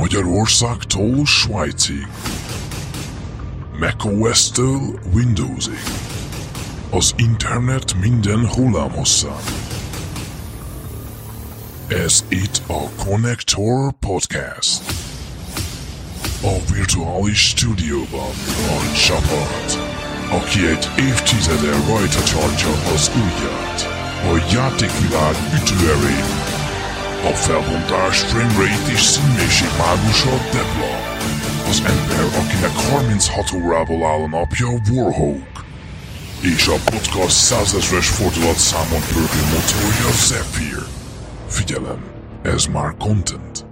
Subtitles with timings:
[0.00, 2.06] Magyarországtól Svájcig,
[3.78, 5.82] macOS-től Windowsig,
[6.90, 9.42] az internet minden hullámhosszán.
[11.88, 14.82] Ez itt a Connector Podcast.
[16.42, 18.34] A virtuális stúdióban
[18.68, 19.78] a csapat,
[20.30, 23.80] aki egy évtizede rajta tartja az ujját,
[24.32, 26.58] a játékvilág ütőerén
[27.24, 30.94] a felbontás, framerate és színmélység mágusa Debla.
[31.68, 35.64] Az ember, akinek 36 órából áll a napja Warhawk.
[36.40, 40.82] És a podcast százezres fordulat számon pörgő motorja Zephyr.
[41.48, 42.04] Figyelem,
[42.42, 43.69] ez már content.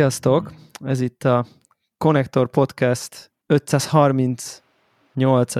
[0.00, 0.52] Sziasztok!
[0.84, 1.46] Ez itt a
[1.98, 5.54] Connector Podcast 538.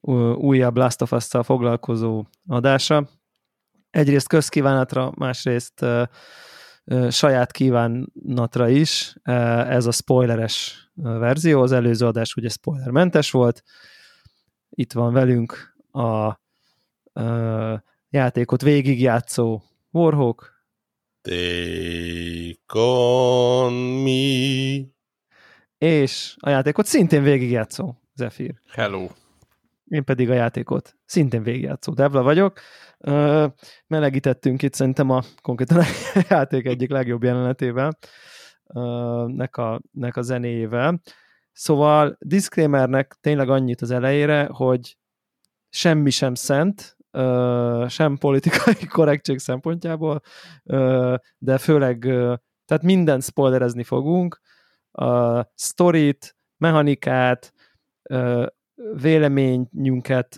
[0.00, 3.08] ú- újabb Last of Us-szal foglalkozó adása.
[3.90, 5.84] Egyrészt közkívánatra, másrészt
[7.08, 9.16] saját kívánatra is.
[9.22, 13.62] Ez a spoileres verzió, az előző adás ugye spoilermentes volt.
[14.68, 16.40] Itt van velünk a
[18.08, 20.53] játékot végigjátszó Warhawk,
[21.28, 24.82] Take on me.
[25.78, 28.54] és a játékot szintén végigjátszó Zephyr.
[28.70, 29.08] Hello.
[29.84, 32.60] Én pedig a játékot szintén végigjátszó Devla vagyok.
[32.98, 33.46] Ö,
[33.86, 35.84] melegítettünk itt szerintem a konkrétan a
[36.28, 37.98] játék egyik legjobb jelenetével,
[38.74, 38.80] ö,
[39.26, 41.00] nek, a, nek a zenéjével.
[41.52, 44.96] Szóval disclaimernek tényleg annyit az elejére, hogy
[45.68, 46.96] semmi sem szent,
[47.88, 50.20] sem politikai korrektség szempontjából,
[51.38, 51.98] de főleg,
[52.64, 54.40] tehát mindent spoilerezni fogunk,
[54.90, 57.52] a sztorit, mechanikát,
[58.94, 60.36] véleményünket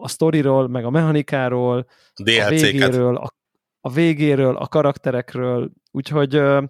[0.00, 3.34] a sztoriról, meg a mechanikáról, a végéről, a,
[3.80, 6.62] a végéről, a karakterekről, úgyhogy ö,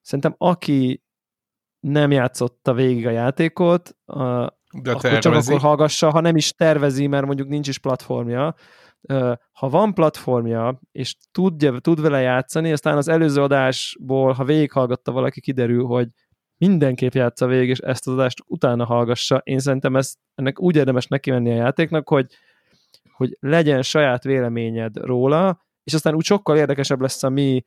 [0.00, 1.02] szerintem aki
[1.80, 5.50] nem játszotta végig a játékot, a, De akkor csak tervezi.
[5.50, 8.54] akkor hallgassa, ha nem is tervezi, mert mondjuk nincs is platformja.
[9.52, 15.40] Ha van platformja, és tudja, tud vele játszani, aztán az előző adásból, ha végighallgatta valaki,
[15.40, 16.08] kiderül, hogy
[16.56, 19.40] mindenképp játsza végig, és ezt az adást utána hallgassa.
[19.44, 22.26] Én szerintem ezt, ennek úgy érdemes neki menni a játéknak, hogy,
[23.12, 27.62] hogy legyen saját véleményed róla, és aztán úgy sokkal érdekesebb lesz a mi,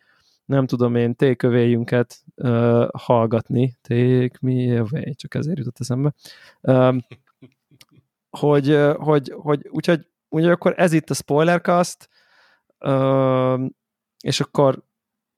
[0.45, 3.77] nem tudom én, tékövéjünket uh, hallgatni.
[3.81, 6.13] Take me away, csak ezért jutott eszembe.
[6.61, 7.05] Um,
[8.29, 12.09] hogy, ö, hogy, hogy úgyhogy, úgyhogy akkor ez itt a spoilercast,
[12.79, 13.75] um,
[14.23, 14.83] és akkor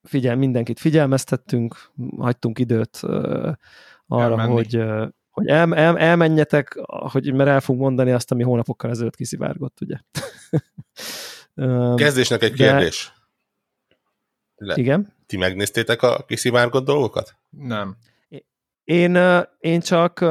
[0.04, 3.12] figyel, mindenkit figyelmeztettünk, hagytunk időt uh,
[4.08, 4.52] arra, Elmenni.
[4.54, 9.16] hogy, uh, hogy el, el, elmenjetek, hogy, mert el fogunk mondani azt, ami hónapokkal ezelőtt
[9.16, 9.98] kiszivárgott, ugye.
[11.96, 13.14] Kezdésnek egy De- kérdés.
[14.56, 15.14] Le, igen.
[15.26, 17.36] ti megnéztétek a kiszivárgott dolgokat?
[17.50, 17.96] Nem.
[18.84, 19.18] Én,
[19.60, 20.26] én csak,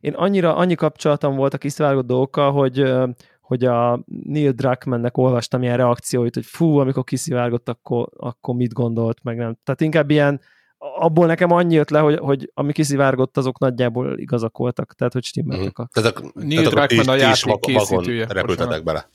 [0.00, 2.92] én annyira, annyi kapcsolatom volt a kiszivárgott dolgokkal, hogy,
[3.40, 9.22] hogy a Neil Druckmannnek olvastam ilyen reakcióit, hogy fú, amikor kiszivárgott, akkor, akkor mit gondolt,
[9.22, 9.56] meg nem.
[9.64, 10.40] Tehát inkább ilyen,
[10.78, 15.24] abból nekem annyi jött le, hogy, hogy ami kiszivárgott, azok nagyjából igazak voltak, tehát hogy
[15.24, 15.88] stimmeltek a...
[15.92, 19.08] Tehát, a, Neil tehát Druckmann a is játék készítője, repültetek bele.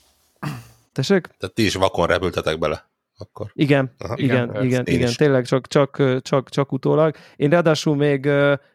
[0.92, 1.26] Tessék?
[1.38, 2.89] Tehát ti is vakon repültetek bele.
[3.20, 3.50] Akkor.
[3.52, 4.14] Igen, Aha.
[4.16, 5.16] igen, Igen, igen, igen, is.
[5.16, 7.14] tényleg csak, csak, csak, csak utólag.
[7.36, 8.28] Én ráadásul még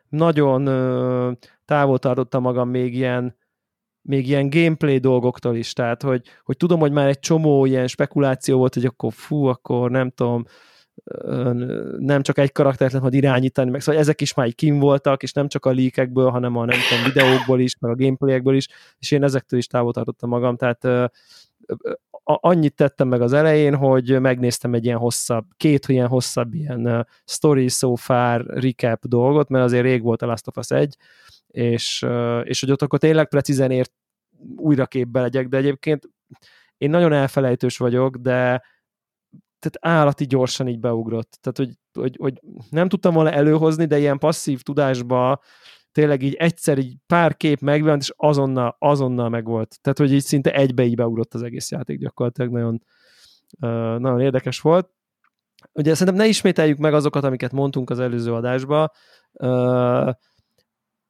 [0.10, 0.64] nagyon
[1.66, 3.36] távol tartottam magam még ilyen,
[4.02, 8.58] még ilyen gameplay dolgoktól is, tehát hogy, hogy tudom, hogy már egy csomó ilyen spekuláció
[8.58, 10.46] volt, hogy akkor fú, akkor nem tudom,
[11.98, 15.24] nem csak egy karaktert lehet majd irányítani, meg szóval ezek is már így kim voltak,
[15.24, 18.68] és nem csak a leakekből, hanem a nem tudom, videókból is, meg a gameplayekből is,
[18.98, 21.12] és én ezektől is távol tartottam magam, tehát
[22.24, 27.68] annyit tettem meg az elején, hogy megnéztem egy ilyen hosszabb, két ilyen hosszabb ilyen story
[27.68, 30.98] so far recap dolgot, mert azért rég volt a Last of Us 1,
[31.48, 32.06] és,
[32.44, 33.94] és hogy ott akkor tényleg precízen ért
[34.56, 36.10] újra képbe legyek, de egyébként
[36.78, 38.64] én nagyon elfelejtős vagyok, de
[39.60, 41.38] tehát állati gyorsan így beugrott.
[41.42, 45.42] Tehát, hogy, hogy, hogy nem tudtam volna előhozni, de ilyen passzív tudásba
[45.96, 49.78] tényleg így egyszer így pár kép megjelent, és azonnal, azonnal megvolt.
[49.82, 52.82] Tehát, hogy így szinte egybe így beugrott az egész játék gyakorlatilag, nagyon,
[53.62, 54.90] uh, nagyon érdekes volt.
[55.74, 58.92] Ugye szerintem ne ismételjük meg azokat, amiket mondtunk az előző adásba.
[59.32, 60.12] Uh,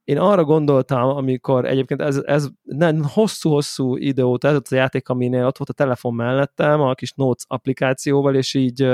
[0.04, 5.46] én arra gondoltam, amikor egyébként ez, ez nem hosszú-hosszú idő óta ez a játék, aminél
[5.46, 8.88] ott volt a telefon mellettem, a kis Notes applikációval, és így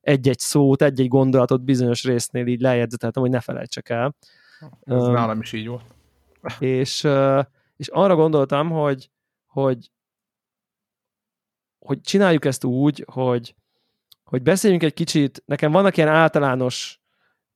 [0.00, 4.14] egy-egy szót, egy-egy gondolatot bizonyos résznél így lejegyzeteltem, hogy ne felejtsek el.
[4.84, 5.94] Ez uh, nálam is így volt.
[6.58, 7.08] És,
[7.76, 9.10] és arra gondoltam, hogy,
[9.46, 9.90] hogy,
[11.78, 13.54] hogy csináljuk ezt úgy, hogy,
[14.24, 17.00] hogy beszéljünk egy kicsit, nekem vannak ilyen általános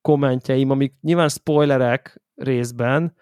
[0.00, 3.16] kommentjeim, amik nyilván spoilerek részben,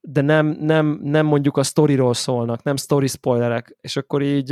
[0.00, 4.50] de nem, nem, nem mondjuk a sztoriról szólnak, nem story spoilerek, és akkor így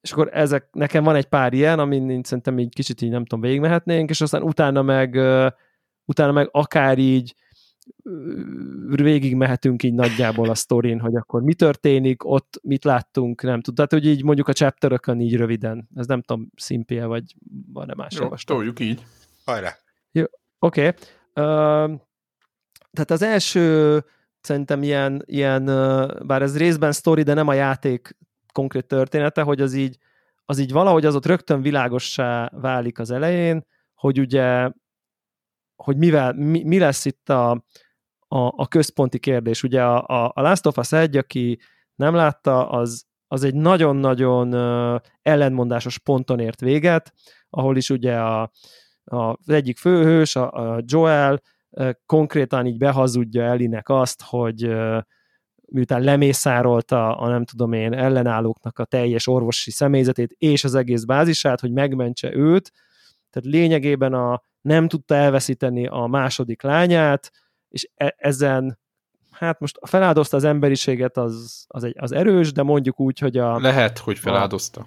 [0.00, 3.40] és akkor ezek, nekem van egy pár ilyen, amin szerintem így kicsit így nem tudom,
[3.40, 5.14] végigmehetnénk, és aztán utána meg
[6.04, 7.34] utána meg akár így
[8.84, 13.74] végig mehetünk így nagyjából a sztorin, hogy akkor mi történik, ott mit láttunk, nem tudom.
[13.74, 15.88] Tehát, hogy így mondjuk a chapterökön így röviden.
[15.94, 17.34] Ez nem tudom, szimpie, vagy
[17.72, 19.04] van-e más Jó, toljuk így.
[19.44, 19.76] Hajrá!
[20.12, 20.24] Jó,
[20.58, 20.86] oké.
[20.86, 20.92] Okay.
[21.34, 22.00] Uh,
[22.92, 24.04] tehát az első
[24.40, 25.64] szerintem ilyen, ilyen,
[26.26, 28.16] bár ez részben sztori, de nem a játék
[28.52, 29.98] konkrét története, hogy az így,
[30.44, 34.70] az így valahogy az ott rögtön világossá válik az elején, hogy ugye
[35.76, 37.50] hogy mivel, mi, mi lesz itt a,
[38.28, 39.62] a, a központi kérdés.
[39.62, 41.58] Ugye a, a Last of Us 1, aki
[41.94, 44.54] nem látta, az, az egy nagyon-nagyon
[45.22, 47.12] ellenmondásos ponton ért véget,
[47.50, 48.50] ahol is ugye a,
[49.04, 51.40] a, az egyik főhős, a, a Joel
[52.06, 54.74] konkrétan így behazudja Elinek azt, hogy
[55.66, 61.60] miután lemészárolta a nem tudom én ellenállóknak a teljes orvosi személyzetét és az egész bázisát,
[61.60, 62.72] hogy megmentse őt,
[63.30, 67.30] tehát lényegében a, nem tudta elveszíteni a második lányát,
[67.68, 68.78] és e- ezen
[69.30, 73.58] hát most feláldozta az emberiséget, az, az, egy, az erős, de mondjuk úgy, hogy a...
[73.58, 74.80] Lehet, hogy feláldozta.
[74.80, 74.86] A,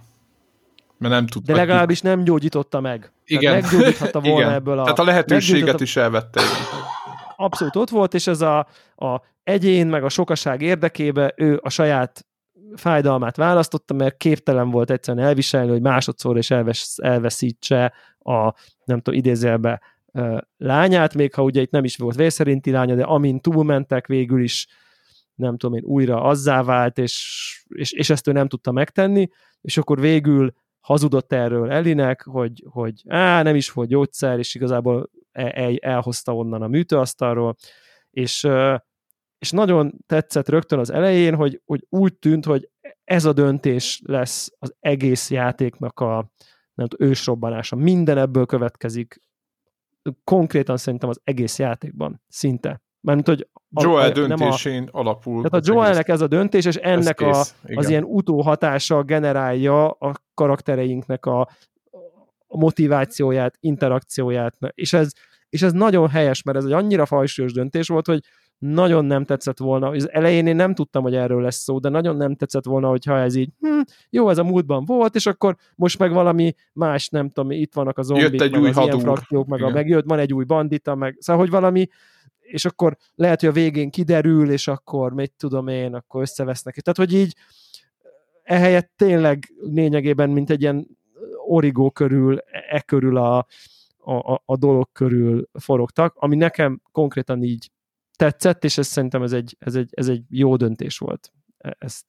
[0.97, 1.51] mert nem tudta.
[1.51, 3.11] De legalábbis nem gyógyította meg.
[3.25, 3.53] Igen.
[3.53, 4.53] Tehát meggyógyíthatta volna Igen.
[4.53, 4.83] ebből a...
[4.83, 6.41] Tehát a lehetőséget is elvette.
[7.35, 12.25] Abszolút ott volt, és ez a, a egyén, meg a sokaság érdekébe ő a saját
[12.75, 18.53] fájdalmát választotta, mert képtelen volt egyszerűen elviselni, hogy másodszor is elvesz, elveszítse a,
[18.87, 19.81] nem tudom, idézélbe
[20.57, 24.67] lányát, még ha ugye itt nem is volt vészerinti lánya, de amint túlmentek, végül is
[25.35, 29.29] nem tudom én, újra azzá vált, és, és, és ezt ő nem tudta megtenni,
[29.61, 35.09] és akkor végül hazudott erről Elinek, hogy, hogy á, nem is volt gyógyszer, és igazából
[35.31, 37.55] el, elhozta onnan a műtőasztalról,
[38.11, 38.47] és,
[39.39, 42.69] és nagyon tetszett rögtön az elején, hogy, hogy úgy tűnt, hogy
[43.03, 46.31] ez a döntés lesz az egész játéknak a
[46.77, 47.75] nem tudom, ősrobbanása.
[47.75, 49.21] Minden ebből következik.
[50.23, 52.81] Konkrétan szerintem az egész játékban, szinte.
[53.01, 55.43] Mert hogy a, Joel döntésén a, alapul.
[55.43, 57.43] Tehát a Joelnek ez a döntés, és ennek a,
[57.75, 61.39] az ilyen utóhatása generálja a karaktereinknek a,
[62.47, 65.11] a motivációját, interakcióját, és ez,
[65.49, 68.23] és ez nagyon helyes, mert ez egy annyira fajsúlyos döntés volt, hogy
[68.57, 72.15] nagyon nem tetszett volna, az elején én nem tudtam, hogy erről lesz szó, de nagyon
[72.15, 75.99] nem tetszett volna, hogyha ez így, hm, jó, ez a múltban volt, és akkor most
[75.99, 78.93] meg valami más, nem tudom, itt vannak a zombik, Jött egy meg új az hadúr.
[78.93, 81.87] ilyen frakciók, meg a, megjött, van egy új bandita, meg szóval, hogy valami,
[82.39, 86.75] és akkor lehet, hogy a végén kiderül, és akkor, mit tudom én, akkor összevesznek.
[86.79, 87.35] Tehát, hogy így
[88.43, 90.87] ehelyett tényleg lényegében, mint egy ilyen
[91.47, 92.37] origó körül,
[92.69, 93.37] e körül a,
[93.97, 97.71] a, a dolog körül forogtak, ami nekem konkrétan így
[98.17, 101.31] tetszett, és ez szerintem ez egy, ez egy, ez egy jó döntés volt.
[101.57, 102.03] E, ezt,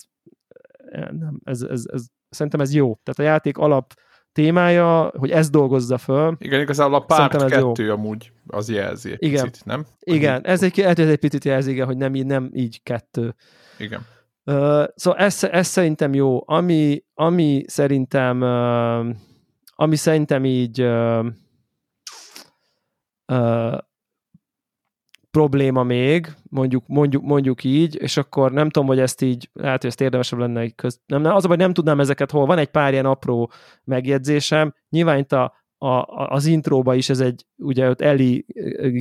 [0.90, 2.94] e, nem, ez, ez, ez, szerintem ez jó.
[3.02, 3.94] Tehát a játék alap
[4.32, 6.36] témája, hogy ez dolgozza föl.
[6.38, 7.92] Igen, igazából a párt kettő jó.
[7.92, 9.44] amúgy az jelzi egy igen.
[9.44, 9.86] picit, nem?
[9.98, 13.34] Igen, ez egy, ez egy picit jelzi, igen, hogy nem, nem így kettő.
[13.78, 14.06] Igen.
[14.44, 16.42] Uh, szóval ez, ez szerintem jó.
[16.46, 19.16] Ami, ami szerintem uh,
[19.80, 21.26] ami szerintem így uh,
[23.26, 23.78] uh,
[25.30, 29.90] probléma még, mondjuk, mondjuk, mondjuk így, és akkor nem tudom, hogy ezt így, lehet, hogy
[29.90, 31.00] ezt érdemesebb lenne köz...
[31.06, 32.47] nem, nem, az a baj, nem tudnám ezeket hol.
[32.47, 33.50] Van egy pár ilyen apró
[33.85, 34.75] megjegyzésem.
[34.88, 38.47] Nyilván itt a, a, az intróba is ez egy, ugye ott Eli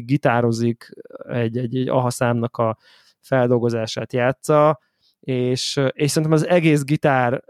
[0.05, 0.89] gitározik
[1.27, 2.77] egy, egy, egy aha számnak a
[3.21, 4.79] feldolgozását játsza,
[5.19, 7.43] és, és szerintem az egész gitár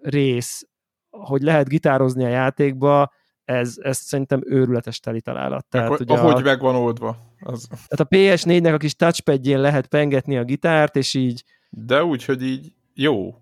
[0.00, 0.68] rész,
[1.10, 3.12] hogy lehet gitározni a játékba,
[3.52, 5.66] ez, ez szerintem őrületes teli találat.
[5.66, 7.16] Tehát, Meg, ugye ahogy a, meg van oldva.
[7.40, 7.66] Az...
[7.68, 11.44] Tehát a PS4-nek a kis touchpadjén lehet pengetni a gitárt, és így...
[11.70, 13.34] De úgy, hogy így jó.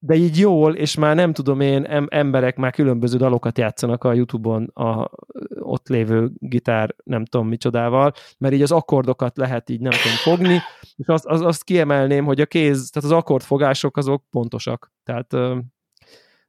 [0.00, 4.12] de így jól, és már nem tudom én, em, emberek már különböző dalokat játszanak a
[4.12, 5.10] Youtube-on a
[5.58, 10.58] ott lévő gitár, nem tudom micsodával, mert így az akkordokat lehet így nem tudom fogni,
[10.96, 14.92] és azt, az, azt kiemelném, hogy a kéz, tehát az akkordfogások azok pontosak.
[15.04, 15.58] Tehát uh,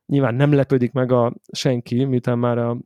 [0.05, 2.77] nyilván nem lepődik meg a senki, miután már a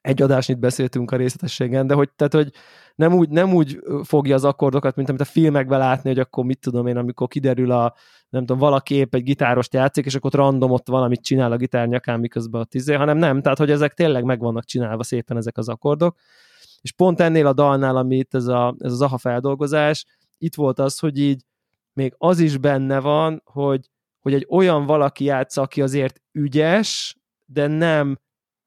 [0.00, 2.50] egy adásnyit beszéltünk a részletességen, de hogy, tehát, hogy
[2.94, 6.60] nem úgy, nem úgy fogja az akkordokat, mint amit a filmekben látni, hogy akkor mit
[6.60, 7.94] tudom én, amikor kiderül a,
[8.28, 11.56] nem tudom, valaki épp egy gitárost játszik, és akkor ott random ott valamit csinál a
[11.56, 15.36] gitár nyakán, miközben a tizé, hanem nem, tehát hogy ezek tényleg meg vannak csinálva szépen
[15.36, 16.16] ezek az akkordok.
[16.80, 20.04] És pont ennél a dalnál, ami itt ez, a, ez az AHA feldolgozás,
[20.38, 21.44] itt volt az, hogy így
[21.92, 23.90] még az is benne van, hogy,
[24.20, 27.16] hogy egy olyan valaki játsza, aki azért ügyes,
[27.46, 28.18] de nem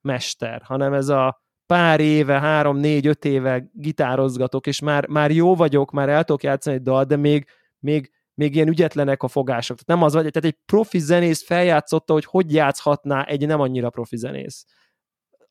[0.04, 5.56] mester, hanem ez a pár éve, három, négy, öt éve gitározgatok, és már, már jó
[5.56, 7.48] vagyok, már el tudok játszani egy dal, de még,
[7.80, 9.78] még, még ilyen ügyetlenek a fogások.
[9.78, 13.90] Tehát nem az vagy, tehát egy profi zenész feljátszotta, hogy hogy játszhatná egy nem annyira
[13.90, 14.66] profi zenész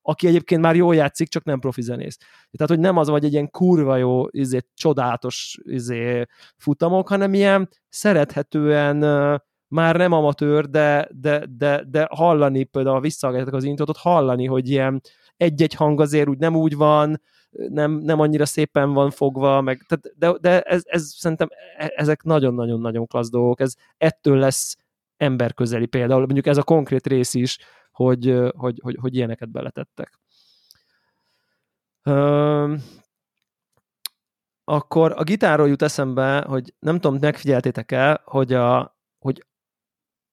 [0.03, 2.17] aki egyébként már jól játszik, csak nem profi zenész.
[2.51, 6.25] Tehát, hogy nem az vagy egy ilyen kurva jó, izé, csodálatos izé,
[6.57, 8.99] futamok, hanem ilyen szerethetően
[9.73, 15.01] már nem amatőr, de, de, de, de hallani, például visszahallgatjátok az intót, hallani, hogy ilyen
[15.37, 20.19] egy-egy hang azért úgy nem úgy van, nem, nem annyira szépen van fogva, meg, tehát,
[20.19, 24.77] de, de ez, ez szerintem e, ezek nagyon-nagyon-nagyon klassz dolgok, ez ettől lesz
[25.17, 27.59] emberközeli például, mondjuk ez a konkrét rész is,
[27.91, 30.21] hogy, hogy, hogy, hogy ilyeneket beletettek.
[34.65, 38.97] akkor a gitárról jut eszembe, hogy nem tudom, megfigyeltétek el, hogy, a,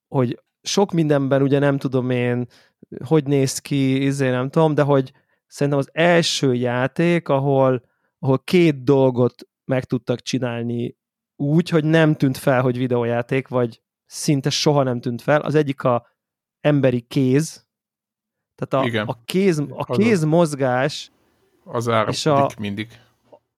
[0.10, 2.48] hogy, sok mindenben ugye nem tudom én,
[3.06, 5.12] hogy néz ki, izé nem tudom, de hogy
[5.48, 7.84] szerintem az első játék, ahol,
[8.20, 10.98] ahol két dolgot meg tudtak csinálni
[11.36, 15.42] úgy, hogy nem tűnt fel, hogy videójáték, vagy szinte soha nem tűnt fel.
[15.42, 16.08] Az egyik a
[16.62, 17.68] emberi kéz,
[18.56, 19.08] tehát a, Igen.
[19.08, 21.12] a kéz, a kéz mozgás
[21.64, 22.88] az és a, mindig.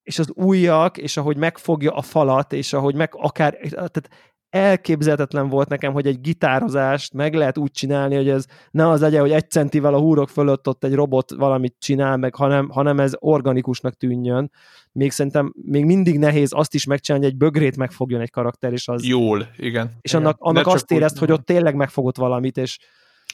[0.04, 4.10] És az ujjak, és ahogy megfogja a falat, és ahogy meg akár, tehát
[4.52, 9.22] elképzelhetetlen volt nekem, hogy egy gitározást meg lehet úgy csinálni, hogy ez ne az legyen,
[9.22, 13.14] hogy egy centivel a húrok fölött ott egy robot valamit csinál meg, hanem, hanem ez
[13.20, 14.52] organikusnak tűnjön.
[14.92, 18.88] Még szerintem még mindig nehéz azt is megcsinálni, hogy egy bögrét megfogjon egy karakter, és
[18.88, 19.06] az...
[19.06, 19.92] Jól, igen.
[20.02, 22.78] És annak, annak azt érezt, hogy ott tényleg megfogott valamit, és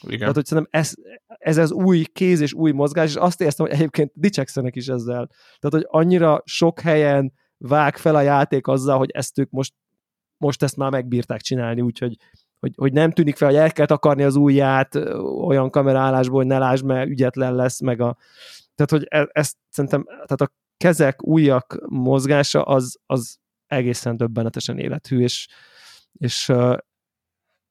[0.02, 0.18] igen.
[0.18, 0.92] Tehát, hogy szerintem ez,
[1.26, 5.30] ez az új kéz és új mozgás, és azt éreztem, hogy egyébként dicsekszenek is ezzel.
[5.58, 9.74] Tehát, hogy annyira sok helyen vág fel a játék azzal, hogy ezt ők most
[10.38, 12.16] most ezt már megbírták csinálni, úgyhogy
[12.60, 14.94] hogy, hogy nem tűnik fel, hogy el kell takarni az ujját
[15.44, 18.16] olyan kamerálásból, hogy ne lásd, mert ügyetlen lesz, meg a...
[18.74, 25.22] Tehát, hogy e, ezt szerintem, tehát a kezek, ujjak mozgása az, az egészen döbbenetesen élethű,
[25.22, 25.48] és,
[26.12, 26.52] és,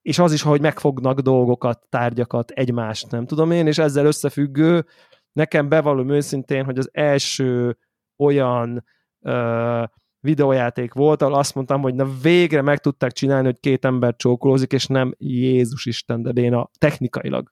[0.02, 4.86] és az is, hogy megfognak dolgokat, tárgyakat, egymást, nem tudom én, és ezzel összefüggő,
[5.32, 7.78] nekem bevallom őszintén, hogy az első
[8.18, 8.86] olyan
[9.20, 9.84] uh,
[10.20, 14.72] videójáték volt, ahol azt mondtam, hogy na végre meg tudták csinálni, hogy két ember csókolózik,
[14.72, 17.52] és nem Jézus Isten, de béna technikailag.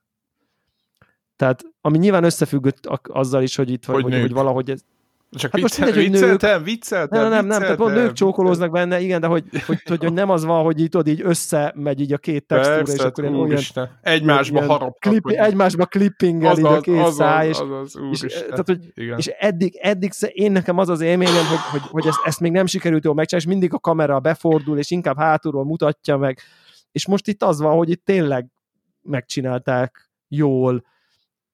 [1.35, 4.85] Tehát, ami nyilván összefüggött azzal is, hogy itt vagy, hogy, hogy, hogy valahogy ez,
[5.31, 8.99] csak hát viccel, mindegy, vicceltem, nők, vicceltem, nem, nem, nem, tehát pont nők csókolóznak benne,
[8.99, 12.17] igen, de hogy, hogy, hogy, hogy nem az van, hogy itt, így összemegy így a
[12.17, 13.89] két textúra, Persze, és akkor ilyen olyan...
[14.01, 14.99] Egymásba harapnak.
[14.99, 19.27] Klippi, egymásba clippingel így a két az, száj, és, az, az, és, tehát, hogy, és
[19.27, 23.03] eddig, eddig én nekem az az élményem, hogy, hogy, hogy ezt, ezt még nem sikerült
[23.03, 26.39] jól megcsinálni, és mindig a kamera befordul, és inkább hátulról mutatja meg,
[26.91, 28.47] és most itt az van, hogy itt tényleg
[29.01, 30.83] megcsinálták jól,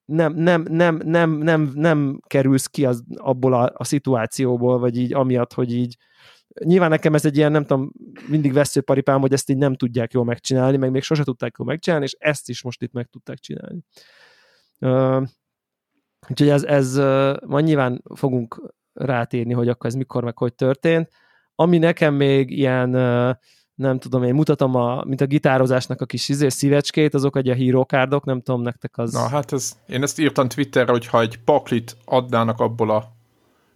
[0.05, 5.13] nem, nem, nem, nem, nem, nem kerülsz ki az, abból a, a szituációból, vagy így
[5.13, 5.97] amiatt, hogy így
[6.63, 7.91] nyilván nekem ez egy ilyen, nem tudom,
[8.27, 12.05] mindig veszőparipám, hogy ezt így nem tudják jól megcsinálni, meg még sose tudták jól megcsinálni,
[12.05, 13.83] és ezt is most itt meg tudták csinálni.
[16.29, 21.09] Úgyhogy ez, ez uh, majd nyilván fogunk rátérni, hogy akkor ez mikor, meg hogy történt.
[21.55, 23.35] Ami nekem még ilyen uh,
[23.81, 27.53] nem tudom, én mutatom, a, mint a gitározásnak a kis izé, szívecskét, azok egy a
[27.53, 29.13] hírókárdok, nem tudom, nektek az...
[29.13, 33.11] Na hát ez, én ezt írtam Twitterre, hogy ha egy paklit adnának abból a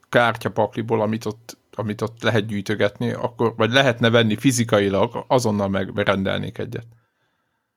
[0.09, 6.87] kártyapakliból, amit ott, amit ott lehet gyűjtögetni, akkor, vagy lehetne venni fizikailag, azonnal megrendelnék egyet.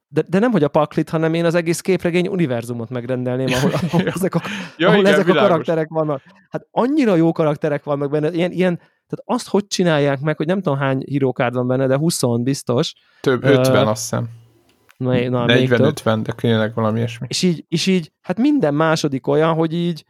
[0.08, 4.06] De, de nem, hogy a paklit, hanem én az egész képregény univerzumot megrendelném, ahol, ahol
[4.06, 4.40] ezek, a,
[4.76, 6.23] ja, ahol igen, ezek a karakterek vannak.
[6.49, 10.61] Hát annyira jó karakterek vannak benne, ilyen, ilyen tehát azt hogy csinálják meg, hogy nem
[10.62, 12.93] tudom hány hírókárd van benne, de 20 biztos.
[13.21, 14.29] Több, 50 uh, azt hiszem.
[14.97, 17.27] Na, na, 40-50, de tényleg valami ilyesmi.
[17.31, 20.05] És így, és így, hát minden második olyan, hogy így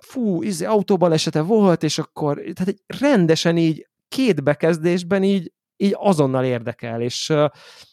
[0.00, 5.94] fú, izé, autóban esete volt, és akkor tehát egy rendesen így két bekezdésben így, így
[5.98, 7.32] azonnal érdekel, és,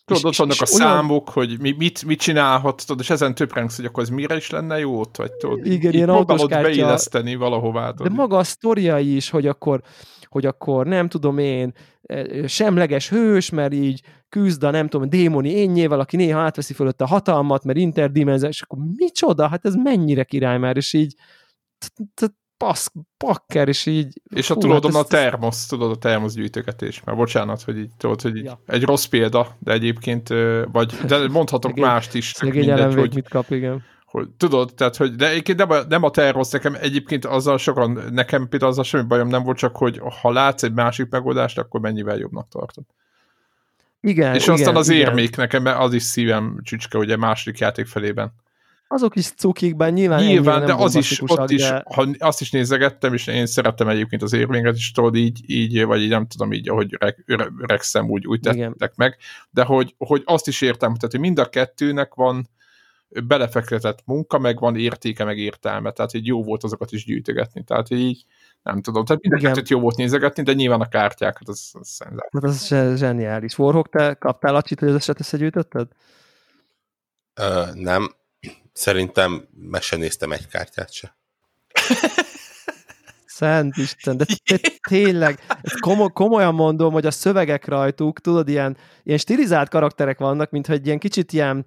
[0.06, 3.76] Tudod, ott vannak a olyan- számok, hogy mi, mit, mit csinálhat, tudod, és ezen töprengsz,
[3.76, 6.72] hogy akkor ez mire is lenne jó ott, vagy tudod, Igen, ilyen próbálod autós kártya-
[6.76, 7.88] beilleszteni valahová.
[7.88, 8.14] De tudod.
[8.14, 9.82] maga a sztoriai is, hogy akkor,
[10.26, 15.50] hogy akkor nem tudom én, eh, semleges hős, mert így küzd a nem tudom, démoni
[15.50, 20.24] énnyével, aki néha átveszi fölött a hatalmat, mert interdimenziós, és akkor micsoda, hát ez mennyire
[20.24, 21.16] király már, és így
[22.64, 24.22] pasz, pakker, és így...
[24.36, 28.22] És a tudod, hát a termosz, tudod, a termosz gyűjtögetés, mert bocsánat, hogy így, tudod,
[28.22, 28.60] hogy így Ja.
[28.66, 30.28] egy rossz példa, de egyébként,
[30.72, 33.84] vagy, de mondhatok Szegény- mást is, Szegény mindegy, hogy, mit kap, igen.
[34.06, 38.00] hogy, tudod, tehát, hogy, de egyébként nem a, nem a termosz, nekem egyébként azzal sokan,
[38.12, 41.80] nekem például azzal semmi bajom nem volt, csak hogy ha látsz egy másik megoldást, akkor
[41.80, 42.84] mennyivel jobbnak tartod.
[44.02, 45.08] Igen, És igen, aztán az igen.
[45.08, 48.34] érmék nekem, mert az is szívem csücske, ugye második játék felében.
[48.94, 51.84] Azok is cukik, bár nyilván, Nyilván, de az is, ott bombasztikusak, is, de-
[52.20, 56.02] ha azt is nézegettem, és én szerettem egyébként az érvényeket is, tudod, így, így, vagy
[56.02, 58.72] így nem tudom, így, ahogy öreg, öreg, öregszem, úgy, úgy Igen.
[58.72, 59.18] tettek meg,
[59.50, 62.50] de hogy, hogy azt is értem, tehát hogy mind a kettőnek van
[63.24, 67.90] belefektetett munka, meg van értéke, meg értelme, tehát így jó volt azokat is gyűjtögetni, tehát
[67.90, 68.26] így
[68.64, 69.54] nem tudom, tehát mind a Igen.
[69.54, 72.30] kettőt jó volt nézegetni, de nyilván a kártyákat, az, az szenzációs.
[72.32, 73.58] Hát az zse- zseniális.
[73.58, 75.88] Warhawk, te kaptál acsit, hogy az eset összegyűjtötted?
[77.34, 78.14] Ö, nem.
[78.74, 81.18] Szerintem meg se néztem egy kártyát se.
[83.26, 84.26] Szent Isten, de
[84.90, 85.40] tényleg,
[85.80, 90.86] komo- komolyan mondom, hogy a szövegek rajtuk, tudod, ilyen, ilyen stilizált karakterek vannak, mintha egy
[90.86, 91.66] ilyen kicsit ilyen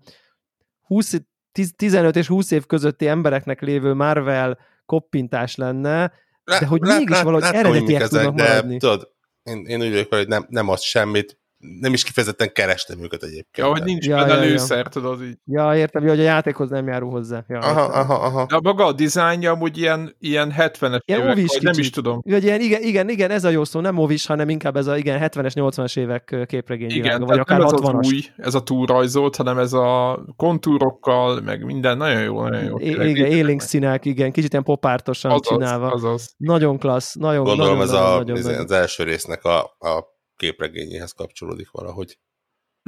[0.81, 1.15] 20,
[1.53, 6.13] 10, 15 és 20 év közötti embereknek lévő Marvel koppintás lenne,
[6.45, 8.79] De hogy mégis valahogy látom, eredetiek mik ezek, tudnak de maradni.
[8.79, 11.39] Tudod, én, én úgy vagyok, hogy nem, nem az semmit,
[11.81, 13.67] nem is kifejezetten kerestem őket egyébként.
[13.67, 14.51] Ja, hogy nincs Ja, ja, benne ja, ja.
[14.51, 15.39] lőszer, tudod, így.
[15.45, 17.45] Ja, értem, hogy a játékhoz nem járul hozzá.
[17.49, 18.01] Ja, Aha, értem.
[18.01, 18.47] aha, aha.
[18.47, 22.21] De maga a dizájnja amúgy ilyen, ilyen 70-es Ilyen évek, ovis vagy nem is tudom.
[22.25, 25.19] Ilyen, igen, igen, igen, ez a jó szó, nem movis, hanem inkább ez a igen,
[25.23, 27.99] 70-es, 80-as évek képregény Igen, világa, vagy akár nem ez 60-as.
[27.99, 32.79] az új, ez a túlrajzolt, hanem ez a kontúrokkal, meg minden, nagyon jó, nagyon jó.
[32.79, 35.91] I- igen, élénk színek, igen, kicsit ilyen popártosan azaz, csinálva.
[35.91, 36.35] azaz.
[36.37, 40.15] Nagyon klassz, nagyon, Gondolom nagyon, ez a, nagyon, ez nagyon, az első résznek a, a
[40.37, 42.19] képregényéhez kapcsolódik valahogy.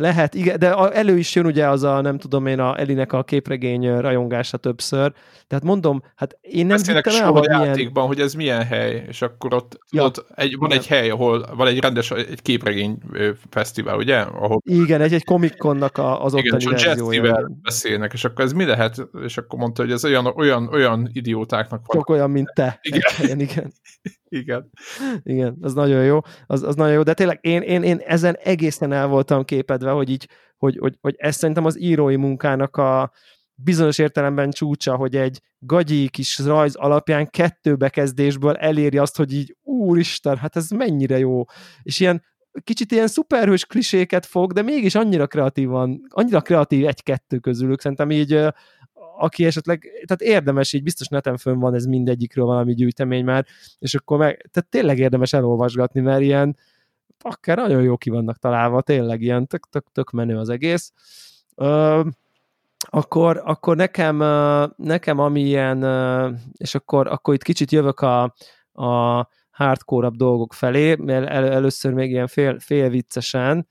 [0.01, 3.25] Lehet, igen, de elő is jön ugye az a, nem tudom én, a Elinek a
[3.25, 5.13] képregény rajongása többször.
[5.47, 7.67] Tehát mondom, hát én nem Beszélnek hittem el, hogy a milyen...
[7.67, 10.05] játékban, hogy ez milyen hely, és akkor ott, Ja.
[10.05, 10.81] ott egy, van Igen.
[10.81, 12.99] egy hely, ahol van egy rendes, egy képregény
[13.51, 14.19] fesztivál, ugye?
[14.19, 16.81] Ahol Igen, egy, egy Comic-Connak a, az igen, ottani.
[16.81, 19.09] Jessivel beszélnek, és akkor ez mi lehet?
[19.25, 21.97] És akkor mondta, hogy ez olyan, olyan, olyan idiótáknak van.
[21.97, 22.79] Sok olyan, mint te.
[22.83, 23.01] Igen.
[23.23, 23.73] Igen, igen.
[24.29, 24.71] Igen.
[25.23, 28.93] Igen, az nagyon jó, az, az nagyon jó, de tényleg én, én, én ezen egészen
[28.93, 33.13] el voltam képedve, hogy így, hogy, hogy, hogy ez szerintem az írói munkának a
[33.55, 39.57] bizonyos értelemben csúcsa, hogy egy gagyi kis rajz alapján kettő bekezdésből eléri azt, hogy így
[39.63, 41.45] úristen, hát ez mennyire jó.
[41.83, 42.23] És ilyen
[42.65, 48.45] kicsit ilyen szuperhős kliséket fog, de mégis annyira kreatívan, annyira kreatív egy-kettő közülük, szerintem így
[49.19, 53.47] aki esetleg, tehát érdemes, így biztos neten fönn van ez mindegyikről valami gyűjtemény már,
[53.79, 56.57] és akkor meg, tehát tényleg érdemes elolvasgatni, mert ilyen
[57.21, 60.93] akár nagyon jó ki vannak találva, tényleg ilyen tök, tök, tök menő az egész.
[61.55, 62.01] Ö,
[62.81, 64.17] akkor, akkor nekem,
[64.77, 65.85] nekem ami ilyen,
[66.53, 68.23] és akkor, akkor itt kicsit jövök a,
[68.73, 73.69] a hardcore dolgok felé, mert el, először még ilyen fél, fél viccesen.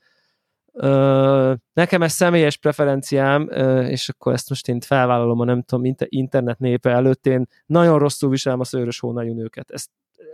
[1.74, 3.50] Nekem ez személyes preferenciám,
[3.90, 8.00] és akkor ezt most én felvállalom a nem tudom, inter- internet népe előtt, én nagyon
[8.00, 9.72] rosszul viselem a szőrös hónajú nőket.
[9.72, 9.90] Ezt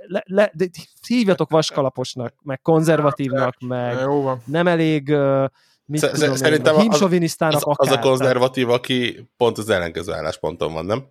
[0.08, 0.66] le, le, de
[1.08, 4.42] hívjatok vaskalaposnak, meg konzervatívnak, meg Jó van.
[4.46, 5.10] nem elég
[5.86, 6.82] mit Sz- tudom én, szerintem az-
[7.56, 11.04] Az, az akár, a konzervatív, aki pont az ellenkező állásponton van, nem?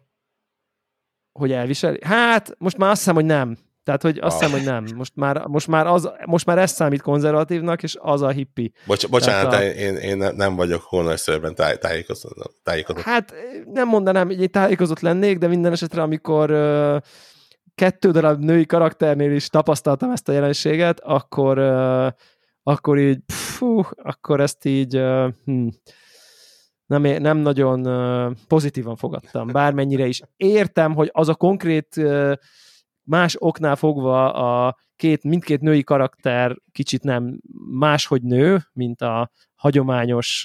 [1.39, 1.99] hogy elviseli.
[2.05, 3.57] Hát, most már azt hiszem, hogy nem.
[3.85, 4.43] Tehát, hogy azt Ah.
[4.43, 4.97] hiszem, hogy nem.
[4.97, 8.73] Most már, most már, az, most már ez számít konzervatívnak, és az a hippi.
[8.87, 12.55] Bocs, bocsánat, Tehát a- én, én ne- nem vagyok hónajszörben táj, tájékozott.
[12.63, 13.03] tájékozott.
[13.03, 13.35] Hát
[13.73, 16.97] nem mondanám, hogy egy tájékozott lennék, de minden esetre, amikor uh,
[17.75, 22.07] kettő darab női karakternél is tapasztaltam ezt a jelenséget, akkor, uh,
[22.63, 25.67] akkor így, pfú, akkor ezt így uh, hm,
[26.87, 27.83] nem, nem nagyon
[28.49, 30.21] pozitívan fogadtam, bármennyire is.
[30.37, 32.01] Értem, hogy az a konkrét
[33.05, 40.45] más oknál fogva a két, mindkét női karakter kicsit nem máshogy nő, mint a hagyományos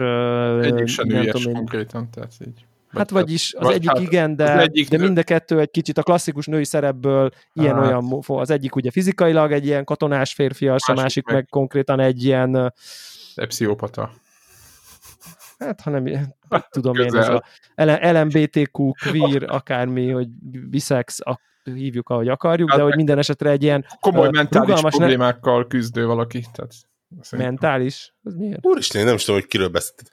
[0.61, 2.65] Egyik sem nem nőies tudom én, konkrétan, tehát így.
[2.87, 5.71] Hát vagyis az vagy egyik hát igen, de, az egyik de mind a kettő egy
[5.71, 8.23] kicsit a klasszikus női szerepből ilyen-olyan, Hát.
[8.27, 12.23] az egyik ugye fizikailag egy ilyen katonás férfias, a Másik másik meg, meg- konkrétan egy
[12.23, 12.73] ilyen,
[13.47, 14.11] pszichopata.
[15.59, 16.05] hát hanem
[16.69, 17.43] tudom én, ez Közel.
[17.75, 20.27] a LMBTQ, queer, akármi, hogy
[20.69, 21.39] bisex, a,
[21.75, 25.67] hívjuk, ahogy akarjuk, Hát de hogy minden esetre egy ilyen Komoly mentális rugalmas ne- problémákkal
[25.67, 26.45] küzdő valaki.
[26.53, 26.71] Tehát.
[27.31, 28.13] Mentális?
[28.23, 28.65] Az miért?
[28.65, 30.09] Úristen, én nem is tudom, hogy kiről beszélt.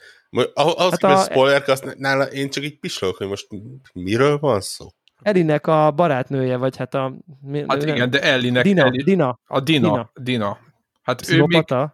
[0.55, 3.47] Ahhoz Hát a- spoiler, azt nála én csak így pislogok, hogy most
[3.93, 4.87] miről van szó.
[5.23, 7.15] Elinek a barátnője, vagy hát a...
[7.41, 8.65] Mi, Hát nem- igen, de Ellinek...
[8.65, 9.89] Dina, Ellie, Dina, a Dina.
[9.91, 10.11] Dina.
[10.15, 10.59] Dina.
[11.03, 11.47] Hát ő még...
[11.47, 11.93] pszichopata.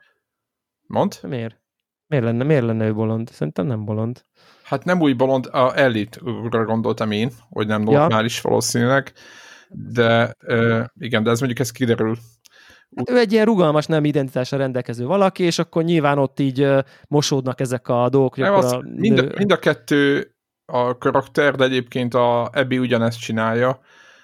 [0.86, 1.18] Mond?
[1.22, 1.60] Miért?
[2.06, 3.30] Miért lenne, miért lenne ő bolond?
[3.32, 4.24] Szerintem nem bolond.
[4.62, 6.18] Hát nem új bolond, a Ellit
[6.50, 7.98] gondoltam én, hogy nem Ja.
[7.98, 9.12] normális valószínűleg,
[9.72, 10.36] de
[10.98, 12.16] igen, de ez mondjuk ez kiderül.
[12.96, 16.68] Hát ő egy ilyen rugalmas nem identitásra rendelkező valaki, és akkor nyilván ott így
[17.08, 21.54] mosódnak ezek a dolgok, Nem, az, a mind, a, nő- mind a kettő a karakter,
[21.54, 23.80] de egyébként a Abby ugyanezt csinálja,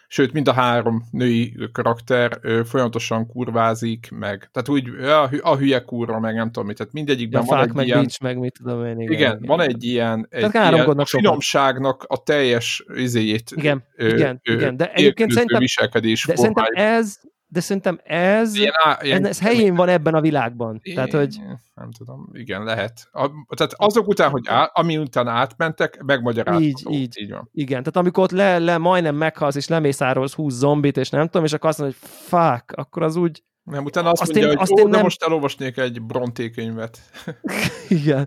[0.08, 5.80] sőt, mind a három női karakter ö, folyamatosan kurvázik, meg, tehát úgy a, a hülye
[5.80, 8.38] kurva, meg nem tudom mit, tehát a mindegyikben van fák, egy meg ilyen, nincs, meg
[8.38, 9.00] mit tudom én.
[9.00, 11.24] igen, igen, van egy ilyen, egy ilyen káromkodnak sokat.
[11.26, 16.64] finomságnak a teljes izéjét Igen, ö, igen, ö, igen, de egyébként szerintem- viselkedés De szerintem
[16.64, 16.88] formájú.
[16.98, 17.16] ez,
[17.48, 20.80] de szerintem ez, Ilyen, ilyen, ez helyén van ebben a világban.
[20.94, 23.08] Tehát, hogy Én- Nem tudom, igen, lehet.
[23.12, 26.64] A, tehát azok után, hogy á, ami után átmentek, megmagyarázható.
[26.64, 27.14] Így, így.
[27.20, 27.48] így van.
[27.52, 31.44] igen, tehát amikor ott le, le majdnem meghalsz, és lemészárolsz 20 zombit, és nem tudom,
[31.44, 34.56] és akkor azt mondod, hogy fuck, akkor az úgy, Nem, utána azt, Azt mondja, én-
[34.58, 36.98] hogy azt ó, én nem- most elolvasnék egy Bronté könyvet.
[37.88, 38.26] igen,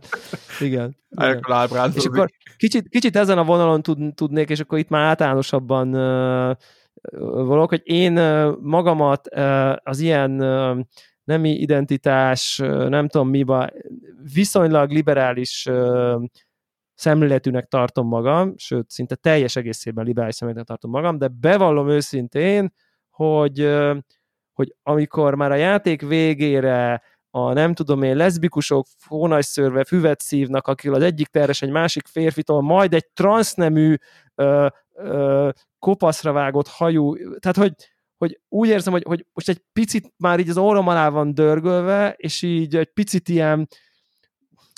[0.60, 0.98] igen.
[1.10, 1.92] igen.
[1.96, 6.56] És akkor kicsit, kicsit ezen a vonalon tud, tudnék, és akkor itt már általánosabban uh,
[7.22, 8.14] valók, hogy én
[8.62, 9.28] magamat
[9.84, 10.32] az ilyen
[11.24, 12.58] nemi identitás,
[12.88, 13.70] nem tudom miba,
[14.34, 15.70] viszonylag liberális
[16.94, 22.74] szemléletűnek tartom magam, sőt, szinte teljes egészében liberális szemléletűnek tartom magam, de bevallom őszintén,
[23.10, 23.78] hogy,
[24.54, 30.92] hogy amikor már a játék végére a nem tudom én, leszbikusok hónajszörve füvet szívnak, akik
[30.92, 33.96] az egyik terhes egy másik férfitól, majd egy transznemű
[35.04, 37.74] ö, kopaszra vágott hajú, tehát hogy,
[38.18, 42.14] hogy úgy érzem, hogy, hogy most egy picit már így az orrom alá van dörgölve,
[42.18, 43.68] és így egy picit ilyen,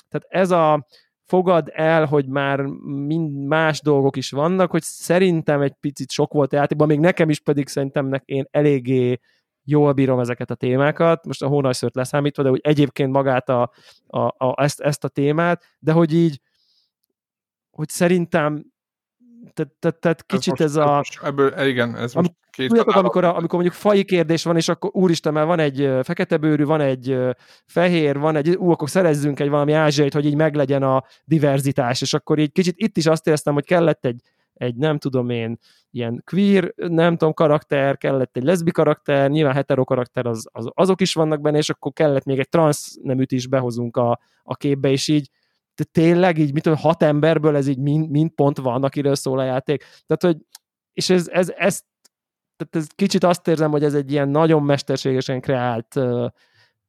[0.08, 0.86] tehát ez a
[1.24, 2.60] fogad el, hogy már
[3.06, 7.30] mind más dolgok is vannak, hogy szerintem egy picit sok volt a játékban, még nekem
[7.30, 9.20] is pedig szerintem nek- én eléggé
[9.64, 13.70] jól bírom ezeket a témákat, most a hónajszört leszámítva, de úgy egyébként magát a,
[14.06, 16.40] a, a, ezt, ezt a témát, de hogy így,
[17.70, 18.64] hogy szerintem
[19.54, 20.96] tehát, tehát, tehát kicsit most- ez a...
[20.96, 24.56] Most ebből, eh, igen, ez most két Tudjátok, amikor, a, amikor mondjuk faji kérdés van,
[24.56, 27.18] és akkor úristen, mert van egy fekete bőrű, van egy
[27.66, 32.14] fehér, van egy, ú, akkor szerezzünk egy valami ázsiait, hogy így meglegyen a diverzitás, és
[32.14, 34.20] akkor így kicsit itt is azt éreztem, hogy kellett egy,
[34.54, 35.58] egy nem tudom én,
[35.90, 41.00] ilyen queer, nem tudom, karakter, kellett egy leszbi karakter, nyilván hetero karakter, az, az, azok
[41.00, 44.90] is vannak benne, és akkor kellett még egy transz neműt is behozunk a, a képbe,
[44.90, 45.30] és így
[45.74, 49.38] de tényleg így, mit tudom, hat emberből ez így mind, mind pont van, akiről szól
[49.38, 49.84] a játék.
[50.06, 50.46] Tehát, hogy
[50.92, 51.82] és ez, ez, ez
[52.56, 56.26] tehát ez kicsit azt érzem, hogy ez egy ilyen nagyon mesterségesen kreált uh,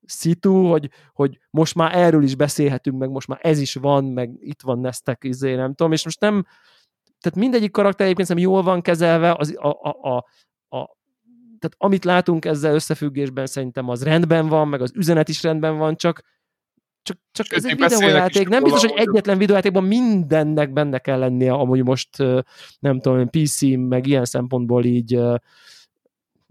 [0.05, 4.31] szitu, hogy, hogy most már erről is beszélhetünk, meg most már ez is van, meg
[4.39, 6.45] itt van Nestek, izé, nem tudom, és most nem,
[7.19, 10.15] tehát mindegyik karakter egyébként szerintem jól van kezelve, az, a, a, a,
[10.77, 10.97] a,
[11.59, 15.95] tehát amit látunk ezzel összefüggésben szerintem az rendben van, meg az üzenet is rendben van,
[15.95, 16.21] csak
[17.03, 18.47] csak, csak Sőt, ez egy videójáték.
[18.47, 22.17] Nem biztos, hogy egyetlen videójátékban mindennek benne kell lennie, amúgy most
[22.79, 25.19] nem tudom, PC, meg ilyen szempontból így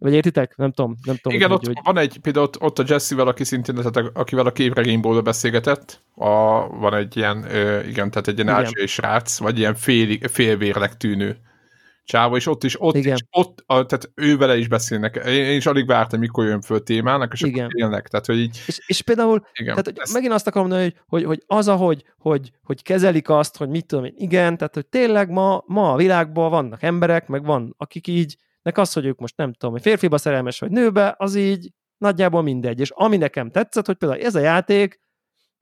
[0.03, 0.57] vagy értitek?
[0.57, 0.97] Nem tudom.
[1.05, 3.75] Nem tudom Igen, hogy, ott hogy, van egy, például ott, ott a Jesse-vel, aki szintén,
[3.75, 8.87] tehát akivel a képregényból beszélgetett, a, van egy ilyen, ö, igen, tehát egy ilyen ázsiai
[8.87, 11.37] srác, vagy ilyen fél, félvérnek tűnő
[12.05, 13.15] csáva, és ott is, ott Igen.
[13.15, 15.17] is, ott, a, tehát ő vele is beszélnek.
[15.27, 17.65] Én, én is alig vártam, mikor jön föl témának, és Igen.
[17.65, 18.09] akkor élnek.
[18.09, 19.71] Tehát, hogy így, és, és például igen.
[19.71, 23.29] Tehát hogy ezt- megint azt akarom mondani, hogy, hogy, hogy az, ahogy hogy, hogy kezelik
[23.29, 27.27] azt, hogy mit tudom én, igen, tehát hogy tényleg ma, ma a világban vannak emberek,
[27.29, 30.71] meg van, akik így, nek az, hogy ők most nem tudom, hogy férfiba szerelmes vagy
[30.71, 32.81] nőbe, az így nagyjából mindegy.
[32.81, 35.01] És ami nekem tetszett, hogy például ez a játék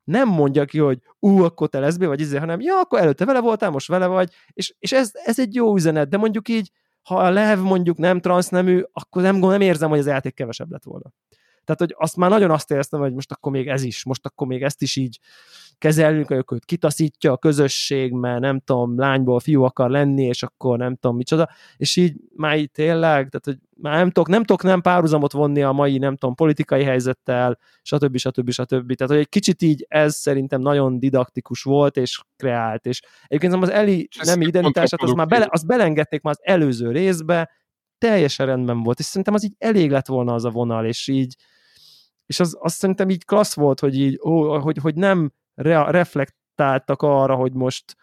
[0.04, 3.40] nem mondja ki, hogy ú, akkor te leszbi, vagy izé, hanem ja, akkor előtte vele
[3.40, 6.70] voltál, most vele vagy, és, és ez, ez egy jó üzenet, de mondjuk így,
[7.02, 10.84] ha a lev mondjuk nem transznemű, akkor nem, nem érzem, hogy az játék kevesebb lett
[10.84, 11.12] volna.
[11.64, 14.46] Tehát, hogy azt már nagyon azt éreztem, hogy most akkor még ez is, most akkor
[14.46, 15.18] még ezt is így
[15.80, 20.78] kezelünk, hogy őt kitaszítja a közösség, mert nem tudom, lányból fiú akar lenni, és akkor
[20.78, 24.62] nem tudom micsoda, és így már így tényleg, tehát hogy már nem tudok, nem tudok
[24.62, 28.16] nem párhuzamot vonni a mai, nem tudom, politikai helyzettel, stb.
[28.16, 28.50] stb.
[28.50, 28.94] stb.
[28.94, 33.70] Tehát, hogy egy kicsit így ez szerintem nagyon didaktikus volt, és kreált, és egyébként az
[33.70, 37.50] Eli nem identitását, az már bele, azt belengedték már az előző részbe,
[37.98, 41.36] teljesen rendben volt, és szerintem az így elég lett volna az a vonal, és így,
[42.26, 47.02] és az, az szerintem így klassz volt, hogy így, ó, hogy, hogy nem re, reflektáltak
[47.02, 47.96] arra, hogy most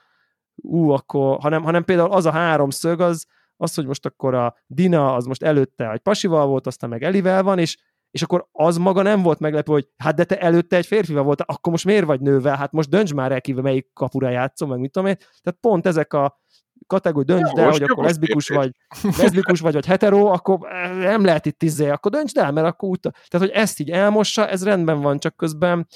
[0.56, 3.26] ú, akkor, hanem, hanem például az a három szög, az,
[3.58, 7.44] az, hogy most akkor a Dina az most előtte egy pasival volt, aztán meg Elivel
[7.44, 7.78] van, és
[8.12, 11.48] és akkor az maga nem volt meglepő, hogy hát de te előtte egy férfival voltál,
[11.50, 12.56] akkor most miért vagy nővel?
[12.56, 15.16] Hát most dönts már el ki, melyik kapura játszom, meg mit tudom én.
[15.18, 16.42] Tehát pont ezek a
[16.88, 18.72] kategóri, döntsd el, hogy akkor leszbikus vagy,
[19.18, 22.90] leszbikus vagy, vagy hetero, akkor eh, nem lehet itt izé, akkor döntsd el, mert akkor
[22.90, 25.88] úgy, tehát hogy ezt így elmossa, ez rendben van, csak közben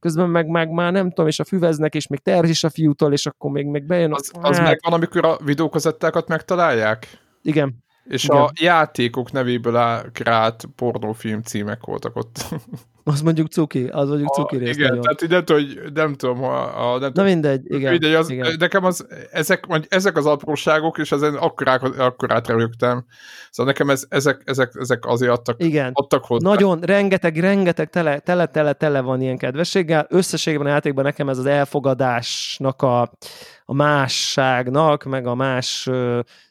[0.00, 3.12] közben meg, meg már nem tudom, és a füveznek, és még terz is a fiútól,
[3.12, 4.12] és akkor még, még bejön.
[4.12, 7.06] Az, az hát, megvan, amikor a videókazettákat megtalálják?
[7.42, 8.36] Igen, És Igen.
[8.36, 12.44] a játékok nevéből á- kreált pornófilm címek voltak ott.
[13.04, 15.02] az mondjuk cuki, az mondjuk A, cuki rész igen, nagyon.
[15.02, 17.90] tehát nem tudom, hogy nem tudom, a, a, nem Na tudom, mindegy, igen.
[17.90, 18.54] Mindegy, az, igen.
[18.58, 23.04] nekem az, ezek, vagy ezek az apróságok, és ezen akkorák, akkorát rögtem.
[23.50, 25.90] Szóval nekem ez, ezek, ezek, ezek azért adtak, Igen.
[25.92, 26.48] adtak hozzá.
[26.48, 30.06] Nagyon, rengeteg, rengeteg tele, tele, tele, tele van ilyen kedvességgel.
[30.08, 33.00] Összességben a játékban nekem ez az elfogadásnak, a,
[33.64, 35.88] a másságnak, meg a más,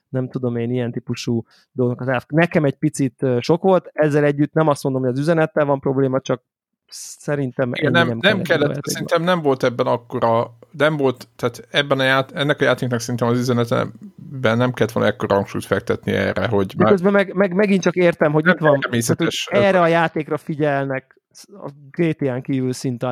[0.10, 2.26] nem tudom én, ilyen típusú dolgok az elf...
[2.28, 6.22] Nekem egy picit sok volt, ezzel együtt nem azt mondom, hogy az üzenettel van probléma,
[6.22, 6.44] csak
[6.92, 8.94] szerintem Igen, nem, nem, kellett, játékban.
[8.94, 13.28] szerintem nem volt ebben akkora, nem volt, tehát ebben a ját, ennek a játéknak szerintem
[13.28, 17.82] az üzenetben nem kellett volna ekkora hangsúlyt fektetni erre, hogy már közben meg, meg, megint
[17.82, 22.74] csak értem, hogy Nem itt van, tehát, hogy erre a játékra figyelnek a GTA-n kívül
[22.74, 23.12] szinte a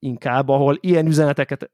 [0.00, 1.70] leginkább, ahol ilyen üzeneteket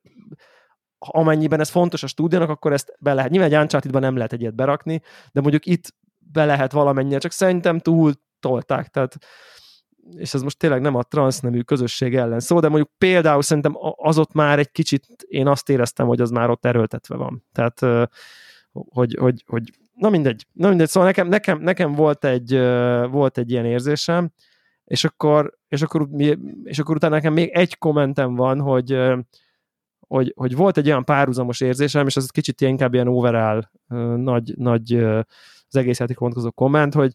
[1.09, 3.31] amennyiben ez fontos a stúdiónak, akkor ezt be lehet.
[3.31, 7.79] Nyilván egy uncharted nem lehet egyet berakni, de mondjuk itt be lehet valamennyire, csak szerintem
[7.79, 9.17] túl tolták, tehát
[10.17, 14.19] és ez most tényleg nem a transznemű közösség ellen szó, de mondjuk például szerintem az
[14.19, 17.45] ott már egy kicsit, én azt éreztem, hogy az már ott erőltetve van.
[17.53, 17.81] Tehát,
[18.73, 22.59] hogy, hogy, hogy na mindegy, na mindegy, szóval nekem, nekem, nekem volt, egy,
[23.11, 24.33] volt egy ilyen érzésem,
[24.85, 26.09] és akkor, és akkor,
[26.63, 28.99] és akkor utána nekem még egy kommentem van, hogy,
[30.11, 33.71] hogy, hogy volt egy olyan párhuzamos érzésem, és az kicsit inkább ilyen overall
[34.17, 34.95] nagy, nagy
[35.69, 37.13] az egész játékra vonatkozó komment, hogy,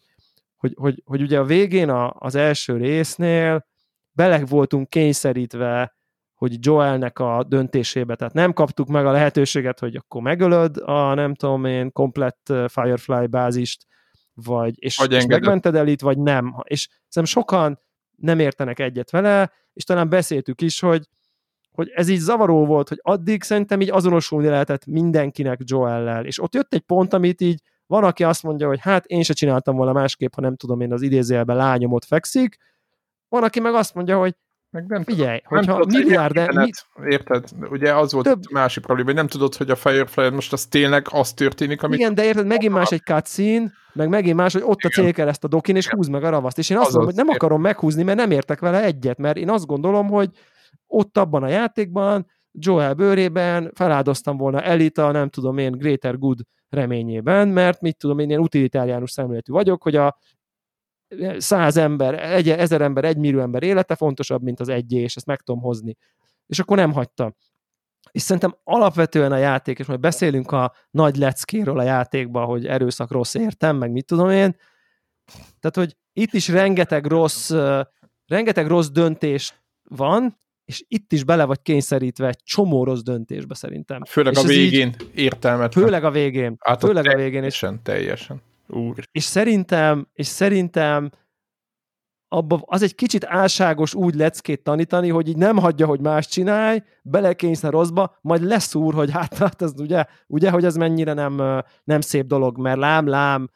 [0.56, 3.66] hogy, hogy, hogy ugye a végén a, az első résznél
[4.12, 5.96] bele voltunk kényszerítve,
[6.34, 11.34] hogy Joelnek a döntésébe, tehát nem kaptuk meg a lehetőséget, hogy akkor megölöd a nem
[11.34, 13.86] tudom én komplett Firefly bázist,
[14.34, 16.54] vagy, és, Vagy és megmented elit, vagy nem.
[16.62, 17.80] És szerintem sokan
[18.16, 21.08] nem értenek egyet vele, és talán beszéltük is, hogy,
[21.76, 26.54] hogy ez így zavaró volt, hogy addig szerintem így azonosulni lehetett mindenkinek Joellel, és ott
[26.54, 29.92] jött egy pont, amit így van, aki azt mondja, hogy hát én se csináltam volna
[29.92, 32.56] másképp, ha nem tudom én az idézőjelben lányom ott fekszik,
[33.28, 34.34] van, aki meg azt mondja, hogy
[34.70, 36.70] meg nem figyelj, nem hogyha tudod, milliárd, mi,
[37.10, 37.44] Érted?
[37.70, 40.66] Ugye az volt Több- a másik probléma, hogy nem tudod, hogy a Firefly most az
[40.66, 44.62] tényleg az történik, amit igen, de érted, megint más egy cutscene, meg megint más, hogy
[44.62, 45.04] ott a Igen.
[45.04, 45.96] célkereszt a dokin, és Igen.
[45.96, 46.58] húz meg a ravaszt.
[46.58, 47.46] És én azt Azaz, mondom, hogy nem értem.
[47.46, 50.30] akarom meghúzni, mert nem értek vele egyet, mert én azt gondolom, hogy
[50.86, 57.48] ott abban a játékban Joel bőrében feláldoztam volna Elita, nem tudom én, Greater Good reményében,
[57.48, 60.18] mert mit tudom én, ilyen utilitáriánus szemléletű vagyok, hogy a
[61.38, 65.26] száz ember, egy, ezer ember, egy millió ember élete fontosabb, mint az egyé, és ezt
[65.26, 65.96] meg tudom hozni.
[66.46, 67.34] És akkor nem hagyta.
[68.10, 73.10] És szerintem alapvetően a játék, és majd beszélünk a nagy leckéről a játékban, hogy erőszak
[73.10, 74.56] rossz értem, meg mit tudom én.
[75.60, 77.50] Tehát, hogy itt is rengeteg rossz,
[78.26, 84.04] rengeteg rossz döntés van, és itt is bele vagy kényszerítve egy csomó rossz döntésbe szerintem.
[84.04, 85.84] főleg és a ez így- végén értelmetlen.
[85.84, 86.56] Főleg a végén.
[86.60, 87.32] Hát főleg a végén.
[87.32, 88.42] Teljesen, teljesen.
[88.68, 88.94] Úr.
[89.12, 91.10] és szerintem, és szerintem
[92.28, 96.82] abba az egy kicsit álságos úgy leckét tanítani, hogy így nem hagyja, hogy más csinálj,
[97.02, 102.00] belekényszer rosszba, majd leszúr, hogy hát, hát ez ugye, ugye, hogy ez mennyire nem, nem
[102.00, 103.50] szép dolog, mert lám, lám,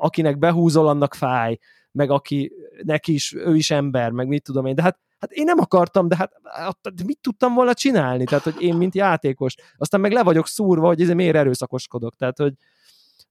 [0.00, 1.58] akinek behúzol, annak fáj,
[1.92, 5.44] meg aki neki is, ő is ember, meg mit tudom én, de hát Hát én
[5.44, 6.32] nem akartam, de hát
[6.66, 8.24] ott mit tudtam volna csinálni?
[8.24, 9.54] Tehát, hogy én, mint játékos.
[9.76, 12.16] Aztán meg le vagyok szúrva, hogy ez miért erőszakoskodok.
[12.16, 12.52] Tehát, hogy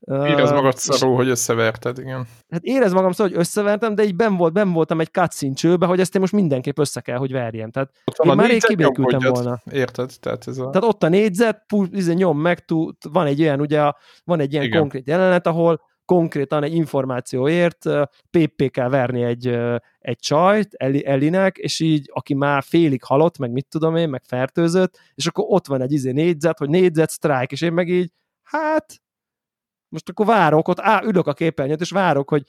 [0.07, 2.27] Érez magad és- szarul, hogy összeverted, igen.
[2.49, 5.85] hát érez magam szó, hogy összevertem, de így ben, volt, ben voltam egy cutscene csőbe,
[5.85, 7.71] hogy ezt én most mindenképp össze kell, hogy verjem.
[7.71, 9.61] Tehát, Ott Én már rég kibékültem volna.
[9.71, 10.11] Érted?
[10.19, 10.69] Tehát ez a...
[10.69, 13.91] tehát ott a négyzet, pu, izé, nyom meg, tú, van egy olyan, ugye,
[14.23, 14.79] van egy ilyen Igen.
[14.79, 17.89] konkrét jelenet, ahol konkrétan egy információért
[18.31, 19.47] PP kell verni egy,
[19.99, 24.23] egy csajt Eli, Elinek, és így, aki már félig halott, meg mit tudom én, meg
[24.27, 28.11] fertőzött, és akkor ott van egy izé négyzet, hogy négyzet strike, és én meg így,
[28.43, 29.01] hát
[29.89, 32.43] most akkor várok, ott á, ülök a képernyőt, és várok, hogy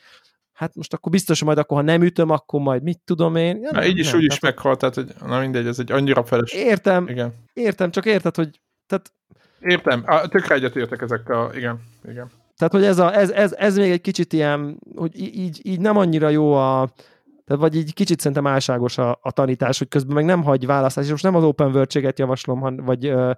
[0.52, 3.56] hát most akkor biztos, hogy majd akkor, ha nem ütöm, akkor majd mit tudom én.
[3.62, 5.92] Ja, Na, nem, így is nem, úgy is meghalt, tehát hogy, na mindegy, ez egy
[5.92, 6.52] annyira feles.
[6.52, 7.34] Értem, Igen.
[7.52, 9.12] értem, csak érted, hogy tehát
[9.60, 12.30] Értem, Á, tökre egyetértek ezekkel, igen, igen.
[12.56, 15.96] Tehát, hogy ez, a, ez, ez, ez még egy kicsit ilyen, hogy így, így nem
[15.96, 16.88] annyira jó a,
[17.44, 21.04] tehát vagy így kicsit szerintem álságos a, a tanítás, hogy közben meg nem hagy választás,
[21.04, 23.32] és most nem az open world javaslom, han, vagy, ö,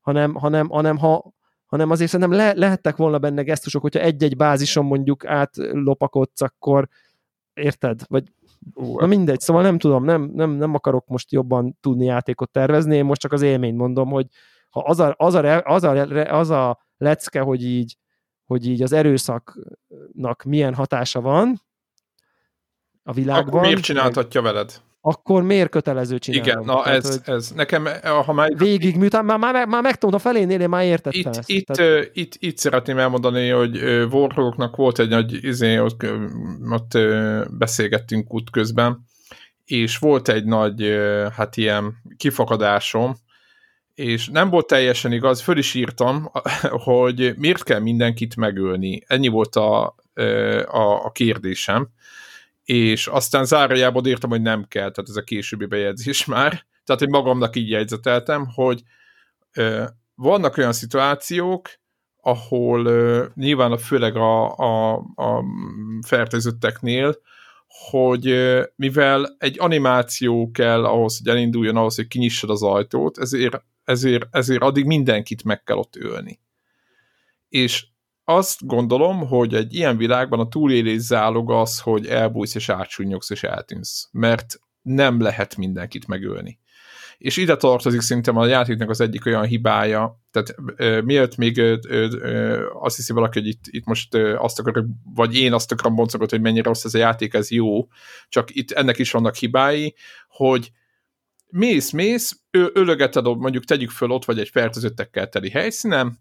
[0.00, 1.32] hanem, hanem, hanem, ha,
[1.66, 6.88] hanem azért szerintem le, lehettek volna benne gesztusok, hogyha egy-egy bázison mondjuk átlopakodsz, akkor,
[7.54, 8.00] érted?
[8.08, 8.32] Vagy
[8.74, 13.04] Na mindegy, szóval nem tudom, nem, nem, nem akarok most jobban tudni játékot tervezni, én
[13.04, 14.26] most csak az élményt mondom, hogy
[14.70, 15.90] ha az a, az a, az a,
[16.38, 17.96] az a lecke, hogy így,
[18.52, 21.60] hogy így az erőszaknak milyen hatása van
[23.02, 24.80] a világban, akkor miért meg- csináltatja veled?
[25.04, 26.48] akkor miért kötelező csinálni?
[26.48, 27.50] Igen, na ez, hogy ez.
[27.50, 31.36] Nekem, ha már végig, miután már, már, már megtudom, a felénél én már értettem itt,
[31.36, 31.48] ezt.
[31.48, 36.06] itt, Tehát, itt, itt szeretném elmondani, hogy Warhawknak volt egy nagy, izé, ott,
[36.70, 36.98] ott
[37.50, 39.04] beszélgettünk út közben,
[39.64, 40.96] és volt egy nagy,
[41.36, 43.16] hát ilyen kifakadásom,
[43.94, 46.30] és nem volt teljesen igaz, föl is írtam,
[46.84, 49.02] hogy miért kell mindenkit megölni.
[49.06, 49.94] Ennyi volt a,
[50.66, 51.88] a, a kérdésem,
[52.64, 56.66] és aztán zárójában írtam, hogy nem kell, tehát ez a későbbi bejegyzés már.
[56.84, 58.82] Tehát, hogy magamnak így jegyzeteltem, hogy
[60.14, 61.70] vannak olyan szituációk,
[62.16, 62.82] ahol
[63.34, 65.44] nyilván a, főleg a, a, a
[66.06, 67.16] fertőzötteknél,
[67.90, 68.34] hogy
[68.76, 74.62] mivel egy animáció kell ahhoz, hogy elinduljon, ahhoz, hogy kinyissad az ajtót, ezért, ezért, ezért
[74.62, 76.40] addig mindenkit meg kell ott ölni.
[77.48, 77.86] És
[78.24, 83.42] azt gondolom, hogy egy ilyen világban a túlélés zálog az, hogy elbújsz és átsúnyogsz és
[83.42, 84.08] eltűnsz.
[84.12, 86.60] Mert nem lehet mindenkit megölni.
[87.18, 91.76] És ide tartozik szerintem a játéknak az egyik olyan hibája, tehát ö, miért még ö,
[91.88, 95.94] ö, azt hiszi valaki, hogy itt, itt most ö, azt akarok, vagy én azt akarom
[95.94, 97.86] boncogot, hogy mennyire rossz ez a játék, ez jó,
[98.28, 99.94] csak itt ennek is vannak hibái,
[100.28, 100.72] hogy
[101.52, 106.18] mész, mész, ö, ölögeted, mondjuk tegyük föl, ott vagy egy fertőzöttekkel teli helyszínen,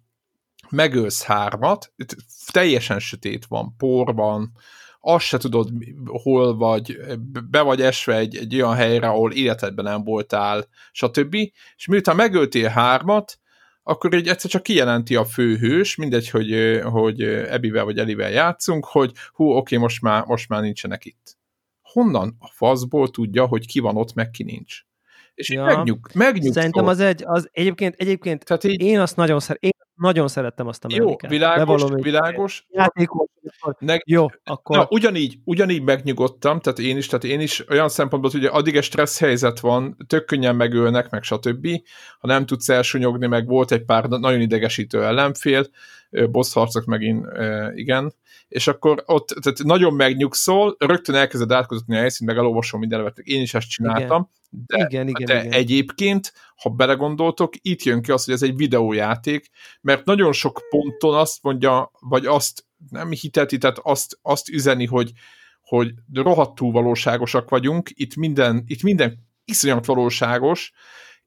[0.70, 1.94] megölsz hármat,
[2.52, 4.52] teljesen sötét van, por van,
[5.00, 5.70] azt se tudod,
[6.06, 6.98] hol vagy,
[7.50, 11.36] be vagy esve egy, egy olyan helyre, ahol életedben nem voltál, stb.
[11.76, 13.39] És miután megöltél hármat,
[13.84, 19.12] akkor így egyszer csak kijelenti a főhős, mindegy, hogy, hogy Ebivel vagy Elivel játszunk, hogy
[19.34, 21.38] hú, oké, most már, most már nincsenek itt.
[21.82, 24.82] Honnan a faszból tudja, hogy ki van ott, meg ki nincs?
[25.34, 25.63] És ja.
[25.63, 26.54] Megnyug, megnyugszol.
[26.54, 30.68] Szerintem az egy, az egyébként, egyébként Tehát így, én azt nagyon, szer, én nagyon szerettem
[30.68, 31.32] azt a jó, mechanikát.
[31.32, 33.30] világos, Bevallom, világos, Játékos,
[33.80, 38.32] ne, jó, akkor Na, ugyanígy, ugyanígy megnyugodtam, tehát én is, tehát én is olyan szempontból,
[38.32, 41.68] hogy addig egy stressz helyzet van, tök könnyen megölnek, meg stb.
[42.20, 45.66] Ha nem tudsz elsúnyogni, meg volt egy pár nagyon idegesítő ellenfél,
[46.32, 47.26] boss harcok megint,
[47.74, 48.14] igen,
[48.48, 53.42] és akkor ott tehát nagyon megnyugszol, rögtön elkezded átkutatni a helyszínt, meg elolvasom mindenet, én
[53.42, 55.52] is ezt csináltam, de, igen, igen, de igen.
[55.52, 59.50] egyébként, ha belegondoltok, itt jön ki az, hogy ez egy videójáték,
[59.82, 65.12] mert nagyon sok ponton azt mondja, vagy azt nem hiteti, tehát azt, azt üzeni, hogy,
[65.62, 70.71] hogy rohadtul valóságosak vagyunk, itt minden, itt minden iszonyat valóságos,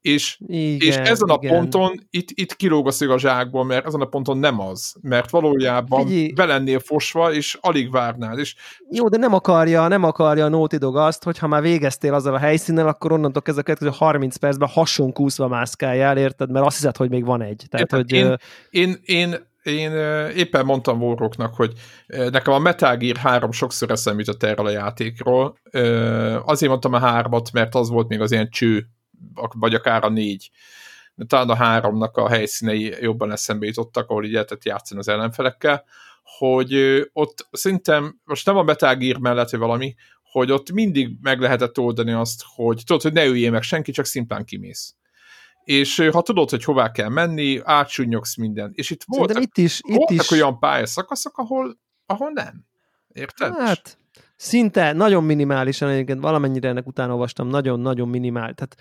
[0.04, 1.54] és, igen, és ezen a igen.
[1.54, 5.30] ponton itt, itt kilóg a szög a zsákból, mert ezen a ponton nem az, mert
[5.30, 6.32] valójában Figyelj.
[6.32, 8.54] be lennél fosva, és alig várnál, és
[8.90, 12.34] Jó, de nem akarja, nem akarja a Naughty Dog azt, hogy ha már végeztél azzal
[12.34, 16.50] a helyszínnel, akkor onnantól kezdve a következő 30 percben hason kúszva mászkáljál, érted?
[16.50, 17.64] Mert azt hiszed, hogy még van egy.
[17.68, 17.98] Tehát, Érted?
[17.98, 18.34] hogy, én, ö,
[18.70, 19.92] én, én, én
[20.36, 21.72] éppen mondtam Warrocknak, hogy
[22.06, 25.58] nekem a Metal Gear 3 sokszor eszem jutott erről a játékról.
[26.44, 28.88] Azért mondtam a hármat, mert az volt még az ilyen cső,
[29.52, 30.50] vagy akár a négy.
[31.26, 35.84] Talán a háromnak a helyszínei jobban eszembe jutottak, ahol így lehetett játszani az ellenfelekkel,
[36.38, 36.74] hogy
[37.12, 41.78] ott szerintem, most nem a Metal Gear mellett, vagy valami, hogy ott mindig meg lehetett
[41.78, 44.94] oldani azt, hogy tudod, hogy ne üljél meg senki, csak szimplán kimész.
[45.64, 48.72] És ha tudod, hogy hová kell menni, átsúnyogsz minden.
[48.74, 52.64] És itt szerintem voltak, itt is, itt voltak is olyan pályaszakaszok, ahol, ahol nem.
[53.12, 53.54] Érted?
[53.58, 53.98] Hát,
[54.36, 58.76] szinte nagyon minimálisan, egyébként valamennyire ennek utána olvastam, nagyon-nagyon minimál, tehát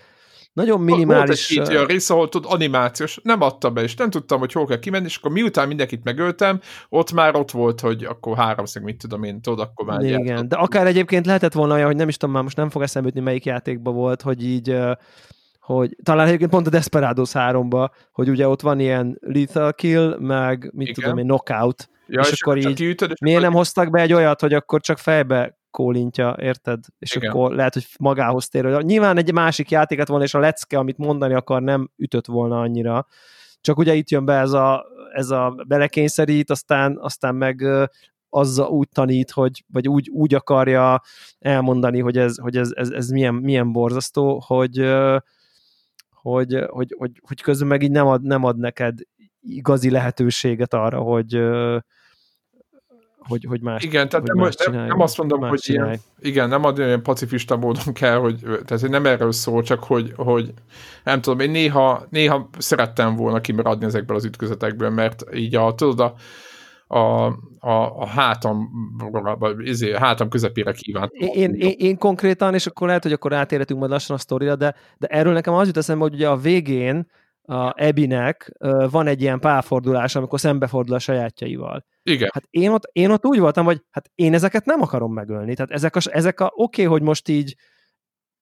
[0.54, 1.54] nagyon minimális...
[1.54, 4.66] Volt egy két rész, ahol tudod, animációs, nem adtam be, és nem tudtam, hogy hol
[4.66, 8.98] kell kimenni, és akkor miután mindenkit megöltem, ott már ott volt, hogy akkor háromszög, mit
[8.98, 12.16] tudom én, tudod, akkor már Igen, de akár egyébként lehetett volna olyan, hogy nem is
[12.16, 14.76] tudom, már most nem fog eszembe jutni, melyik játékban volt, hogy így,
[15.60, 20.70] hogy talán egyébként pont a Desperados 3-ba, hogy ugye ott van ilyen lethal kill, meg
[20.74, 21.02] mit Igen.
[21.02, 24.00] tudom én, knockout, ja, és akkor csak így kiütöd, és Miért akkor- nem hoztak be
[24.00, 26.84] egy olyat, hogy akkor csak fejbe kólintja, érted?
[26.98, 27.30] És Igen.
[27.30, 28.82] akkor lehet, hogy magához tér.
[28.82, 33.06] Nyilván egy másik játéket volna, és a lecke, amit mondani akar, nem ütött volna annyira.
[33.60, 37.64] Csak ugye itt jön be ez a, ez a belekényszerít, aztán, aztán meg
[38.28, 41.00] azzal úgy tanít, hogy, vagy úgy, úgy akarja
[41.38, 44.76] elmondani, hogy ez, hogy ez, ez, ez milyen, milyen borzasztó, hogy,
[46.10, 48.98] hogy, hogy, hogy, hogy közben meg így nem ad, nem ad neked
[49.40, 51.40] igazi lehetőséget arra, hogy,
[53.28, 55.88] hogy, hogy más Igen, tehát hogy nem, más csinálj, nem azt mondom, hogy csinálj.
[55.88, 60.12] ilyen, igen, nem ad olyan pacifista módon kell, hogy tehát nem erről szól, csak hogy,
[60.16, 60.52] hogy
[61.04, 66.00] nem tudom, én néha, néha szerettem volna kimaradni ezekből az ütközetekből, mert így a, tudod,
[66.00, 66.14] a,
[66.98, 67.26] a,
[67.58, 68.70] a, a hátam,
[69.58, 71.12] izé, a hátam közepére kívánt.
[71.12, 74.74] Én, én, én, konkrétan, és akkor lehet, hogy akkor átérhetünk majd lassan a sztorira, de,
[74.98, 77.06] de erről nekem az jut eszembe, hogy ugye a végén
[77.46, 78.52] a Ebinek
[78.90, 81.84] van egy ilyen pálfordulás, amikor szembefordul a sajátjaival.
[82.02, 82.30] Igen.
[82.32, 85.54] Hát én ott, én ott úgy voltam, hogy hát én ezeket nem akarom megölni.
[85.54, 87.54] Tehát ezek a, ezek a oké, okay, hogy most így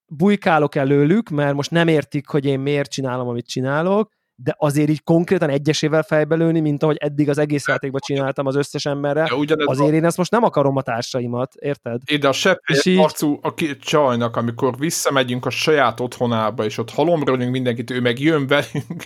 [0.07, 5.03] bujkálok előlük, mert most nem értik, hogy én miért csinálom, amit csinálok, de azért így
[5.03, 9.23] konkrétan egyesével fejbe lőni, mint ahogy eddig az egész játékban csináltam az összes emberre,
[9.65, 9.95] azért a...
[9.95, 12.01] én ezt most nem akarom a társaimat, érted?
[12.05, 12.99] Ide a seppés így...
[12.99, 18.47] arcú a csajnak, amikor visszamegyünk a saját otthonába, és ott halomrölünk mindenkit, ő meg jön
[18.47, 19.05] velünk.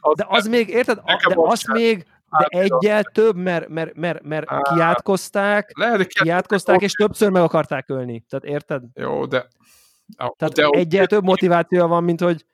[0.00, 0.98] Az de az még, érted?
[1.04, 2.06] A, de azt még,
[2.38, 8.24] de egyel több, mert, mert, mert, mert kiátkozták, lehet, kiátkozták, és többször meg akarták ölni.
[8.28, 8.82] Tehát érted?
[8.94, 9.48] Jó, de...
[10.16, 12.44] Tehát de egyel több motiváció van, mint hogy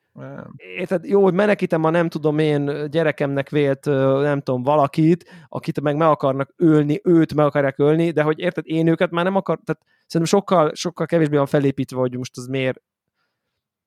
[0.57, 3.85] Érted, jó, hogy menekítem a nem tudom én gyerekemnek vélt,
[4.21, 8.65] nem tudom, valakit, akit meg meg akarnak ölni, őt meg akarják ölni, de hogy érted,
[8.67, 12.47] én őket már nem akar, tehát szerintem sokkal, sokkal kevésbé van felépítve, hogy most az
[12.47, 12.81] miért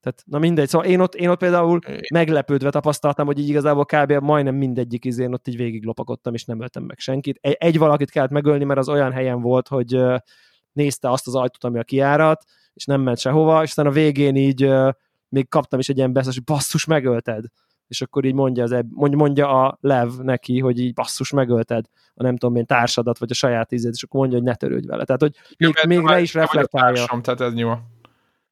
[0.01, 1.79] tehát, na mindegy, szóval én ott, én ott például
[2.13, 4.11] meglepődve tapasztaltam, hogy így igazából kb.
[4.11, 7.37] majdnem mindegyik izén ott így végig lopakodtam, és nem öltem meg senkit.
[7.41, 10.01] Egy, egy valakit kellett megölni, mert az olyan helyen volt, hogy
[10.71, 14.35] nézte azt az ajtót, ami a kiárat, és nem ment sehova, és aztán a végén
[14.35, 14.69] így
[15.31, 17.45] még kaptam is egy ilyen beszélés, hogy basszus, megölted.
[17.87, 22.23] És akkor így mondja, az eb, mondja a Lev neki, hogy így basszus, megölted a
[22.23, 25.03] nem tudom én társadat, vagy a saját ízét, és akkor mondja, hogy ne törődj vele.
[25.03, 26.95] Tehát, hogy még, Jó, még le is reflektálja.
[26.95, 27.73] Társam, tehát ez jó.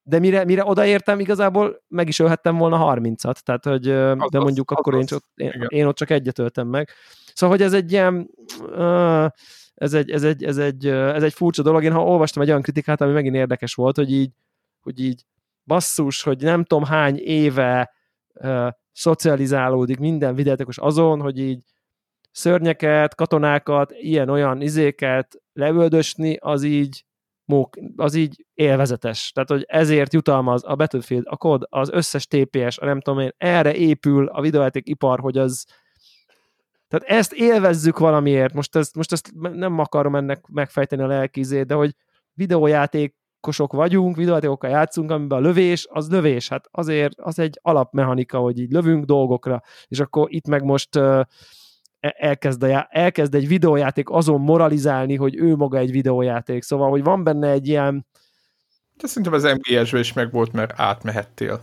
[0.03, 4.71] De mire, mire odaértem, igazából meg is ölhettem volna 30-at, tehát hogy, az, de mondjuk
[4.71, 6.89] az, akkor az, én, csak, én, én, ott csak egyet öltem meg.
[7.33, 8.29] Szóval, hogy ez egy ilyen,
[9.75, 11.83] ez egy, ez egy, ez egy, ez egy furcsa dolog.
[11.83, 14.31] Én ha olvastam egy olyan kritikát, ami megint érdekes volt, hogy így,
[14.81, 15.25] hogy így
[15.69, 17.93] basszus, hogy nem tudom hány éve
[18.33, 21.63] uh, szocializálódik minden videótekos azon, hogy így
[22.31, 27.03] szörnyeket, katonákat, ilyen-olyan izéket levöldösni, az így
[27.95, 29.31] az így élvezetes.
[29.31, 33.31] Tehát, hogy ezért jutalmaz a Battlefield, a kod, az összes TPS, a nem tudom én,
[33.37, 35.65] erre épül a videójáték ipar, hogy az
[36.87, 41.73] tehát ezt élvezzük valamiért, most ezt, most ezt nem akarom ennek megfejteni a lelkizét, de
[41.73, 41.95] hogy
[42.33, 46.49] videójáték játékosok vagyunk, videójátékokkal játszunk, amiben a lövés, az lövés.
[46.49, 51.21] Hát azért az egy alapmechanika, hogy így lövünk dolgokra, és akkor itt meg most uh,
[51.99, 56.63] elkezd, a, elkezd egy videójáték azon moralizálni, hogy ő maga egy videójáték.
[56.63, 58.05] Szóval, hogy van benne egy ilyen...
[58.97, 61.61] De szerintem az mgs is meg volt, mert átmehettél.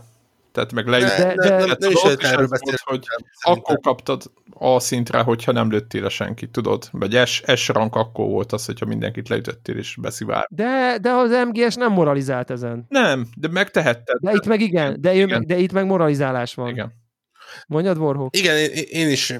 [0.57, 3.05] Tehát meg le de, de, de, de, de is erről volt, hogy
[3.41, 6.89] akkor kaptad a szintre, hogyha nem lőttél a senkit, tudod?
[6.91, 10.47] Vagy S, S rank akkor volt az, hogyha mindenkit leütöttél és beszivár.
[10.49, 12.85] De, de az MGS nem moralizált ezen.
[12.89, 14.19] Nem, de megtehetted.
[14.19, 15.47] De itt meg igen, de, igen.
[15.47, 16.69] de itt meg moralizálás van.
[16.69, 16.93] Igen.
[17.67, 18.37] Mondjad, Warhawk?
[18.37, 19.33] Igen, én, én is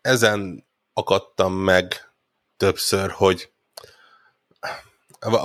[0.00, 1.94] ezen akadtam meg
[2.56, 3.50] többször, hogy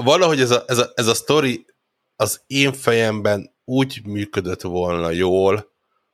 [0.03, 1.65] valahogy ez a, ez a, ez a sztori
[2.15, 5.71] az én fejemben úgy működött volna jól,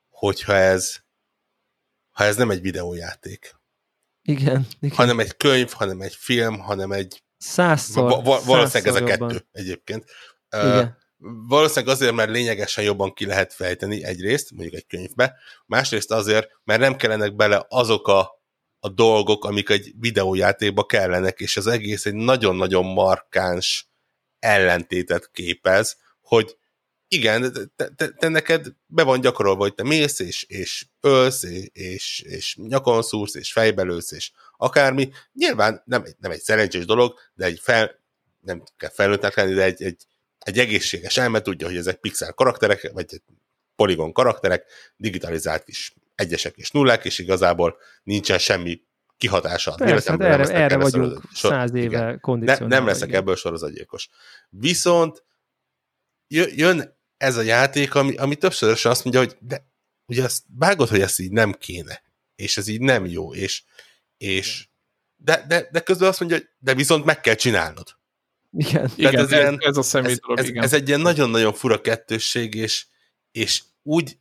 [0.10, 1.04] hogyha ez
[2.12, 3.56] ha ez nem egy videójáték.
[4.22, 4.96] Igen, igen.
[4.96, 7.24] Hanem egy könyv, hanem egy film, hanem egy...
[7.38, 8.10] Százszor.
[8.10, 9.48] Va- va- valószínűleg ez a kettő jobban.
[9.52, 10.06] egyébként.
[10.50, 10.98] Igen.
[11.18, 15.36] Uh, valószínűleg azért, mert lényegesen jobban ki lehet fejteni egyrészt, mondjuk egy könyvbe,
[15.66, 18.30] másrészt azért, mert nem kellenek bele azok a,
[18.80, 23.90] a dolgok, amik egy videójátékba kellenek, és az egész egy nagyon-nagyon markáns
[24.40, 26.58] ellentétet képez, hogy
[27.14, 32.20] igen, te, te, te neked be van gyakorolva, hogy te mész, és, és ölsz, és,
[32.20, 35.12] és nyakon szúrsz, és fejbelősz, és akármi.
[35.34, 38.00] Nyilván nem, nem egy szerencsés dolog, de egy fel,
[38.40, 40.06] nem kell felnőttnek lenni, de egy, egy,
[40.40, 43.22] egy egészséges elme tudja, hogy ezek pixel karakterek, vagy
[43.76, 48.82] poligon karakterek, digitalizált is egyesek és nullák, és igazából nincsen semmi
[49.18, 49.76] kihatása.
[49.76, 53.20] Persze, hát erre, erre vagyunk száz éve ne, Nem leszek igen.
[53.20, 54.10] ebből sorozatgyilkos.
[54.50, 55.24] Viszont
[56.56, 59.68] jön ez a játék, ami, ami többszörösen azt mondja, hogy de
[60.06, 62.04] ugye azt vágod, hogy ezt így nem kéne,
[62.36, 63.64] és ez így nem jó, és,
[64.18, 64.68] és
[65.16, 67.88] de, de, de közben azt mondja, hogy de viszont meg kell csinálnod.
[68.52, 70.64] Igen, igen ez, ilyen, ez, a személy ez, dolog, ez, igen.
[70.64, 72.86] ez egy ilyen nagyon-nagyon fura kettősség, és,
[73.32, 74.18] és úgy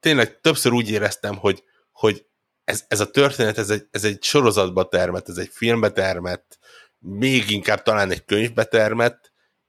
[0.00, 2.26] tényleg többször úgy éreztem, hogy, hogy
[2.64, 6.58] ez, ez a történet, ez egy, ez egy sorozatba termett, ez egy filmbe termett,
[6.98, 9.27] még inkább talán egy könyvbe termett,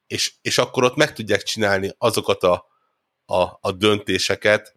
[0.09, 2.65] és, és akkor ott meg tudják csinálni azokat a,
[3.25, 4.75] a, a döntéseket,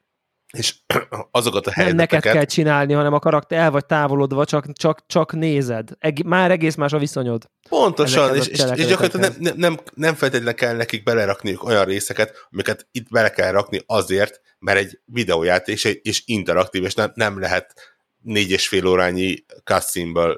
[0.53, 0.75] és
[1.31, 2.11] azokat a helyzeteket.
[2.11, 5.91] Nem neked kell csinálni, hanem a karakter el vagy távolodva, csak, csak, csak nézed.
[5.99, 7.51] Eg- már egész más a viszonyod.
[7.69, 12.89] Pontosan, és, és, és gyakorlatilag nem, nem, nem feltétlenül kell nekik belerakniuk olyan részeket, amiket
[12.91, 17.75] itt bele kell rakni azért, mert egy videójáték és, és interaktív, és nem, nem lehet
[18.19, 20.35] négy és fél órányi cutscene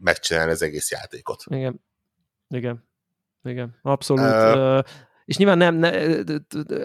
[0.00, 1.42] megcsinálni az egész játékot.
[1.46, 1.84] Igen.
[2.48, 2.90] Igen.
[3.44, 3.74] Igen.
[3.82, 4.54] Abszolút.
[4.54, 4.78] Uh,
[5.24, 5.90] és nyilván nem, ne,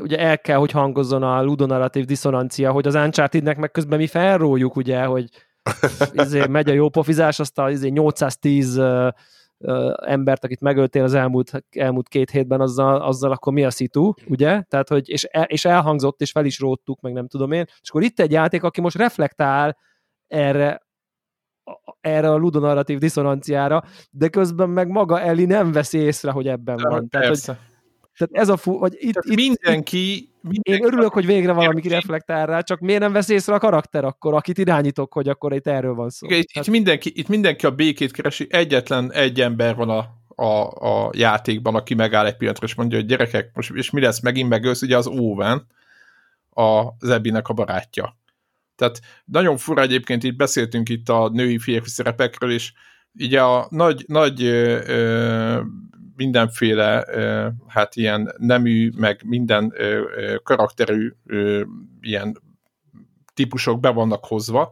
[0.02, 4.76] ugye el kell, hogy hangozzon a ludonarratív diszonancia, hogy az Uncharted-nek meg közben mi felróljuk,
[4.76, 5.30] ugye, hogy
[6.24, 9.08] izé, megy a jó pofizás, azt a izé, 810 uh,
[9.58, 14.14] uh, embert, akit megöltél az elmúlt, elmúlt két hétben, azzal, azzal akkor mi a szitu,
[14.28, 14.62] ugye?
[14.62, 17.66] Tehát, hogy, és, el, és elhangzott, és fel is róttuk, meg nem tudom én.
[17.82, 19.78] És akkor itt egy játék, aki most reflektál
[20.28, 20.87] erre
[22.02, 26.90] erre a ludonarratív diszonanciára, de közben meg maga Eli nem veszi észre, hogy ebben de,
[26.90, 27.10] van.
[27.10, 27.40] Tehát, hogy,
[28.18, 30.72] tehát ez a fú, vagy itt, itt mindenki, mindenki...
[30.72, 34.34] Én örülök, hogy végre valami reflektál rá, csak miért nem vesz észre a karakter akkor,
[34.34, 36.26] akit irányítok, hogy akkor itt erről van szó.
[36.26, 36.66] Igen, itt, hát...
[36.66, 40.06] itt, mindenki, itt mindenki a békét keresi, egyetlen egy ember van a,
[40.44, 40.72] a,
[41.06, 44.50] a játékban, aki megáll egy pillanatra, és mondja, hogy gyerekek, most és mi lesz megint
[44.50, 45.68] megölsz, ugye az Owen,
[46.50, 48.16] a Zebinek a barátja.
[48.78, 52.74] Tehát nagyon fura egyébként, itt beszéltünk itt a női férfi szerepekről, és
[53.20, 55.62] ugye a nagy, nagy ö, ö,
[56.16, 61.64] mindenféle ö, hát ilyen nemű, meg minden ö, ö, karakterű ö,
[62.02, 62.42] ilyen
[63.34, 64.72] típusok be vannak hozva,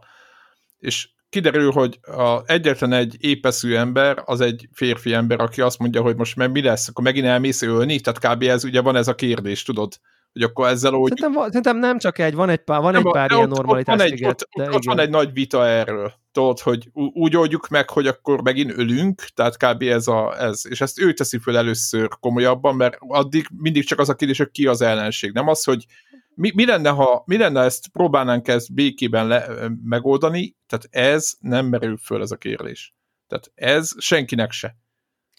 [0.79, 6.01] és kiderül, hogy a egyetlen egy épeszű ember, az egy férfi ember, aki azt mondja,
[6.01, 8.43] hogy most mi lesz, akkor megint elmész ölni, tehát kb.
[8.43, 9.99] ez ugye van ez a kérdés, tudod,
[10.36, 11.13] hogy akkor ezzel úgy...
[11.17, 13.93] Szerintem, szerintem nem csak egy, van egy pár, van nem, egy pár ilyen normalitás.
[13.93, 16.13] Ott, van egy, ott, ott, ott van egy nagy vita erről.
[16.31, 19.81] Tudod, hogy úgy oldjuk meg, hogy akkor megint ölünk, tehát kb.
[19.81, 20.61] ez a, ez.
[20.69, 24.51] És ezt ő teszi föl először komolyabban, mert addig mindig csak az a kérdés, hogy
[24.51, 25.31] ki az ellenség.
[25.31, 25.86] Nem az, hogy
[26.33, 29.47] mi, mi, lenne, ha, mi lenne ezt próbálnánk ezt békében le,
[29.83, 32.95] megoldani, tehát ez nem merül föl ez a kérdés.
[33.27, 34.77] Tehát ez senkinek se.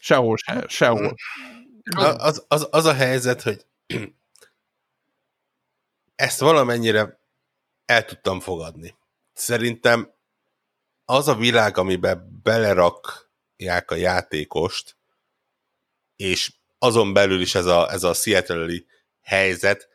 [0.01, 1.15] Sehol se, sehol.
[1.97, 3.67] Az, az, az a helyzet, hogy
[6.17, 7.21] ezt valamennyire
[7.85, 8.95] el tudtam fogadni.
[9.33, 10.15] Szerintem
[11.05, 14.97] az a világ, amiben belerakják a játékost,
[16.17, 18.83] és azon belül is ez a, ez a seattle
[19.23, 19.89] helyzet,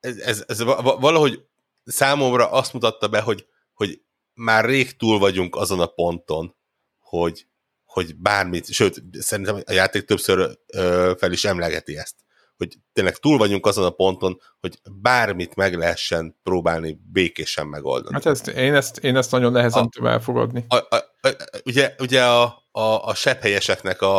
[0.00, 1.44] ez, ez, ez valahogy
[1.84, 4.02] számomra azt mutatta be, hogy, hogy
[4.34, 6.54] már rég túl vagyunk azon a ponton,
[6.98, 7.46] hogy,
[7.84, 12.14] hogy bármit, sőt, szerintem a játék többször ö, fel is emlegeti ezt,
[12.60, 18.14] hogy tényleg túl vagyunk azon a ponton, hogy bármit meg lehessen próbálni békésen megoldani.
[18.14, 20.64] Hát ezt, én, ezt, én ezt nagyon nehezen tudom elfogadni.
[20.68, 21.28] A, a, a,
[21.64, 24.18] ugye ugye a, a, a sepphelyeseknek a,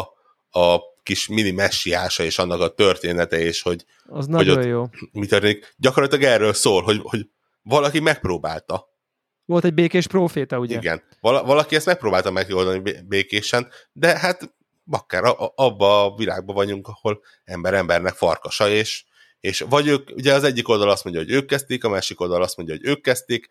[0.50, 4.86] a kis mini messiása és annak a története, és hogy, az hogy nagyon jó.
[5.12, 5.74] mi történik.
[5.78, 7.30] Gyakorlatilag erről szól, hogy, hogy
[7.62, 8.90] valaki megpróbálta.
[9.46, 10.78] Volt egy békés proféta, ugye?
[10.78, 11.04] Igen.
[11.20, 15.24] Val- valaki ezt megpróbálta megoldani békésen, de hát bakker,
[15.56, 19.06] abba a világban vagyunk, ahol ember embernek farkasa, és,
[19.40, 22.42] és vagy ők, ugye az egyik oldal azt mondja, hogy ők kezdték, a másik oldal
[22.42, 23.48] azt mondja, hogy ők kezdték,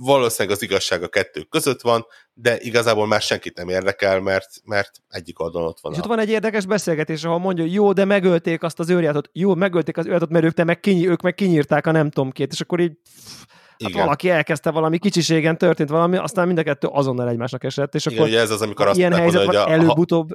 [0.00, 4.90] valószínűleg az igazság a kettő között van, de igazából már senkit nem érdekel, mert, mert
[5.08, 5.92] egyik oldalon ott van.
[5.92, 6.00] És a...
[6.00, 9.54] ott van egy érdekes beszélgetés, ahol mondja, hogy jó, de megölték azt az őrjátot, jó,
[9.54, 12.52] megölték az őrjátot, mert ők, te meg kinyi, ők meg kinyírták a nem tudom két,
[12.52, 12.92] és akkor így
[13.78, 14.04] Hát Igen.
[14.04, 18.18] valaki elkezdte valami kicsiségen, történt valami, aztán mind a kettő azonnal egymásnak esett, és Igen,
[18.18, 20.28] akkor ugye ez az, amikor azt ilyen helyzet hogy a, előbb-utóbb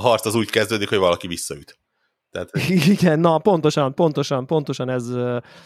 [0.00, 1.78] a harc az úgy kezdődik, hogy valaki visszaüt.
[2.30, 2.50] Tehát...
[3.00, 5.08] Igen, na pontosan, pontosan, pontosan ez,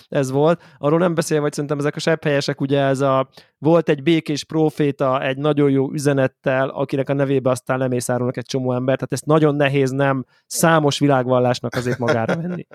[0.08, 0.62] ez volt.
[0.78, 3.28] Arról nem beszél, vagy szerintem ezek a sepphelyesek, ugye ez a,
[3.58, 8.72] volt egy békés proféta egy nagyon jó üzenettel, akinek a nevébe aztán lemészárolnak egy csomó
[8.72, 12.66] ember, tehát ezt nagyon nehéz nem számos világvallásnak azért magára venni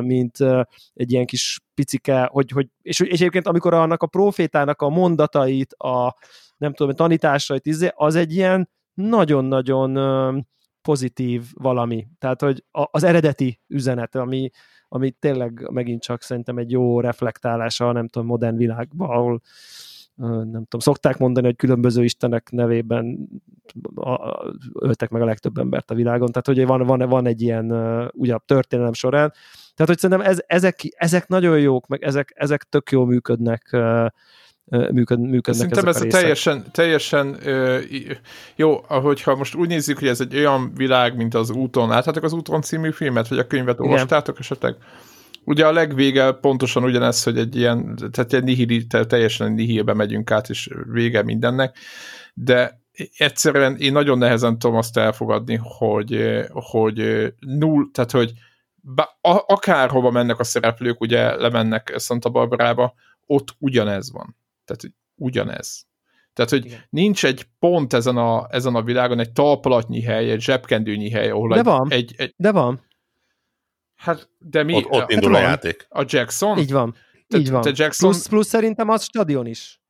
[0.00, 0.36] mint
[0.94, 5.72] egy ilyen kis picike, hogy, hogy és, és egyébként amikor annak a profétának a mondatait,
[5.72, 6.16] a
[6.56, 10.46] nem tudom, a tanításait, izé, az egy ilyen nagyon-nagyon
[10.82, 12.06] pozitív valami.
[12.18, 14.50] Tehát, hogy az eredeti üzenet, ami,
[14.88, 19.40] ami tényleg megint csak szerintem egy jó reflektálása, nem tudom, modern világban, ahol
[20.24, 23.28] nem tudom, szokták mondani, hogy különböző istenek nevében
[24.72, 27.70] öltek meg a legtöbb embert a világon, tehát hogy van, van, van egy ilyen
[28.14, 29.32] ugye a történelem során,
[29.74, 33.76] tehát hogy szerintem ez, ezek, ezek nagyon jók, meg ezek, ezek tök jól működnek
[34.64, 37.78] működ, működnek Szerintem ezek ez a teljesen, teljesen ö,
[38.56, 41.88] jó, ahogyha most úgy nézzük, hogy ez egy olyan világ, mint az úton.
[41.88, 44.76] Láthatok az úton című filmet, vagy a könyvet olvastátok esetleg?
[45.44, 50.48] Ugye a legvége pontosan ugyanez, hogy egy ilyen, tehát egy nihili, teljesen nihilbe megyünk át,
[50.48, 51.76] és vége mindennek,
[52.34, 52.80] de
[53.16, 58.32] egyszerűen én nagyon nehezen tudom azt elfogadni, hogy, hogy null, tehát hogy
[59.46, 62.94] akárhova mennek a szereplők, ugye lemennek Santa Barbarába,
[63.26, 64.36] ott ugyanez van.
[64.76, 65.86] Tehát ugyanez.
[66.32, 66.80] Tehát, hogy Igen.
[66.90, 71.48] nincs egy pont ezen a, ezen a világon, egy talpalatnyi hely, egy zsebkendőnyi hely, ahol
[71.48, 71.86] de egy, van.
[71.90, 72.86] Egy, egy, de van.
[73.94, 74.74] Hát, de mi?
[74.74, 75.86] Ott, ott indul hát a játék.
[75.88, 76.58] A Jackson?
[76.58, 76.94] Így van.
[77.28, 77.60] Te, Így van.
[77.60, 78.10] Te Jackson...
[78.10, 79.80] plusz, plusz szerintem az stadion is.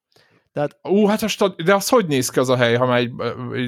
[0.53, 1.62] Tehát, Ú, hát a stad...
[1.62, 3.12] de az hogy néz ki az a hely, ha már egy,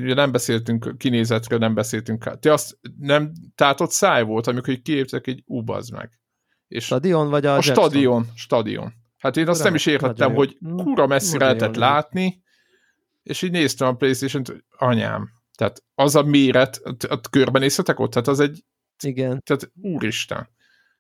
[0.02, 2.38] nem beszéltünk kinézetről, nem beszéltünk.
[2.40, 5.62] Te azt nem, tehát ott száj volt, amikor így kiéptek egy ú,
[5.92, 6.10] meg.
[6.68, 7.74] És stadion vagy a, a Jackson?
[7.74, 8.92] stadion, stadion.
[9.24, 10.74] Hát én azt Ura, nem is értettem, hogy jó.
[10.76, 12.42] kura messzi Nagyon lehetett látni,
[13.22, 15.28] és így néztem a Playstation-t, anyám.
[15.56, 18.10] Tehát az a méret, ott körbenéztetek ott?
[18.10, 18.64] Tehát az egy,
[19.04, 19.42] Igen.
[19.44, 20.48] tehát úristen.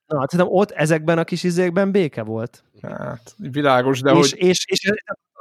[0.06, 2.64] Na, hát szerintem ott ezekben a kis izékben béke volt.
[2.82, 4.40] Hát, világos, de és, hogy...
[4.40, 4.92] és, és,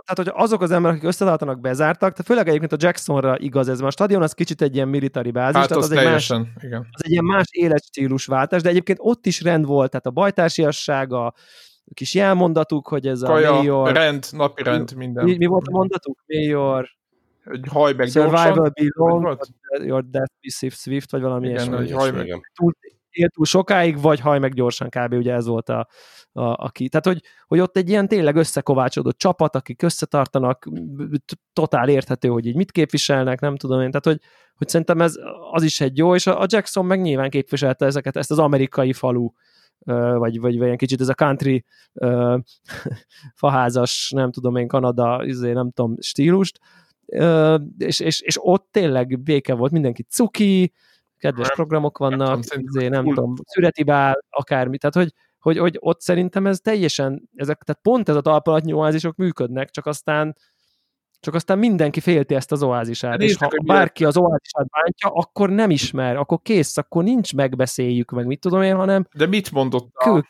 [0.06, 3.78] tehát, hogy azok az emberek, akik összetartanak, bezártak, tehát főleg egyébként a Jacksonra igaz ez,
[3.80, 6.30] mert a stadion az kicsit egy ilyen military bázis, Hát tehát az az, egy más,
[6.62, 6.88] igen.
[6.92, 11.34] az egy ilyen más életstílusváltás, de egyébként ott is rend volt, tehát a bajtársiasság, a
[11.94, 13.92] kis jelmondatuk, hogy ez a Kaja, major...
[13.92, 15.24] rend, napi rend, minden.
[15.24, 16.24] Mi, mi volt a mondatuk?
[16.28, 16.90] Major
[17.44, 19.38] Hogy haj meg survival belong,
[19.84, 21.76] your death be swift, vagy valami Igen, ilyesmi.
[21.76, 22.26] hogy haj meg.
[22.26, 22.42] Igen.
[22.54, 22.74] túl,
[23.10, 25.14] él túl sokáig, vagy haj meg gyorsan kb.
[25.14, 25.88] ugye ez volt a,
[26.32, 26.90] a, a ki.
[26.90, 30.70] Tehát, hogy, hogy ott egy ilyen tényleg összekovácsodott csapat, akik összetartanak,
[31.54, 33.88] totál érthető, hogy így mit képviselnek, nem tudom én.
[33.88, 34.20] Tehát, hogy,
[34.56, 35.16] hogy szerintem ez
[35.52, 38.94] az is egy jó, és a a Jackson meg nyilván képviselte ezeket, ezt az amerikai
[38.94, 39.30] falu,
[39.86, 41.66] vagy, vagy, vagy ilyen kicsit ez a country
[43.42, 46.60] faházas, nem tudom én, Kanada, izé, nem tudom, stílust,
[47.78, 50.74] és, és, és ott tényleg béke volt, mindenki cuki,
[51.18, 55.78] kedves Nem, programok tudom, vannak, izé, nem tudom, szüreti bál, akármi, tehát hogy, hogy, hogy
[55.80, 60.36] ott szerintem ez teljesen, ezek, tehát pont ez a talpalatnyi oázisok működnek, csak aztán
[61.24, 65.70] csak aztán mindenki félti ezt az oázisát, és ha bárki az oázisát bántja, akkor nem
[65.70, 70.04] ismer, akkor kész, akkor nincs megbeszéljük meg, mit tudom én, hanem De mit mondott a...
[70.04, 70.28] Kül-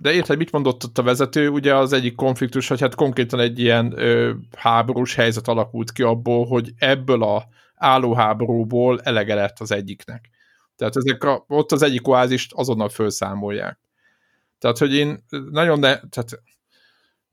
[0.00, 1.48] De érted, mit mondott ott a vezető?
[1.48, 6.46] Ugye az egyik konfliktus, hogy hát konkrétan egy ilyen ö, háborús helyzet alakult ki abból,
[6.46, 7.44] hogy ebből a
[7.74, 10.30] állóháborúból elege lett az egyiknek.
[10.76, 13.78] Tehát ezek a, ott az egyik oázist azonnal felszámolják.
[14.58, 16.42] Tehát, hogy én nagyon ne, tehát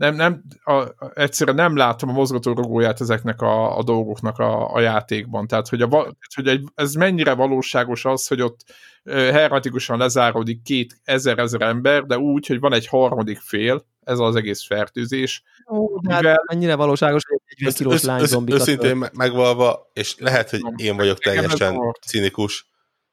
[0.03, 5.47] nem, nem, a, egyszerűen nem látom a mozgatórugóját ezeknek a, a dolgoknak a, a játékban.
[5.47, 8.59] Tehát, hogy, a, hogy egy, ez mennyire valóságos az, hogy ott
[9.05, 14.65] hermetikusan lezáródik két ezer-ezer ember, de úgy, hogy van egy harmadik fél, ez az egész
[14.65, 15.43] fertőzés.
[15.71, 18.97] ó, Mivel- hát mennyire valóságos, hogy egy 40 Össz- kilós össz- lány össz- zombikat Őszintén
[18.97, 22.67] me- megvalva, és lehet, hogy én vagyok teljesen cinikus,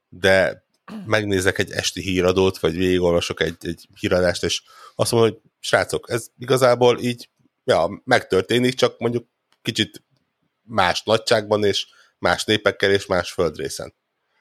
[0.09, 0.65] de
[1.07, 4.63] megnézek egy esti híradót, vagy végigolvasok egy, egy híradást, és
[4.95, 7.31] azt mondom, hogy srácok, ez igazából így
[7.65, 9.27] ja, megtörténik, csak mondjuk
[9.63, 10.03] kicsit
[10.63, 11.87] más nagyságban, és
[12.19, 13.95] más népekkel, és más földrészen.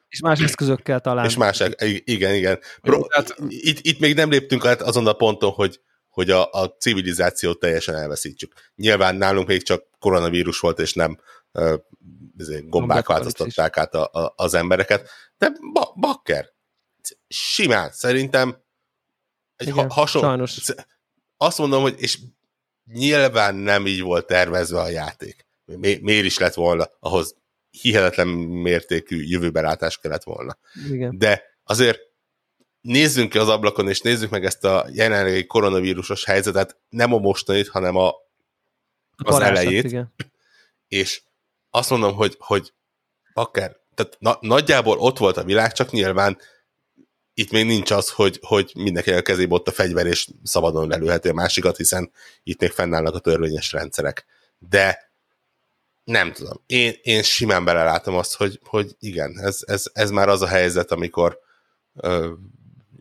[0.07, 1.25] és más eszközökkel talán.
[1.25, 2.59] És más, i- igen, igen.
[2.81, 6.75] Pro, Tehát- itt, itt még nem léptünk át azon a ponton, hogy, hogy a, a
[6.79, 8.53] civilizációt teljesen elveszítsük.
[8.75, 11.19] Nyilván nálunk még csak koronavírus volt, és nem
[11.53, 11.63] uh,
[12.33, 16.49] gombák Gombák változtatták át a, a, az embereket, de ba, bakker,
[17.27, 18.63] simán, szerintem
[19.55, 20.71] egy Igen, ha, hasonló, sajnos.
[21.41, 22.19] Azt mondom, hogy és
[22.85, 25.47] nyilván nem így volt tervezve a játék.
[25.65, 27.35] Mi, miért is lett volna, ahhoz
[27.69, 30.57] hihetetlen mértékű jövőbelátás kellett volna
[30.89, 31.17] Igen.
[31.17, 31.99] de azért
[32.81, 37.67] nézzünk ki az ablakon, és nézzük meg ezt a jelenlegi koronavírusos helyzetet, nem a mostanit,
[37.67, 40.13] hanem a, az Varázslat, elejét, Igen.
[40.87, 41.21] és
[41.69, 42.73] azt mondom, hogy, hogy
[43.33, 46.37] akár, tehát na, nagyjából ott volt a világ, csak nyilván
[47.39, 51.29] itt még nincs az, hogy, hogy mindenki a kezébe ott a fegyver, és szabadon lelőheti
[51.29, 52.11] a másikat, hiszen
[52.43, 54.25] itt még fennállnak a törvényes rendszerek.
[54.57, 55.11] De
[56.03, 56.63] nem tudom.
[56.65, 60.91] Én, én simán belelátom azt, hogy, hogy igen, ez, ez, ez már az a helyzet,
[60.91, 61.39] amikor
[61.93, 62.33] ö,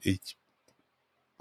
[0.00, 0.36] így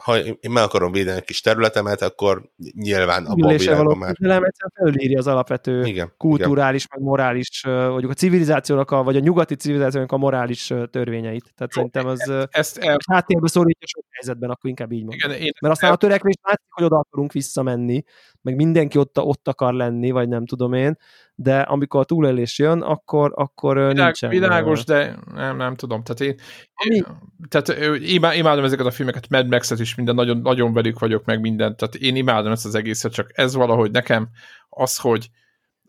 [0.04, 4.14] ha én meg akarom védeni a kis területemet, akkor nyilván abban a világban már...
[4.14, 6.14] küzdelem egyszerűen felülírja az alapvető Igen, igen.
[6.18, 11.54] kulturális, meg morális, mondjuk a civilizációnak, a, vagy a nyugati civilizációnak a morális törvényeit.
[11.56, 15.32] Tehát szerintem az ö, Ezt el, háttérbe szorítja sok helyzetben, akkor inkább így mondom.
[15.32, 18.04] igen, én, Mert aztán a törekvés látszik, hogy oda akarunk visszamenni,
[18.42, 20.98] meg mindenki ott, ott akar lenni, vagy nem tudom én,
[21.40, 24.30] de amikor a túlélés jön, akkor, akkor Világ, nincsen.
[24.30, 26.04] világos, de nem, nem tudom.
[26.04, 27.06] Tehát én, Ami- én
[27.50, 27.96] tehát
[28.36, 31.96] imádom ezeket a filmeket, Mad Max-et is minden, nagyon, nagyon velük vagyok meg mindent, tehát
[31.96, 34.30] én imádom ezt az egészet, csak ez valahogy nekem
[34.70, 35.30] az, hogy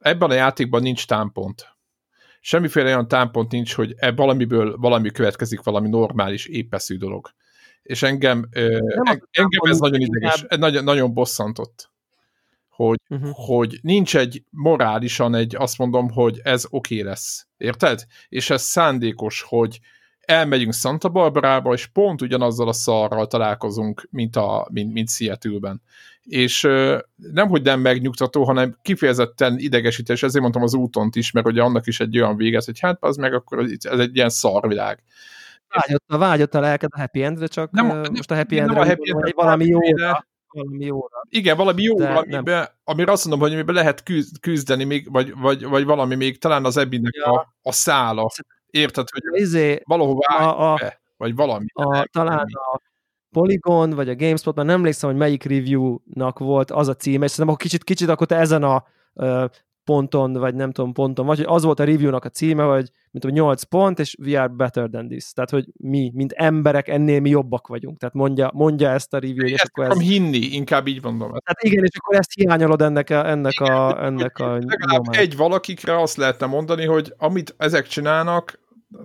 [0.00, 1.76] ebben a játékban nincs támpont.
[2.40, 7.30] Semmiféle olyan támpont nincs, hogy e valamiből valami következik, valami normális, épeszű dolog.
[7.82, 11.90] És engem, ö, Nem az en- engem ez nagyon ideges, nagyon, nagyon bosszantott
[12.78, 13.30] hogy, Uh-huh.
[13.34, 17.46] hogy nincs egy morálisan egy, azt mondom, hogy ez oké okay lesz.
[17.56, 18.04] Érted?
[18.28, 19.78] És ez szándékos, hogy
[20.20, 25.82] elmegyünk Santa Barbarába, és pont ugyanazzal a szarral találkozunk, mint, a, mint, mint Seattle-ben.
[26.22, 31.62] És ö, nemhogy nem megnyugtató, hanem kifejezetten idegesítés, ezért mondtam az útont is, mert ugye
[31.62, 35.02] annak is egy olyan véget, hogy hát az meg akkor ez egy ilyen szarvilág.
[35.68, 38.54] Vágyott, a vágyott a lelked a happy endre, csak Nem- nem, nem- most a happy
[38.54, 39.78] nem endre a happy hogy valami jó.
[40.52, 41.22] Valami jóra.
[41.28, 45.34] Igen, valami jó, De amiben, amire azt mondom, hogy amiben lehet küzd, küzdeni, még, vagy,
[45.36, 47.32] vagy, vagy valami még, talán az ebbinek Ja.
[47.32, 48.30] a, a szála.
[48.70, 51.66] Érted, hogy Izé, valahova a, a, be, vagy valami.
[51.72, 52.80] a, talán a
[53.30, 57.30] Polygon, vagy a GameSpot, már nem emlékszem, hogy melyik review-nak volt az a címe, és
[57.30, 58.84] szerintem akkor kicsit, kicsit akkor te ezen a
[59.88, 63.24] ponton, vagy nem tudom ponton, vagy hogy az volt a review-nak a címe, hogy mint
[63.24, 65.32] tudom, 8 pont, és we are better than this.
[65.32, 67.98] Tehát, hogy mi, mint emberek, ennél mi jobbak vagyunk.
[67.98, 69.90] Tehát mondja, mondja ezt a review, és Ezt akkor ez...
[69.90, 71.28] akarom hinni, inkább így mondom.
[71.28, 75.20] Tehát igen, és akkor ezt hiányolod ennek a, ennek a, ennek a Legalább nyomán.
[75.20, 78.60] egy valakikre azt lehetne mondani, hogy amit ezek csinálnak,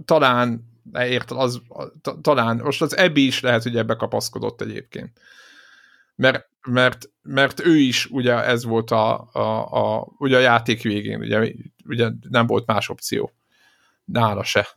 [0.06, 1.62] talán érted, az,
[2.02, 5.20] ta- talán, most az Ebi is lehet, hogy ebbe kapaszkodott egyébként.
[6.16, 11.20] Mert, mert, mert ő is, ugye ez volt a, a, a, ugye a játék végén,
[11.20, 11.54] ugye,
[11.86, 13.32] ugye nem volt más opció.
[14.06, 14.68] Nála se.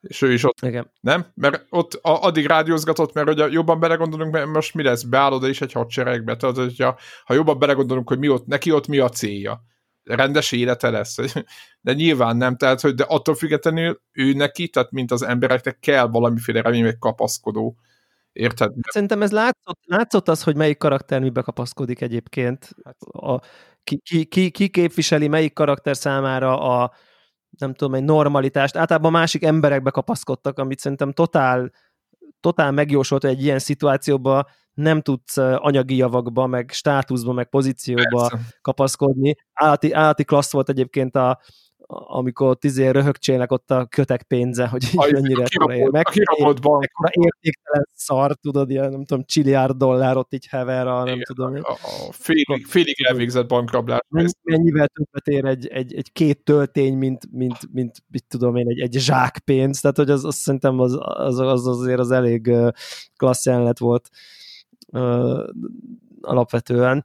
[0.00, 0.90] És ő is ott, Igen.
[1.00, 1.26] nem?
[1.34, 5.48] Mert ott a, addig rádiózgatott, mert ugye jobban belegondolunk, mert most mi lesz, beáll oda
[5.48, 9.08] is egy hadseregbe, tehát hogyha, ha jobban belegondolunk, hogy mi ott, neki ott mi a
[9.08, 9.62] célja,
[10.04, 11.16] rendes élete lesz,
[11.80, 16.06] de nyilván nem, tehát hogy de attól függetlenül ő neki, tehát mint az embereknek kell
[16.06, 17.76] valamiféle remény, vagy kapaszkodó,
[18.32, 18.72] érted?
[18.92, 22.70] Szerintem ez látszott, látszott az, hogy melyik karakter mibe kapaszkodik egyébként.
[23.12, 23.40] A,
[23.84, 26.92] ki, ki, ki, ki képviseli melyik karakter számára a
[27.58, 28.76] nem tudom, egy normalitást.
[28.76, 31.72] Általában másik emberekbe kapaszkodtak, amit szerintem totál,
[32.40, 38.46] totál megjósolt, hogy egy ilyen szituációban nem tudsz anyagi javakba, meg státuszba, meg pozícióba Persze.
[38.60, 39.34] kapaszkodni.
[39.52, 41.40] Állati, állati klassz volt egyébként a-
[41.92, 45.44] amikor ott izé röhögcsének ott a kötek pénze, hogy így mennyire
[45.90, 51.24] mekkora értéktelen szar, tudod, ilyen nem tudom, csiliárd dollár ott így hever a nem Igen,
[51.26, 51.54] tudom.
[51.54, 54.00] A, a félig, félig elvégzett bankrablás.
[54.08, 58.68] Mennyi- Mennyivel többet ér egy, egy, egy két töltény, mint, mint, mint mit tudom én,
[58.68, 62.52] egy, egy zsákpénz, tehát hogy az, az szerintem az, az, az azért az elég
[63.16, 64.08] klassz jelenet volt
[66.20, 67.04] alapvetően.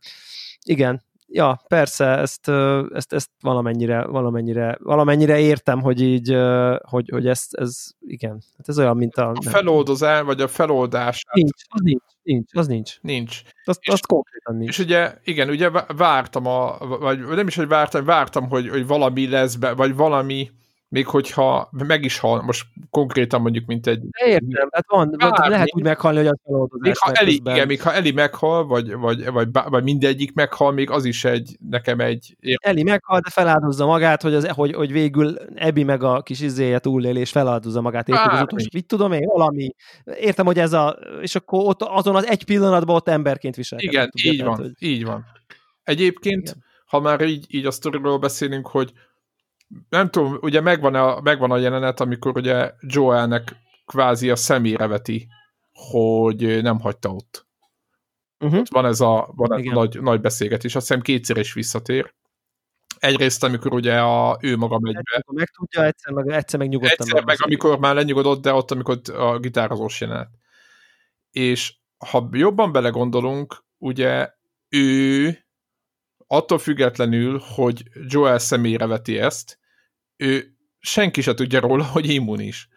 [0.65, 2.49] Igen, ja, persze, ezt,
[2.93, 6.37] ezt, ezt valamennyire, valamennyire, valamennyire értem, hogy így,
[6.81, 9.29] hogy, hogy ezt, ez, igen, hát ez olyan, mint a...
[9.29, 12.97] A feloldozás, vagy a feloldás Nincs, az nincs, nincs, az nincs.
[13.01, 13.41] nincs.
[13.63, 14.69] Az, És- az konkrétan nincs.
[14.69, 18.87] És ugye, igen, ugye vá- vártam, a, vagy nem is, hogy vártam, vártam, hogy, hogy
[18.87, 20.51] valami lesz be, vagy valami,
[20.89, 24.01] még hogyha meg is hal, most konkrétan mondjuk, mint egy...
[24.25, 25.49] Értem, hát van, Bármi.
[25.49, 26.87] lehet úgy meghalni, hogy az feloldozás.
[26.87, 30.89] Még ha, Eli, igen, még ha Eli meghal, vagy, vagy, vagy, vagy mindegyik meghal, még
[30.89, 32.35] az is egy, nekem egy...
[32.59, 36.79] Eli meghal, de feláldozza magát, hogy, az, hogy, hogy végül Ebi meg a kis izéje
[36.79, 38.09] túlél, és feláldozza magát.
[38.09, 38.31] Érted?
[38.31, 39.75] Az utolsó, mit tudom én, valami.
[40.19, 43.93] Értem, hogy ez a, és akkor ott, azon az egy pillanatban ott emberként viselkedik.
[43.93, 45.25] Igen, tudja, így tehát, van, hogy- így van.
[45.83, 46.63] Egyébként, Igen.
[46.85, 48.91] ha már így, így a sztoriról beszélünk, hogy
[49.89, 53.55] nem tudom, ugye megvan a, megvan a jelenet, amikor ugye Joelnek
[53.85, 55.27] kvázi a szemére veti,
[55.71, 57.47] hogy nem hagyta ott.
[58.39, 58.59] Uh-huh.
[58.59, 62.13] Ott van ez a, van ez a nagy, nagy beszélgetés, azt hiszem kétszer is visszatér.
[62.99, 66.97] Egyrészt, amikor ugye a, ő maga megy be, meg tudja, egyszer meg, egyszer meg nyugodtan.
[66.99, 67.63] egyszer meg megbeszélik.
[67.63, 70.29] amikor már lenyugodott, de ott, amikor a gitározós jelenet.
[71.31, 74.29] És ha jobban belegondolunk, ugye
[74.69, 75.37] ő
[76.27, 79.59] attól függetlenül, hogy Joel személyre veti ezt,
[80.17, 82.67] ő senki se tudja róla, hogy immunis.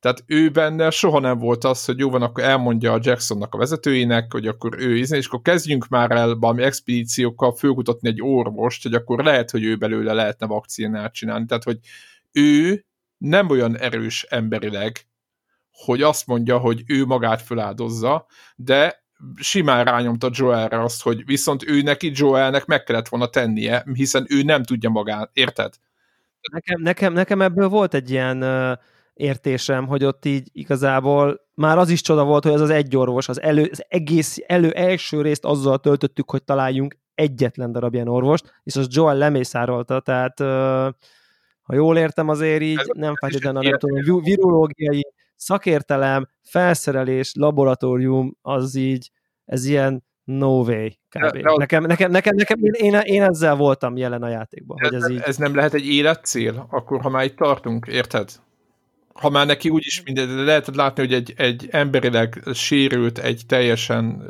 [0.00, 3.58] Tehát ő benne soha nem volt az, hogy jó van, akkor elmondja a Jacksonnak a
[3.58, 8.82] vezetőinek, hogy akkor ő ízni, és akkor kezdjünk már el valami expedíciókkal fölkutatni egy orvost,
[8.82, 11.46] hogy akkor lehet, hogy ő belőle lehetne vakcinát csinálni.
[11.46, 11.78] Tehát, hogy
[12.32, 12.84] ő
[13.18, 15.06] nem olyan erős emberileg,
[15.70, 19.04] hogy azt mondja, hogy ő magát feláldozza, de
[19.36, 24.42] simán rányomta Joelre azt, hogy viszont ő neki Joelnek meg kellett volna tennie, hiszen ő
[24.42, 25.74] nem tudja magát, érted?
[26.52, 28.78] Nekem, nekem, nekem ebből volt egy ilyen uh,
[29.14, 33.28] értésem, hogy ott így igazából már az is csoda volt, hogy az az egy orvos,
[33.28, 38.60] az, elő, az egész elő első részt azzal töltöttük, hogy találjunk egyetlen darab ilyen orvost,
[38.62, 40.46] és az Joel lemészárolta, tehát uh,
[41.62, 49.10] ha jól értem, azért így Ez- nem feltétlenül, vi- virológiai szakértelem, felszerelés, laboratórium, az így,
[49.44, 51.20] ez ilyen no way, kb.
[51.20, 54.94] De- de Nekem, nekem, nekem, nekem én, én, én, ezzel voltam jelen a játékban, hogy
[54.94, 58.30] ez így, ez nem lehet egy életcél, akkor ha már itt tartunk, érted?
[59.12, 64.28] Ha már neki úgyis minden, de lehetett látni, hogy egy, egy emberileg sérült, egy teljesen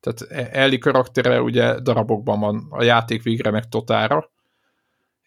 [0.00, 4.30] tehát Ellie karaktere ugye darabokban van a játék végre meg totára,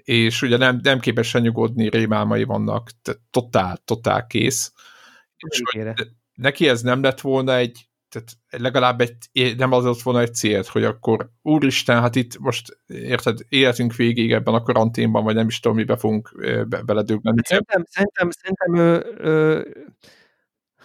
[0.03, 4.73] és ugye nem, nem képes nyugodni, rémálmai vannak, tehát totál, totál kész.
[5.37, 5.61] És
[6.33, 10.67] neki ez nem lett volna egy, tehát legalább egy, nem az lett volna egy célt,
[10.67, 15.59] hogy akkor úristen, hát itt most érted, életünk végéig ebben a karanténban, vagy nem is
[15.59, 16.31] tudom, mibe fogunk
[16.67, 17.41] be, beledögleni.
[17.43, 19.65] Szerintem, szerintem, szerintem ő, ő,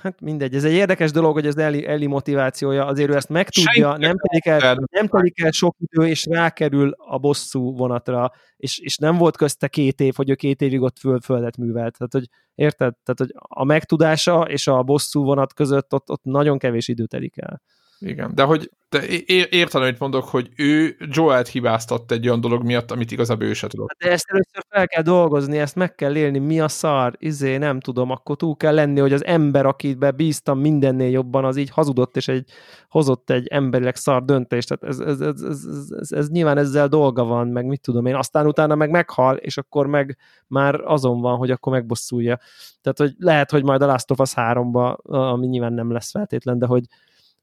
[0.03, 3.96] Hát mindegy, ez egy érdekes dolog, hogy az Eli, Eli motivációja, azért ő ezt megtudja,
[3.96, 8.96] nem telik, el, nem telik el sok idő, és rákerül a bosszú vonatra, és, és
[8.96, 11.96] nem volt közte két év, hogy ő két évig ott föl, földet művelt.
[11.96, 12.94] Tehát, hogy érted?
[13.03, 17.36] Tehát, hogy a megtudása és a bosszú vonat között ott, ott nagyon kevés idő telik
[17.36, 17.62] el.
[18.01, 19.07] Igen, de hogy de
[19.51, 23.66] értem, amit mondok, hogy ő Joel-t hibáztatta egy olyan dolog miatt, amit igazából ő se
[23.66, 23.88] tudott.
[23.99, 27.80] De ezt először fel kell dolgozni, ezt meg kell élni, mi a szar, izé, nem
[27.80, 32.16] tudom, akkor túl kell lenni, hogy az ember, akibe bíztam mindennél jobban, az így hazudott,
[32.16, 32.51] és egy,
[32.88, 34.68] hozott egy emberileg szar döntést.
[34.68, 38.07] Tehát ez, ez, ez, ez, ez, ez, ez nyilván ezzel dolga van, meg mit tudom
[38.07, 42.38] én, aztán utána meg meghal, és akkor meg már azon van, hogy akkor megbosszulja.
[42.80, 46.59] Tehát, hogy lehet, hogy majd a Last of Us 3-ba, ami nyilván nem lesz feltétlen,
[46.59, 46.84] de hogy,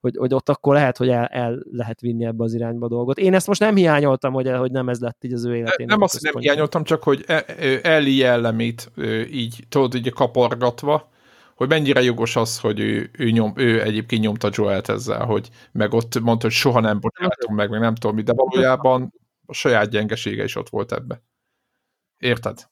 [0.05, 3.17] hogy, hogy ott akkor lehet, hogy el, el lehet vinni ebbe az irányba a dolgot.
[3.17, 5.85] Én ezt most nem hiányoltam, hogy, hogy nem ez lett így az ő életén.
[5.85, 7.45] Nem azt, hogy nem hiányoltam, csak hogy e,
[7.83, 8.91] Ellie jellemét
[9.31, 11.09] így, tudod, így kapargatva,
[11.55, 15.93] hogy mennyire jogos az, hogy ő, ő, nyom, ő egyébként nyomta Joelt ezzel, hogy meg
[15.93, 19.13] ott mondta, hogy soha nem bocsátom meg, meg nem tudom mi, de valójában
[19.45, 21.23] a saját gyengesége is ott volt ebbe.
[22.17, 22.69] Érted?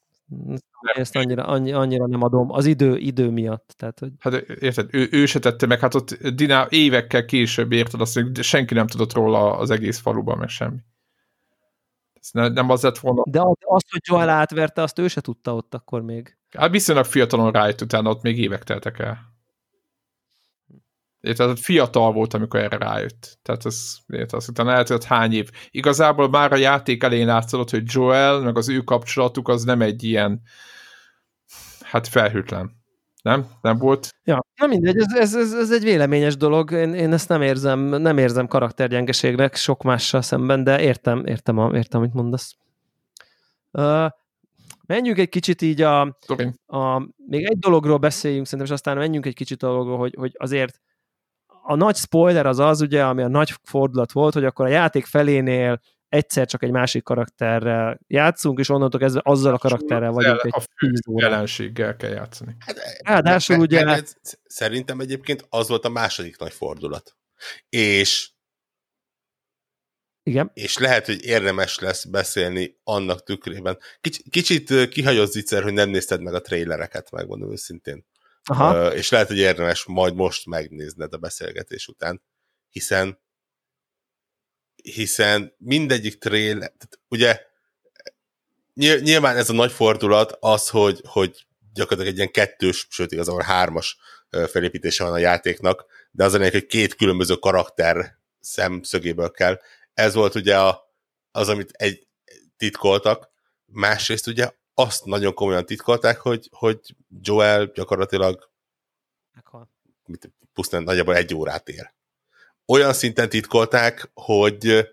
[0.82, 3.74] Ezt annyira, annyi, annyira nem adom, az idő, idő miatt.
[3.78, 4.12] Tehát, hogy...
[4.20, 8.44] Hát érted, ő, ő se tette meg, hát ott Dina évekkel később érted azt, hogy
[8.44, 10.80] senki nem tudott róla az egész faluban, meg semmi.
[12.14, 13.24] Ez ne, nem az lett volna.
[13.26, 16.38] De azt, hogy Joel átverte, azt ő se tudta ott akkor még.
[16.58, 19.33] Hát viszonylag fiatalon rájött, utána ott még évek teltek el.
[21.32, 23.40] Tehát fiatal volt, amikor erre rájött.
[23.42, 25.50] Tehát ez, érted, az utána eltelt hány év.
[25.70, 30.04] Igazából már a játék elején látszott, hogy Joel, meg az ő kapcsolatuk az nem egy
[30.04, 30.42] ilyen
[31.82, 32.82] hát felhőtlen.
[33.22, 33.48] Nem?
[33.62, 34.16] Nem volt?
[34.24, 36.72] Ja, na mindegy, ez, ez, ez, ez egy véleményes dolog.
[36.72, 41.76] Én, én ezt nem érzem, nem érzem karaktergyengeségnek sok mással szemben, de értem, értem, a,
[41.76, 42.56] értem amit mondasz.
[43.72, 44.10] Uh,
[44.86, 46.02] menjünk egy kicsit így a,
[46.66, 50.32] a, még egy dologról beszéljünk szerintem, és aztán menjünk egy kicsit a dologról, hogy, hogy
[50.38, 50.82] azért
[51.66, 55.06] a nagy spoiler az az, ugye, ami a nagy fordulat volt, hogy akkor a játék
[55.06, 60.52] felénél egyszer csak egy másik karakterrel játszunk, és onnantól kezdve azzal a karakterrel vagyunk egy
[60.56, 62.56] a fő jelenséggel kell játszani.
[62.60, 63.86] Hát, Ráadásul ugye...
[63.86, 67.16] Ez, szerintem egyébként az volt a második nagy fordulat.
[67.70, 68.32] És
[70.24, 70.52] igen.
[70.54, 73.78] És lehet, hogy érdemes lesz beszélni annak tükrében.
[74.02, 78.06] Kicsit, kicsit kihagyott zicser, hogy nem nézted meg a trailereket, megmondom őszintén.
[78.46, 78.94] Aha.
[78.94, 82.22] És lehet, hogy érdemes majd most megnézned a beszélgetés után,
[82.70, 83.22] hiszen
[84.84, 87.42] hiszen mindegyik tehát ugye
[89.02, 93.98] nyilván ez a nagy fordulat az, hogy, hogy gyakorlatilag egy ilyen kettős, sőt igazából hármas
[94.30, 99.60] felépítése van a játéknak, de az a hogy két különböző karakter szemszögéből kell.
[99.94, 100.96] Ez volt ugye a,
[101.32, 102.08] az, amit egy
[102.58, 103.30] titkoltak,
[103.66, 106.80] másrészt ugye azt nagyon komolyan titkolták, hogy, hogy
[107.22, 108.52] Joel gyakorlatilag
[109.34, 109.70] Meghal.
[110.54, 111.94] pusztán nagyjából egy órát ér
[112.66, 114.90] olyan szinten titkolták, hogy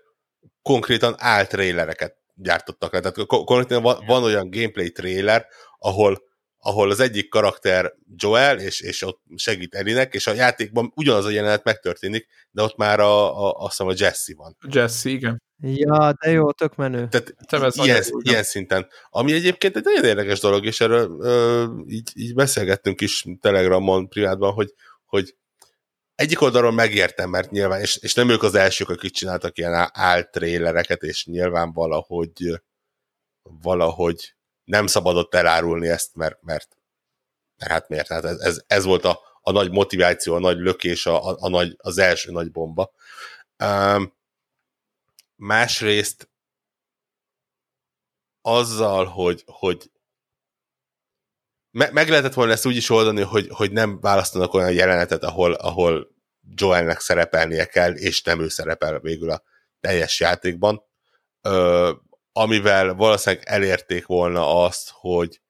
[0.61, 2.99] konkrétan áltrailereket gyártottak le.
[2.99, 6.29] Tehát konkrétan van, van olyan gameplay trailer, ahol
[6.63, 11.29] ahol az egyik karakter Joel, és, és ott segít Elinek, és a játékban ugyanaz a
[11.29, 14.57] jelenet megtörténik, de ott már a, a, azt hiszem a Jesse van.
[14.69, 15.41] Jesse, igen.
[15.61, 17.07] Ja, de jó, tök menő.
[17.07, 18.87] Tehát ez ilyen, ilyen szinten.
[19.09, 24.53] Ami egyébként egy nagyon érdekes dolog, és erről ö, így, így beszélgettünk is Telegramon privátban,
[24.53, 24.73] hogy,
[25.05, 25.35] hogy
[26.15, 31.01] egyik oldalról megértem, mert nyilván, és, és nem ők az elsők, akik csináltak ilyen áltrélereket,
[31.01, 32.61] és nyilván valahogy
[33.43, 36.77] valahogy nem szabadott elárulni ezt, mert, mert,
[37.57, 38.07] mert hát miért?
[38.07, 41.49] Hát ez, ez, ez volt a, a nagy motiváció, a nagy lökés, a, a, a
[41.49, 42.91] nagy, az első nagy bomba.
[43.63, 44.19] Um,
[45.41, 46.29] másrészt
[48.41, 49.91] azzal, hogy, hogy
[51.71, 55.53] me- meg lehetett volna ezt úgy is oldani, hogy, hogy nem választanak olyan jelenetet, ahol,
[55.53, 56.15] ahol
[56.55, 59.43] Joelnek szerepelnie kell, és nem ő szerepel végül a
[59.79, 60.83] teljes játékban,
[61.41, 61.91] ö,
[62.31, 65.41] amivel valószínűleg elérték volna azt, hogy,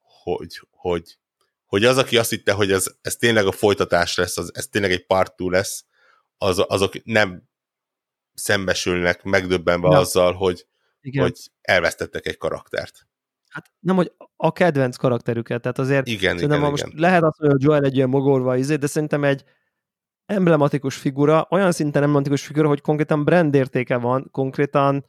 [0.00, 1.18] hogy, hogy,
[1.66, 4.92] hogy az, aki azt hitte, hogy ez, ez tényleg a folytatás lesz, az, ez tényleg
[4.92, 5.84] egy part lesz,
[6.38, 7.48] az, azok nem
[8.36, 9.98] szembesülnek megdöbbenve ja.
[9.98, 10.66] azzal, hogy,
[11.00, 11.22] Igen.
[11.22, 13.06] hogy elvesztettek egy karaktert.
[13.48, 16.70] Hát nem, hogy a kedvenc karakterüket, tehát azért igen, igen, igen.
[16.70, 19.44] most lehet azt, hogy Joel egy ilyen mogorva izé, de szerintem egy
[20.26, 25.04] emblematikus figura, olyan szinten emblematikus figura, hogy konkrétan brand értéke van, konkrétan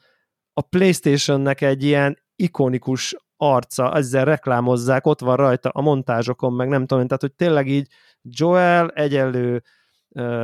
[0.53, 6.85] a Playstation-nek egy ilyen ikonikus arca, ezzel reklámozzák, ott van rajta a montázsokon, meg nem
[6.85, 7.87] tudom, tehát hogy tényleg így
[8.21, 9.63] Joel egyenlő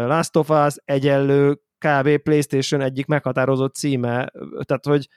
[0.05, 2.17] Last of Us egyenlő kb.
[2.17, 4.31] Playstation egyik meghatározott címe,
[4.61, 5.07] tehát hogy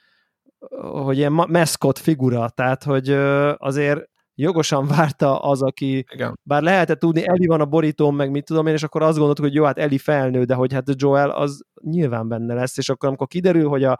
[0.79, 3.09] hogy ilyen meszkot figura, tehát hogy
[3.57, 6.39] azért jogosan várta az, aki, Igen.
[6.43, 9.45] bár lehetett tudni, Eli van a borítón, meg mit tudom én, és akkor azt gondoltuk,
[9.45, 13.07] hogy jó, hát Eli felnő, de hogy hát Joel az nyilván benne lesz, és akkor
[13.07, 13.99] amikor kiderül, hogy a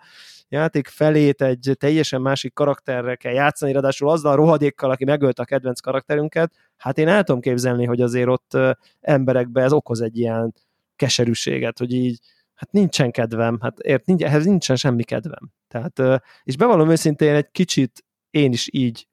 [0.49, 5.45] játék felét egy teljesen másik karakterre kell játszani, ráadásul azzal a rohadékkal, aki megölte a
[5.45, 8.57] kedvenc karakterünket, hát én el tudom képzelni, hogy azért ott
[9.01, 10.53] emberekbe ez okoz egy ilyen
[10.95, 12.20] keserűséget, hogy így,
[12.58, 15.51] hát nincsen kedvem, hát ért, nincs, ehhez nincsen semmi kedvem.
[15.68, 19.08] Tehát, és bevallom őszintén, egy kicsit én is így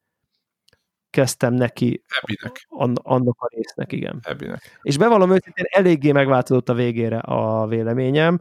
[1.11, 2.67] kezdtem neki Ebinek.
[2.69, 4.21] an- annak a résznek, igen.
[4.23, 4.79] Ebinek.
[4.83, 8.41] És bevallom őszintén, eléggé megváltozott a végére a véleményem,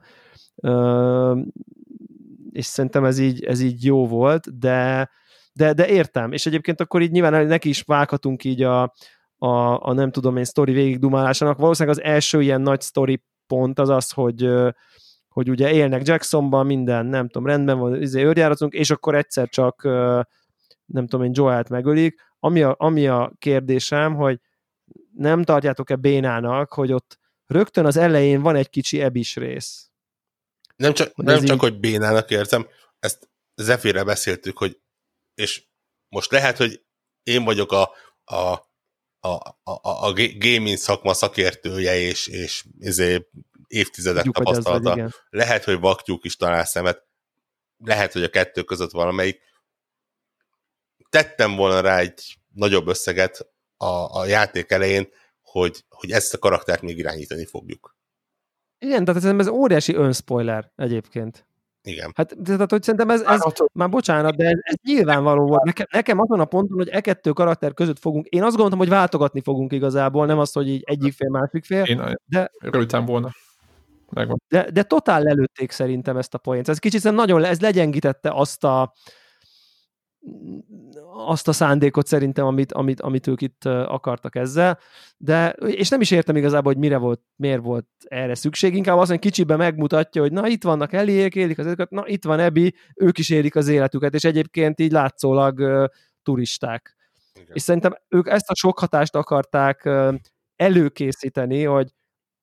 [2.51, 5.09] és szerintem ez így, ez így jó volt, de,
[5.53, 8.81] de, de értem, és egyébként akkor így nyilván neki is vághatunk így a,
[9.37, 11.57] a, a nem tudom én sztori végigdumálásának.
[11.57, 13.23] Valószínűleg az első ilyen nagy sztori
[13.53, 14.49] pont az az, hogy,
[15.27, 19.83] hogy ugye élnek Jacksonban, minden, nem tudom, rendben van, izé, őrjáratunk, és akkor egyszer csak
[20.85, 22.21] nem tudom én, Joelt megölik.
[22.39, 24.39] Ami a, ami a kérdésem, hogy
[25.15, 29.89] nem tartjátok-e bénának, hogy ott rögtön az elején van egy kicsi ebis rész.
[30.75, 32.67] Nem csak, Hogy nem csak így- hogy bénának érzem,
[32.99, 34.81] ezt Zephyre beszéltük, hogy
[35.33, 35.63] és
[36.09, 36.83] most lehet, hogy
[37.23, 37.81] én vagyok a,
[38.35, 38.59] a,
[39.23, 43.27] a, a, a ga- gaming szakma szakértője, és, és izé,
[43.67, 44.99] évtizedek Tudjuk, hogy vagy, tapasztalata.
[44.99, 45.13] igen.
[45.29, 47.07] Lehet, hogy vaktyúk is talál szemet,
[47.77, 49.41] lehet, hogy a kettő között valamelyik.
[51.09, 53.47] Tettem volna rá egy nagyobb összeget
[53.77, 55.09] a, a játék elején,
[55.41, 57.97] hogy, hogy ezt a karaktert még irányítani fogjuk.
[58.79, 61.47] Igen, tehát ez, ez óriási önspoiler egyébként.
[61.83, 62.11] Igen.
[62.15, 63.41] Hát, tehát, hogy szerintem ez, ez
[63.73, 65.63] már bocsánat, de ez, ez nyilvánvaló volt.
[65.63, 68.89] Nekem, nekem azon a ponton, hogy e kettő karakter között fogunk, én azt gondoltam, hogy
[68.89, 73.29] váltogatni fogunk igazából, nem azt, hogy így egyik fél, másik fél, Én de, örültem volna.
[74.09, 74.41] Megvan.
[74.47, 76.69] de, de totál lelőtték szerintem ezt a poént.
[76.69, 78.93] Ez kicsit nagyon, ez legyengítette azt a
[81.13, 84.79] azt a szándékot szerintem, amit, amit, amit ők itt akartak ezzel,
[85.17, 89.09] de, és nem is értem igazából, hogy mire volt, miért volt erre szükség, inkább azt,
[89.09, 92.73] hogy kicsiben megmutatja, hogy na itt vannak Eliék, élik az életüket, na itt van Ebi,
[92.95, 95.85] ők is élik az életüket, és egyébként így látszólag ö,
[96.23, 96.95] turisták.
[97.33, 97.49] Igen.
[97.53, 100.13] És szerintem ők ezt a sok hatást akarták ö,
[100.55, 101.93] előkészíteni, hogy,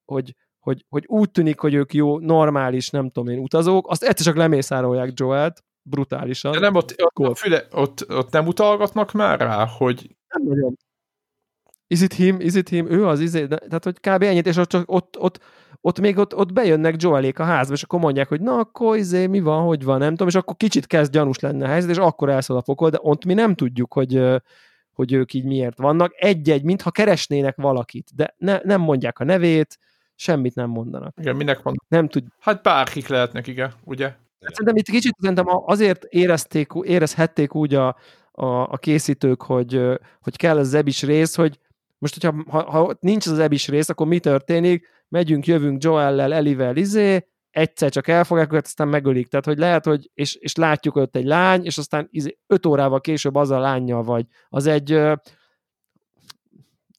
[0.04, 4.26] hogy, hogy, hogy úgy tűnik, hogy ők jó, normális, nem tudom én, utazók, azt egyszer
[4.26, 6.52] csak lemészárolják Joelt, brutálisan.
[6.52, 10.76] De nem ott, ott, füle, ott, ott nem utalgatnak már rá, hogy nem nagyon.
[11.86, 12.40] Is it him?
[12.40, 12.90] Is it him?
[12.90, 14.22] Ő az izé, tehát hogy kb.
[14.22, 15.40] ennyit, és ott, csak ott, ott,
[15.80, 19.26] ott még ott, ott bejönnek Joelék a házba, és akkor mondják, hogy na akkor izé,
[19.26, 21.96] mi van, hogy van, nem tudom, és akkor kicsit kezd gyanús lenne a helyzet, és
[21.96, 24.24] akkor elszól a pokol, de ott mi nem tudjuk, hogy,
[24.92, 26.12] hogy ők így miért vannak.
[26.16, 29.78] Egy-egy, mintha keresnének valakit, de ne, nem mondják a nevét,
[30.14, 31.14] semmit nem mondanak.
[31.18, 31.74] igen, minek van.
[31.88, 32.32] Nem tudjuk.
[32.40, 34.14] Hát bárkik lehetnek, igen, ugye?
[34.44, 37.96] Hát Szerintem itt kicsit szerintem azért érezték, érezhették úgy a,
[38.32, 39.82] a, a készítők, hogy,
[40.20, 41.58] hogy kell az ebis rész, hogy
[41.98, 44.88] most, hogyha ha, ha nincs az ebis rész, akkor mi történik?
[45.08, 49.28] Megyünk, jövünk Joellel, Elivel, izé, egyszer csak elfogják őket, aztán megölik.
[49.28, 53.00] Tehát, hogy lehet, hogy, és, és látjuk ott egy lány, és aztán izé, öt órával
[53.00, 54.26] később az a lányjal vagy.
[54.48, 55.00] Az egy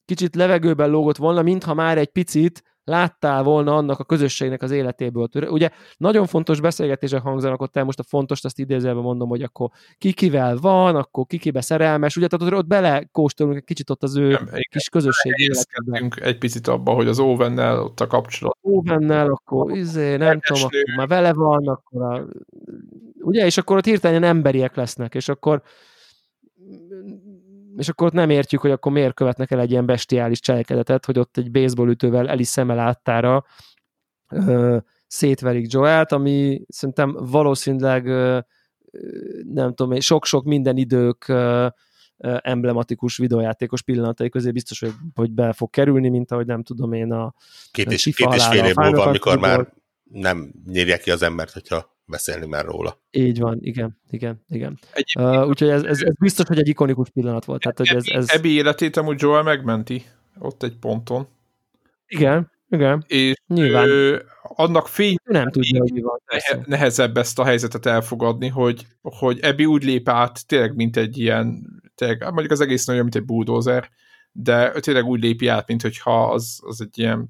[0.05, 5.27] kicsit levegőben lógott volna, mintha már egy picit láttál volna annak a közösségnek az életéből.
[5.33, 9.69] Ugye nagyon fontos beszélgetések hangzanak ott el, most a fontos, azt idézőjelben mondom, hogy akkor
[9.97, 14.17] ki kivel van, akkor ki kibe szerelmes, ugye, tehát ott, belekóstolunk egy kicsit ott az
[14.17, 15.65] ő Nem, kis közösség életébe.
[15.87, 18.57] Helyezkedtünk egy picit abba, hogy az Ovennel ott a kapcsolat.
[18.63, 22.25] Óvennel, akkor izé, nem tudom, akkor már vele van, akkor a,
[23.19, 25.61] ugye, és akkor ott hirtelen emberiek lesznek, és akkor
[27.82, 31.19] és akkor ott nem értjük, hogy akkor miért követnek el egy ilyen bestiális cselekedetet, hogy
[31.19, 33.45] ott egy baseballütővel Eli szeme láttára
[34.29, 34.77] ö,
[35.07, 38.39] szétverik Joelt, ami szerintem valószínűleg ö,
[39.43, 41.67] nem tudom, sok-sok minden idők ö,
[42.41, 47.11] emblematikus videójátékos pillanatai közé biztos, hogy, hogy be fog kerülni, mint ahogy nem tudom én
[47.11, 47.34] a
[47.71, 49.73] Két és, két és fél év múlva, amikor már
[50.03, 52.99] nem nyírják ki az embert, hogyha beszélni már róla.
[53.11, 54.79] így van, igen, igen, igen.
[54.93, 57.61] Egyébként Uh, úgyhogy ez, ez, ez, biztos, hogy egy ikonikus pillanat volt.
[57.61, 60.05] Tehát, hogy ez, ez, Ebi életét amúgy Joel megmenti
[60.39, 61.27] ott egy ponton.
[62.07, 63.87] igen, igen, És Nyilván.
[63.87, 66.19] ő, annak fény nem tudja, hogy mi van.
[66.25, 71.17] nehe- nehezebb ezt a helyzetet elfogadni, hogy, hogy Ebi úgy lép át tényleg, mint egy
[71.17, 73.89] ilyen, tényleg, hát mondjuk az egész nagyon, mint egy bulldozer,
[74.31, 77.29] de tényleg úgy lépi át, mint hogyha az, az egy ilyen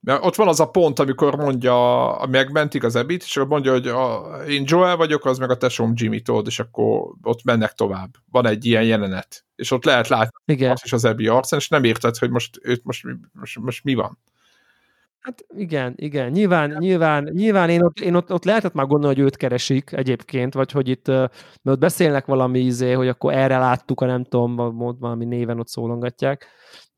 [0.00, 3.86] mert ott van az a pont, amikor mondja, megmentik az ebit, és akkor mondja, hogy
[3.86, 8.10] a, én Joel vagyok, az meg a tesóm Jimmy Todd, és akkor ott mennek tovább.
[8.30, 9.44] Van egy ilyen jelenet.
[9.54, 10.70] És ott lehet látni Igen.
[10.70, 13.84] azt is az ebi arcán, és nem érted, hogy most, őt most, mi- most, most
[13.84, 14.18] mi van.
[15.20, 16.30] Hát igen, igen.
[16.30, 20.54] Nyilván, nyilván, nyilván én, ott, én ott, ott lehetett már gondolni, hogy őt keresik egyébként,
[20.54, 21.32] vagy hogy itt, mert
[21.64, 24.56] ott beszélnek valami izé, hogy akkor erre láttuk, a nem tudom,
[24.98, 26.46] valami néven ott szólongatják,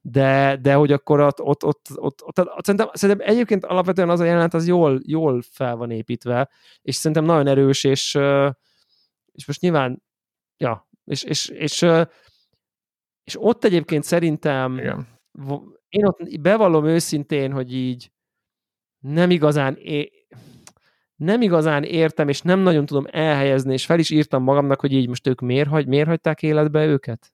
[0.05, 4.21] de, de hogy akkor ott, ott, ott, ott, ott, ott szerintem, szerintem egyébként alapvetően az
[4.21, 6.51] a jelenet az jól, jól fel van építve,
[6.83, 8.15] és szerintem nagyon erős, és,
[9.33, 10.03] és most nyilván,
[10.57, 11.87] ja, és, és, és,
[13.25, 15.07] és ott egyébként szerintem Igen.
[15.89, 18.13] én ott bevallom őszintén, hogy így
[18.99, 20.27] nem igazán é-
[21.17, 25.09] nem igazán értem, és nem nagyon tudom elhelyezni, és fel is írtam magamnak, hogy így
[25.09, 27.33] most ők miért, hagy, miért hagyták életbe őket?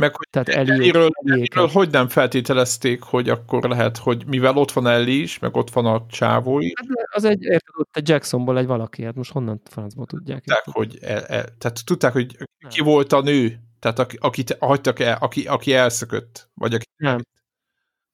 [0.00, 1.08] Meg hogy Tehát Ellie- Ellie-ről.
[1.24, 5.70] Ellie-ről hogy nem feltételezték, hogy akkor lehet, hogy mivel ott van Ellie is, meg ott
[5.70, 9.32] van a csávó is, Hát az egy, érted, ott egy Jacksonból egy valaki, hát most
[9.32, 10.38] honnan francból tudják?
[10.44, 12.36] tudták, hogy el, el, tehát tudták, hogy
[12.68, 12.84] ki Nem.
[12.84, 17.20] volt a nő, tehát aki, akit hagytak el, aki, aki elszökött, vagy aki Nem.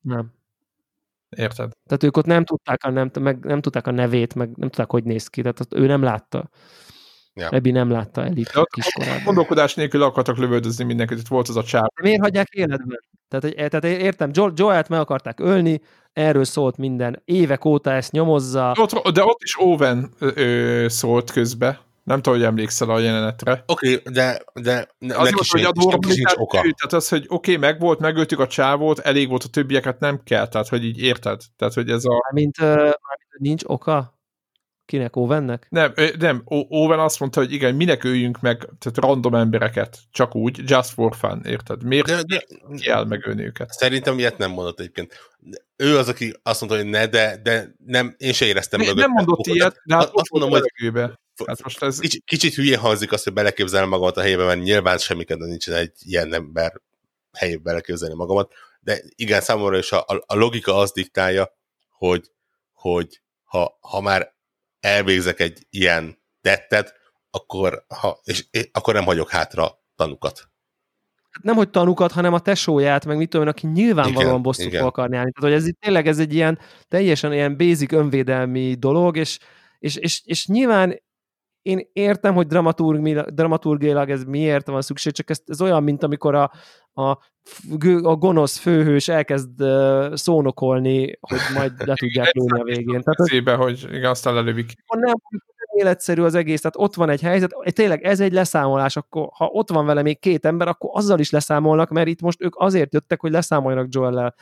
[0.00, 0.32] Nem.
[1.36, 1.70] érted?
[1.86, 4.90] Tehát ők ott nem tudták a, nem, meg nem tudták a nevét, meg nem tudták,
[4.90, 5.40] hogy néz ki.
[5.40, 6.50] Tehát azt ő nem látta.
[7.40, 7.48] Ja.
[7.48, 9.22] Ebi nem látta Elit De ott kiskorában.
[9.24, 11.86] Gondolkodás nélkül akartak lövöldözni mindenkit, itt volt az a csáv.
[11.94, 13.00] De miért hagyják életben?
[13.28, 15.80] Tehát, hogy- tehát értem, Jo- Joel-t meg akarták ölni,
[16.12, 17.22] erről szólt minden.
[17.24, 18.74] Évek óta ezt nyomozza.
[18.80, 21.80] Ott, de ott is Owen ö, szólt közbe.
[22.04, 23.64] Nem tudom, hogy emlékszel a jelenetre.
[23.66, 26.60] Oké, okay, de, de ne, Az neki, volt, hogy a neki sincs oka.
[26.60, 30.48] tehát az, hogy oké, okay, megvolt, megöltük a csávót, elég volt a többieket, nem kell,
[30.48, 31.40] tehát hogy így érted?
[31.56, 32.30] Tehát, hogy ez a...
[32.32, 32.90] Mint, uh,
[33.38, 34.15] nincs oka?
[34.86, 35.16] Kinek?
[35.16, 35.66] Owennek?
[35.70, 40.60] Nem, nem, Owen azt mondta, hogy igen, minek öljünk meg tehát random embereket, csak úgy,
[40.64, 41.82] just for fun, érted?
[41.82, 42.44] Miért De, de,
[42.76, 43.70] kell megölni őket?
[43.70, 45.30] Szerintem ilyet nem mondott egyébként.
[45.76, 49.06] Ő az, aki azt mondta, hogy ne, de, de nem, én se éreztem Nem, mögötte
[49.06, 49.54] nem mondott okot.
[49.54, 50.72] ilyet, de hát azt ott mondom, hogy.
[51.46, 51.98] Hát most ez...
[51.98, 55.92] kicsit, kicsit hülye hangzik azt, hogy beleképzelem magamat a helyébe, mert nyilván semmiket nincsen egy
[55.98, 56.80] ilyen ember
[57.32, 61.56] helyébe beleképzelni magamat, de igen, számomra is a, a, a logika az diktálja,
[61.90, 62.30] hogy,
[62.72, 64.35] hogy ha, ha már
[64.86, 66.94] elvégzek egy ilyen tettet,
[67.30, 70.38] akkor, ha, és, és, akkor nem hagyok hátra tanukat.
[71.30, 75.16] Hát nem, hogy tanukat, hanem a tesóját, meg mit tudom én, aki nyilvánvalóan fog akarni
[75.16, 75.30] állni.
[75.32, 76.58] Tehát, hogy ez itt tényleg ez egy ilyen
[76.88, 79.38] teljesen ilyen basic önvédelmi dolog, és,
[79.78, 81.02] és, és, és nyilván
[81.66, 86.34] én értem, hogy dramaturg, dramaturgiailag ez miért van szükség, csak ez, ez olyan, mint amikor
[86.34, 86.50] a,
[86.92, 87.08] a,
[88.02, 89.62] a gonosz főhős elkezd
[90.12, 93.00] szónokolni, hogy majd le tudják lőni a végén.
[93.00, 94.72] Tehát az, Eszébe, hogy igen, aztán lelövik.
[94.86, 95.14] nem
[95.76, 99.70] életszerű az egész, tehát ott van egy helyzet, tényleg ez egy leszámolás, akkor ha ott
[99.70, 103.20] van vele még két ember, akkor azzal is leszámolnak, mert itt most ők azért jöttek,
[103.20, 104.34] hogy leszámoljanak Joel-lel.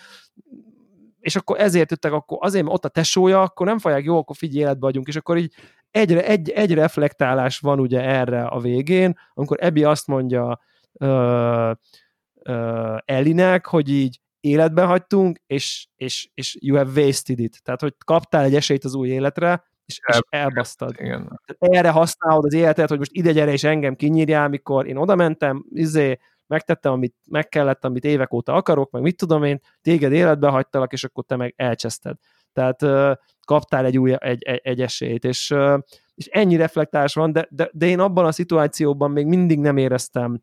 [1.21, 4.37] És akkor ezért jöttek, akkor azért, mert ott a tesója, akkor nem fogják, jó, akkor
[4.37, 5.55] figyelj, életbe vagyunk, és akkor így
[5.95, 10.61] egyre, egy, egy reflektálás van ugye erre a végén, amikor Ebi azt mondja
[10.93, 11.71] ö,
[12.43, 17.63] ö, Ellinek, hogy így életben hagytunk, és, és, és you have wasted it.
[17.63, 20.95] Tehát, hogy kaptál egy esélyt az új életre, és, és elbasztad.
[20.99, 21.41] Igen.
[21.59, 25.65] Erre használod az életet, hogy most ide gyere és engem kinyírjál, mikor én oda mentem,
[25.71, 30.49] izé, megtettem, amit meg kellett, amit évek óta akarok, meg mit tudom én, téged életbe
[30.49, 32.17] hagytalak, és akkor te meg elcseszted.
[32.53, 32.83] Tehát
[33.45, 35.55] kaptál egy új egy, egy, egy esélyt, és,
[36.15, 40.41] és ennyi reflektálás van, de, de, de én abban a szituációban még mindig nem éreztem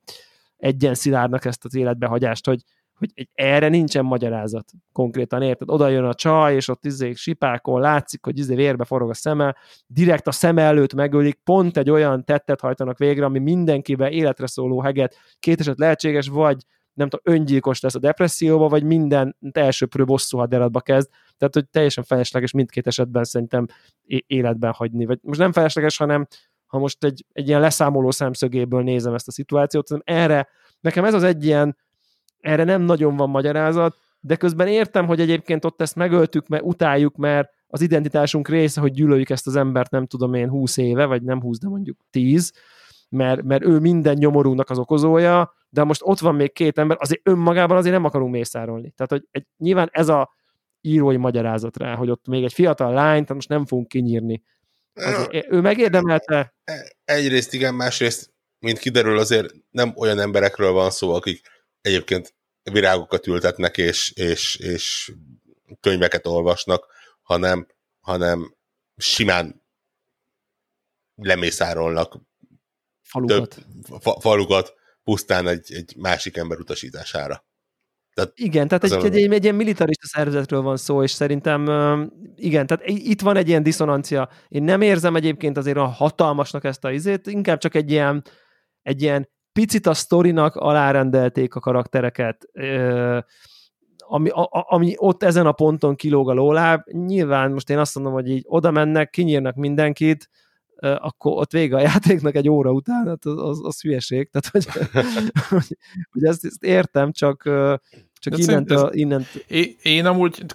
[0.57, 2.61] egyen szilárdnak ezt az életbehagyást, hogy,
[2.97, 5.69] hogy egy, erre nincsen magyarázat konkrétan, érted?
[5.69, 9.55] Oda jön a csaj, és ott izé sipákon látszik, hogy izé vérbe forog a szeme,
[9.87, 14.81] direkt a szem előtt megölik, pont egy olyan tettet hajtanak végre, ami mindenkivel életre szóló
[14.81, 16.65] heget, két eset lehetséges, vagy
[17.01, 22.03] nem tudom, öngyilkos lesz a depresszióba, vagy minden elsőprő bosszú haderatba kezd, tehát hogy teljesen
[22.03, 23.65] felesleges mindkét esetben szerintem
[24.27, 26.27] életben hagyni, vagy most nem felesleges, hanem
[26.65, 30.47] ha most egy, egy ilyen leszámoló szemszögéből nézem ezt a szituációt, szerintem erre,
[30.79, 31.77] nekem ez az egy ilyen,
[32.39, 37.15] erre nem nagyon van magyarázat, de közben értem, hogy egyébként ott ezt megöltük, mert utáljuk,
[37.15, 41.21] mert az identitásunk része, hogy gyűlöljük ezt az embert, nem tudom én, 20 éve, vagy
[41.21, 42.53] nem 20, de mondjuk 10,
[43.09, 47.27] mert, mert ő minden nyomorúnak az okozója, de most ott van még két ember, azért
[47.27, 48.91] önmagában azért nem akarunk mészárolni.
[48.91, 50.35] Tehát, hogy egy, nyilván ez a
[50.81, 54.43] írói magyarázat rá, hogy ott még egy fiatal lány, tehát most nem fogunk kinyírni.
[54.93, 56.53] Azért, ő megérdemelte.
[57.03, 61.41] Egyrészt igen, másrészt, mint kiderül, azért nem olyan emberekről van szó, akik
[61.81, 62.35] egyébként
[62.71, 65.13] virágokat ültetnek és, és, és
[65.79, 66.85] könyveket olvasnak,
[67.21, 67.67] hanem,
[67.99, 68.55] hanem
[68.97, 69.63] simán
[71.15, 72.17] lemészárolnak
[73.01, 73.55] falukat.
[73.55, 77.45] több fa, falukat pusztán egy, egy másik ember utasítására.
[78.13, 81.61] Tehát igen, tehát egy, egy, egy, egy ilyen militarista szervezetről van szó, és szerintem
[82.35, 84.29] igen, tehát itt van egy ilyen diszonancia.
[84.47, 88.23] Én nem érzem egyébként azért a hatalmasnak ezt a izét, inkább csak egy ilyen,
[88.81, 92.45] egy ilyen picit a sztorinak alárendelték a karaktereket.
[93.97, 98.13] ami, a, ami ott ezen a ponton kilóg a lóláb, nyilván most én azt mondom,
[98.13, 100.29] hogy így oda mennek, kinyírnak mindenkit,
[100.81, 104.29] akkor ott vége a játéknak egy óra után, hát az, az, az hülyeség.
[104.29, 104.65] Tehát, hogy,
[105.49, 105.77] hogy,
[106.11, 107.49] hogy ezt, ezt értem, csak
[108.21, 109.45] csak innent, ez, innent...
[109.47, 110.45] Én, én amúgy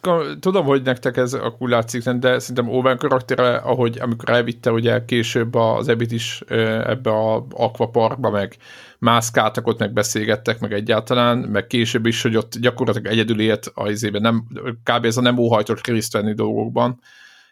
[0.41, 5.55] tudom, hogy nektek ez a látszik, de szerintem Owen karaktere, ahogy amikor elvitte ugye később
[5.55, 6.43] az Ebit is
[6.85, 8.57] ebbe a akvaparkba, meg
[8.99, 13.91] mászkáltak ott, meg beszélgettek, meg egyáltalán, meg később is, hogy ott gyakorlatilag egyedül élt a
[13.91, 14.47] izében, nem,
[14.83, 15.05] kb.
[15.05, 17.01] ez a nem óhajtott részt venni dolgokban,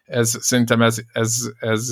[0.04, 1.90] ez szerintem ez, ez, ez,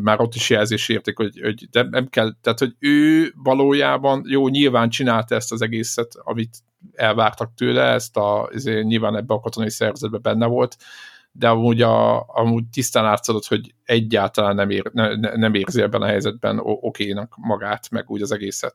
[0.00, 4.48] már ott is jelzés érték, hogy, hogy de nem kell, tehát hogy ő valójában jó,
[4.48, 6.56] nyilván csinálta ezt az egészet, amit
[6.94, 10.76] elvártak tőle, ezt a, ezért nyilván ebbe a katonai szervezetben benne volt,
[11.32, 16.06] de amúgy, a, amúgy tisztán látszott, hogy egyáltalán nem, ér, ne, nem érzi ebben a
[16.06, 18.74] helyzetben okénak magát, meg úgy az egészet.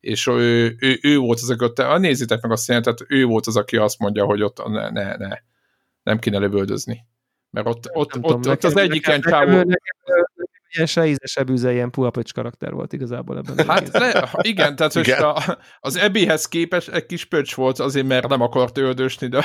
[0.00, 3.56] És ő, ő, ő volt az, aki ott, nézzétek meg azt jelentet, ő volt az,
[3.56, 5.38] aki azt mondja, hogy ott ne, ne, ne
[6.02, 7.04] nem kéne lövöldözni.
[7.56, 9.76] Mert ott, ott, ott, tudom, ott, az egyiken csávó
[10.76, 13.66] ilyen se ízesebb üze, ilyen puhapöcs karakter volt igazából ebben.
[13.66, 15.22] Hát le, igen, tehát igen.
[15.22, 15.36] A,
[15.80, 19.44] az Ebihez képest egy kis pöcs volt azért, mert nem akart öldösni, de...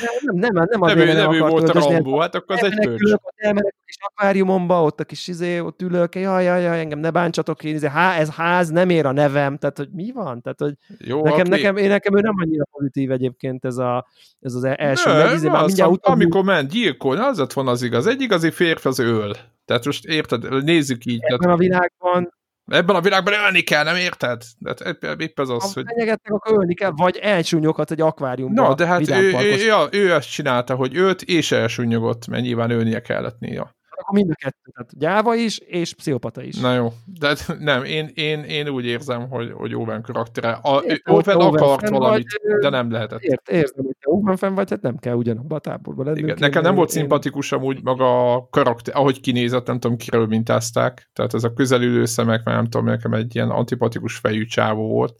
[0.00, 2.78] Nem, nem, nem, nem azért, nem, nem, nem volt a Rambo, hát akkor az egy
[2.80, 3.14] pöcs.
[3.34, 7.10] Elmenek a kis akváriumomba, ott a kis izé, ott ülök, jaj, jaj, jaj, engem ne
[7.10, 10.42] bántsatok, én izé, há, ez ház, nem ér a nevem, tehát hogy mi van?
[10.42, 14.06] Tehát, hogy Jó, nekem, nekem, én, nekem ő nem annyira pozitív egyébként ez, a,
[14.40, 17.82] ez az első ne, meg, izé, az, mindjárt amikor ment gyilkolni, az lett volna az
[17.82, 18.06] igaz.
[18.06, 19.32] Egy igazi férfi az öl.
[19.64, 21.20] Tehát most érted, nézzük így.
[21.22, 22.32] Ebben tehát, a világban
[22.70, 24.42] Ebben a világban ölni kell, nem érted?
[24.58, 25.84] De hát épp ez az, ha hogy...
[25.86, 28.66] fenyegetnek, akkor ölni kell, vagy elsúnyoghat egy akváriumban.
[28.66, 32.70] No, de hát ő, ő, ja, ő ezt csinálta, hogy őt és elsúnyogott, mert nyilván
[32.70, 34.70] ölnie kellett néha akkor mind a kettő.
[34.74, 36.56] Tehát gyáva is, és pszichopata is.
[36.56, 40.50] Na jó, de nem, én, én, én úgy érzem, hogy, hogy Owen karaktere.
[40.50, 43.20] A, Ért, Owen akart valamit, vagy, de nem lehetett.
[43.20, 46.18] Ért, érzem, hogy te Owen fenn vagy, hát nem kell ugyanabban a táborban lenni.
[46.18, 46.94] Igen, nekem nem volt én...
[46.94, 51.10] szimpatikus amúgy maga a karakter, ahogy kinézett, nem tudom, kiről mintázták.
[51.12, 55.18] Tehát ez a közelülő szemek, mert nem tudom, nekem egy ilyen antipatikus fejű csávó volt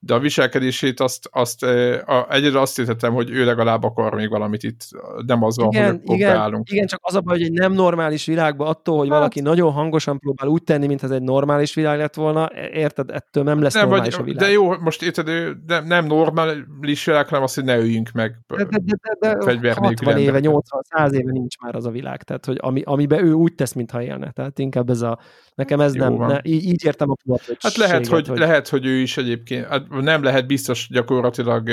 [0.00, 4.62] de a viselkedését azt, azt a, egyedül azt értettem, hogy ő legalább akar még valamit
[4.62, 4.80] itt,
[5.26, 6.70] nem az van, igen, hogy igen, beállunk.
[6.70, 9.16] Igen, csak az a baj, hogy egy nem normális világban attól, hogy hát.
[9.16, 13.44] valaki nagyon hangosan próbál úgy tenni, mintha ez egy normális világ lett volna, érted, ettől
[13.44, 14.42] nem lesz nem, normális vagy, a világ.
[14.42, 18.64] De jó, most érted, de nem normális világ, hanem az, hogy ne üljünk meg de,
[18.64, 22.44] de, de, de, de 60 éve, 80, 100 éve nincs már az a világ, tehát
[22.44, 25.18] hogy ami, amiben ő úgy tesz, mintha élne, tehát inkább ez a,
[25.54, 27.16] nekem ez jó nem, ne, így, így értem a
[27.58, 31.64] Hát lehet, hogy, hogy, lehet, hogy ő is egyébként, hát nem lehet biztos gyakorlatilag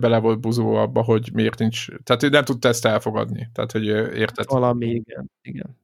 [0.00, 3.86] bele volt buzó abba, hogy miért nincs, tehát ő nem tudta ezt elfogadni, tehát hogy
[3.86, 4.44] érted.
[4.48, 5.80] Valami, igen, igen.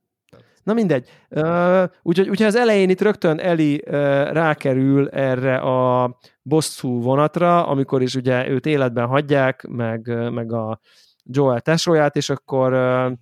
[0.62, 1.08] Na mindegy.
[1.28, 3.92] Uh, úgyhogy, úgyhogy az elején itt rögtön Eli uh,
[4.32, 10.80] rákerül erre a bosszú vonatra, amikor is ugye őt életben hagyják, meg, meg a
[11.24, 13.12] Joel tesóját, és akkor uh,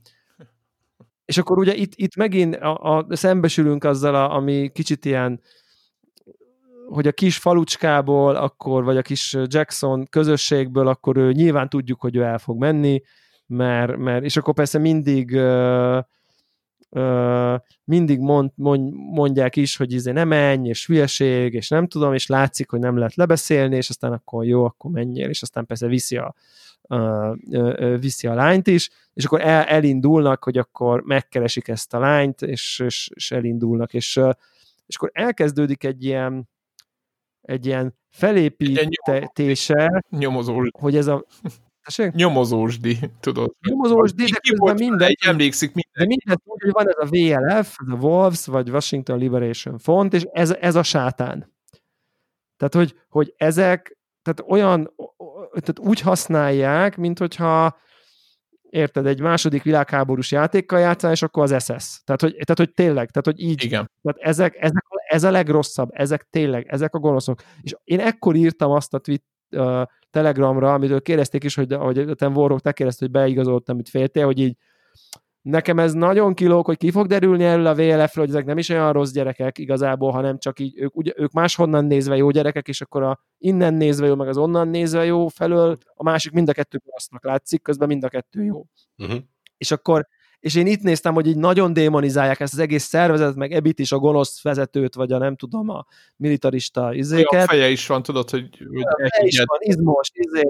[1.27, 5.41] és akkor ugye itt, itt megint a, a, szembesülünk azzal, a, ami kicsit ilyen
[6.89, 12.17] hogy a kis falucskából, akkor, vagy a kis Jackson közösségből, akkor ő nyilván tudjuk, hogy
[12.17, 13.03] ő el fog menni,
[13.47, 15.99] mert, mert és akkor persze mindig uh,
[16.91, 22.15] uh, mindig mond, mond, mondják is, hogy izé nem menj, és hülyeség, és nem tudom,
[22.15, 25.87] és látszik, hogy nem lehet lebeszélni, és aztán akkor jó, akkor menjél, és aztán persze
[25.87, 26.35] viszi a,
[26.83, 31.99] uh, uh, viszi a lányt is, és akkor el, elindulnak, hogy akkor megkeresik ezt a
[31.99, 34.21] lányt, és, és, és elindulnak, és,
[34.87, 36.49] és akkor elkezdődik egy ilyen
[37.47, 40.69] egy ilyen felépítése, nyomozós.
[40.73, 41.25] hogy ez a
[41.87, 42.13] Tessék?
[42.13, 43.55] Nyomozósdi, tudod.
[43.69, 45.09] Nyomozósdi, de közben volt, minden...
[45.09, 45.93] Egy emlékszik minden.
[45.93, 50.15] De minden tudja, hogy van ez a VLF, ez a Wolves, vagy Washington Liberation Front,
[50.15, 51.55] és ez, ez a sátán.
[52.57, 54.95] Tehát, hogy, hogy ezek, tehát olyan,
[55.51, 57.77] tehát úgy használják, mint hogyha
[58.71, 62.01] érted, egy második világháborús játékkal játszál, és akkor az SS.
[62.05, 63.65] Tehát, hogy, tehát, hogy tényleg, tehát, hogy így.
[63.65, 63.91] Igen.
[64.03, 67.43] Tehát ezek, ezek, ez a legrosszabb, ezek tényleg, ezek a gonoszok.
[67.61, 72.29] És én ekkor írtam azt a tweet, uh, Telegramra, amitől kérdezték is, hogy, hogy te
[72.29, 74.57] Warrock, te kérdezte, hogy beigazoltam, amit féltél, hogy így
[75.47, 78.69] nekem ez nagyon kilók, hogy ki fog derülni erről a VLF-ről, hogy ezek nem is
[78.69, 82.81] olyan rossz gyerekek igazából, hanem csak így ők, ugye, ők máshonnan nézve jó gyerekek, és
[82.81, 86.53] akkor a innen nézve jó, meg az onnan nézve jó felől, a másik mind a
[86.53, 88.67] kettő rossznak látszik, közben mind a kettő jó.
[88.97, 89.19] Uh-huh.
[89.57, 90.09] És akkor
[90.47, 93.93] és én itt néztem, hogy így nagyon démonizálják ezt az egész szervezetet, meg Ebit is,
[93.93, 95.87] a gonosz vezetőt, vagy a nem tudom, a
[96.17, 97.33] militarista izéket.
[97.33, 98.49] Olyan feje is van, tudod, hogy...
[98.73, 100.43] hogy feje is van, izmos, izé,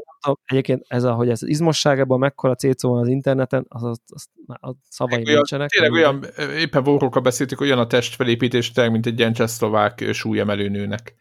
[0.45, 4.27] Egyébként ez a, hogy ez az izmosságában mekkora cécó van az interneten, az, az, az,
[4.47, 5.69] az a szavai olyan, nincsenek.
[5.69, 6.25] Tényleg olyan,
[6.57, 11.15] éppen Vorrókkal beszéltük, olyan a testfelépítés, mint egy ilyen csehszlovák súlyemelő nőnek.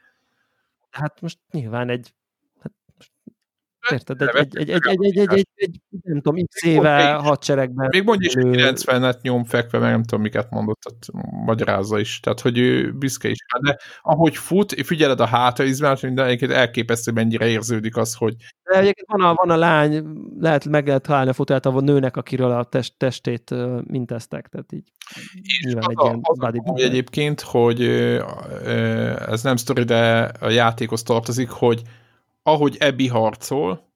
[0.89, 2.14] Hát most nyilván egy
[3.91, 4.22] Érted?
[4.22, 7.88] Egy, egy, egy, egy, egy, egy, egy, egy, nem tudom, x éve hadseregben...
[7.91, 12.20] Még mondja is, hogy 90-et nyom fekve, meg nem tudom, miket mondott, tehát magyarázza is.
[12.20, 13.38] Tehát, hogy ő büszke is.
[13.62, 18.36] De ahogy fut, figyeled a hátraizmát, minden egyébként elképesztő, mennyire érződik az, hogy...
[18.64, 20.03] De egyébként van a, van a lány,
[20.40, 23.56] lehet, meg lehet találni a fotóját a nőnek, akiről a test, testét
[23.88, 24.91] minteztek, tehát így...
[25.41, 27.82] És az, egy a, az a, egyébként, hogy
[29.28, 31.82] ez nem sztori, de a játékhoz tartozik, hogy
[32.48, 33.94] ahogy Ebi harcol,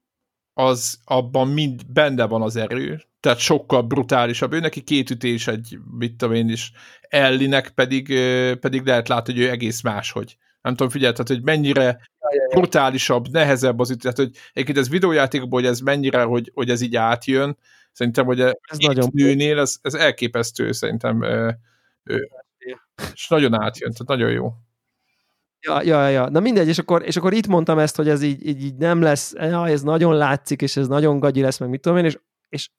[0.54, 4.54] az abban mind benne van az erő, tehát sokkal brutálisabb.
[4.54, 6.72] Ő neki két ütés egy, mit tudom én is,
[7.02, 8.08] Ellinek pedig,
[8.60, 10.38] pedig lehet látni, hogy ő egész máshogy.
[10.62, 12.10] Nem tudom, figyelj, tehát, hogy mennyire
[12.50, 16.82] brutálisabb, nehezebb az ütés, tehát, hogy egyébként ez videójátékból, hogy ez mennyire, hogy, hogy ez
[16.82, 17.58] így átjön,
[17.92, 21.24] szerintem, hogy ez nagyon nőnél, ez, ez elképesztő, szerintem,
[23.14, 24.54] és nagyon átjön, tehát nagyon jó.
[25.61, 26.30] Ja, ja, ja.
[26.30, 29.02] Na mindegy, és akkor, és akkor itt mondtam ezt, hogy ez így, így, így nem
[29.02, 32.19] lesz, ja, ez nagyon látszik, és ez nagyon gagyi lesz, meg mit tudom én, és,
[32.49, 32.69] és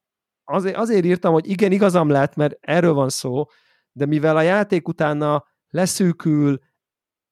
[0.44, 3.44] azért, azért írtam, hogy igen, igazam lett, mert erről van szó,
[3.93, 6.59] de mivel a játék utána leszűkül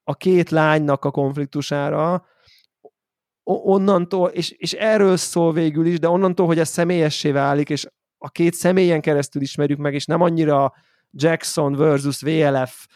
[0.05, 2.27] a két lánynak a konfliktusára,
[3.45, 7.87] onnantól, és, és erről szól végül is, de onnantól, hogy ez személyessé válik, és
[8.19, 10.75] a két személyen keresztül ismerjük meg, és nem annyira
[11.11, 12.87] Jackson versus VLF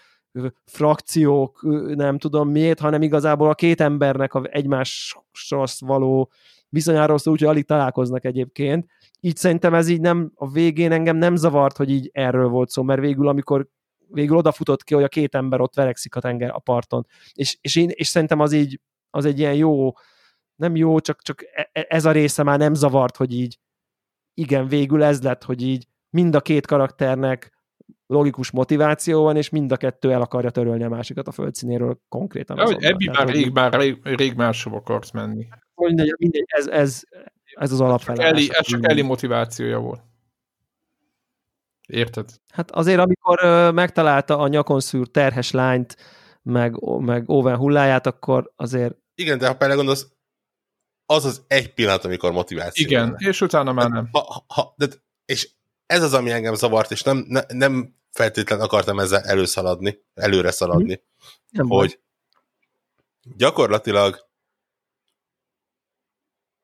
[0.64, 1.62] frakciók,
[1.94, 6.30] nem tudom miért, hanem igazából a két embernek a egymásról való
[6.68, 8.86] viszonyáról szól, úgyhogy alig találkoznak egyébként.
[9.20, 12.82] Így szerintem ez így nem, a végén engem nem zavart, hogy így erről volt szó,
[12.82, 13.68] mert végül, amikor
[14.06, 17.06] végül odafutott ki, hogy a két ember ott verekszik a tenger a parton.
[17.32, 18.80] És, és, én, és szerintem az így,
[19.10, 19.92] az egy ilyen jó,
[20.54, 23.59] nem jó, csak, csak e, e, ez a része már nem zavart, hogy így
[24.34, 27.61] igen, végül ez lett, hogy így mind a két karakternek
[28.12, 32.56] logikus motiváció van, és mind a kettő el akarja törölni a másikat a földszínéről konkrétan.
[32.56, 35.48] Ja, hogy Ebbi már rég, már rég, rég máshova akart menni.
[35.74, 37.02] Mindegy, mindegy ez, ez,
[37.55, 38.30] ez az alapfelállás.
[38.30, 40.01] Eli, ez csak Eli motivációja volt.
[41.86, 42.30] Érted?
[42.52, 43.39] Hát azért, amikor
[43.74, 45.97] megtalálta a nyakon szűr terhes lányt,
[46.43, 48.97] meg, meg Owen hulláját, akkor azért...
[49.14, 50.06] Igen, de ha belegondolsz,
[51.06, 52.86] az az egy pillanat, amikor motiváció.
[52.86, 53.28] Igen, lenne.
[53.28, 54.09] és utána már nem.
[54.12, 54.86] Ha, ha, de,
[55.24, 55.51] és
[55.86, 61.02] ez az, ami engem zavart, és nem, ne, nem feltétlenül akartam ezzel előszaladni, előre szaladni,
[61.51, 62.01] nem hogy
[63.36, 64.28] gyakorlatilag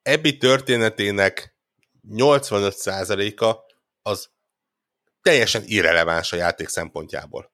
[0.02, 1.56] ebbi történetének
[2.10, 3.56] 85%-a
[4.02, 4.30] az
[5.22, 7.52] teljesen irreleváns a játék szempontjából.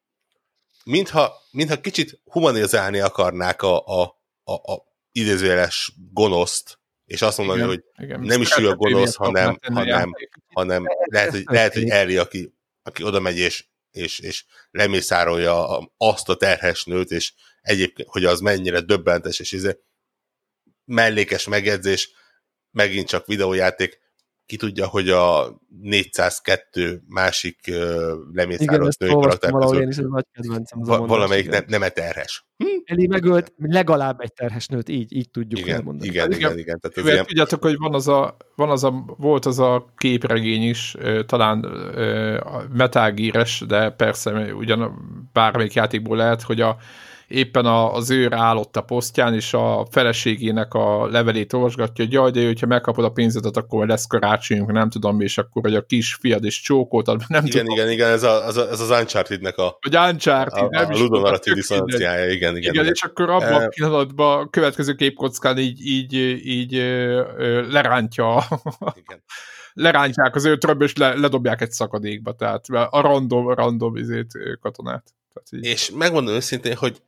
[0.84, 4.02] Mintha, mintha kicsit humanizálni akarnák a, a,
[4.44, 8.20] a, a idézőjeles gonoszt, és azt mondani, igen, hogy igen.
[8.20, 10.12] nem is ő a gonosz, hanem, hanem,
[10.52, 16.28] hanem lehet, hogy, lehet, hogy Ellie, aki, aki oda megy és, és, és lemészárolja azt
[16.28, 19.76] a terhes nőt, és egyébként, hogy az mennyire döbbentes, és ez
[20.84, 22.10] mellékes megjegyzés,
[22.70, 24.00] megint csak videójáték,
[24.46, 27.76] ki tudja, hogy a 402 másik uh,
[28.32, 32.46] lemészárolt női karakter közül is, nagy kedvencem, az va- valamelyik ne, nem terhes.
[32.56, 32.66] Hm?
[32.84, 36.08] Eli megölt legalább egy terhes nőt, így, így tudjuk igen, elmondani.
[36.10, 36.58] Igen, igen, igen.
[36.58, 37.26] igen tehát ez ilyen...
[37.26, 40.96] Tudjátok, hogy van az a, van az a, volt az a képregény is,
[41.26, 41.58] talán
[42.72, 44.94] metágíres, de persze ugyan
[45.32, 46.76] bármelyik játékból lehet, hogy a
[47.28, 52.30] éppen a, az őr állott a posztján, és a feleségének a levelét olvasgatja, hogy jaj,
[52.30, 56.14] de hogyha megkapod a pénzedet, akkor lesz karácsonyunk, nem tudom, és akkor hogy a kis
[56.14, 57.76] fiad is csókoltad, nem igen, tudom.
[57.76, 60.94] Igen, igen, ez, a, ez, a, ez az Uncharted-nek a, hogy Uncharted, a, nem a,
[60.94, 62.86] a ludonarratív diszonanciája, igen, igen, igen.
[62.86, 66.12] és akkor abban a pillanatban a következő képkockán így, így,
[66.44, 66.72] így
[67.70, 68.44] lerántja
[68.94, 69.22] igen
[69.74, 75.14] lerántják az őtröbb, és le, ledobják egy szakadékba, tehát a random, random izét, katonát.
[75.32, 75.64] Tehát így.
[75.64, 77.02] És megmondom őszintén, hogy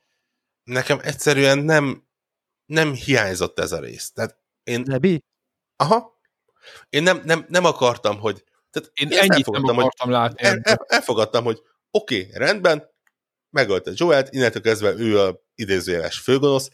[0.66, 2.08] nekem egyszerűen nem,
[2.66, 4.12] nem hiányzott ez a rész.
[4.12, 4.82] Tehát én...
[4.86, 5.24] Lebi?
[5.76, 6.20] Aha.
[6.88, 8.44] Én nem, nem, nem akartam, hogy...
[8.70, 10.42] Tehát én, én ennyit nem akartam hogy, látni.
[10.42, 12.90] El, el, elfogadtam, hogy oké, okay, rendben,
[13.50, 16.70] megölte Joelt, innentől kezdve ő a idézőjeles főgonosz,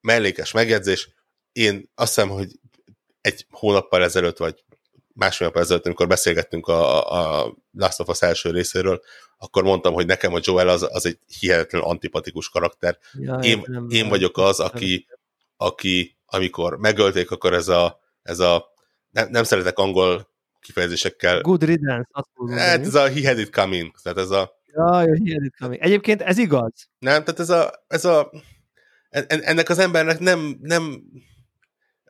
[0.00, 1.08] mellékes megjegyzés,
[1.52, 2.60] én azt hiszem, hogy
[3.20, 4.64] egy hónappal ezelőtt, vagy
[5.14, 7.10] másfél nap ezelőtt, amikor beszélgettünk a,
[7.42, 9.00] a Last of Us első részéről,
[9.38, 12.98] akkor mondtam, hogy nekem a Joel az, az egy hihetetlen antipatikus karakter.
[13.12, 15.06] Ja, én, nem, én vagyok az, aki,
[15.56, 18.72] aki amikor megölték, akkor ez a, ez a
[19.10, 20.28] nem, nem szeretek angol
[20.60, 21.40] kifejezésekkel.
[21.40, 22.28] Good riddance, azt.
[22.50, 23.94] Hát ez a he had it coming.
[24.02, 24.58] Tehát ez a...
[24.66, 25.82] Ja, he had it coming.
[25.82, 26.72] Egyébként ez igaz.
[26.98, 28.30] Nem, tehát ez a, ez a
[29.28, 31.02] ennek az embernek nem, nem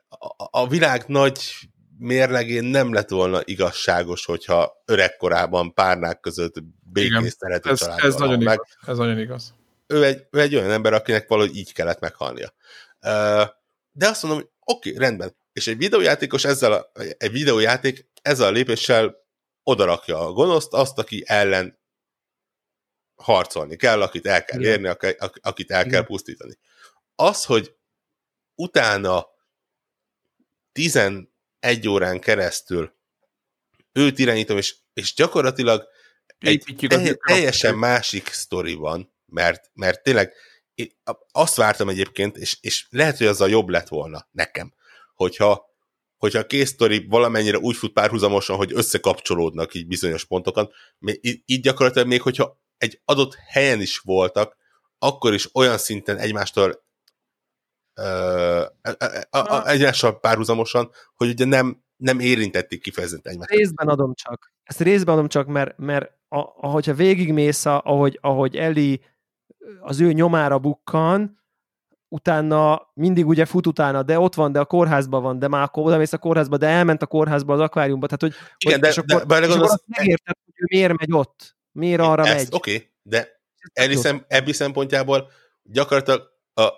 [0.09, 1.69] a, a világ nagy
[2.01, 6.53] mérlegén nem lett volna igazságos, hogyha öregkorában párnák között
[6.83, 8.53] békés szerető ez, ez nagyon meg.
[8.53, 8.89] Igaz.
[8.89, 9.55] Ez nagyon igaz.
[9.87, 12.53] Ő egy, ő egy olyan ember, akinek valahogy így kellett meghalnia.
[13.91, 18.47] De azt mondom, hogy oké, okay, rendben, És egy videójátékos ezzel a, egy videójáték ezzel
[18.47, 19.15] a lépéssel
[19.63, 21.79] odarakja a gonoszt, azt, aki ellen
[23.15, 24.71] harcolni kell, akit el kell Igen.
[24.71, 25.91] érni, ak- akit el Igen.
[25.91, 26.57] kell pusztítani.
[27.15, 27.75] Az, hogy
[28.55, 29.25] utána
[31.61, 32.93] 11 órán keresztül.
[33.91, 35.87] Őt irányítom, és, és gyakorlatilag
[36.37, 40.33] egy az teljesen másik sztori van, mert, mert tényleg
[40.73, 40.91] én
[41.31, 44.73] azt vártam egyébként, és, és lehet, hogy azzal jobb lett volna nekem,
[45.15, 45.65] hogyha,
[46.17, 51.43] hogyha a kész sztori valamennyire úgy fut párhuzamosan, hogy összekapcsolódnak így bizonyos pontokon, Még í-
[51.45, 54.57] így gyakorlatilag még hogyha egy adott helyen is voltak,
[54.97, 56.90] akkor is olyan szinten egymástól a, a, a,
[59.65, 63.49] egymással párhuzamosan, hogy ugye nem, nem érintették kifejezetten egymást.
[63.49, 64.53] Részben adom csak.
[64.63, 69.01] Ezt részben adom csak, mert, mert ahogyha végigmész, ahogy, ahogy Eli
[69.79, 71.39] az ő nyomára bukkan,
[72.07, 75.85] utána mindig ugye fut utána, de ott van, de a kórházban van, de már akkor
[75.85, 78.87] oda mész a kórházba, de elment a kórházba, az akváriumba, tehát hogy, Igen, hogy de-
[78.87, 82.25] és de akkor, és belegondolsz- akkor azt megérted, hogy ő miért megy ott, miért arra
[82.25, 82.47] Ezt, megy.
[82.53, 83.39] Oké, okay, de
[83.73, 85.29] Eli szem, ebbi szempontjából
[85.63, 86.21] gyakorlatilag
[86.53, 86.69] a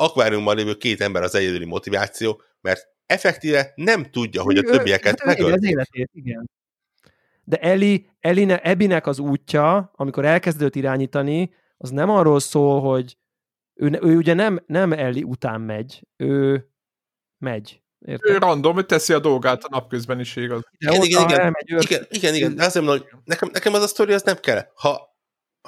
[0.00, 5.20] akváriumban lévő két ember az egyedüli motiváció, mert effektíve nem tudja, hogy a Ő- többieket
[5.20, 6.50] hát ő éli az életét, igen.
[7.44, 13.16] De Eli, Eline, Ebinek az útja, amikor elkezdődött irányítani, az nem arról szól, hogy
[13.74, 16.68] ő, ő ugye nem, nem Eli után megy, ő
[17.38, 17.82] megy.
[18.06, 18.42] Ő Érted?
[18.42, 20.60] random, hogy teszi a dolgát a napközben is igaz.
[20.78, 21.40] De Igen, igen, igen.
[21.40, 24.22] elmegy, őr- Igen, igen, igen, de azért mondom, hogy nekem, nekem az a sztori az
[24.22, 24.66] nem kell.
[24.74, 25.16] Ha,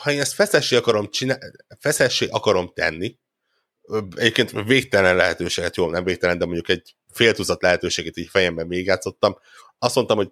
[0.01, 1.39] ha én ezt feszessé akarom, csinál,
[1.79, 3.19] feszessé akarom tenni,
[4.17, 9.39] egyébként végtelen lehetőséget, jó, nem végtelen, de mondjuk egy fél lehetőséget így fejemben végigjátszottam,
[9.79, 10.31] azt mondtam, hogy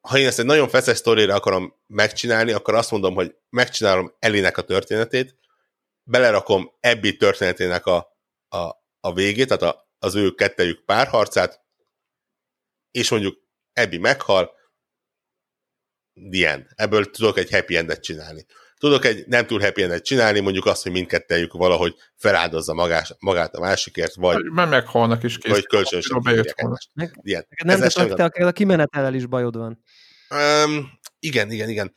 [0.00, 4.56] ha én ezt egy nagyon feszes sztorira akarom megcsinálni, akkor azt mondom, hogy megcsinálom Elinek
[4.56, 5.38] a történetét,
[6.02, 8.18] belerakom Ebbi történetének a,
[8.48, 8.58] a,
[9.00, 11.64] a végét, tehát a, az ő kettejük párharcát,
[12.90, 13.38] és mondjuk
[13.72, 14.58] Ebbi meghal,
[16.30, 16.66] the end.
[16.74, 18.46] Ebből tudok egy happy endet csinálni.
[18.80, 23.54] Tudok egy nem túl happy endet csinálni, mondjuk azt, hogy mindkettejük valahogy feláldozza magás, magát
[23.54, 25.52] a másikért, vagy, Mert meghalnak is kész.
[25.52, 26.20] vagy kölcsönösen.
[26.94, 27.46] Meg- Ilyen.
[27.64, 29.84] Nem semmi te a kimenetellel is bajod van.
[30.64, 31.94] Um, igen, igen, igen.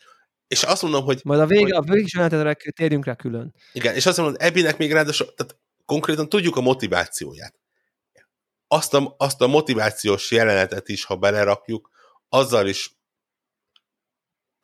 [0.47, 3.53] És azt mondom, hogy Majd a vége, a végsőjelentetre térjünk rá külön.
[3.73, 7.55] igen, és azt mondom, hogy Ebinek még ráadásul, tehát konkrétan tudjuk a motivációját.
[8.67, 11.89] Azt a, azt a motivációs jelenetet is, ha belerakjuk,
[12.29, 12.91] azzal is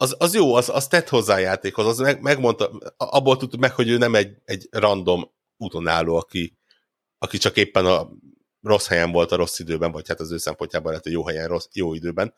[0.01, 3.73] az, az jó, az, az tett hozzá a játékhoz, az meg, megmondta, abból tudtuk meg,
[3.73, 6.57] hogy ő nem egy, egy random útonálló, aki,
[7.17, 8.09] aki csak éppen a
[8.61, 11.47] rossz helyen volt a rossz időben, vagy hát az ő szempontjában lehet, hogy jó helyen,
[11.47, 12.33] rossz, jó időben,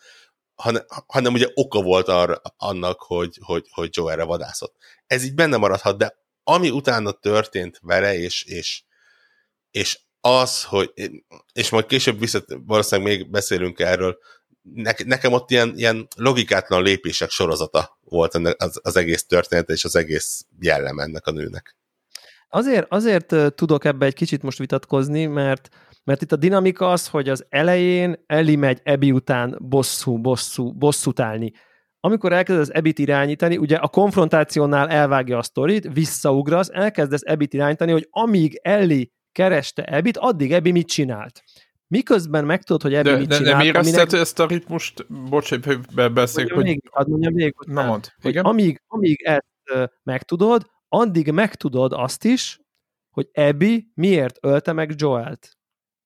[0.56, 4.76] hanem, hanem ugye oka volt arra, annak, hogy, hogy, hogy Joe erre vadászott.
[5.08, 8.84] Ez így benne maradhat, de ami utána történt vele, és, és,
[9.72, 10.92] és az, hogy,
[11.54, 14.18] és majd később visszat, valószínűleg még beszélünk erről,
[14.62, 19.84] ne, nekem ott ilyen, ilyen logikátlan lépések sorozata volt ennek az, az egész történet, és
[19.86, 21.76] az egész jellem ennek a nőnek.
[22.50, 25.70] Azért, azért tudok ebbe egy kicsit most vitatkozni, mert,
[26.04, 31.20] mert itt a dinamika az, hogy az elején Eli megy Ebi után bosszú, bosszú, bosszút
[31.20, 31.52] állni.
[32.00, 38.08] Amikor elkezdesz Ebit irányítani, ugye a konfrontációnál elvágja a sztorit, visszaugrasz, elkezdesz Ebit irányítani, hogy
[38.10, 41.44] amíg Eli kereste Ebit, addig Ebi mit csinált.
[41.92, 45.06] Miközben megtudod, hogy De, mit de csinált, nem érezted aminek- ezt a ritmust?
[45.30, 46.66] Bocs, hogy be- beszéljük, Mondjam hogy...
[46.66, 48.44] még, hadd mondjam még, hogy Na mond, hogy igen?
[48.46, 49.46] amíg, amíg ezt
[50.04, 52.60] megtudod, addig megtudod azt is,
[53.10, 55.50] hogy Abby miért ölte meg Joelt.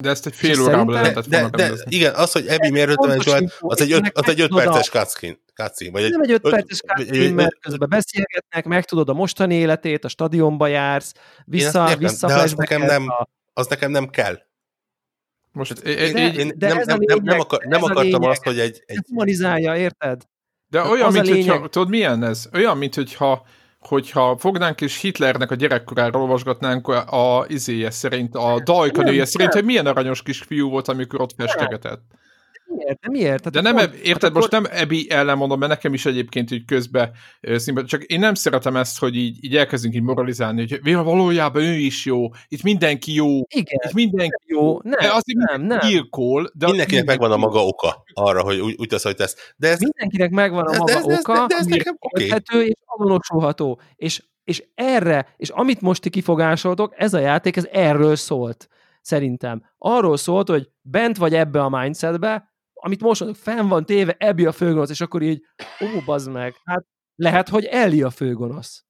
[0.03, 1.95] De ezt egy fél órában De, lehetett de, volna de rendezni.
[1.95, 4.53] igen, az, hogy Ebi miért ötven Pontos Joel, info, az egy, öt, az egy öt
[4.55, 9.13] perces cutscene, cutscene, vagy egy, Nem egy öt perces cutscene, mert közben beszélgetnek, megtudod a
[9.13, 11.13] mostani életét, a stadionba jársz,
[11.45, 13.07] vissza, vissza de az nekem nem-
[13.53, 14.39] az nekem nem kell.
[15.55, 18.29] Most Én, én, De- én, de nem, nem, nem, nem, lényeg, akar, nem akartam lényeg.
[18.29, 20.21] azt, hogy egy, egy humanizálja, érted?
[20.67, 21.69] De Hát olyan, mint hogyha, lényeg.
[21.69, 22.49] tudod milyen ez?
[22.53, 23.45] Olyan, mint hogyha
[23.79, 29.53] hogyha fognánk és Hitlernek a gyerekkorára olvasgatnánk a, a izéje szerint, a dajkanője Nem, szerint,
[29.53, 29.59] nem.
[29.59, 32.01] hogy milyen aranyos kis fiú volt, amikor ott festegetett.
[32.67, 32.99] Miért?
[32.99, 33.37] De miért?
[33.43, 36.05] Tehát De nem, pont- érted, hát most akkor- nem Ebi ellen mondom, mert nekem is
[36.05, 37.11] egyébként így közbe
[37.41, 41.61] színbe, csak én nem szeretem ezt, hogy így, így elkezdünk így moralizálni, hogy "Vél, valójában
[41.61, 45.79] ő is jó, itt mindenki jó, Igen, itt mindenki jó, nem, de azért nem, nem.
[45.79, 49.53] gyilkol, de Mindenkinek megvan a mindenki- maga oka arra, hogy úgy, úgy tesz, hogy tesz.
[49.57, 51.97] De ez, Mindenkinek megvan a de, maga de, ez, de, ez, oka, de, ez nekem
[52.19, 53.79] érthető és azonosulható.
[53.95, 58.67] És, és erre, és amit most ti kifogásoltok, ez a játék, ez erről szólt.
[59.01, 59.63] Szerintem.
[59.77, 62.53] Arról szólt, hogy bent vagy ebbe a mindsetbe,
[62.85, 65.41] amit most mondok, fenn van téve, Ebbi a főgonosz, és akkor így,
[65.81, 66.85] ó, bazd meg, hát
[67.15, 68.85] lehet, hogy Eli a főgonosz.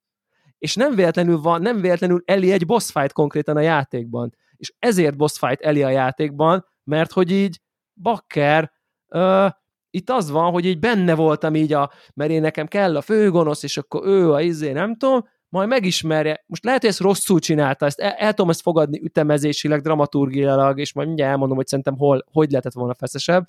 [0.57, 4.35] És nem véletlenül van, nem véletlenül Eli egy boss fight konkrétan a játékban.
[4.55, 7.61] És ezért boss fight Eli a játékban, mert hogy így
[8.01, 8.71] bakker,
[9.07, 9.47] ö,
[9.89, 13.63] itt az van, hogy így benne voltam így a, mert én nekem kell a főgonosz,
[13.63, 16.43] és akkor ő a izé, nem tudom, majd megismerje.
[16.47, 20.93] Most lehet, hogy ezt rosszul csinálta, ezt el, el tudom ezt fogadni ütemezésileg, dramaturgiailag, és
[20.93, 23.47] majd mindjárt elmondom, hogy szerintem hol, hogy lehetett volna feszesebb,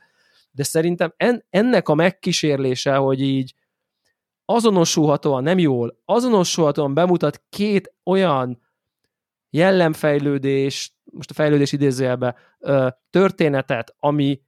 [0.56, 3.54] de szerintem en, ennek a megkísérlése, hogy így
[4.44, 8.62] azonosulhatóan, nem jól, azonosulhatóan bemutat két olyan
[9.50, 12.36] jellemfejlődés, most a fejlődés idézőjelbe,
[13.10, 14.40] történetet, ami,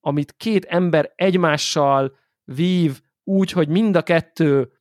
[0.00, 4.72] amit két ember egymással vív úgy, hogy mind a kettő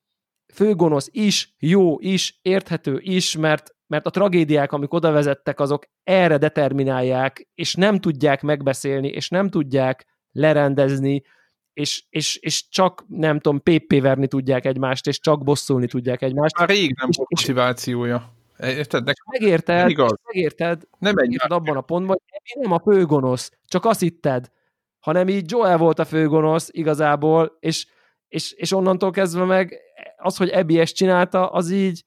[0.54, 6.38] főgonosz is, jó is, érthető is, mert, mert a tragédiák, amik oda vezettek, azok erre
[6.38, 11.24] determinálják, és nem tudják megbeszélni, és nem tudják lerendezni,
[11.74, 16.58] és, és, és csak, nem tudom, PP verni tudják egymást, és csak bosszulni tudják egymást.
[16.58, 18.34] Már rég nem volt motivációja.
[18.60, 19.04] Érted?
[19.04, 20.20] Nekem megérted, igaz.
[20.24, 24.52] megérted, nem megérted abban a pontban, hogy nem a főgonosz, csak azt hitted,
[25.00, 27.88] hanem így Joel volt a főgonosz igazából, és,
[28.28, 29.80] és, és onnantól kezdve meg
[30.18, 32.06] az, hogy Ebi ezt csinálta, az így,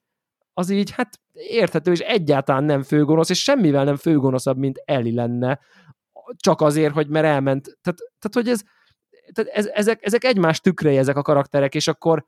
[0.53, 5.59] az így, hát érthető, és egyáltalán nem főgonosz, és semmivel nem főgonoszabb, mint Eli lenne,
[6.35, 7.63] csak azért, hogy mert elment.
[7.63, 8.61] Tehát, tehát hogy ez,
[9.33, 12.25] tehát ez, ezek, ezek egymás tükrei, ezek a karakterek, és akkor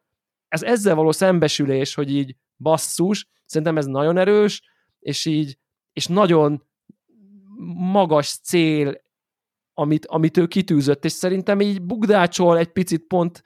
[0.48, 4.62] ez ezzel való szembesülés, hogy így basszus, szerintem ez nagyon erős,
[5.00, 5.58] és így,
[5.94, 6.64] és nagyon
[7.76, 9.02] magas cél,
[9.74, 13.44] amit, amit ő kitűzött, és szerintem így bugdácsol egy picit pont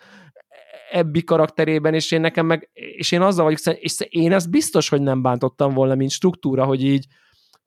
[0.92, 5.02] ebbi karakterében, és én nekem meg, és én azzal vagyok, és én ezt biztos, hogy
[5.02, 7.06] nem bántottam volna, mint struktúra, hogy így,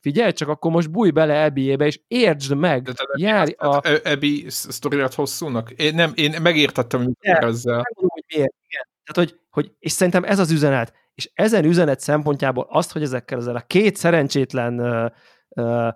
[0.07, 3.81] figyelj csak, akkor most bújj bele Ebiébe, és értsd meg, de járj a...
[4.03, 5.71] Ebi sztoriát hosszúnak?
[5.71, 7.83] Én, nem, én megértettem, hogy ezzel.
[7.95, 8.87] hogy miért, igen.
[9.05, 13.39] Tehát, hogy, hogy, és szerintem ez az üzenet, és ezen üzenet szempontjából azt, hogy ezekkel
[13.39, 15.11] ezzel a két szerencsétlen uh,
[15.49, 15.93] uh,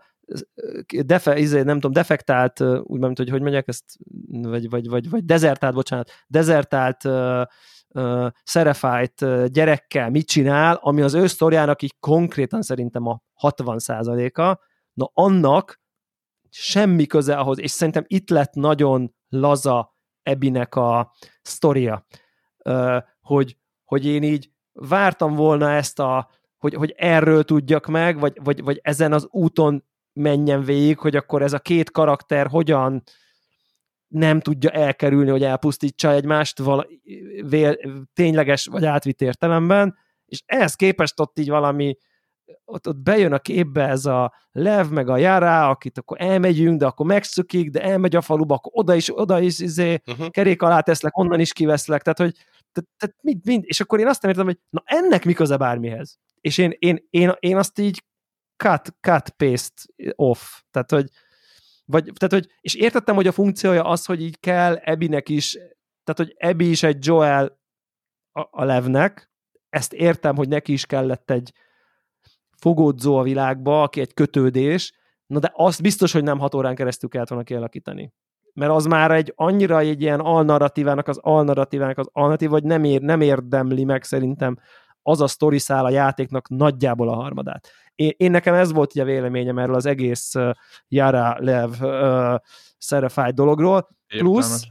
[1.05, 3.85] defe, izé, nem tudom, defektált, úgy hogy hogy mondják ezt,
[4.29, 7.43] vagy, vagy, vagy, vagy dezertált, bocsánat, dezertált uh,
[7.95, 14.59] uh, szerefájt uh, gyerekkel mit csinál, ami az ő sztoriának így konkrétan szerintem a 60%-a,
[14.93, 15.81] na annak
[16.51, 21.13] semmi köze ahhoz, és szerintem itt lett nagyon laza Ebinek a
[21.43, 22.07] sztoria,
[23.21, 28.63] hogy, hogy én így vártam volna ezt a, hogy, hogy erről tudjak meg, vagy, vagy,
[28.63, 33.03] vagy ezen az úton menjen végig, hogy akkor ez a két karakter hogyan
[34.11, 36.87] nem tudja elkerülni, hogy elpusztítsa egymást vala,
[37.49, 37.77] vél,
[38.13, 39.97] tényleges vagy átvitt értelemben,
[40.27, 41.97] és ehhez képest ott így valami,
[42.65, 46.87] ott, ott bejön a képbe ez a Lev, meg a Jara, akit akkor elmegyünk, de
[46.87, 50.29] akkor megszökik, de elmegy a faluba, akkor oda is, oda is izé, uh-huh.
[50.29, 52.35] kerék alá teszlek, onnan is kiveszlek, tehát hogy
[52.73, 55.57] tehát, tehát mind, mind, és akkor én azt nem értem, hogy na ennek mi köze
[55.57, 56.19] bármihez?
[56.41, 58.05] És én, én, én, én azt így
[58.57, 59.83] cut, cut, paste,
[60.15, 60.41] off.
[60.71, 61.09] Tehát, hogy,
[61.91, 65.53] vagy, tehát, hogy, és értettem, hogy a funkciója az, hogy így kell Ebinek is,
[66.05, 67.61] tehát, hogy Ebi is egy Joel
[68.33, 69.31] a, a Levnek,
[69.69, 71.53] ezt értem, hogy neki is kellett egy
[72.57, 74.93] fogódzó a világba, aki egy kötődés,
[75.27, 78.13] na de azt biztos, hogy nem hat órán keresztül kellett volna kialakítani.
[78.53, 83.01] Mert az már egy annyira egy ilyen alnarratívának az alnarratívának az alnarratív, hogy nem, ér,
[83.01, 84.59] nem érdemli meg szerintem
[85.03, 87.69] az a sztori szál a játéknak nagyjából a harmadát
[88.01, 90.51] én, én nekem ez volt ugye a véleményem erről az egész uh,
[90.89, 92.41] Yara Lev uh,
[92.79, 93.89] Serafáj dologról.
[94.07, 94.67] Plusz,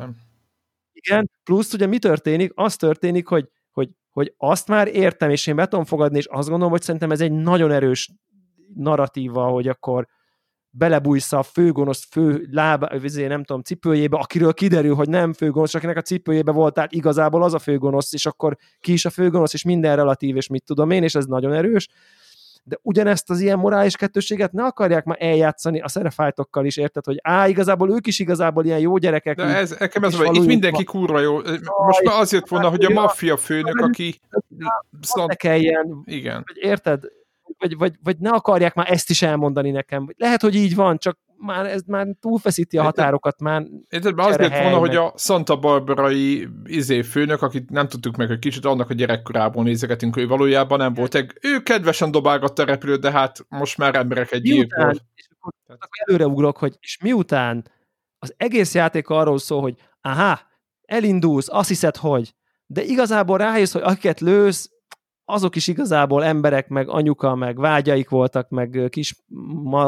[0.92, 2.52] igen, plusz ugye mi történik?
[2.56, 6.48] Az történik, hogy, hogy, hogy azt már értem, és én be tudom fogadni, és azt
[6.48, 8.12] gondolom, hogy szerintem ez egy nagyon erős
[8.76, 10.08] narratíva, hogy akkor
[10.70, 15.98] belebújsz a főgonosz fő lába, vizé, nem tudom, cipőjébe, akiről kiderül, hogy nem főgonosz, akinek
[15.98, 19.96] a cipőjébe voltál, igazából az a főgonosz, és akkor ki is a főgonosz, és minden
[19.96, 21.88] relatív, és mit tudom én, és ez nagyon erős
[22.64, 27.20] de ugyanezt az ilyen morális kettőséget ne akarják már eljátszani a szerefájtokkal is, érted, hogy
[27.22, 29.36] á, igazából ők is igazából ilyen jó gyerekek.
[29.36, 31.36] De ez, nekem ez vagy, itt mindenki kurva jó.
[31.86, 34.20] Most már az jött volna, hogy a maffia főnök, aki...
[35.28, 36.44] Ne kelljen, igen.
[36.54, 37.04] Érted?
[37.58, 40.08] Vagy, vagy, vagy ne akarják már ezt is elmondani nekem.
[40.18, 44.52] Lehet, hogy így van, csak már ez már túlfeszíti a határokat, már Érted, az lett
[44.52, 44.80] volna, meg.
[44.80, 49.64] hogy a Santa Barbarai izé főnök, akit nem tudtuk meg, hogy kicsit annak a gyerekkorából
[49.64, 51.16] nézegetünk, hogy valójában nem volt.
[51.42, 55.90] Ő kedvesen dobálgatta a repülőt, de hát most már emberek egy miután, és akkor, akkor
[56.06, 57.72] előre ugrok, hogy és miután
[58.20, 60.40] az egész játék arról szól, hogy aha,
[60.86, 62.34] elindulsz, azt hiszed, hogy
[62.66, 64.70] de igazából rájössz, hogy akiket lősz,
[65.30, 69.16] azok is igazából emberek, meg anyuka, meg vágyaik voltak, meg kis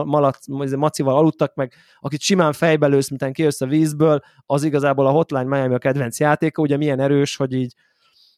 [0.05, 5.11] malac, macival aludtak, meg akit simán fejbe lősz, mintán kijössz a vízből, az igazából a
[5.11, 7.73] Hotline Miami a kedvenc játéka, ugye milyen erős, hogy így,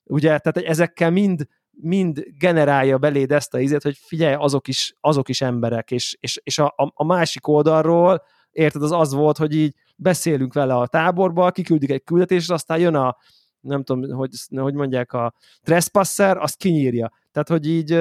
[0.03, 5.29] ugye, tehát ezekkel mind, mind generálja beléd ezt a ízét, hogy figyelj, azok is, azok
[5.29, 9.75] is emberek, és, és, és a, a másik oldalról érted, az az volt, hogy így
[9.95, 13.17] beszélünk vele a táborba, kiküldik egy küldetésre, aztán jön a,
[13.63, 17.11] nem tudom, hogy, hogy mondják, a trespasser, azt kinyírja.
[17.31, 17.99] Tehát, hogy így,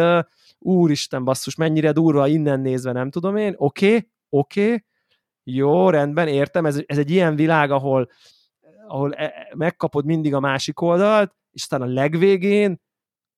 [0.58, 4.84] úristen basszus, mennyire durva innen nézve, nem tudom én, oké, okay, oké, okay,
[5.44, 8.08] jó, rendben, értem, ez, ez egy ilyen világ, ahol,
[8.86, 12.80] ahol e, e, megkapod mindig a másik oldalt, és aztán a legvégén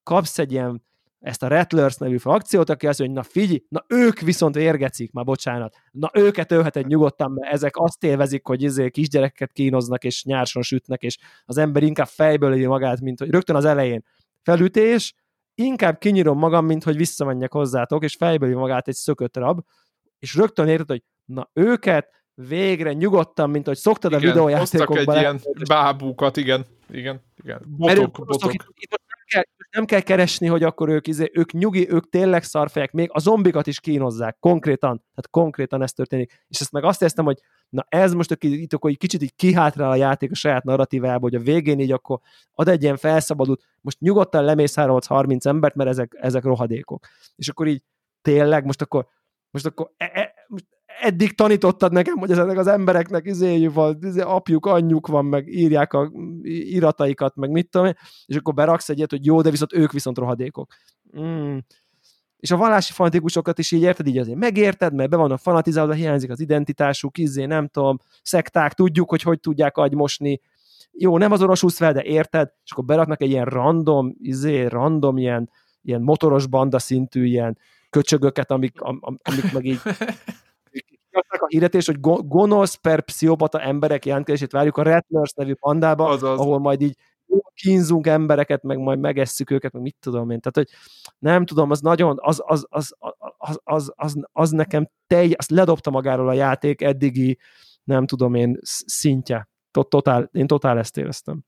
[0.03, 0.83] kapsz egy ilyen
[1.25, 5.13] ezt a Rattlers nevű frakciót, aki azt mondja, hogy na figyelj, na ők viszont érgecik,
[5.13, 10.25] már bocsánat, na őket ölheted nyugodtan, mert ezek azt élvezik, hogy izé kisgyereket kínoznak, és
[10.25, 14.05] nyárson sütnek, és az ember inkább fejből éli magát, mint hogy rögtön az elején
[14.43, 15.15] felütés,
[15.55, 19.61] inkább kinyírom magam, mint hogy visszamenjek hozzátok, és fejből magát egy szökött rab,
[20.19, 25.15] és rögtön érted, hogy na őket végre nyugodtan, mint hogy szoktad igen, a videójátékokban.
[25.15, 27.61] egy ilyen bábúkat, igen, igen, igen.
[27.67, 28.55] Botok, botok.
[28.55, 29.01] Itt, itt
[29.75, 33.67] nem, kell, keresni, hogy akkor ők, izé, ők nyugi, ők tényleg szarfejek, még a zombikat
[33.67, 36.45] is kínozzák, konkrétan, tehát konkrétan ez történik.
[36.49, 37.39] És ezt meg azt éreztem, hogy
[37.69, 41.21] na ez most aki, itt akkor egy kicsit így kihátrál a játék a saját narratívába,
[41.21, 42.19] hogy a végén így akkor
[42.53, 47.07] ad egy ilyen felszabadult, most nyugodtan lemész 30 embert, mert ezek, ezek rohadékok.
[47.37, 47.83] És akkor így
[48.23, 49.07] tényleg, most akkor
[49.51, 50.67] most akkor e, e, most
[51.01, 55.93] eddig tanítottad nekem, hogy ezeknek az embereknek izéjük van, izé, apjuk, anyjuk van, meg írják
[55.93, 56.11] a
[56.43, 57.95] irataikat, meg mit tudom én,
[58.27, 60.73] és akkor beraksz egyet, hogy jó, de viszont ők viszont rohadékok.
[61.21, 61.57] Mm.
[62.37, 66.31] És a vallási fanatikusokat is így érted, így azért megérted, mert be vannak fanatizálva, hiányzik
[66.31, 70.41] az identitásuk, izé, nem tudom, szekták, tudjuk, hogy hogy tudják agymosni,
[70.93, 75.51] jó, nem azonosulsz fel, de érted, és akkor beraknak egy ilyen random, izé, random ilyen,
[75.83, 77.59] ilyen motoros banda szintű ilyen
[77.91, 79.81] köcsögöket, amik, am, amik meg így
[81.15, 86.39] a hirdetés, hogy gonosz per pszichopata emberek jelentkezését várjuk a Rattlers nevű pandába, Azaz.
[86.39, 86.97] ahol majd így
[87.55, 90.41] kínzunk embereket, meg majd megesszük őket, meg mit tudom én.
[90.41, 90.78] Tehát, hogy
[91.19, 92.95] nem tudom, az nagyon, az, az, az,
[93.39, 97.39] az, az, az, az nekem tej, azt ledobta magáról a játék eddigi,
[97.85, 99.49] nem tudom én, szintje.
[99.89, 101.45] Totál, én totál ezt éreztem.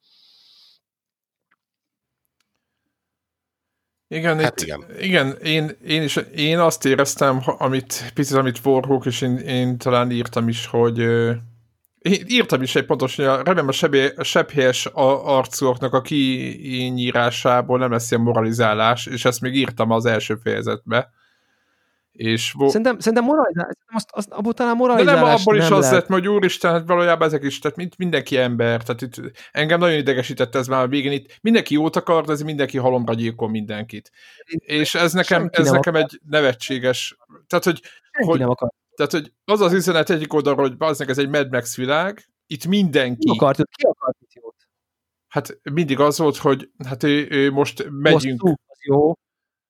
[4.08, 4.84] Igen, hát itt, igen.
[5.00, 10.10] igen én, én, is, én azt éreztem, amit, picit amit Warhawk, és én, én talán
[10.10, 10.98] írtam is, hogy
[11.98, 17.78] én írtam is egy pontos, hogy a remélem a, sebé, a sebhéjes arcúaknak a kinyírásából
[17.78, 21.10] nem lesz ilyen moralizálás, és ezt még írtam az első fejezetbe,
[22.16, 25.78] és vo- szerintem, szerintem moralizálás, azt, azt, abból talán moralizálás De nem, abból is nem
[25.78, 29.20] az lett, hogy úristen, hát valójában ezek is, tehát mind, mindenki ember, tehát itt
[29.52, 33.14] engem nagyon idegesített ez már a végén, itt mindenki jót akar, de ez mindenki halomra
[33.14, 34.10] gyilkol mindenkit.
[34.58, 37.16] És ez nekem, ez nekem egy nevetséges,
[37.46, 37.82] tehát hogy,
[38.24, 38.70] hogy, nem akar.
[38.96, 42.66] tehát, hogy az az üzenet egyik oldalról, hogy bazd ez egy Mad Max világ, itt
[42.66, 43.30] mindenki.
[43.30, 44.54] Ki akart, ki akart itt jót?
[45.28, 48.40] Hát mindig az volt, hogy hát ő, ő most megyünk.
[48.40, 48.56] Hosszú,
[48.86, 49.12] jó.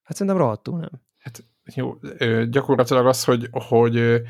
[0.03, 0.91] Hát szerintem rohadtul nem.
[1.19, 1.45] Hát
[1.75, 1.97] jó,
[2.49, 4.23] gyakorlatilag az, hogy, hogy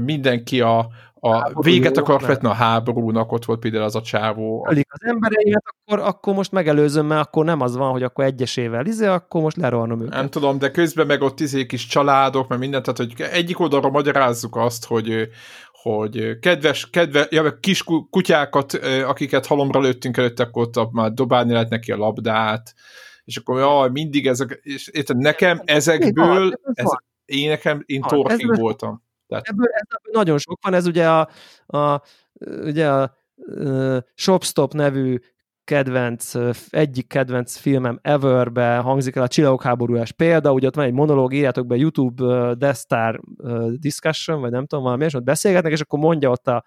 [0.00, 0.78] mindenki a,
[1.14, 4.66] a véget akart vetni a háborúnak, ott volt például az a csávó.
[4.70, 8.86] Ölik az embereimet, akkor, akkor most megelőzöm, mert akkor nem az van, hogy akkor egyesével
[8.86, 10.14] izé, akkor most lerohanom őket.
[10.14, 13.90] Nem tudom, de közben meg ott izé kis családok, mert mindent, tehát hogy egyik oldalra
[13.90, 15.28] magyarázzuk azt, hogy
[15.82, 18.72] hogy kedves, kedve, ja, kis kutyákat,
[19.06, 22.74] akiket halomra lőttünk előtte, akkor ott már dobálni lehet neki a labdát,
[23.24, 26.90] és akkor jaj, mindig ezek, és érted, nekem ezekből, ez,
[27.24, 29.02] én nekem, én torking voltam.
[29.26, 29.46] Tehát...
[29.46, 31.28] Ebből, ebből nagyon sok van, ez ugye a,
[31.66, 32.02] a,
[32.62, 33.14] ugye a
[34.14, 35.18] Shopstop nevű
[35.64, 36.32] kedvenc,
[36.68, 41.34] egyik kedvenc filmem Everbe hangzik el a Csillagok háborújás példa, ugye ott van egy monológ,
[41.34, 43.20] írjátok be YouTube Death Star
[43.76, 46.64] Discussion, vagy nem tudom, valami, és ott beszélgetnek, és akkor mondja ott a,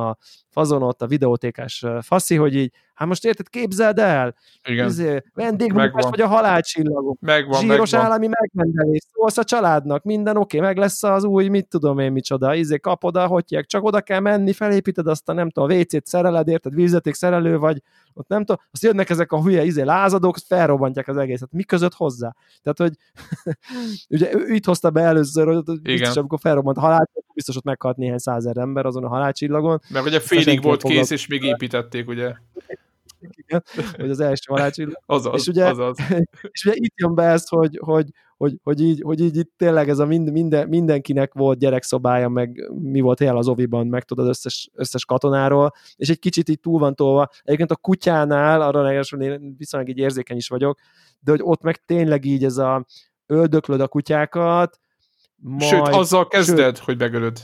[0.00, 0.16] a
[0.52, 4.34] fazon ott a videótékás faszi, hogy így, hát most érted, képzeld el,
[4.64, 4.86] Igen.
[4.86, 7.20] Izé, vendégmunkás vagy a halálcsillagok.
[7.20, 8.10] Megvan, Zsíros megvan.
[8.10, 12.12] állami megrendelés, szólsz a családnak, minden oké, okay, meg lesz az új, mit tudom én
[12.12, 15.74] micsoda, izé kapod a hotyek, csak oda kell menni, felépíted azt a nem tudom, a
[15.74, 17.82] WC-t szereled, érted, vízveték szerelő vagy,
[18.14, 21.52] ott nem tudom, azt jönnek ezek a hülye izé lázadók, felrobbantják az egészet.
[21.52, 22.34] Mi között hozzá?
[22.62, 22.92] Tehát, hogy
[24.14, 27.96] ugye ő itt hozta be először, hogy biztos, amikor felrobbant a halál, biztos ott meghalt
[27.96, 29.80] néhány százer ember azon a halálcsillagon.
[29.88, 32.32] Mert ugye félig volt kész, és még építették, ugye?
[33.30, 33.62] Igen,
[33.96, 35.00] hogy az első halálcsillag.
[35.06, 35.98] azaz, és ugye, azaz.
[36.52, 39.88] És ugye itt jön be ez, hogy, hogy, hogy, hogy, így, hogy így itt tényleg
[39.88, 44.28] ez a mind, minden, mindenkinek volt gyerekszobája, meg mi volt el az oviban, meg tudod
[44.28, 47.28] összes, összes katonáról, és egy kicsit így túl van tolva.
[47.42, 50.78] Egyébként a kutyánál, arra nekem, én viszonylag így érzékeny is vagyok,
[51.20, 52.86] de hogy ott meg tényleg így ez a
[53.26, 54.80] öldöklöd a kutyákat,
[55.36, 57.40] majd, Sőt, azzal kezded, sőt, hogy megölöd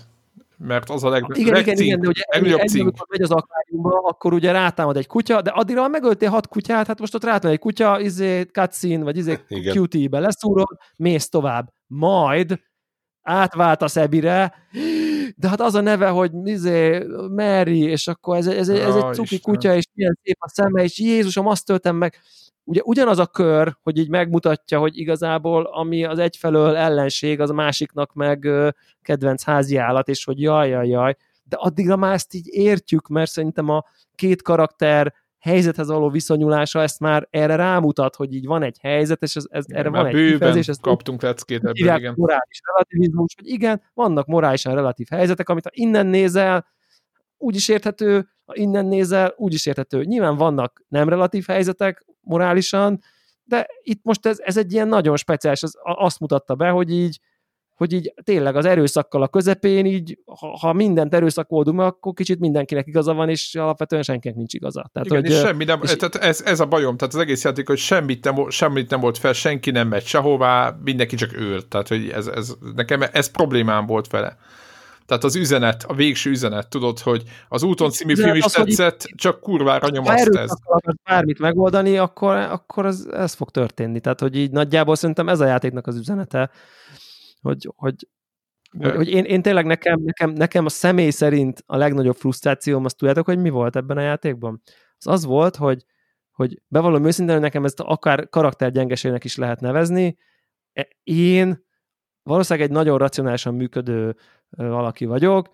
[0.59, 3.99] mert az a leg, igen, igen, igen, de ugye ennyi, ennyi, amikor megy az akváriumba,
[3.99, 7.57] akkor ugye rátámad egy kutya, de addigra ha megöltél hat kutyát, hát most ott rátámad
[7.57, 11.73] egy kutya, izé, cutscene, vagy izé, QT-be leszúrod, mész tovább.
[11.87, 12.61] Majd
[13.23, 14.55] átváltasz ebire,
[15.37, 19.15] de hát az a neve, hogy izé, Mary, és akkor ez, ez, ez, ez egy
[19.15, 19.57] cuki Istenem.
[19.57, 22.19] kutya, és milyen szép a szeme, és Jézusom, azt töltem meg.
[22.69, 27.55] Ugye ugyanaz a kör, hogy így megmutatja, hogy igazából ami az egyfelől ellenség, az a
[27.55, 28.49] másiknak meg
[29.03, 31.17] kedvenc házi állat, és hogy jaj, jaj, jaj.
[31.45, 33.85] De addigra már ezt így értjük, mert szerintem a
[34.15, 39.37] két karakter helyzethez való viszonyulása ezt már erre rámutat, hogy így van egy helyzet, és
[39.37, 42.15] ez, ez erre Már van egy kifejezés, ezt kaptunk leckét ebből, hívják igen.
[42.17, 46.67] morális relativizmus, hogy igen, vannak morálisan relatív helyzetek, amit ha innen nézel,
[47.39, 50.03] úgy is érthető, ha innen nézel, úgy is érthető.
[50.03, 53.01] Nyilván vannak nem relatív helyzetek morálisan,
[53.45, 57.21] de itt most ez, ez egy ilyen nagyon speciális, az, azt mutatta be, hogy így,
[57.75, 62.13] hogy így tényleg az erőszakkal a közepén, így ha, ha mindent erőszak oldunk meg, akkor
[62.13, 64.91] kicsit mindenkinek igaza van, és alapvetően senkinek nincs igaza.
[64.93, 67.45] Tehát, Igen, hogy, és semmi nem, és- tehát ez, ez a bajom, tehát az egész
[67.45, 71.67] játék, hogy semmit nem, semmit nem volt fel, senki nem megy sehová, mindenki csak őrt,
[71.67, 74.37] tehát hogy ez, ez, nekem ez problémám volt vele.
[75.09, 78.65] Tehát az üzenet, a végső üzenet, tudod, hogy az úton című film is az, hogy
[78.65, 80.51] tetszett, csak kurvára ha nyomaszt ez.
[80.65, 84.01] akarsz bármit megoldani, akkor, akkor ez, ez fog történni.
[84.01, 86.51] Tehát, hogy így nagyjából szerintem ez a játéknak az üzenete,
[87.41, 88.09] hogy, hogy,
[88.79, 92.97] hogy, hogy én, én tényleg nekem, nekem, nekem a személy szerint a legnagyobb frusztrációm, azt
[92.97, 94.63] tudjátok, hogy mi volt ebben a játékban?
[94.99, 95.85] Az az volt, hogy,
[96.31, 100.17] hogy bevallom őszintén, hogy nekem ezt akár karaktergyengeségnek is lehet nevezni.
[100.73, 101.67] E- Én
[102.23, 104.17] valószínűleg egy nagyon racionálisan működő
[104.51, 105.49] valaki vagyok,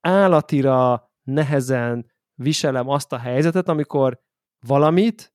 [0.00, 4.20] állatira nehezen viselem azt a helyzetet, amikor
[4.66, 5.32] valamit,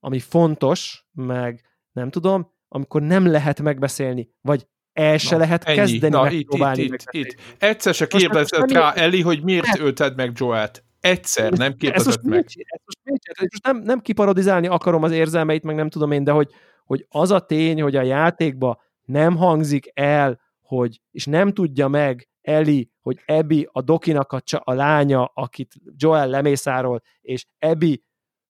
[0.00, 1.60] ami fontos, meg
[1.92, 5.76] nem tudom, amikor nem lehet megbeszélni, vagy el se Na, lehet ennyi.
[5.76, 7.36] kezdeni Na, itt, megpróbálni itt, itt, itt.
[7.58, 10.84] Egyszer se kérdezett rá, nem- Eli, hogy miért ölted meg Joelt.
[11.00, 12.32] Egyszer nem kérdezett meg.
[12.32, 16.10] Nincs, ezt most, nincs, ezt most nem, nem kiparodizálni akarom az érzelmeit, meg nem tudom
[16.12, 16.50] én, de hogy,
[16.84, 22.28] hogy az a tény, hogy a játékba nem hangzik el, hogy, és nem tudja meg
[22.40, 28.04] Eli, hogy Ebi a Dokinak a, csa- a lánya, akit Joel lemészárol, és Ebi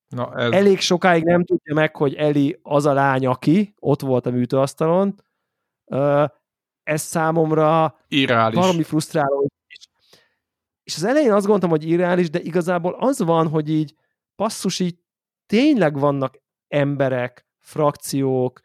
[0.09, 4.27] Na, ez, elég sokáig nem tudja meg, hogy Eli az a lány, aki ott volt
[4.27, 5.23] a műtőasztalon.
[6.83, 8.59] Ez számomra irreális.
[8.59, 9.49] valami frusztráló.
[9.67, 9.87] És,
[10.83, 13.95] és az elején azt gondoltam, hogy irreális, de igazából az van, hogy így
[14.37, 14.99] passzus így
[15.47, 16.39] tényleg vannak
[16.69, 18.61] emberek, frakciók,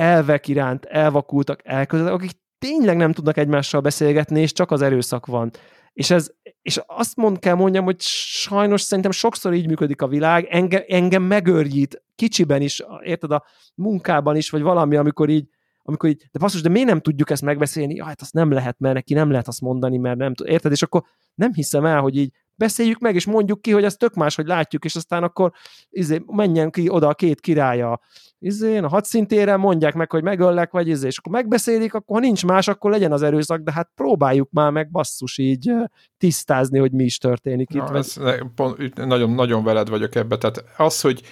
[0.00, 5.50] elvek iránt elvakultak, elközelek, akik tényleg nem tudnak egymással beszélgetni, és csak az erőszak van.
[5.92, 6.30] És, ez,
[6.62, 11.22] és azt mond, kell mondjam, hogy sajnos szerintem sokszor így működik a világ, engem, engem
[11.22, 13.44] megőrjít kicsiben is, érted, a
[13.74, 15.48] munkában is, vagy valami, amikor így,
[15.82, 17.94] amikor így, de basszus, de miért nem tudjuk ezt megbeszélni?
[17.94, 20.72] Ja, hát azt nem lehet, mert neki nem lehet azt mondani, mert nem tud, érted?
[20.72, 21.02] És akkor
[21.34, 24.46] nem hiszem el, hogy így beszéljük meg, és mondjuk ki, hogy ez tök más, hogy
[24.46, 25.52] látjuk, és aztán akkor
[25.90, 28.00] izé, menjen ki oda a két királya
[28.40, 32.44] izén, a hadszintéren, mondják meg, hogy megöllek, vagy izé, és akkor megbeszélik, akkor ha nincs
[32.44, 35.72] más, akkor legyen az erőszak, de hát próbáljuk már meg basszus így
[36.18, 37.80] tisztázni, hogy mi is történik itt.
[37.80, 38.16] Na, vagy- ez,
[38.54, 40.38] pont, itt nagyon, nagyon veled vagyok ebbe.
[40.38, 41.22] Tehát az, hogy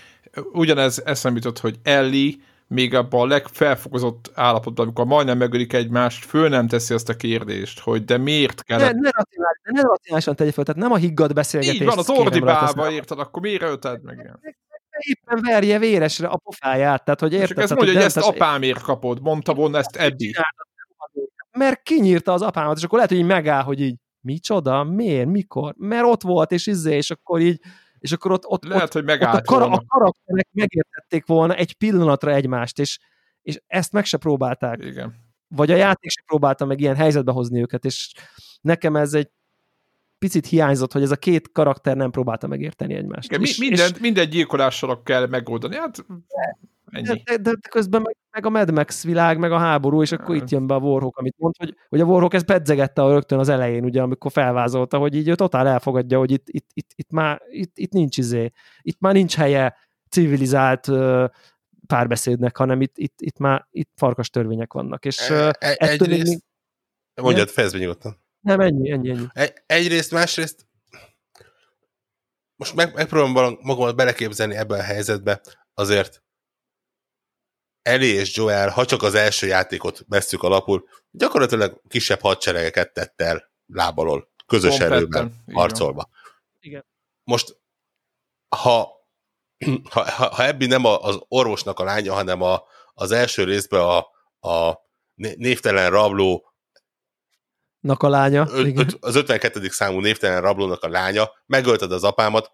[0.52, 2.34] ugyanez eszembe jutott, hogy Ellie
[2.66, 7.80] még abban a legfelfokozott állapotban, amikor majdnem megölik egymást, föl nem teszi azt a kérdést,
[7.80, 8.94] hogy de miért ne, kellett...
[8.94, 9.10] ne,
[9.62, 11.80] ne racionálisan tegye fel, tehát nem a higgadt beszélgetés.
[11.80, 14.38] Így van, az ordibálva érted, akkor miért ölted meg?
[14.98, 17.50] Éppen verje véresre a pofáját, tehát hogy érted?
[17.50, 20.34] akkor ezt mondja, hogy nem- ezt apámért kapod, mondta volna ezt Eddi.
[21.52, 25.74] mert kinyírta az apámat, és akkor lehet, hogy így megáll, hogy így micsoda, miért, mikor,
[25.76, 27.60] mert ott volt, és izé, és akkor így,
[27.98, 29.74] és akkor ott, ott, Lehet, ott, hogy ott a, volna.
[29.74, 32.98] a karakterek megértették volna egy pillanatra egymást, és,
[33.42, 34.84] és ezt meg se próbálták.
[34.84, 35.14] Igen.
[35.48, 38.12] Vagy a játék se próbálta meg ilyen helyzetbe hozni őket, és
[38.60, 39.30] nekem ez egy
[40.18, 43.30] picit hiányzott, hogy ez a két karakter nem próbálta megérteni egymást.
[43.30, 45.76] Igen, és, minden, és, minden gyilkolással kell megoldani.
[45.76, 46.04] Hát
[46.90, 47.06] ennyi.
[47.06, 50.36] de, de, de közben meg, meg a Mad Max világ, meg a háború, és akkor
[50.36, 53.38] itt jön be a Warhawk, amit mond, hogy, hogy a Warhawk ezt pedzegette a rögtön
[53.38, 57.10] az elején, ugye, amikor felvázolta, hogy így ő totál elfogadja, hogy itt, itt, itt, itt,
[57.10, 58.50] már, itt, itt nincs izé,
[58.80, 59.76] itt már nincs helye
[60.10, 60.90] civilizált
[61.86, 65.04] párbeszédnek, hanem itt, itt, itt már itt farkas törvények vannak.
[65.04, 66.44] És ö, E- ettől még, Egyrészt,
[67.14, 68.26] mondjad, fejezd be nyugodtan.
[68.40, 69.26] Nem, ennyi, ennyi, ennyi.
[69.32, 70.68] Egy, egyrészt, másrészt
[72.58, 75.40] most meg, megpróbálom magamat beleképzelni ebbe a helyzetbe,
[75.74, 76.22] azért
[77.82, 83.50] Eli és Joel, ha csak az első játékot vesszük alapul, gyakorlatilag kisebb hadseregeket tett el
[83.66, 86.08] lábalól, közös Kompletten, erőben harcolva.
[86.60, 86.84] Igen.
[87.24, 87.60] Most,
[88.56, 88.88] ha,
[89.92, 92.62] ha, ha, ha Ebbi nem a, az orvosnak a lánya, hanem a,
[92.94, 93.98] az első részben a,
[94.48, 94.78] a
[95.14, 96.47] né- névtelen rabló
[97.88, 98.46] Nak a lánya.
[98.50, 98.84] Ö, igen.
[98.86, 99.68] öt, az 52.
[99.68, 102.50] számú névtelen rablónak a lánya, megölted az apámat,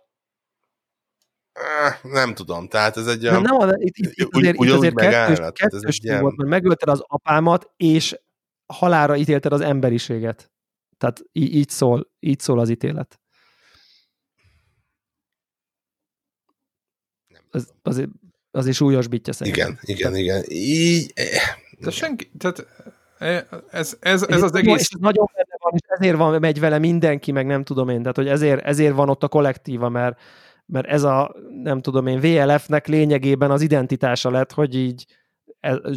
[2.02, 3.42] nem tudom, tehát ez egy Nem, olyan...
[3.42, 6.20] nem, a- itt, itt, itt azért, itt ugyanúgy azért kettős, tehát ez kettős egy ilyen-
[6.20, 8.16] volt, mert megölted az apámat, és
[8.66, 10.52] halára ítélted az emberiséget.
[10.98, 13.20] Tehát í- így szól, így szól az ítélet.
[17.50, 18.08] Az, azért,
[18.50, 19.78] azért súlyosbítja szerintem.
[19.82, 20.44] Igen, igen, igen.
[20.48, 21.42] Így, eh,
[21.78, 22.66] De senki, tehát eh,
[23.24, 24.80] ez, ez, ez Ez az egész...
[24.80, 28.00] És ez nagyon benne van, és ezért van, megy vele mindenki, meg nem tudom én.
[28.00, 30.20] Tehát, hogy ezért, ezért van ott a kollektíva, mert,
[30.66, 35.04] mert ez a, nem tudom én, VLF-nek lényegében az identitása lett, hogy így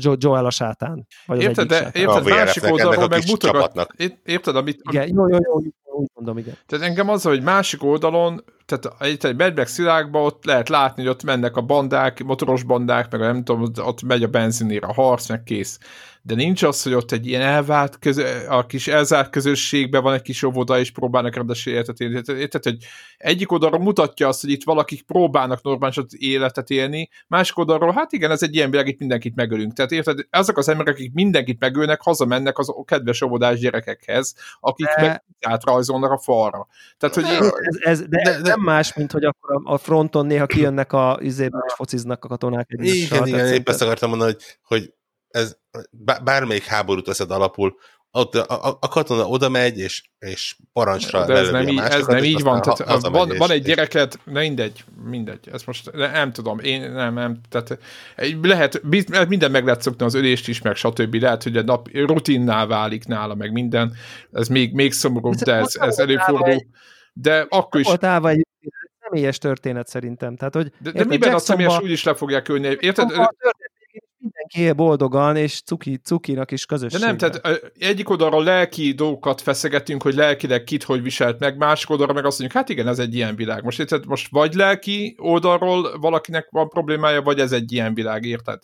[0.02, 1.08] Jo- Joel a sátán.
[1.26, 1.91] Vagy Érted, de sátán.
[1.94, 3.88] érted, A másik oldalról meg mutogat.
[4.24, 5.62] Érted, amit, Igen, jó, jó, jó,
[5.98, 6.58] úgy mondom, igen.
[6.66, 11.02] Tehát engem az, hogy másik oldalon, tehát itt egy Mad Max világban ott lehet látni,
[11.02, 14.84] hogy ott mennek a bandák, motoros bandák, meg a nem tudom, ott megy a benzinér,
[14.84, 15.80] a harc, meg kész.
[16.28, 20.22] De nincs az, hogy ott egy ilyen elvált, közö, a kis elzárt közösségben van egy
[20.22, 22.22] kis óvoda, és próbálnak rendes életet élni.
[22.22, 22.78] Tehát, Érted, hogy
[23.18, 28.32] egyik oldalról mutatja azt, hogy itt valakik próbálnak normális életet élni, másik oldalról, hát igen,
[28.32, 29.74] ez egy ilyen világ, itt mindenkit megölünk.
[29.74, 35.02] Tehát érted, azok az emberek, akik mindenkit megölnek, hazamennek az kedves óvodás gyerekekhez, akik De-
[35.02, 36.68] meg átrajzolnak a falra.
[36.98, 40.26] Tehát, hogy én, Ez, ez, de, De- de- nem más, mint hogy akkor a, fronton
[40.26, 43.28] néha kijönnek a izében és fociznak a katonák egymással.
[43.28, 44.95] Igen, igen, épp ezt akartam mondani, hogy, hogy
[45.30, 45.58] ez
[45.91, 47.76] bá- bármelyik háborút veszed alapul,
[48.12, 51.80] ott a, a, a katona oda megy, és, és parancsra de ez nem, a így,
[51.80, 52.62] ez nem és így van.
[52.62, 55.49] Tehát, ha- hazamegy, van, és- van egy és- gyereket, ne mindegy, mindegy.
[55.52, 57.40] Ezt most nem tudom, én nem, nem.
[57.49, 57.80] Tehát
[58.41, 58.82] lehet,
[59.28, 61.14] minden meg lehet szokni az ölést is, meg stb.
[61.14, 63.94] Lehet, hogy a nap rutinná válik nála, meg minden.
[64.32, 66.66] Ez még, még szomorúbb, Ez de ez, ez előfordul.
[67.14, 68.45] De akkor is, egy
[69.02, 70.36] személyes történet szerintem.
[70.36, 72.68] Tehát, hogy, de, de miben a Jacksonba- személyes úgy is le fogják ölni.
[72.68, 72.84] Érted?
[72.86, 77.15] Jacksonba a történet végén Mindenki él boldogan, és cuki, cukinak is De közösségben.
[77.15, 82.15] nem, tehát egyik oldalról lelki dolgokat feszegetünk, hogy lelkileg kit hogy viselt meg, másik oldalról
[82.15, 83.64] meg azt mondjuk, hát igen, ez egy ilyen világ.
[83.64, 88.60] Most érted, most vagy lelki oldalról valakinek van problémája, vagy ez egy ilyen világ, érted?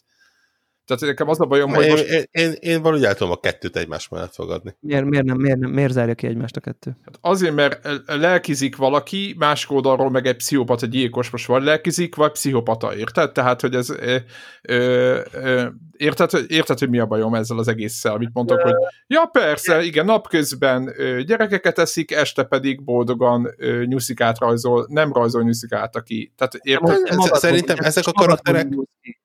[0.85, 3.39] Tehát nekem az a bajom, hogy Én, most én, én, én valahogy el tudom a
[3.39, 4.76] kettőt egymás mellett fogadni.
[4.80, 6.97] Miért, miért, nem, miért, nem, miért zárja ki egymást a kettő?
[7.22, 12.95] azért, mert lelkizik valaki, másik oldalról meg egy pszichopata gyilkos most vagy lelkizik, vagy pszichopata,
[12.95, 13.31] érted?
[13.31, 14.15] Tehát, hogy ez ö,
[14.61, 15.65] ö, ö,
[15.97, 18.73] érted, hogy- érted, hogy mi a bajom ezzel az egésszel, amit mondtok, hogy
[19.07, 25.43] ja persze, igen, napközben ö, gyerekeket eszik, este pedig boldogan ö, nyuszikát rajzol, nem rajzol
[25.43, 26.89] nyuszikát, aki, tehát érted?
[26.89, 28.68] Ez- magadból- szerintem ezek a karakterek-
[29.01, 29.22] ki.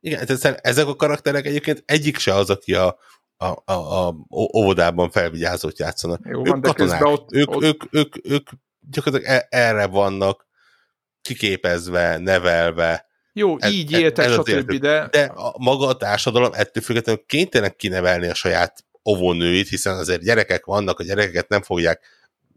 [0.00, 2.98] Igen, szerintem ezek a karakterek egyébként egyik se az, aki a,
[3.36, 3.72] a, a,
[4.08, 4.14] a
[4.56, 6.20] óvodában felvigyázót játszanak.
[6.24, 7.04] Jó ők van, katonák.
[7.04, 8.48] ott- ők, ott- ők, ők, ők
[8.90, 10.46] gyakorlatilag e- erre vannak
[11.22, 15.96] kiképezve, nevelve, Jó, ez- így ez- éltek, ez az stb., de, de a, maga a
[15.96, 21.62] társadalom ettől függetlenül kénytelen kinevelni a saját óvónőit, hiszen azért gyerekek vannak, a gyerekeket nem
[21.62, 22.00] fogják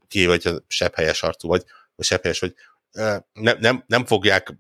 [0.08, 1.64] ki, hogyha sepphelyes arcú vagy,
[1.96, 2.54] vagy sepphelyes vagy,
[2.94, 4.54] ö, nem, nem, nem fogják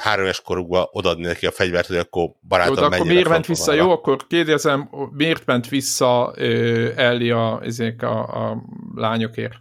[0.00, 3.28] három éves korukba odaadni neki a fegyvert, hogy akkor Jó, barátom de akkor miért a
[3.28, 3.72] ment vissza?
[3.72, 8.62] Jó, akkor kérdezem, miért ment vissza ö, Ellie a, ezek a, a
[8.94, 9.54] lányokért?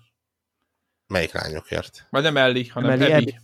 [1.08, 2.08] Melyik lányokért?
[2.10, 3.36] Vagy nem Ellie, hanem Ellie, Abby.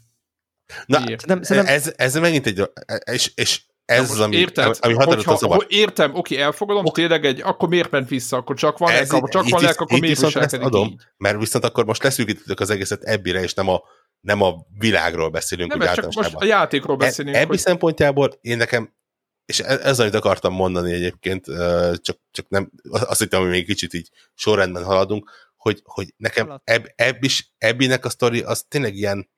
[0.86, 1.26] Na, Miért?
[1.26, 2.70] Nem, szerintem, ez, ez megint egy,
[3.12, 4.78] és, és ez az, ami, Érted?
[4.80, 5.58] ami a Hogyha, szabad.
[5.58, 7.02] hogy értem, oké, elfogadom, Oké.
[7.02, 8.38] tényleg egy, akkor miért ment vissza?
[8.38, 11.02] Akkor csak van Ez lelk, akkor csak van lelk, akkor miért viselkedik adom, így?
[11.18, 13.82] mert viszont akkor most leszűkítettük az egészet Ebbire, és nem a,
[14.26, 18.58] nem a világról beszélünk, Nem, csak most a játékról beszélünk, E- Ebbi hogy szempontjából én
[18.58, 18.94] nekem,
[19.46, 21.46] és ez, ez amit akartam mondani egyébként,
[22.02, 26.94] csak, csak nem, azt hittem, hogy még kicsit így sorrendben haladunk, hogy, hogy nekem ebb,
[26.96, 29.30] ebb is, Ebbinek a sztori az tényleg ilyen,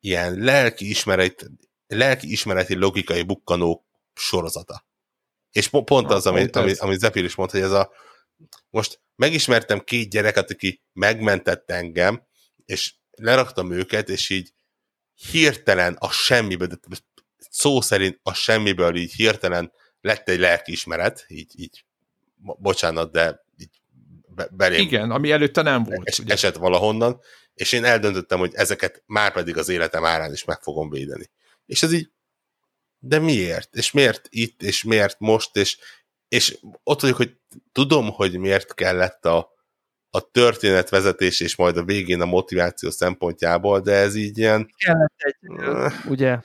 [0.00, 1.50] ilyen lelki ismeret,
[1.86, 4.86] lelki ismereti logikai bukkanó sorozata.
[5.50, 7.90] És po- pont az, ami, pont ami, ami Zephyr is mondta, hogy ez a
[8.70, 12.26] most megismertem két gyereket, aki megmentett engem,
[12.64, 14.52] és leraktam őket, és így
[15.30, 16.76] hirtelen a semmiből, de
[17.50, 21.84] szó szerint a semmiből így hirtelen lett egy lelkiismeret, így, így
[22.34, 23.80] bo- bocsánat, de így
[24.28, 26.08] be, belém igen, ami előtte nem volt.
[26.08, 26.32] es, ugye.
[26.32, 27.20] esett valahonnan,
[27.54, 31.30] és én eldöntöttem, hogy ezeket már pedig az életem árán is meg fogom védeni.
[31.66, 32.10] És ez így,
[32.98, 33.74] de miért?
[33.74, 35.78] És miért itt, és miért most, és,
[36.28, 37.36] és ott vagyok, hogy
[37.72, 39.55] tudom, hogy miért kellett a,
[40.16, 44.68] a történetvezetés, és majd a végén a motiváció szempontjából, de ez így ilyen...
[44.84, 46.40] kellett egy, ö, ugye,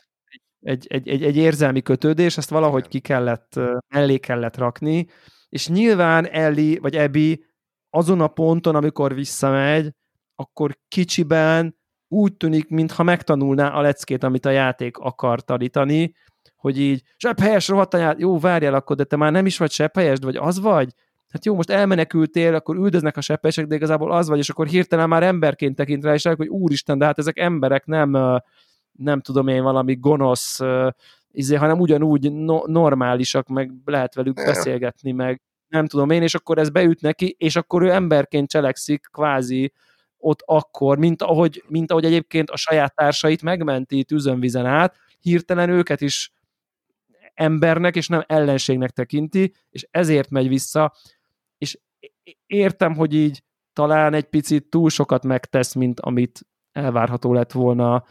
[0.60, 5.07] egy, egy, egy, egy érzelmi kötődés, ezt valahogy ki kellett, ö, mellé kellett rakni,
[5.49, 7.45] és nyilván Ellie, vagy Abby
[7.89, 9.91] azon a ponton, amikor visszamegy,
[10.35, 16.14] akkor kicsiben úgy tűnik, mintha megtanulná a leckét, amit a játék akar tanítani,
[16.56, 20.18] hogy így, sepphelyes rohadt anyád, jó, várjál akkor, de te már nem is vagy sepphelyes,
[20.22, 20.93] vagy az vagy?
[21.31, 25.09] Hát jó, most elmenekültél, akkor üldöznek a sepphelyesek, de igazából az vagy, és akkor hirtelen
[25.09, 28.11] már emberként tekint rá, és rájuk, hogy úristen, de hát ezek emberek nem,
[28.91, 30.59] nem tudom én, valami gonosz,
[31.31, 36.57] izé, hanem ugyanúgy no, normálisak, meg lehet velük beszélgetni, meg nem tudom én, és akkor
[36.57, 39.73] ez beüt neki, és akkor ő emberként cselekszik kvázi
[40.17, 46.01] ott akkor, mint ahogy, mint ahogy egyébként a saját társait megmenti tűzönvizen át, hirtelen őket
[46.01, 46.31] is
[47.33, 50.93] embernek és nem ellenségnek tekinti, és ezért megy vissza,
[52.45, 58.03] értem, hogy így talán egy picit túl sokat megtesz, mint amit elvárható lett volna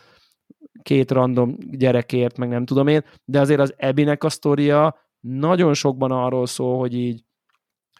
[0.82, 6.10] két random gyerekért, meg nem tudom én, de azért az Ebinek a sztoria nagyon sokban
[6.10, 7.24] arról szól, hogy így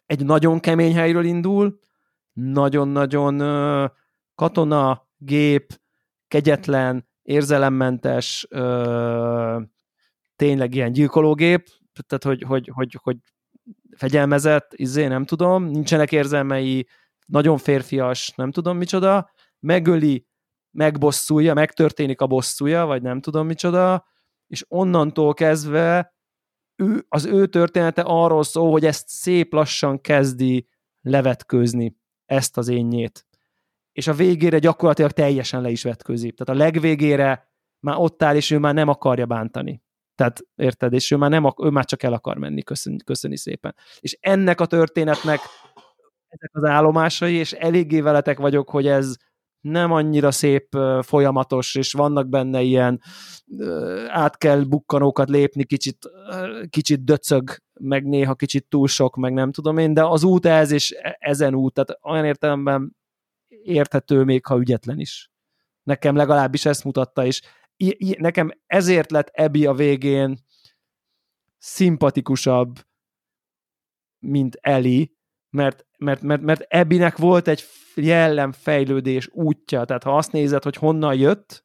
[0.06, 1.78] egy nagyon kemény helyről indul,
[2.32, 3.38] nagyon-nagyon
[4.34, 5.80] katona, gép,
[6.28, 8.46] kegyetlen, érzelemmentes,
[10.36, 11.68] tényleg ilyen gyilkológép,
[12.06, 13.16] tehát hogy, hogy, hogy, hogy
[13.96, 16.86] fegyelmezett, izé, nem tudom, nincsenek érzelmei,
[17.26, 20.26] nagyon férfias, nem tudom micsoda, megöli,
[20.70, 24.06] megbosszulja, megtörténik a bosszúja, vagy nem tudom micsoda,
[24.46, 26.14] és onnantól kezdve
[26.76, 30.68] ő, az ő története arról szól, hogy ezt szép lassan kezdi
[31.00, 31.96] levetkőzni,
[32.26, 33.26] ezt az énnyét.
[33.92, 36.32] És a végére gyakorlatilag teljesen le is vetkőzi.
[36.32, 37.48] Tehát a legvégére
[37.80, 39.82] már ott áll, és ő már nem akarja bántani.
[40.20, 40.92] Tehát érted?
[40.92, 43.74] És ő már, nem, ő már csak el akar menni, köszöni, köszöni szépen.
[44.00, 45.40] És ennek a történetnek
[46.28, 49.14] ezek az állomásai, és eléggé veletek vagyok, hogy ez
[49.60, 53.00] nem annyira szép folyamatos, és vannak benne ilyen
[54.08, 55.98] át kell bukkanókat lépni, kicsit,
[56.70, 60.70] kicsit döcög, meg néha kicsit túl sok, meg nem tudom én, de az út ez,
[60.70, 62.96] és e, ezen út, tehát olyan értelemben
[63.62, 65.30] érthető még, ha ügyetlen is.
[65.82, 67.40] Nekem legalábbis ezt mutatta, és
[68.18, 70.38] nekem ezért lett Ebi a végén
[71.58, 72.78] szimpatikusabb,
[74.18, 75.16] mint Eli,
[75.50, 81.14] mert, mert, mert, mert Ebinek volt egy jellemfejlődés útja, tehát ha azt nézed, hogy honnan
[81.14, 81.64] jött,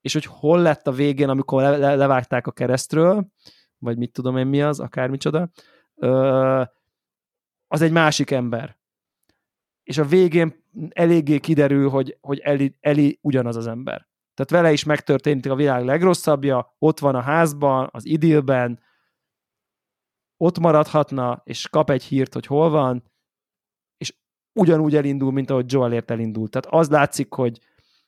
[0.00, 3.28] és hogy hol lett a végén, amikor le, le, levágták a keresztről,
[3.78, 5.50] vagy mit tudom én mi az, akármicsoda,
[5.94, 6.62] ö,
[7.66, 8.78] az egy másik ember.
[9.82, 14.07] És a végén eléggé kiderül, hogy, hogy Eli, Eli ugyanaz az ember.
[14.38, 18.80] Tehát vele is megtörtént a világ legrosszabbja, ott van a házban, az idilben,
[20.36, 23.02] ott maradhatna, és kap egy hírt, hogy hol van,
[23.96, 24.14] és
[24.52, 26.50] ugyanúgy elindul, mint ahogy Joelért elindult.
[26.50, 27.58] Tehát az látszik, hogy,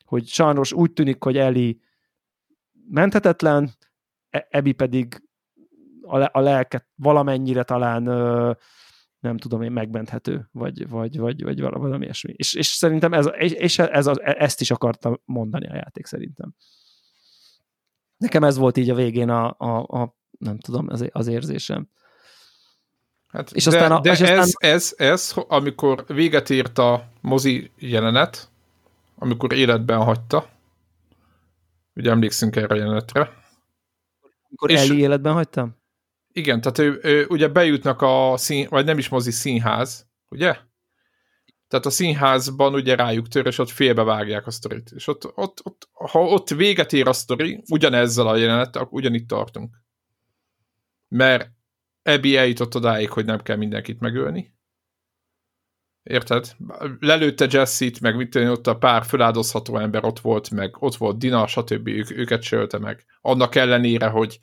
[0.05, 1.81] hogy sajnos úgy tűnik, hogy Eli
[2.89, 3.71] menthetetlen,
[4.29, 5.23] Ebi pedig
[6.01, 8.51] a, le, a lelket valamennyire talán ö,
[9.21, 12.33] nem tudom én, megmenthető, vagy, vagy, vagy, vagy valami ilyesmi.
[12.37, 16.55] És, és szerintem ez, és ez, az, ezt is akarta mondani a játék szerintem.
[18.17, 21.89] Nekem ez volt így a végén a, a, a nem tudom, az, az érzésem.
[23.27, 24.39] Hát és de, aztán a, de és aztán...
[24.39, 28.49] ez, ez, ez, amikor véget ért a mozi jelenet,
[29.15, 30.49] amikor életben hagyta,
[31.95, 33.19] ugye emlékszünk erre a jelenetre.
[34.47, 34.79] Amikor és...
[34.79, 35.80] Eli életben hagytam?
[36.33, 40.57] Igen, tehát ő, ő, ugye bejutnak a szín, vagy nem is mozi színház, ugye?
[41.67, 44.91] Tehát a színházban ugye rájuk tör, és ott félbevágják a sztorit.
[44.95, 49.27] És ott, ott, ott, ha ott véget ér a sztori, ugyanezzel a jelenet, akkor ugyanitt
[49.27, 49.75] tartunk.
[51.07, 51.51] Mert
[52.01, 54.53] Ebi eljutott odáig, hogy nem kell mindenkit megölni.
[56.03, 56.55] Érted?
[56.99, 61.47] Lelőtte Jesse-t, meg mit ott a pár feláldozható ember ott volt, meg ott volt Dina,
[61.47, 61.87] stb.
[61.87, 63.05] Ők, őket sölte meg.
[63.21, 64.39] Annak ellenére, hogy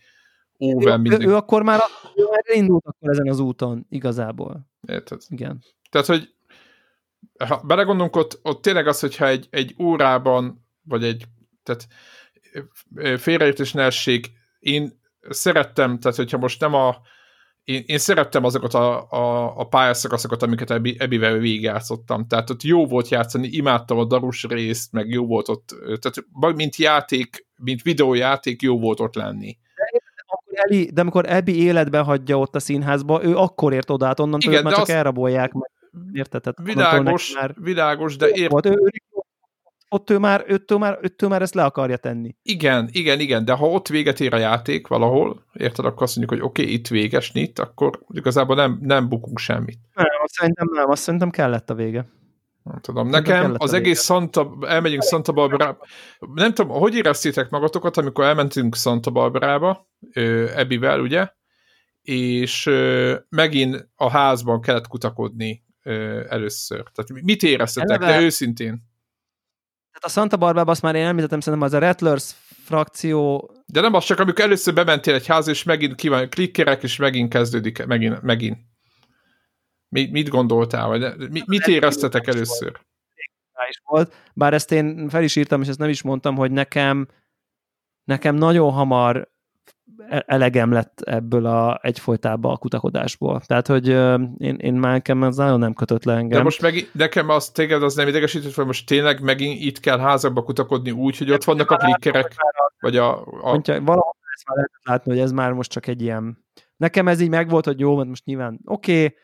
[0.59, 1.27] Óven ő, mindig...
[1.27, 1.81] ő, ő, akkor már,
[2.15, 4.69] ő már indult akkor ezen az úton, igazából.
[4.89, 5.21] Érted?
[5.29, 5.63] Igen.
[5.91, 6.35] Tehát, hogy
[7.39, 11.25] ha belegondolunk, ott, ott tényleg az, hogyha egy, egy órában, vagy egy,
[11.63, 11.87] tehát
[13.21, 16.97] félreértés ne essék, én szerettem, tehát hogyha most nem a
[17.65, 22.27] én, én szerettem azokat a, a, a pályaszakaszokat, amiket Ebi, Ebivel végigjátszottam.
[22.27, 26.77] Tehát ott jó volt játszani, imádtam a darus részt, meg jó volt ott, tehát mint
[26.77, 29.59] játék, mint videójáték jó volt ott lenni.
[30.59, 34.41] Eli, de amikor Ebi életben hagyja ott a színházba, ő akkor ért oda, hát onnan
[34.43, 34.91] Igen, már csak az...
[34.91, 35.53] elrabolják.
[35.53, 35.71] Meg,
[36.13, 36.43] érted?
[36.43, 37.55] Tehát világos, már...
[37.61, 38.51] világos, de ért...
[38.51, 38.91] Volt, ő, ő,
[39.89, 42.35] ott ő már, őtől már, őtől már ezt le akarja tenni.
[42.43, 46.41] Igen, igen, igen, de ha ott véget ér a játék valahol, érted, akkor azt mondjuk,
[46.41, 49.79] hogy oké, okay, itt véges nyit, akkor igazából nem, nem bukunk semmit.
[49.95, 52.07] Nem, azt szerintem nem, azt szerintem kellett a vége.
[52.69, 55.79] Nem tudom, nekem az egész Santa, elmegyünk Santa Barbara,
[56.35, 59.87] nem tudom, hogy éreztétek magatokat, amikor elmentünk Santa Barbara,
[60.55, 61.29] Ebivel, ugye,
[62.03, 62.71] és
[63.29, 65.65] megint a házban kellett kutakodni
[66.29, 66.83] először.
[66.93, 68.87] Tehát mit éreztetek, Eleve, de őszintén?
[69.93, 72.35] Tehát a Santa Barbara azt már én említettem, szerintem az a Rattlers
[72.65, 73.51] frakció...
[73.67, 77.33] De nem az csak, amikor először bementél egy ház, és megint kíván, klikkerek, és megint
[77.33, 78.59] kezdődik, megint, megint.
[79.89, 80.89] Mit, mit gondoltál?
[80.89, 82.81] Vagy mit, mit éreztetek először?
[83.69, 87.09] Is volt, bár ezt én fel is írtam, és ezt nem is mondtam, hogy nekem
[88.05, 89.29] nekem nagyon hamar
[90.09, 93.41] e- elegem lett ebből a egyfolytában a kutakodásból.
[93.41, 93.89] Tehát, hogy
[94.39, 96.39] én, én már nekem ez nagyon nem kötött le engem.
[96.39, 99.99] De most meg, nekem az téged az nem idegesített, hogy most tényleg megint itt kell
[99.99, 102.35] házakba kutakodni úgy, hogy ott vannak a klikkerek,
[102.81, 103.21] vagy a...
[103.21, 103.51] a...
[103.51, 106.47] Mondja, valahol ezt már lehet látni, hogy ez már most csak egy ilyen...
[106.77, 109.17] Nekem ez így megvolt, hogy jó, mert most nyilván oké, okay,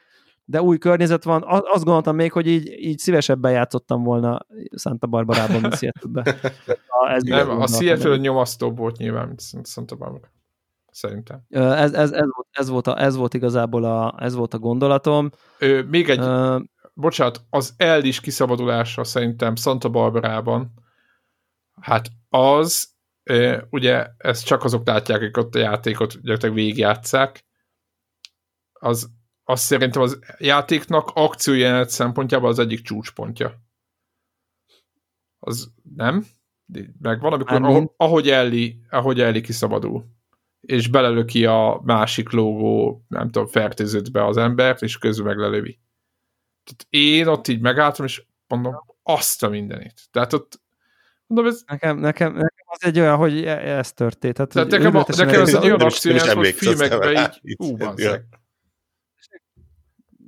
[0.45, 1.43] de új környezet van.
[1.47, 4.47] Azt gondoltam még, hogy így, így szívesebben játszottam volna
[4.77, 6.37] Santa Barbarában, mint seattle
[7.15, 10.33] Ez nem, a Seattle nyomasztóbb volt nyilván, mint Santa Barbara.
[10.91, 11.43] Szerintem.
[11.49, 15.31] Ez, ez, ez, volt, ez, volt, a, ez volt igazából a, ez volt a gondolatom.
[15.59, 16.63] Ö, még egy, uh,
[16.93, 20.73] bocsánat, az el is kiszabadulása szerintem Santa Barbarában,
[21.81, 22.89] hát az,
[23.71, 27.45] ugye ezt csak azok látják, akik ott a játékot gyakorlatilag végigjátszák,
[28.73, 29.11] az
[29.45, 33.63] azt szerintem az játéknak akciójelenet szempontjában az egyik csúcspontja.
[35.39, 36.27] Az nem?
[37.01, 40.07] Meg van, amikor ahogy, ahogy Ellie, ahogy Ellie kiszabadul,
[40.61, 45.79] és belelöki a másik logó, nem tudom, fertőzött az embert, és közül meg lelövi.
[46.65, 50.01] Tehát én ott így megálltam, és mondom, azt a mindenit.
[50.11, 50.61] Tehát ott
[51.27, 51.63] mondom, ez...
[51.67, 54.35] Nekem, nekem, nekem az egy olyan, hogy e- ez történt.
[54.35, 57.11] Tehát, Tehát nekem, a, nekem ez egy olyan akció, hogy filmekben
[57.43, 57.77] így, ú,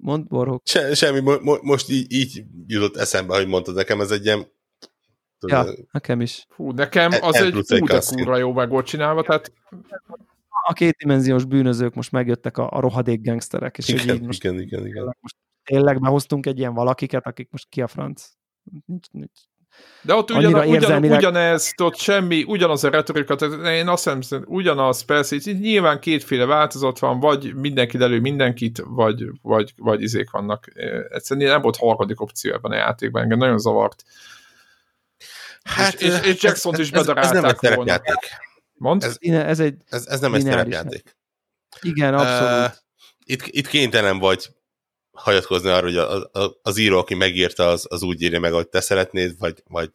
[0.07, 0.63] Mond, Borhok.
[0.65, 4.47] Se, semmi, mo, mo, most így, így jutott eszembe, hogy mondtad nekem, ez egy ilyen
[5.47, 6.47] Ja, nekem is.
[6.49, 9.53] Fú, nekem az egy hú, de kurva jó meg volt csinálva, tehát
[10.67, 14.87] a kétdimenziós bűnözők most megjöttek a, a rohadék gangsterek, és igen, így most, igen, igen,
[14.87, 15.17] igen.
[15.21, 18.31] most tényleg behoztunk egy ilyen valakiket, akik most ki a franc.
[18.87, 19.41] Nincs, nincs,
[20.07, 21.19] de ott ugyan, ugyan, érzelmileg...
[21.19, 26.45] ugyanez, ott semmi, ugyanaz a retorika, tehát én azt hiszem, ugyanaz, persze, itt nyilván kétféle
[26.45, 30.67] változat van, vagy mindenki elő mindenkit, vagy, vagy, vagy izék vannak.
[31.09, 34.05] Egyszerűen nem volt harmadik opció ebben a játékban, engem nagyon zavart.
[35.63, 38.31] Hát, és, és, és jackson is bedarálták ez, ez nem egy terepjáték.
[38.75, 39.03] Mond?
[39.03, 41.17] Ez, ez, egy ez, ez nem egy terepjáték.
[41.81, 42.67] Igen, abszolút.
[42.67, 42.73] Uh,
[43.25, 44.49] itt, itt kénytelen vagy
[45.17, 48.69] hagyatkozni arra, hogy a, a, az író, aki megírta, az, az úgy írja meg, ahogy
[48.69, 49.91] te szeretnéd, vagy, vagy,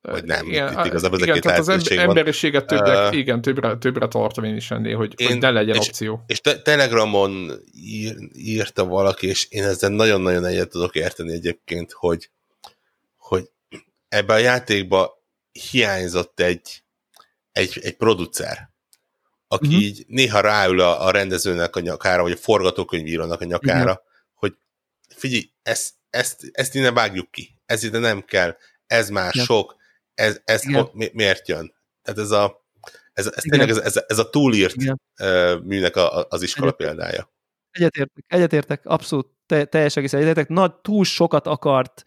[0.00, 0.46] vagy nem.
[0.46, 4.56] Igen, itt igazából igen, a tehát az emberiséget többre, uh, igen, többre, többre tartom én
[4.56, 6.22] is ennél, hogy, én, hogy ne legyen és, opció.
[6.26, 12.30] És te, Telegramon ír, írta valaki, és én ezzel nagyon-nagyon egyet tudok érteni egyébként, hogy,
[13.16, 13.50] hogy
[14.08, 15.22] ebbe a játékba
[15.70, 16.82] hiányzott egy,
[17.52, 18.70] egy, egy producer,
[19.48, 19.82] aki uh-huh.
[19.82, 24.08] így néha ráül a, a rendezőnek a nyakára, vagy a forgatókönyvírónak a nyakára, uh-huh
[25.20, 28.56] figyelj, ezt, ezt, ezt innen vágjuk ki, ez ide nem kell,
[28.86, 29.44] ez már Igen.
[29.46, 29.76] sok,
[30.14, 31.74] ez, ez mi, miért jön?
[32.02, 32.66] Tehát ez a,
[33.12, 35.00] ez, ez tényleg ez, ez, ez a túlírt Igen.
[35.64, 36.96] műnek a, az iskola Egyetértek.
[36.96, 37.32] példája.
[37.70, 40.48] Egyetértek, egyetértek, abszolút te, teljes egész egyetértek.
[40.48, 42.02] Nagy, túl sokat akart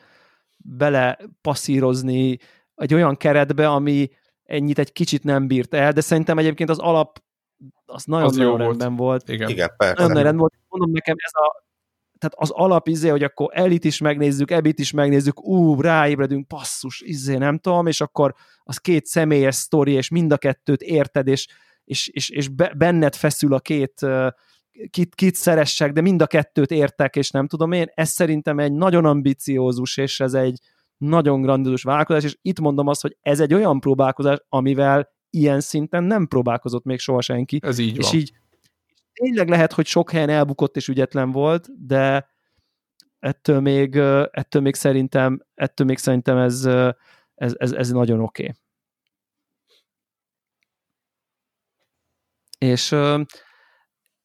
[0.57, 2.37] bele passzírozni
[2.75, 4.09] egy olyan keretbe, ami
[4.43, 7.21] ennyit egy kicsit nem bírt el, de szerintem egyébként az alap
[7.85, 8.97] az nagyon, az nagyon rendben volt.
[8.97, 9.29] volt.
[9.29, 10.01] Igen, Igen persze.
[10.01, 10.53] Nagyon rendben volt.
[10.67, 11.63] Mondom nekem, ez a
[12.23, 17.01] tehát az alap izé, hogy akkor elit is megnézzük, ebit is megnézzük, ú, ráébredünk, passzus,
[17.01, 18.33] izé, nem tudom, és akkor
[18.63, 21.47] az két személyes sztori, és mind a kettőt érted, és,
[21.83, 22.47] és, és, és
[22.77, 24.05] benned feszül a két
[24.89, 28.73] kit, kit szeressek, de mind a kettőt értek, és nem tudom én, ez szerintem egy
[28.73, 30.59] nagyon ambiciózus, és ez egy
[30.97, 36.03] nagyon grandiózus vállalkozás, és itt mondom azt, hogy ez egy olyan próbálkozás, amivel ilyen szinten
[36.03, 37.59] nem próbálkozott még soha senki.
[37.61, 38.19] Ez így és van.
[38.19, 38.31] így
[39.13, 42.31] tényleg lehet, hogy sok helyen elbukott és ügyetlen volt, de
[43.19, 43.95] ettől még,
[44.31, 46.65] ettől még szerintem, ettől még szerintem ez,
[47.35, 48.43] ez, ez, ez nagyon oké.
[48.43, 48.55] Okay.
[52.57, 52.95] És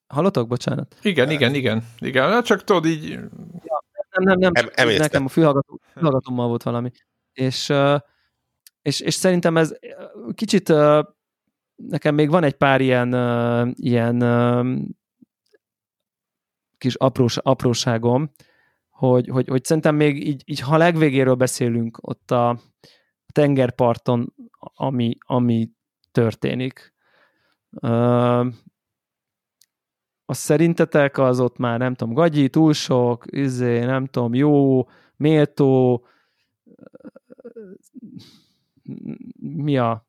[0.06, 0.96] hallotok, bocsánat?
[1.02, 3.08] Igen, igen, igen, igen, hát csak tudod így...
[3.08, 6.90] Ja, nem, nem, nem, em, nekem a fülhallgató, fülhallgatómmal volt valami.
[7.32, 7.72] És,
[8.82, 9.72] és, és szerintem ez
[10.34, 10.72] kicsit
[11.78, 14.78] nekem még van egy pár ilyen, uh, ilyen uh,
[16.78, 18.30] kis aprós, apróságom,
[18.88, 22.58] hogy, hogy, hogy szerintem még így, így, ha legvégéről beszélünk ott a
[23.32, 24.34] tengerparton,
[24.74, 25.70] ami, ami
[26.12, 26.94] történik,
[27.70, 28.46] uh,
[30.24, 34.86] az szerintetek az ott már nem tudom, gagyi, túl sok, izé, nem tudom, jó,
[35.16, 36.04] méltó,
[39.38, 40.06] mi a...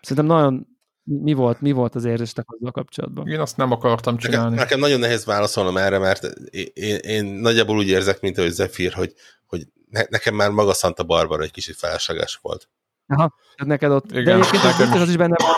[0.00, 0.77] Szerintem nagyon
[1.08, 3.28] mi volt, mi volt az érzéstek azzal kapcsolatban?
[3.28, 4.48] Én azt nem akartam csinálni.
[4.48, 6.24] Nekem, nekem nagyon nehéz válaszolnom erre, mert
[6.72, 9.14] én, én nagyjából úgy érzek, mint ahogy Zephyr, hogy,
[9.46, 12.68] hogy ne, nekem már maga Santa Barbara egy kicsit felesleges volt.
[13.06, 14.10] Aha, tehát neked ott.
[14.10, 15.54] Igen, De egyébként az, az is benne van.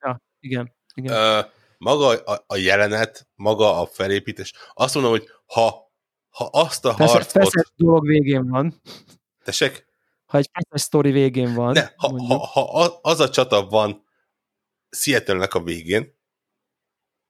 [0.00, 0.74] Ja, igen.
[0.94, 1.38] igen.
[1.38, 1.44] Uh,
[1.78, 4.52] maga a, a jelenet, maga a felépítés.
[4.74, 5.92] Azt mondom, hogy ha,
[6.30, 7.42] ha azt a Fesz, harcot...
[7.42, 8.80] Feszes dolog végén van.
[9.44, 9.86] Tessék?
[10.26, 11.72] Ha egy feszes sztori végén van.
[11.72, 12.38] Ne, ha, ha,
[12.70, 14.06] ha az a csata van
[14.90, 16.16] Seattle-nek a végén,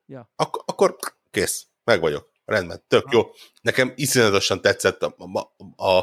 [0.08, 0.30] Ja.
[0.36, 0.96] Ak- akkor
[1.30, 2.30] kész, meg vagyok.
[2.44, 3.22] Rendben, tök jó.
[3.62, 5.98] Nekem iszonyatosan tetszett a, a, a,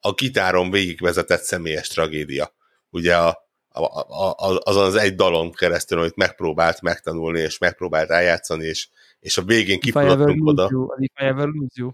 [0.00, 2.54] a gitáron végigvezetett személyes tragédia.
[2.90, 3.28] Ugye a,
[3.68, 8.88] a, a, a, azon az egy dalon keresztül, amit megpróbált megtanulni, és megpróbált eljátszani, és,
[9.20, 10.68] és a végén lose oda.
[10.70, 11.90] you, If I ever lose you.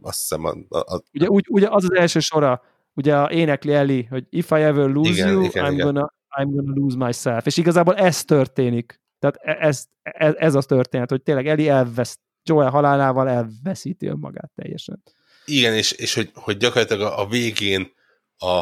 [0.00, 2.62] Azt hiszem, a, a, a, Ugye, úgy, ugye az az első sora,
[2.94, 5.86] ugye a énekli Eli, hogy if I ever lose Igen, you, igen, I'm, igen.
[5.86, 7.46] Gonna, I'm gonna lose myself.
[7.46, 9.00] És igazából ez történik.
[9.18, 14.50] Tehát e- ez, ez, ez az történet, hogy tényleg Eli elvesz, Joel halálával elveszíti önmagát
[14.54, 15.02] teljesen.
[15.44, 17.92] Igen, és, és hogy, hogy gyakorlatilag a, a végén
[18.38, 18.60] a,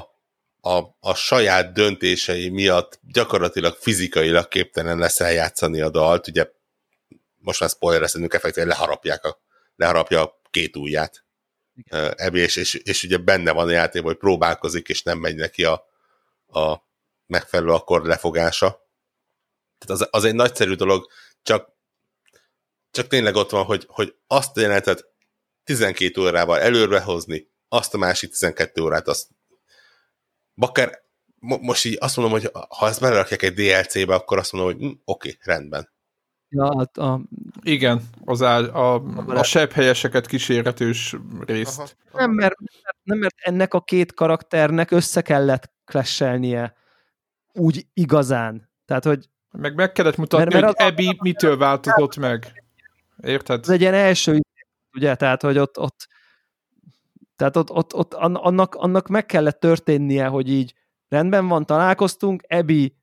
[0.61, 6.51] a, a saját döntései miatt gyakorlatilag fizikailag képtelen lesz eljátszani a dalt, ugye
[7.39, 9.41] most már spoiler szedünk effektíven leharapják a,
[9.77, 11.25] leharapja a két ujját.
[12.17, 15.65] Ebi, és, és, és, ugye benne van a játékban, hogy próbálkozik, és nem megy neki
[15.65, 15.85] a,
[16.47, 16.89] a
[17.31, 18.89] megfelelő akkord lefogása.
[19.79, 21.07] Tehát az, az egy nagyszerű dolog,
[21.43, 21.73] csak,
[22.91, 25.09] csak tényleg ott van, hogy, hogy azt a jelenetet
[25.65, 29.29] 12 órával előre hozni, azt a másik 12 órát, azt
[30.55, 31.03] bakár,
[31.39, 34.81] mo- most így azt mondom, hogy ha ezt belerakják egy DLC-be, akkor azt mondom, hogy
[34.81, 35.91] hm, oké, rendben.
[36.49, 37.21] Ja, hát a,
[37.63, 41.17] Igen, az áll, a, a le- sebb helyeseket kísérletős
[41.47, 41.79] részt.
[41.79, 41.89] Aha.
[42.13, 42.55] nem, mert,
[43.03, 46.75] nem, mert ennek a két karakternek össze kellett clashelnie
[47.53, 48.71] úgy igazán.
[48.85, 52.65] Tehát, hogy Meg meg kellett mutatni, Mert- mert hogy Ebi mitől változott meg.
[53.23, 53.61] Érted?
[53.63, 54.41] ez egy ilyen első,
[54.93, 56.09] ugye, tehát, hogy ott, ott
[57.37, 60.75] tehát ott, ott, ott an- annak, annak meg kellett történnie, hogy így
[61.09, 62.97] rendben van, találkoztunk, Ebi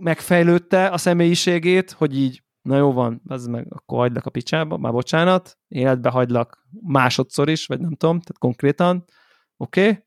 [0.00, 4.92] megfejlődte a személyiségét, hogy így, na jó van, az meg, akkor hagylak a picsába, már
[4.92, 9.04] bocsánat, életbe hagylak másodszor is, vagy nem tudom, tehát konkrétan,
[9.56, 10.04] oké, okay.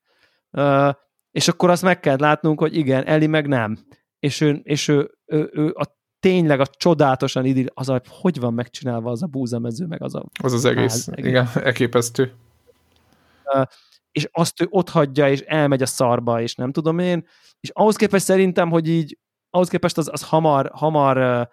[0.65, 0.93] uh,
[1.35, 3.77] és akkor azt meg kell látnunk, hogy igen, Eli meg nem.
[4.19, 5.85] És ő, és ő, ő, ő a
[6.19, 10.25] tényleg a csodálatosan idill, az a, hogy van megcsinálva az a búzamező, meg az a
[10.43, 10.91] Az az egész.
[10.91, 11.25] Ház, egész.
[11.25, 12.33] Igen, elképesztő.
[14.11, 17.27] és azt ő ott hagyja, és elmegy a szarba, és nem tudom én,
[17.59, 19.17] és ahhoz képest szerintem, hogy így,
[19.49, 21.49] ahhoz képest az, az hamar, hamar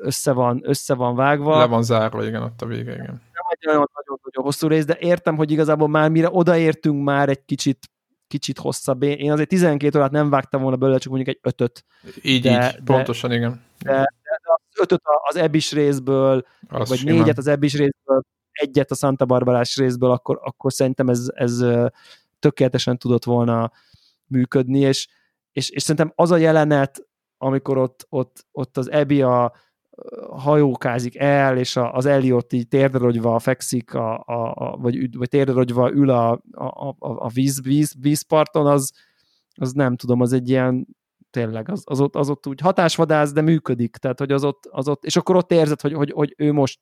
[0.00, 1.58] össze van, össze van vágva.
[1.58, 3.06] Le van zárva, igen, ott a vége, igen.
[3.06, 7.44] nem egy olyan nagyon-nagyon hosszú rész, de értem, hogy igazából már mire odaértünk, már egy
[7.44, 7.92] kicsit
[8.34, 9.02] kicsit hosszabb.
[9.02, 11.84] Én azért 12 órát nem vágtam volna belőle, csak mondjuk egy ötöt.
[12.22, 13.62] Így, De- így, de- pontosan, igen.
[13.80, 17.14] Az ötöt az ebis részből, Az vagy simán.
[17.14, 21.64] négyet az ebis részből, egyet a Santa Barbarás részből, akkor, akkor szerintem ez, ez
[22.38, 23.72] tökéletesen tudott volna
[24.26, 25.08] működni, és,
[25.52, 27.06] és, és szerintem az a jelenet,
[27.38, 29.52] amikor ott, ott, ott az Ebi a
[30.30, 35.92] hajókázik el, és az Eli ott így térderogyva fekszik, a, a, a, vagy, vagy térderogyva
[35.92, 38.92] ül a, a, a, a víz, víz, vízparton, az,
[39.54, 40.86] az nem tudom, az egy ilyen
[41.30, 44.88] tényleg, az, az, ott, az ott úgy hatásvadász, de működik, tehát hogy az ott, az
[44.88, 46.80] ott és akkor ott érzed, hogy, hogy, hogy ő most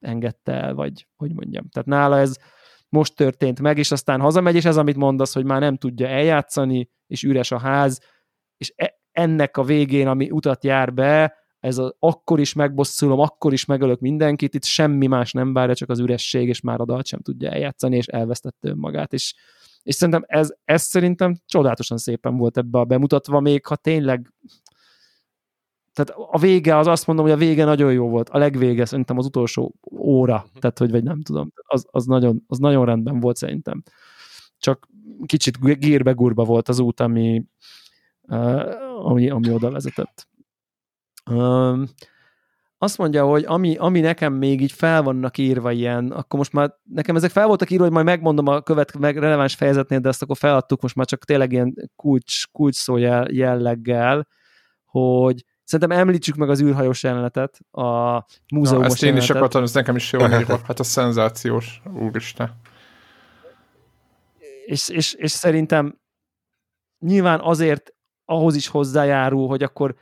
[0.00, 1.68] engedte el, vagy hogy mondjam.
[1.68, 2.36] Tehát nála ez
[2.88, 6.90] most történt meg, és aztán hazamegy, és ez, amit mondasz, hogy már nem tudja eljátszani,
[7.06, 8.00] és üres a ház,
[8.56, 13.52] és e- ennek a végén, ami utat jár be, ez az akkor is megbosszulom, akkor
[13.52, 17.06] is megölök mindenkit, itt semmi más nem várja, csak az üresség, és már a dalt
[17.06, 19.34] sem tudja eljátszani, és elvesztette önmagát, és,
[19.82, 24.32] és szerintem ez, ez szerintem csodálatosan szépen volt ebbe a bemutatva, még ha tényleg
[25.92, 28.28] tehát a vége, az azt mondom, hogy a vége nagyon jó volt.
[28.28, 32.58] A legvége szerintem az utolsó óra, tehát hogy vagy nem tudom, az, az, nagyon, az
[32.58, 33.82] nagyon rendben volt szerintem.
[34.58, 34.88] Csak
[35.26, 37.44] kicsit gírbe-gurba volt az út, ami,
[38.22, 40.28] uh, ami, ami oda vezetett.
[41.30, 41.88] Um,
[42.78, 46.74] azt mondja, hogy ami, ami nekem még így fel vannak írva ilyen, akkor most már
[46.82, 50.22] nekem ezek fel voltak írva, hogy majd megmondom a követ meg releváns fejezetnél, de ezt
[50.22, 54.26] akkor feladtuk most már csak tényleg ilyen kulcs, kulcs szó jell- jelleggel,
[54.84, 58.24] hogy szerintem említsük meg az űrhajós jelenetet, a
[58.54, 60.60] múzeumos Na, ezt én is akartam, ez nekem is jó van írva.
[60.66, 62.54] Hát a szenzációs, úristen.
[64.66, 65.98] és, és, és szerintem
[66.98, 67.94] nyilván azért
[68.24, 69.94] ahhoz is hozzájárul, hogy akkor,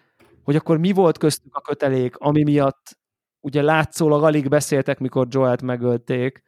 [0.43, 2.99] hogy akkor mi volt köztük a kötelék, ami miatt
[3.41, 6.43] ugye látszólag alig beszéltek, mikor Joelt megölték,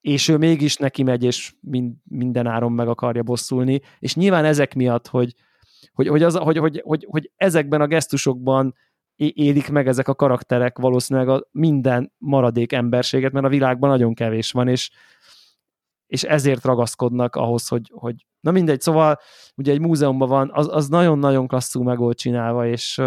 [0.00, 4.74] és ő mégis neki megy, és mind, minden áron meg akarja bosszulni, és nyilván ezek
[4.74, 5.34] miatt, hogy,
[5.92, 8.74] hogy, hogy, az, hogy, hogy, hogy, hogy ezekben a gesztusokban
[9.16, 14.52] élik meg ezek a karakterek valószínűleg a minden maradék emberséget, mert a világban nagyon kevés
[14.52, 14.90] van, és,
[16.06, 19.18] és ezért ragaszkodnak ahhoz, hogy, hogy na mindegy, szóval
[19.56, 22.98] ugye egy múzeumban van, az, az nagyon-nagyon klasszul meg volt csinálva, és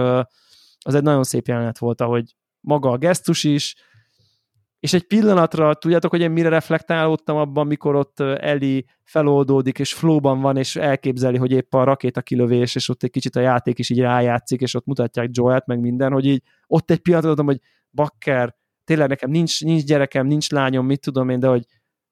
[0.80, 3.76] az egy nagyon szép jelenet volt, ahogy maga a gesztus is,
[4.80, 10.42] és egy pillanatra, tudjátok, hogy én mire reflektálódtam abban, mikor ott Eli feloldódik, és flóban
[10.42, 13.90] van, és elképzeli, hogy épp a rakéta kilövés, és ott egy kicsit a játék is
[13.90, 17.60] így rájátszik, és ott mutatják Joel-t, meg minden, hogy így ott egy pillanatra hogy
[17.92, 21.66] bakker, tényleg nekem nincs, nincs gyerekem, nincs lányom, mit tudom én, de hogy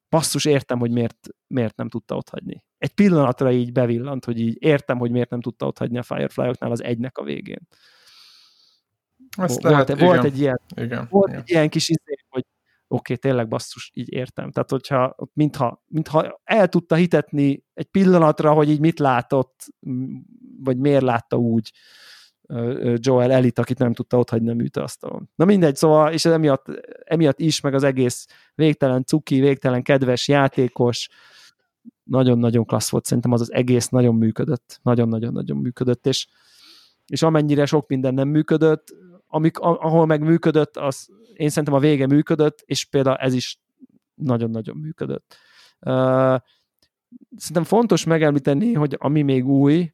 [0.10, 2.64] basszus, értem, hogy miért, miért nem tudta ott hagyni.
[2.78, 6.72] Egy pillanatra így bevillant, hogy így értem, hogy miért nem tudta ott hagyni a Firefly-oknál
[6.72, 7.68] az egynek a végén.
[9.38, 11.42] Ezt volt, lehet, volt igen, egy ilyen, igen, volt igen.
[11.42, 12.46] egy ilyen kis izé, hogy
[12.88, 14.52] oké, okay, tényleg basszus, így értem.
[14.52, 19.66] Tehát, hogyha mintha, mintha el tudta hitetni egy pillanatra, hogy így mit látott,
[20.60, 21.72] vagy miért látta úgy
[22.94, 25.30] Joel Elit, akit nem tudta otthagyni a műtőasztalon.
[25.36, 26.66] Na mindegy, szóval, és emiatt,
[27.04, 31.10] emiatt is, meg az egész végtelen cuki, végtelen kedves játékos,
[32.04, 36.28] nagyon-nagyon klassz volt, szerintem az az egész nagyon működött, nagyon-nagyon-nagyon működött, és,
[37.08, 38.96] és amennyire sok minden nem működött,
[39.28, 43.60] amik, ahol meg működött, az én szerintem a vége működött, és például ez is
[44.14, 45.36] nagyon-nagyon működött.
[45.80, 46.38] Uh,
[47.36, 49.92] szerintem fontos megemlíteni, hogy ami még új,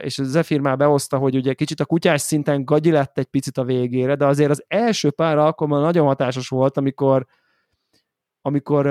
[0.00, 3.64] és Zephyr már behozta, hogy ugye kicsit a kutyás szinten gagyi lett egy picit a
[3.64, 7.26] végére, de azért az első pár alkalommal nagyon hatásos volt, amikor
[8.42, 8.86] amikor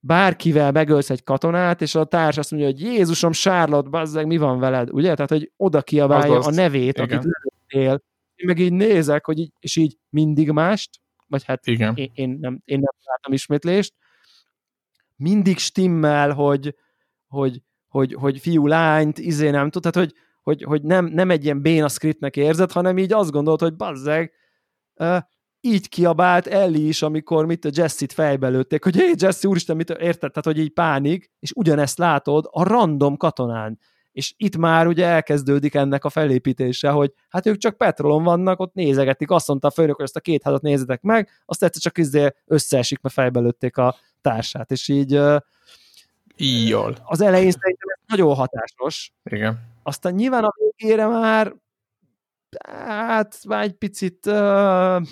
[0.00, 4.58] bárkivel megölsz egy katonát, és a társ azt mondja, hogy Jézusom, Charlotte, bazzeg, mi van
[4.58, 4.90] veled?
[4.90, 5.14] Ugye?
[5.14, 6.58] Tehát, hogy oda kiabálja Azaz.
[6.58, 7.18] a nevét, Igen.
[7.18, 8.02] akit lelőttél.
[8.34, 10.90] Én meg így nézek, hogy így, és így mindig mást,
[11.26, 11.96] vagy hát Igen.
[11.96, 13.94] én, én, nem, én nem láttam ismétlést,
[15.16, 16.74] mindig stimmel, hogy,
[17.28, 21.44] hogy, hogy, hogy fiú, lányt, izé nem tud, tehát hogy, hogy, hogy nem, nem egy
[21.44, 24.32] ilyen béna scriptnek érzed, hanem így azt gondolod, hogy bazzeg,
[24.96, 25.18] uh,
[25.60, 29.90] így kiabált Ellie is, amikor mit a Jesse-t fejbe lőtték, hogy hé, Jesse, úristen, mit
[29.90, 30.32] érted?
[30.32, 33.78] Tehát, hogy így pánik, és ugyanezt látod a random katonán.
[34.12, 38.74] És itt már ugye elkezdődik ennek a felépítése, hogy hát ők csak petrolon vannak, ott
[38.74, 41.98] nézegetik, azt mondta a főnök, hogy ezt a két házat nézzetek meg, azt egyszer csak
[41.98, 45.36] izé összeesik, mert fejbe lőtték a társát, és így uh,
[46.40, 46.96] Íjjal.
[47.04, 49.60] az elején szerintem ez nagyon hatásos, Igen.
[49.82, 51.54] aztán nyilván a végére már
[52.68, 55.02] hát már egy picit uh,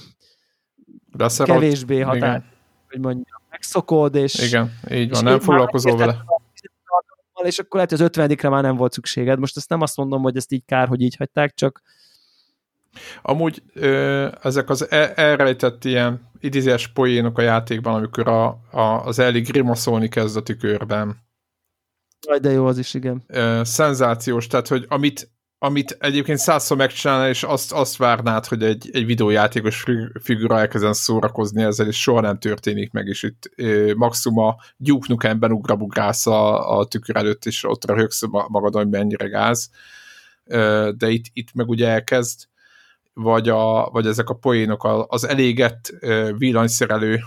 [1.16, 1.55] Beszarod.
[1.55, 2.44] kevésbé hatás, Igen.
[2.88, 6.24] hogy mondjam, megszokod, és, Igen, így és van, nem így foglalkozol vele.
[7.42, 9.38] és akkor lehet, hogy az 50 már nem volt szükséged.
[9.38, 11.82] Most ezt nem azt mondom, hogy ezt így kár, hogy így hagyták, csak
[13.22, 19.18] Amúgy ö, ezek az e- elrejtett ilyen idézés poénok a játékban, amikor a, a, az
[19.18, 21.16] Ellie grimaszolni kezd a tükörben.
[22.26, 23.22] Jaj, de jó az is, igen.
[23.26, 28.88] Ö, szenzációs, tehát hogy amit, amit egyébként százszor megcsinálna, és azt, azt várnád, hogy egy,
[28.92, 33.92] egy videójátékos fi- figura elkezden szórakozni ezzel, és soha nem történik meg, és itt ö,
[33.94, 38.90] maximum a Duke Nukemben ugrabugrász a, a tükör előtt, és ott röhögsz ma- magadon, hogy
[38.90, 39.70] mennyire gáz.
[40.44, 42.48] Ö, de itt, itt meg ugye elkezd,
[43.20, 45.93] vagy, a, vagy ezek a poénok, az elégett
[46.36, 47.20] villanyszerelő,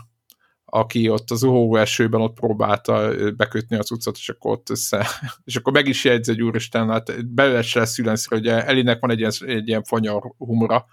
[0.65, 5.07] aki ott az uhó esőben ott próbálta bekötni az utcát, és akkor ott össze,
[5.43, 9.11] és akkor meg is jegyzi, hogy úristen, hát belőle se lesz villanyszerelő, ugye Elinek van
[9.11, 10.85] egy ilyen, egy ilyen fanyar humora,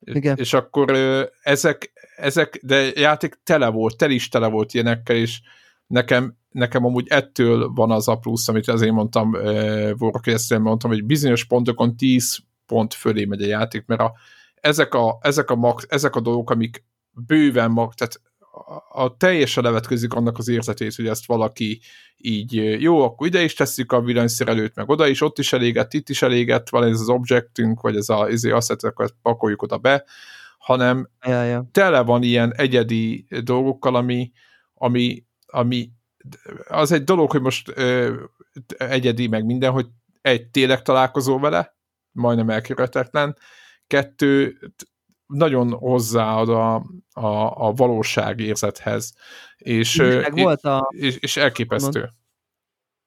[0.00, 0.36] Igen.
[0.36, 0.90] és akkor
[1.42, 5.40] ezek, ezek, de játék tele volt, tel is tele volt ilyenekkel, és
[5.86, 9.32] nekem, nekem amúgy ettől van az a plusz, amit azért mondtam,
[9.98, 14.12] Warcraft mondtam, hogy bizonyos pontokon 10 pont fölé megy a játék, mert a,
[14.54, 18.20] ezek, a, ezek, a max, ezek a dolgok, amik bőven mag, tehát
[18.56, 21.80] a, a teljesen levetközik annak az érzetét, hogy ezt valaki
[22.16, 26.08] így, jó, akkor ide is tesszük a villanyszerelőt, meg oda is, ott is elégett, itt
[26.08, 29.78] is elégett, van ez az objectünk, vagy ez a izé, azt akkor ezt pakoljuk oda
[29.78, 30.04] be,
[30.58, 31.68] hanem Ja, ja.
[31.72, 34.32] tele van ilyen egyedi dolgokkal, ami,
[34.74, 35.90] ami, ami
[36.68, 38.14] az egy dolog, hogy most ö,
[38.76, 39.86] egyedi meg minden, hogy
[40.20, 41.75] egy tényleg találkozol vele,
[42.16, 43.36] majdnem elkerülhetetlen,
[43.86, 44.58] kettő
[45.26, 46.74] nagyon hozzáad a,
[47.12, 49.12] a, a valóság érzethez,
[49.56, 52.10] és, Meg volt a, és, és elképesztő.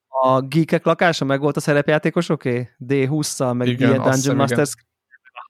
[0.07, 2.69] a geekek lakása, meg volt a szerepjátékosoké?
[2.85, 4.73] D20-szal, meg Igen, ilyen azt hiszem, Dungeon Masters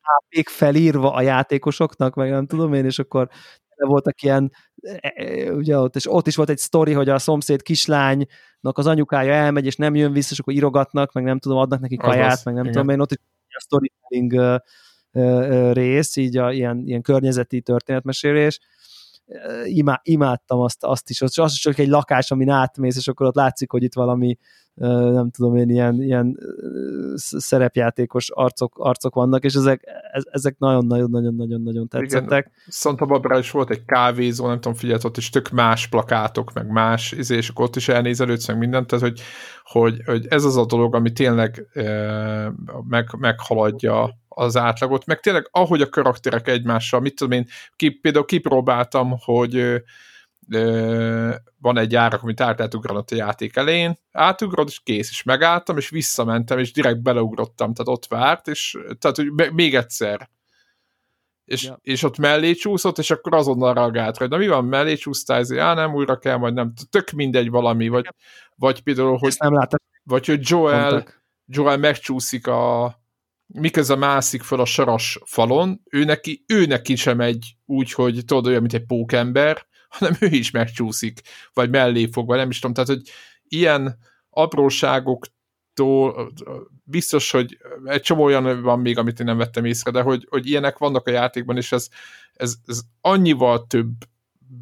[0.02, 3.30] a HP felírva a játékosoknak, meg nem tudom én, és akkor
[3.76, 7.61] voltak ilyen, e, e, ugye ott, és ott is volt egy sztori, hogy a szomszéd
[7.61, 11.80] kislánynak az anyukája elmegy, és nem jön vissza, és akkor írogatnak, meg nem tudom, adnak
[11.80, 12.76] neki kaját, meg nem igen.
[12.76, 13.18] tudom én, ott is
[13.60, 14.61] a storytelling
[15.73, 18.60] rész, így a, ilyen, ilyen környezeti történetmesélés.
[19.65, 23.26] Imá, imádtam azt, azt is, az, az is csak egy lakás, amin átmész, és akkor
[23.26, 24.38] ott látszik, hogy itt valami
[25.14, 26.38] nem tudom én, ilyen, ilyen
[27.15, 29.81] szerepjátékos arcok, arcok vannak, és ezek,
[30.11, 32.51] ez- ezek nagyon-nagyon-nagyon-nagyon tetszettek.
[32.68, 36.68] Santa Barbara is volt egy kávézó, nem tudom, figyelt, ott is tök más plakátok, meg
[36.68, 39.22] más, izé, és akkor ott is elnézelődsz, meg mindent, tehát hogy,
[39.64, 41.68] hogy, hogy ez az a dolog, ami tényleg
[42.88, 48.26] meg, meghaladja az átlagot, meg tényleg ahogy a karakterek egymással, mit tudom én, ki, például
[48.26, 49.77] kipróbáltam, hogy ö,
[50.49, 55.23] ö, van egy árak, amit át lehet ugranod a játék elején, átugrod, és kész, és
[55.23, 60.30] megálltam, és visszamentem, és direkt beleugrottam, tehát ott várt, és tehát, hogy még egyszer,
[61.49, 61.80] és, ja.
[61.81, 65.51] és ott mellé csúszott, és akkor azonnal reagált, hogy na mi van, mellé csúsztál, ez,
[65.51, 68.10] á, nem, újra kell, majd nem, tök mindegy valami, vagy,
[68.56, 69.80] vagy például, hogy, nem láttam.
[70.03, 71.07] vagy hogy Joel,
[71.45, 72.98] Joel megcsúszik a
[73.53, 78.45] miközben mászik fel a saras falon, ő neki, ő neki sem egy úgy, hogy tudod,
[78.45, 81.21] olyan, mint egy pókember, hanem ő is megcsúszik,
[81.53, 83.09] vagy mellé fog, vagy nem is tudom, tehát, hogy
[83.43, 83.97] ilyen
[84.30, 85.26] apróságok
[86.84, 90.47] biztos, hogy egy csomó olyan van még, amit én nem vettem észre, de hogy, hogy
[90.47, 91.88] ilyenek vannak a játékban, és ez,
[92.34, 93.91] ez, ez annyival több,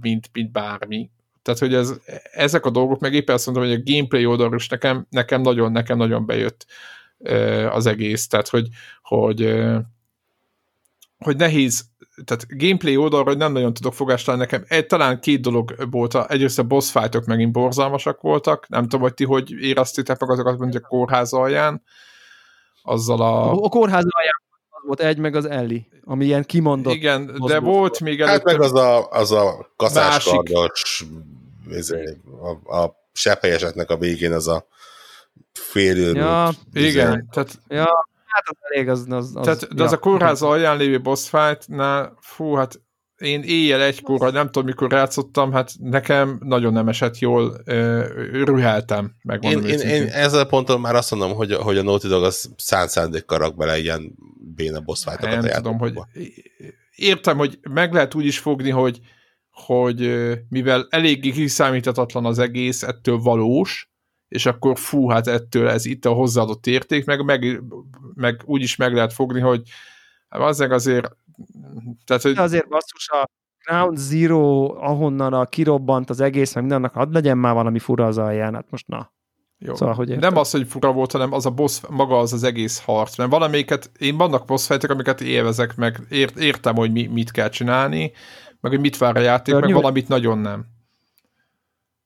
[0.01, 1.09] mint, mint bármi.
[1.41, 1.99] Tehát, hogy ez,
[2.31, 5.72] ezek a dolgok, meg éppen azt mondom, hogy a gameplay oldalról is nekem, nekem nagyon,
[5.72, 6.65] nekem nagyon bejött
[7.69, 8.68] az egész, tehát, hogy,
[9.02, 9.60] hogy,
[11.18, 11.85] hogy nehéz
[12.26, 14.65] tehát gameplay oldalra, hogy nem nagyon tudok fogást találni nekem.
[14.68, 16.15] Egy, talán két dolog volt.
[16.15, 18.68] Egyrészt a boss fightok megint borzalmasak voltak.
[18.68, 21.84] Nem tudom, hogy ti hogy éreztétek meg azokat, mint a kórház alján.
[22.84, 23.52] Azzal a...
[23.52, 24.45] A kórház alján
[24.88, 26.94] volt egy, meg az Ellie, ami ilyen kimondott.
[26.94, 28.34] Igen, de volt még előtt...
[28.34, 31.06] Hát meg az a, az a kaszáskardos
[31.69, 34.68] izé, a, a sephelyesetnek a végén az a
[35.53, 36.14] félő.
[36.14, 37.27] Ja, igen.
[37.31, 37.88] Tehát, ja,
[38.26, 39.05] hát az elég, az...
[39.09, 39.84] az, az Tehát, de ja.
[39.84, 42.81] az a kórház alján lévő boss fight, na, fú, hát
[43.18, 47.61] én éjjel egykor, nem tudom, mikor játszottam, hát nekem nagyon nem esett jól,
[48.31, 52.07] rüheltem, megmondom én, én, én, ezzel a ponton már azt mondom, hogy, hogy a Naughty
[52.07, 54.15] Dog az szánt szándékkal rak bele ilyen
[54.55, 55.93] béna boss fight-okat Nem tudom, hogy
[56.95, 58.99] értem, hogy meg lehet úgy is fogni, hogy,
[59.51, 63.91] hogy mivel eléggé kiszámíthatatlan az egész, ettől valós,
[64.28, 67.64] és akkor fú, hát ettől ez itt a hozzáadott érték, meg, meg,
[68.14, 69.62] meg úgy is meg lehet fogni, hogy
[70.30, 71.16] hát azért azért
[72.06, 72.38] tehát, hogy...
[72.38, 73.30] Azért basszus a
[73.64, 78.18] Ground Zero, ahonnan a kirobbant az egész, meg mindennek, hadd legyen már valami fura az
[78.18, 79.12] alján, hát most na.
[79.60, 79.76] Jó.
[79.76, 82.84] Szóval, hogy nem az, hogy fura volt, hanem az a boss, maga az az egész
[82.84, 83.18] harc.
[83.18, 87.49] Mert valamelyiket, én vannak boss fejtek, amiket élvezek, meg ért, értem, hogy mi, mit kell
[87.49, 88.12] csinálni,
[88.60, 89.74] meg hogy mit vár a játék, Törnyű.
[89.74, 90.66] meg valamit nagyon nem.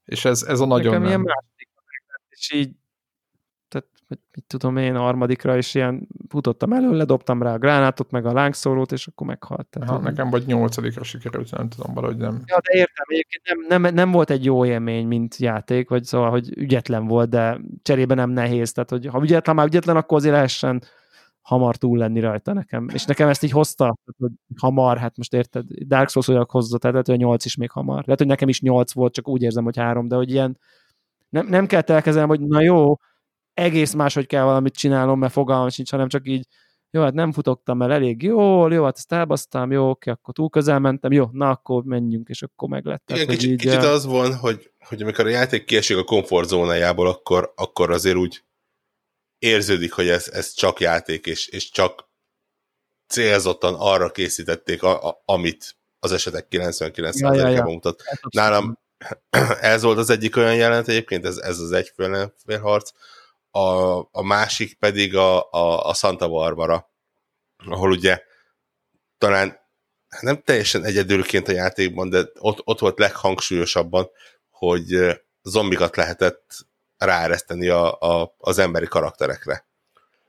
[0.05, 1.21] És ez, ez a nagyon Nekem nem.
[1.21, 1.43] Ilyen
[2.41, 2.69] és így
[3.67, 8.25] tehát mit tudom én, a harmadikra is ilyen futottam elő, ledobtam rá a gránátot, meg
[8.25, 9.67] a lángszórót, és akkor meghalt.
[9.67, 12.41] Tehát ha, nekem vagy nyolcadikra sikerült, nem tudom, valahogy nem.
[12.45, 16.29] Ja, de értem, egyébként nem, nem, nem, volt egy jó élmény, mint játék, vagy szóval,
[16.29, 20.33] hogy ügyetlen volt, de cserébe nem nehéz, tehát hogy ha ügyetlen, már ügyetlen, akkor azért
[20.33, 20.83] lehessen
[21.41, 22.87] hamar túl lenni rajta nekem.
[22.93, 26.91] És nekem ezt így hozta, hogy hamar, hát most érted, Dark Souls olyan hozza, tehát
[26.91, 28.03] lehet, hogy a 8 is még hamar.
[28.03, 30.57] Lehet, hogy nekem is 8 volt, csak úgy érzem, hogy három, de hogy ilyen
[31.31, 32.95] nem, nem kell elkezdeni, hogy na jó,
[33.53, 36.47] egész máshogy kell valamit csinálnom, mert fogalmam sincs, hanem csak így,
[36.89, 40.49] jó, hát nem futottam el elég jól, jó, hát ezt elbasztam, jó, oké, akkor túl
[40.49, 43.09] közel mentem, jó, na akkor menjünk, és akkor meg lett.
[43.09, 47.53] Igen, kicsit, így, kicsit az van, hogy, hogy amikor a játék kiesik a komfortzónájából, akkor,
[47.55, 48.43] akkor azért úgy
[49.39, 52.09] érződik, hogy ez, ez csak játék, és, és csak
[53.07, 57.63] célzottan arra készítették, a, a, amit az esetek 99%-ában ja, ja, ja.
[57.63, 58.03] mutat.
[58.35, 58.77] Nálam
[59.73, 62.91] ez volt az egyik olyan jelent egyébként, ez, ez az egyféle harc,
[63.51, 66.89] a, a másik pedig a, a, a Santa Barbara,
[67.65, 68.21] ahol ugye
[69.17, 69.59] talán
[70.19, 74.09] nem teljesen egyedülként a játékban, de ott, ott volt leghangsúlyosabban,
[74.49, 76.53] hogy zombikat lehetett
[76.97, 79.65] ráereszteni a, a, az emberi karakterekre.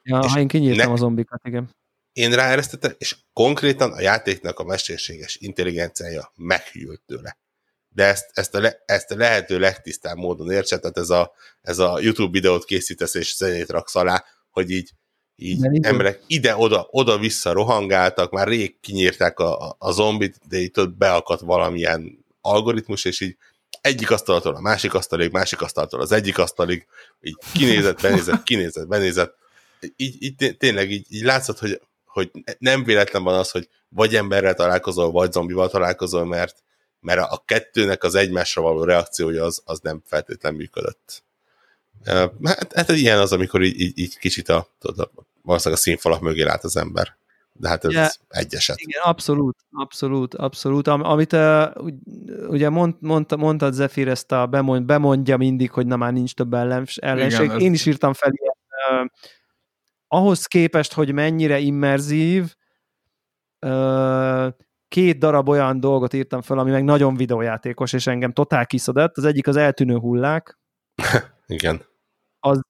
[0.03, 1.71] Ja, és ha én kinyírtam ne, a zombikat, igen.
[2.13, 7.37] Én ráeresztettem, és konkrétan a játéknak a mesterséges intelligenciája meghűlt tőle
[7.95, 11.33] de ezt, ezt, a, le, ezt a lehető legtisztább módon értse, tehát ez a,
[11.63, 14.91] ez a YouTube videót készítesz és zenét raksz alá, hogy így,
[15.37, 21.41] így emberek ide-oda, oda-vissza rohangáltak, már rég kinyírták a, a zombit, de itt ott beakadt
[21.41, 23.37] valamilyen algoritmus, és így
[23.81, 26.87] egyik asztaltól a másik asztalig, másik asztaltól az egyik asztalig,
[27.21, 29.35] így kinézett, benézett, kinézett, benézett.
[29.97, 34.55] Így, így tényleg így, így látszott, hogy, hogy nem véletlen van az, hogy vagy emberrel
[34.55, 36.63] találkozol, vagy zombival találkozol, mert,
[37.03, 41.23] mert a kettőnek az egymásra való reakciója az, az nem feltétlenül működött.
[42.45, 45.11] Hát, hát ilyen az, amikor így, így, így kicsit a, tudod,
[45.43, 47.17] valószínűleg a színfalak mögé lát az ember.
[47.53, 48.09] De hát ez yeah.
[48.29, 48.81] egy eset.
[48.81, 50.87] Igen, abszolút, abszolút, abszolút.
[50.87, 51.65] Am, amit uh,
[52.49, 56.55] ugye mond, mondta, mondtad Zephyr ezt a bemond, bemondja mindig, hogy na már nincs több
[56.55, 57.45] ellens, ellenség.
[57.45, 58.55] Igen, Én is írtam fel ilyen,
[59.03, 59.11] uh,
[60.09, 62.55] ahhoz képest, hogy mennyire immerzív,
[63.61, 64.47] uh,
[64.93, 69.17] két darab olyan dolgot írtam fel, ami meg nagyon videójátékos, és engem totál kiszedett.
[69.17, 70.59] Az egyik az eltűnő hullák.
[71.47, 71.83] Igen.
[72.41, 72.61] Az,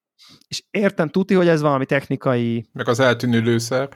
[0.49, 2.67] és értem tuti, hogy ez valami technikai...
[2.73, 3.89] Meg az eltűnő lőszer.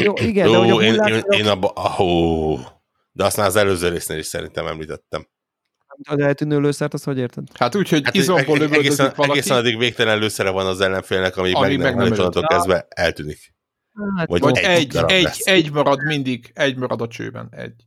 [0.00, 2.58] Jó, igen, de hogy a Ó, én, én, én abba, ahó,
[3.12, 5.26] de azt már az előző résznél is szerintem említettem.
[6.08, 7.44] az eltűnő lőszert, azt hogy érted?
[7.54, 9.38] Hát úgy, hogy Hát izomból eg- egészen, valaki.
[9.38, 12.86] egészen addig végtelen lőszere van az ellenfélnek, ami, Ami meg meg nem, nem nem kezdve
[12.88, 13.58] eltűnik.
[14.16, 14.40] Hát, Vagy-.
[14.40, 15.46] Vagy egy egy, egy, lesz.
[15.46, 17.84] egy marad mindig, egy marad a csőben, egy.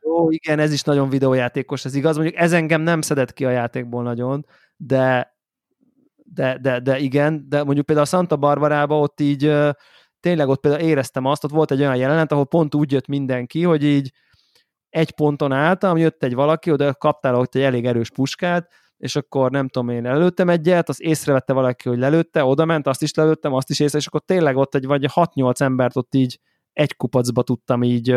[0.00, 2.16] Jó, igen, ez is nagyon videójátékos, ez igaz.
[2.16, 4.46] Mondjuk ez engem nem szedett ki a játékból nagyon,
[4.76, 5.36] de
[6.34, 9.52] de, de, de igen, de mondjuk például a Santa Barbarába ott így
[10.20, 13.62] tényleg ott például éreztem azt, ott volt egy olyan jelenet, ahol pont úgy jött mindenki,
[13.62, 14.12] hogy így
[14.90, 19.50] egy ponton álltam, jött egy valaki, oda kaptál ott egy elég erős puskát, és akkor
[19.50, 23.52] nem tudom én, lelőttem egyet, az észrevette valaki, hogy lelőtte, oda ment, azt is lelőttem,
[23.52, 26.40] azt is észre, és akkor tényleg ott egy vagy 6-8 embert ott így
[26.72, 28.16] egy kupacba tudtam így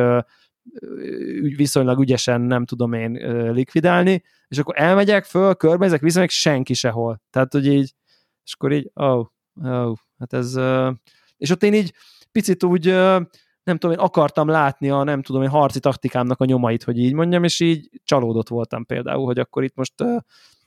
[1.56, 3.12] viszonylag ügyesen, nem tudom én,
[3.54, 7.22] likvidálni, és akkor elmegyek föl, körbenézek, visszamegyek, senki sehol.
[7.30, 7.94] Tehát, hogy így,
[8.44, 9.26] és akkor így, oh,
[9.64, 10.60] oh, hát ez,
[11.38, 11.94] és ott én így
[12.32, 12.86] picit úgy,
[13.64, 17.14] nem tudom, én akartam látni a, nem tudom, én harci taktikámnak a nyomait, hogy így
[17.14, 19.94] mondjam, és így csalódott voltam például, hogy akkor itt most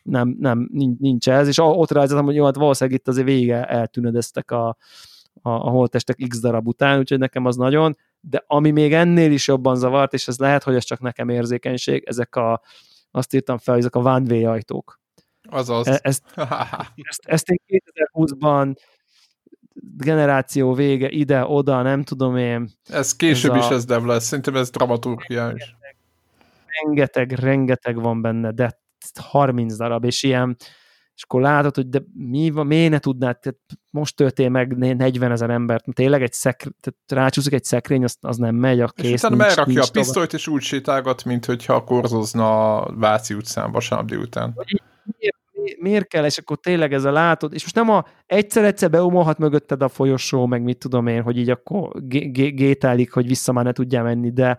[0.04, 0.68] nem, nem,
[0.98, 4.68] nincs, ez, és ott rajzoltam, hogy jó, hát valószínűleg itt azért vége eltűnödeztek a,
[5.42, 9.46] a, a holtestek x darab után, úgyhogy nekem az nagyon, de ami még ennél is
[9.48, 12.60] jobban zavart, és ez lehet, hogy ez csak nekem érzékenység, ezek a,
[13.10, 15.00] azt írtam fel, ezek a one way ajtók.
[15.48, 15.86] Azaz.
[15.86, 16.22] E- Ezt,
[17.08, 17.82] ezt, ezt én
[18.12, 18.74] 2020-ban
[19.96, 24.24] generáció vége, ide, oda, nem tudom én, ez később ez is a- ez dev lesz,
[24.24, 25.74] szerintem ez dramaturgia is.
[26.84, 28.82] rengeteg, rengeteg van benne, de
[29.18, 30.56] 30 darab, és ilyen,
[31.14, 33.58] és akkor látod, hogy de mi van, miért ne tudnád, tehát
[33.90, 38.36] most töltél meg 40 ezer embert, tényleg egy szekr, tehát rácsúszik egy szekrény, az, az
[38.36, 41.84] nem megy, a És kész, utána nincs, megrakja a pisztolyt, és úgy sétálgat, mint hogyha
[41.84, 44.54] korzozna a Váci utcán vasárnap délután.
[45.18, 48.90] miért, mi- miért kell, és akkor tényleg ez a látod, és most nem a egyszer-egyszer
[48.90, 53.26] beumolhat mögötted a folyosó, meg mit tudom én, hogy így akkor gé- gé- gételik, hogy
[53.26, 54.58] vissza már ne tudjál menni, de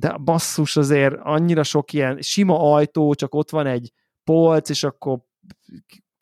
[0.00, 3.92] de basszus azért annyira sok ilyen sima ajtó, csak ott van egy
[4.24, 5.18] polc, és akkor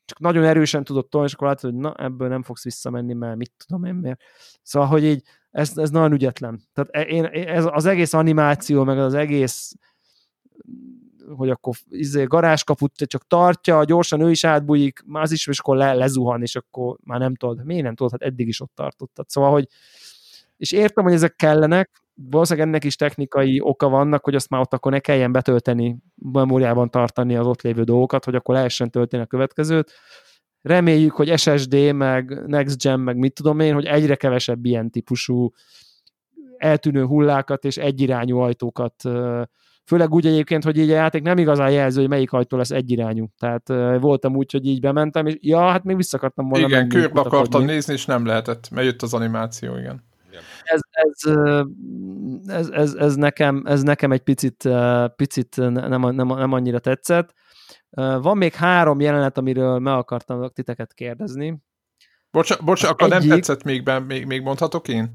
[0.05, 3.37] csak nagyon erősen tudod tolni, és akkor látod, hogy na, ebből nem fogsz visszamenni, mert
[3.37, 4.21] mit tudom én miért.
[4.63, 6.61] Szóval, hogy így ez, ez nagyon ügyetlen.
[6.73, 9.73] Tehát e- én, ez az egész animáció, meg az egész
[11.37, 15.95] hogy akkor izé, garázskaput csak tartja, gyorsan ő is átbújik, az is, és akkor le,
[15.95, 17.65] lezuhan, és akkor már nem tudod.
[17.65, 18.13] Miért nem tudod?
[18.13, 19.29] Hát eddig is ott tartottad.
[19.29, 19.69] Szóval, hogy
[20.57, 24.73] és értem, hogy ezek kellenek, valószínűleg ennek is technikai oka vannak, hogy azt már ott
[24.73, 25.99] akkor ne kelljen betölteni,
[26.33, 29.93] memóriában tartani az ott lévő dolgokat, hogy akkor lehessen tölteni a következőt.
[30.63, 35.51] Reméljük, hogy SSD, meg Next Gen, meg mit tudom én, hogy egyre kevesebb ilyen típusú
[36.57, 38.95] eltűnő hullákat és egyirányú ajtókat
[39.89, 43.27] Főleg úgy egyébként, hogy így a játék nem igazán jelző, hogy melyik ajtó lesz egyirányú.
[43.39, 43.69] Tehát
[44.01, 47.65] voltam úgy, hogy így bementem, és ja, hát még vissza akartam volna Igen, körbe akartam
[47.65, 50.08] nézni, és nem lehetett, mert jött az animáció, igen.
[50.99, 51.33] Ez,
[52.47, 54.69] ez, ez, ez, nekem, ez nekem egy picit,
[55.17, 57.35] picit nem, nem, nem annyira tetszett.
[58.21, 61.63] Van még három jelenet, amiről meg akartam titeket kérdezni.
[62.31, 65.11] Bocs, bocs akkor nem egyik- tetszett még, ben, még, még mondhatok én?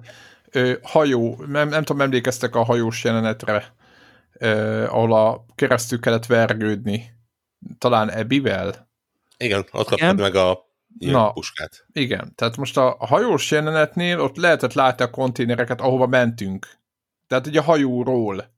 [0.51, 3.73] Ö, hajó, nem, nem tudom, emlékeztek a hajós jelenetre,
[4.33, 7.03] ö, ahol a keresztül kellett vergődni.
[7.77, 8.89] Talán Ebivel?
[9.37, 9.97] Igen, ott Igen.
[9.97, 10.59] kaptad meg a
[10.97, 11.31] Na.
[11.31, 11.85] puskát.
[11.91, 16.67] Igen, tehát most a, hajós jelenetnél ott lehetett látni a konténereket, ahova mentünk.
[17.27, 18.51] Tehát ugye a hajóról.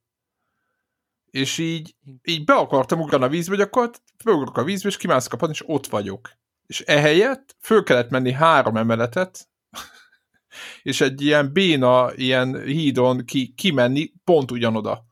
[1.31, 3.91] És így, így be akartam ugrani a vízbe, hogy akkor
[4.23, 6.31] beugrok a vízbe, és kimászok a padon, és ott vagyok.
[6.67, 9.47] És ehelyett föl kellett menni három emeletet,
[10.83, 15.04] és egy ilyen béna, ilyen hídon ki, kimenni pont ugyanoda.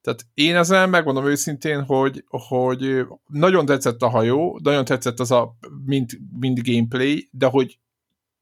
[0.00, 5.56] Tehát én ezzel megmondom őszintén, hogy, hogy nagyon tetszett a hajó, nagyon tetszett az a
[5.84, 6.10] mind,
[6.40, 7.78] mind gameplay, de hogy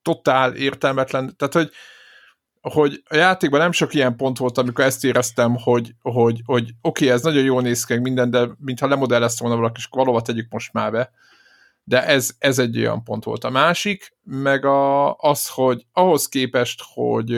[0.03, 1.71] totál értelmetlen, tehát hogy
[2.73, 7.05] hogy a játékban nem sok ilyen pont volt, amikor ezt éreztem, hogy, hogy, hogy oké,
[7.05, 10.53] okay, ez nagyon jól néz ki minden, de mintha lemodellezte volna valaki, és valóban tegyük
[10.53, 11.11] most már be.
[11.85, 13.45] De ez, ez egy olyan pont volt.
[13.45, 17.33] A másik, meg a, az, hogy ahhoz képest, hogy,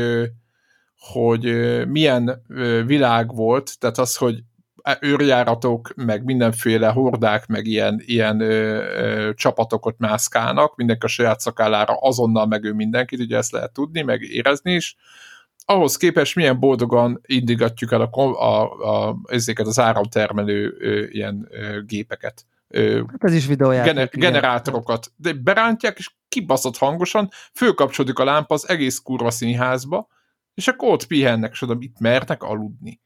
[0.98, 1.44] hogy
[1.88, 2.42] milyen
[2.86, 4.42] világ volt, tehát az, hogy
[5.00, 11.40] őrjáratok, meg mindenféle hordák, meg ilyen, ilyen ö, ö, csapatok ott mászkálnak, mindenki a saját
[11.40, 14.96] szakállára azonnal megő mindenkit, ugye ezt lehet tudni, meg érezni is.
[15.64, 18.62] Ahhoz képest milyen boldogan indigatjuk el a, a,
[19.08, 22.44] a, ezeket az áramtermelő ö, ilyen ö, gépeket.
[22.68, 23.92] Ö, Hát ez is videójáték.
[23.92, 25.12] gener- generátorokat.
[25.16, 30.08] De berántják, és kibaszott hangosan, fölkapcsolódik a lámpa az egész kurva színházba,
[30.58, 33.00] és akkor ott pihennek, és oda itt mernek aludni.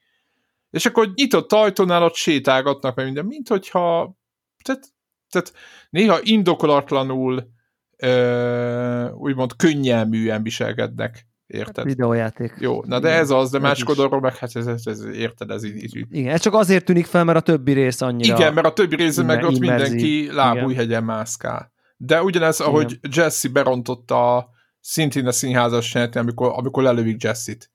[0.70, 4.16] És akkor nyitott ajtónál ott sétálgatnak, meg minden, mint hogyha
[4.62, 4.84] tehát,
[5.30, 5.52] tehát
[5.90, 7.50] néha indokolatlanul
[7.96, 11.26] ö, úgymond könnyelműen viselkednek.
[11.46, 11.84] Érted?
[11.84, 12.54] Videójáték.
[12.58, 15.50] Jó, na de Igen, ez az, de másik oldalról meg, hát ez, ez, ez érted,
[15.50, 16.06] ez így, így.
[16.10, 18.36] Igen, ez csak azért tűnik fel, mert a többi rész annyira...
[18.36, 21.72] Igen, mert a többi része meg Immer- ott mindenki lábújhegyen mászkál.
[21.96, 22.72] De ugyanez, Igen.
[22.72, 24.50] ahogy Jesse berontotta a,
[24.82, 27.70] szintén a színházas jelenetén, amikor, amikor lelövik Jesse-t.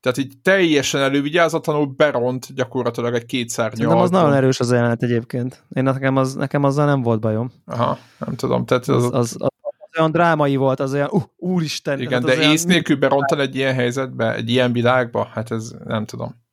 [0.00, 5.64] Tehát így teljesen elővigyázatlanul beront gyakorlatilag egy kétszer Szerintem az nagyon erős az jelenet egyébként.
[5.74, 7.52] Én nekem, az, nekem azzal nem volt bajom.
[7.64, 11.22] Aha, nem tudom, tehát Az, az, az, az, az olyan drámai volt, az olyan, uh,
[11.36, 12.00] úristen.
[12.00, 16.46] igen, de ész nélkül berontani egy ilyen helyzetbe, egy ilyen világba, hát ez nem tudom.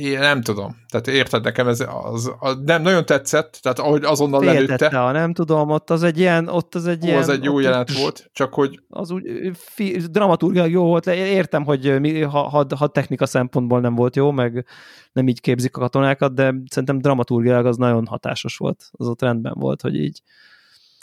[0.00, 0.76] Én nem tudom.
[0.88, 5.12] Tehát érted, nekem ez az, az nem nagyon tetszett, tehát ahogy azonnal Féltette, lelőtte, ha
[5.12, 7.18] nem tudom, ott az egy ilyen, ott az egy Hú, ilyen...
[7.18, 11.64] az egy jó ott- jelenet volt, csak hogy Az úgy fi, dramaturgilag jó volt, értem,
[11.64, 14.66] hogy mi, ha, ha, ha technika szempontból nem volt jó, meg
[15.12, 19.54] nem így képzik a katonákat, de szerintem dramaturgilag az nagyon hatásos volt, az ott rendben
[19.56, 20.22] volt, hogy így.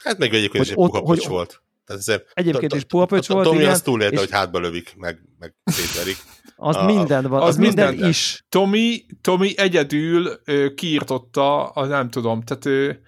[0.04, 1.62] Hát meg egyébként Hogy is egy ott- hogy- volt.
[1.86, 4.60] Tehát ezért, Egyébként is to- puha pöcs to- volt, Tomi igen, azt túlélte, hogy hátba
[4.60, 6.18] lövik, meg, meg szétverik.
[6.56, 8.46] Az A- minden van, az az, minden, minden- is.
[8.50, 13.02] Tomi, Tomi egyedül ö, kiirtotta, a, nem tudom, tehát ő,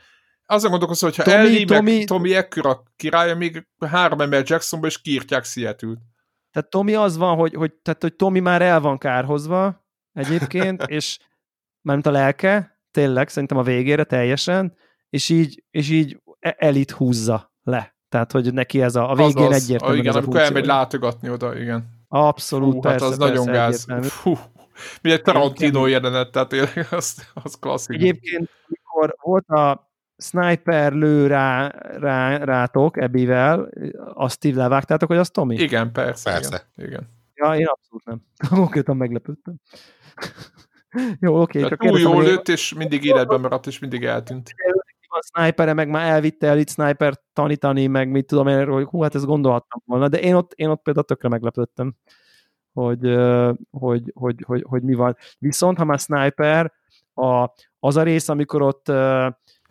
[0.45, 4.87] azon gondolkozom, hogy ha Tomi- Ellie meg Tomi- Tomi ekkora királya, még három ember Jacksonba,
[4.87, 5.95] és kiírtják seattle
[6.51, 11.19] Tehát Tomi az van, hogy, hogy, tehát, hogy Tomi már el van kárhozva egyébként, és
[11.81, 14.77] mármint a lelke, tényleg, szerintem a végére teljesen,
[15.09, 17.92] és így, és így e- elit húzza le.
[18.14, 19.95] Tehát, hogy neki ez a, a végén Azaz, egyértelmű.
[19.98, 20.56] igen, ez a amikor funkció.
[20.56, 21.90] elmegy látogatni oda, igen.
[22.07, 23.85] Abszolút, Fú, persze, hát az persze, nagyon gáz.
[24.02, 24.38] Fú,
[25.02, 27.95] mi egy Tarantino jelenet, tehát tényleg az, az klasszik.
[27.95, 31.68] Egyébként, amikor volt a sniper lő rá,
[31.99, 33.69] rá, rátok Ebivel,
[34.14, 35.56] azt így levágtátok, hogy az Tomi?
[35.56, 36.31] Igen, persze.
[36.31, 36.68] Persze.
[36.76, 36.90] Igen.
[36.90, 37.10] igen.
[37.34, 38.22] Ja, én abszolút nem.
[38.60, 39.56] Konkrétan meglepődtem.
[41.19, 41.61] Jó, oké.
[41.61, 44.53] Tehát csak túl jól lőtt, és mindig életben maradt, és mindig eltűnt.
[45.31, 49.25] A meg már elvitte elit sniper tanítani, meg mit tudom én, hogy hú, hát ezt
[49.25, 51.93] gondolhattam volna, de én ott, én ott például tökre meglepődtem,
[52.73, 53.15] hogy,
[53.71, 55.17] hogy, hogy, hogy, hogy mi van.
[55.39, 56.73] Viszont, ha már sniper,
[57.13, 58.91] a, az a rész, amikor ott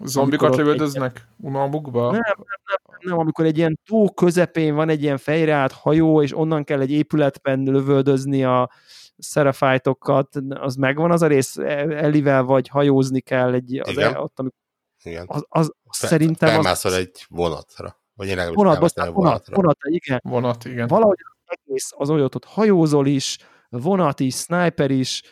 [0.04, 2.00] Zombikat lövöldöznek unalmukba?
[2.00, 6.36] nem, nem, nem, nem, amikor egy ilyen tó közepén van egy ilyen fejreállt hajó, és
[6.36, 8.70] onnan kell egy épületben lövöldözni a
[9.16, 14.16] szerafájtokat, az megvan az a rész, Elivel vagy hajózni kell egy, az Igen.
[14.16, 14.60] ott, amikor
[15.02, 15.24] Igen.
[15.28, 18.00] az, az, az Fe- szerintem az, Felmászol egy vonatra.
[18.14, 19.54] Vagy én legalábbis vonat, bocsánat, vonat, vonatra.
[19.56, 20.20] vonat, igen.
[20.24, 20.86] Vonat, igen.
[20.86, 21.16] Valahogy
[21.46, 23.38] az egész az olyan, ott hajózol is,
[23.68, 25.22] vonat is, sniper is,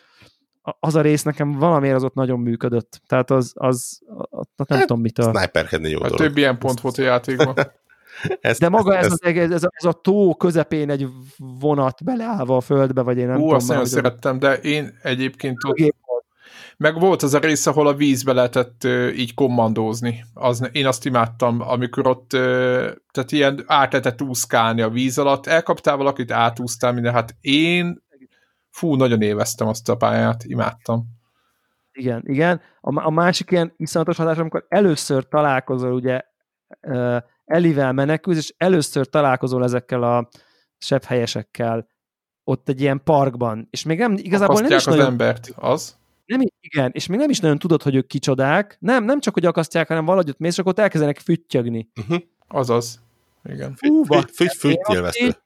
[0.63, 3.01] a- az a rész nekem valamiért az ott nagyon működött.
[3.07, 5.33] Tehát az, az, az nem Hát, tudom mitől.
[5.37, 6.27] Sniperkedni jó Hát dolog.
[6.27, 7.55] több ilyen pont volt a játékban.
[8.41, 12.05] Ezt, De maga ez, ezt, az, egész- ez, a, ez a tó közepén egy vonat
[12.05, 13.55] beleállva a földbe, vagy én nem Hú, tudom.
[13.57, 15.79] azt nagyon szerettem, de én egyébként ott.
[16.81, 20.25] Meg volt az a rész, ahol a vízbe lehetett ö, így kommandózni.
[20.35, 25.47] Az, én azt imádtam, amikor ott, ö, tehát ilyen át lehetett úszkálni a víz alatt,
[25.47, 28.03] elkaptál valakit, átúsztál minden, hát én
[28.71, 31.05] fú, nagyon élveztem azt a pályát, imádtam.
[31.93, 32.61] Igen, igen.
[32.81, 36.23] A, a másik ilyen iszonyatos hatás, amikor először találkozol, ugye
[37.45, 40.29] Elivel menekülsz, és először találkozol ezekkel a
[40.79, 41.89] sebhelyesekkel
[42.45, 45.99] ott egy ilyen parkban, és még nem, igazából nem Akasztják is az nagyon, embert, az?
[46.37, 49.45] Nem, igen, és még nem is nagyon tudod, hogy ők kicsodák, nem, nem csak, hogy
[49.47, 51.91] akasztják, hanem valahogy ott mész, és akkor ott elkezdenek füttyögni.
[52.49, 53.03] Azaz.
[53.45, 53.75] Igen.
[53.79, 55.25] Hú, Fügy, fügy, fügy, Én ott nyilvesztő.
[55.27, 55.39] így-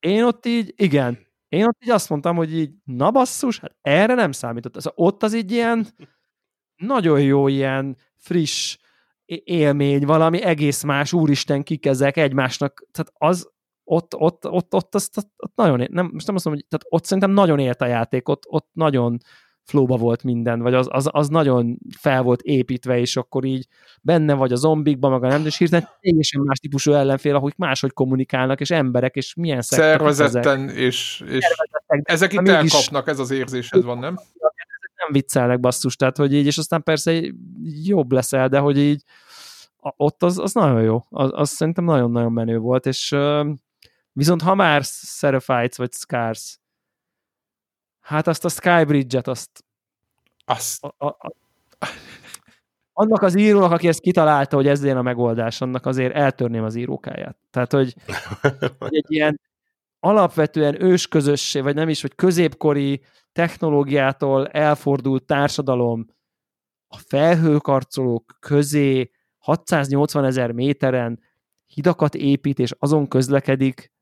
[0.00, 4.14] Én ott így, igen, én ott így azt mondtam, hogy így, na basszus, hát erre
[4.14, 4.76] nem számított.
[4.76, 5.86] Az, ott az így ilyen
[6.76, 8.78] nagyon jó ilyen friss
[9.44, 13.50] élmény, valami egész más, úristen, kik ezek egymásnak, tehát az
[13.84, 16.86] ott, ott, ott, ott, azt, ott, ott nagyon, nem, most nem azt mondom, hogy tehát
[16.88, 19.18] ott szerintem nagyon élt a játék, ott, ott nagyon
[19.64, 23.66] flóba volt minden, vagy az, az, az nagyon fel volt építve, és akkor így
[24.02, 27.92] benne vagy a zombikba, meg a nem, és hirtelen teljesen más típusú ellenfél, akik máshogy
[27.92, 29.78] kommunikálnak, és emberek, és milyen ezek.
[29.78, 31.44] Szervezetten, és, és
[31.86, 34.14] ezek itt elkapnak, ez az érzésed van, nem?
[34.96, 37.20] nem viccelnek basszus, tehát hogy így, és aztán persze
[37.84, 39.02] jobb leszel, de hogy így
[39.80, 43.16] ott az, az nagyon jó, az, az szerintem nagyon-nagyon menő volt, és
[44.12, 46.58] viszont ha már Seraphites vagy Scars,
[48.10, 49.64] hát azt a Skybridge-et, azt
[50.44, 50.84] Azt.
[50.84, 51.32] a, a, a,
[52.92, 56.74] annak az írónak, aki ezt kitalálta, hogy ez legyen a megoldás, annak azért eltörném az
[56.74, 57.36] írókáját.
[57.50, 57.94] Tehát, hogy,
[58.78, 59.40] hogy egy ilyen
[59.98, 66.06] alapvetően ősközösség, vagy nem is, hogy középkori technológiától elfordult társadalom
[66.88, 71.20] a felhőkarcolók közé 680 ezer méteren
[71.66, 73.92] hidakat épít, és azon közlekedik,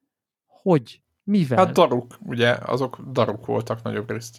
[0.47, 1.03] hogy?
[1.29, 1.59] Mivel?
[1.59, 4.37] Hát daruk, ugye, azok daruk voltak nagyobb részt.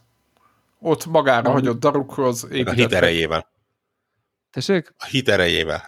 [0.80, 2.98] Ott magára hagyott darukhoz Meg a hit építettek.
[2.98, 3.48] erejével.
[4.52, 4.94] Tessék?
[4.98, 5.82] A hit erejével.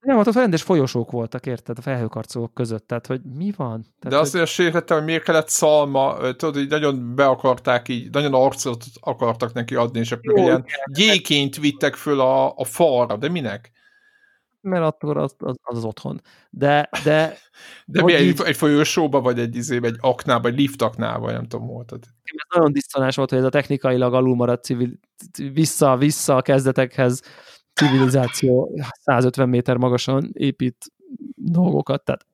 [0.00, 3.82] Nem, ott, ott rendes folyosók voltak, érted, a felhőkarcolók között, tehát hogy mi van?
[3.82, 4.46] Tehát, De azt hogy...
[4.46, 9.74] sértettem, hogy miért kellett szalma, tudod, így nagyon be akarták, így nagyon arcot akartak neki
[9.74, 13.72] adni, és akkor Jó, ilyen gyéként vittek föl a, a falra, de minek?
[14.68, 16.20] Mert attól az az, az otthon.
[16.50, 17.36] De, de,
[17.86, 18.18] de mi így...
[18.18, 21.92] egy, egy folyosóba, vagy egy, izé, egy aknába, egy lift aknába, nem tudom, volt.
[21.92, 21.98] Ez
[22.54, 24.98] nagyon disztonás volt, hogy ez a technikailag alul maradt civil,
[25.52, 27.22] vissza, vissza a kezdetekhez
[27.74, 30.92] civilizáció 150 méter magasan épít
[31.34, 32.26] dolgokat, tehát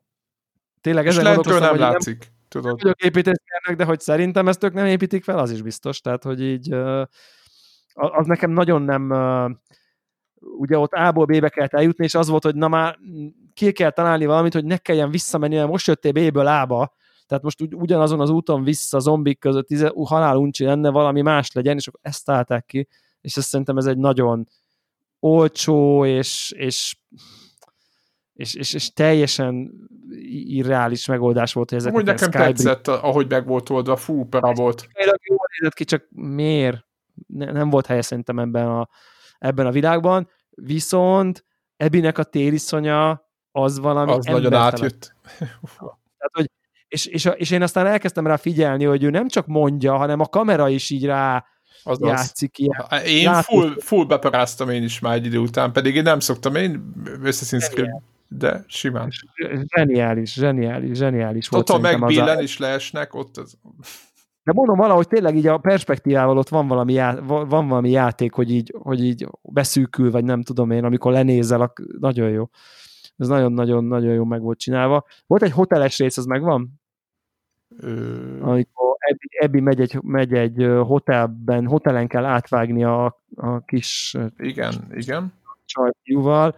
[0.81, 2.19] tényleg ezen gondolkoztam, nem hogy látszik.
[2.19, 2.83] Nem, tudod.
[2.83, 6.01] Vagyok építészmérnök, de hogy szerintem ezt ők nem építik fel, az is biztos.
[6.01, 6.73] Tehát, hogy így
[7.95, 9.13] az nekem nagyon nem
[10.59, 12.99] ugye ott A-ból B-be kellett eljutni, és az volt, hogy na már
[13.55, 16.95] ki kell találni valamit, hogy ne kelljen visszamenni, mert most jöttél B-ből A-ba,
[17.27, 21.53] tehát most ugy, ugyanazon az úton vissza zombik között tize, halál uncsi lenne, valami más
[21.53, 22.89] legyen, és akkor ezt találták ki,
[23.21, 24.49] és ezt szerintem ez egy nagyon
[25.19, 26.97] olcsó, és, és
[28.35, 29.73] és, és, és teljesen
[30.31, 34.53] irreális megoldás volt, hogy ezek Úgy nekem Skype tetszett, ahogy meg volt oldva, fú, pera
[34.53, 34.89] volt.
[35.05, 36.85] Jól nézett ki, csak miért?
[37.27, 38.89] Ne, nem volt helye szerintem ebben a,
[39.39, 41.45] ebben a világban, viszont
[41.77, 45.15] Ebinek a tériszonya az valami Az nagyon átjött.
[46.19, 46.51] Tehát, hogy,
[46.89, 50.27] és, és, és én aztán elkezdtem rá figyelni, hogy ő nem csak mondja, hanem a
[50.27, 51.45] kamera is így rá
[51.83, 53.05] az játszik ilyen.
[53.07, 56.93] Én full, full beparáztam én is már egy idő után, pedig én nem szoktam, én
[57.23, 57.89] összeszínszkrip,
[58.29, 59.11] de simán.
[59.75, 61.71] Zseniális, zseniális, zseniális volt.
[61.71, 63.59] Ott, a megbillen is leesnek, ott az...
[64.45, 68.51] De mondom valahogy tényleg így a perspektívával ott van valami, já, van valami játék, hogy
[68.51, 72.49] így, hogy így beszűkül, vagy nem tudom én, amikor lenézel, nagyon jó.
[73.17, 75.05] Ez nagyon-nagyon-nagyon jó meg volt csinálva.
[75.27, 76.81] Volt egy hoteles rész, az megvan?
[77.77, 78.41] Ö...
[78.41, 84.87] Amikor Ebbi, Ebbi megy, egy, megy egy hotelben, hotelen kell átvágni a, a kis igen,
[84.91, 85.33] igen.
[85.65, 86.57] csajjúval,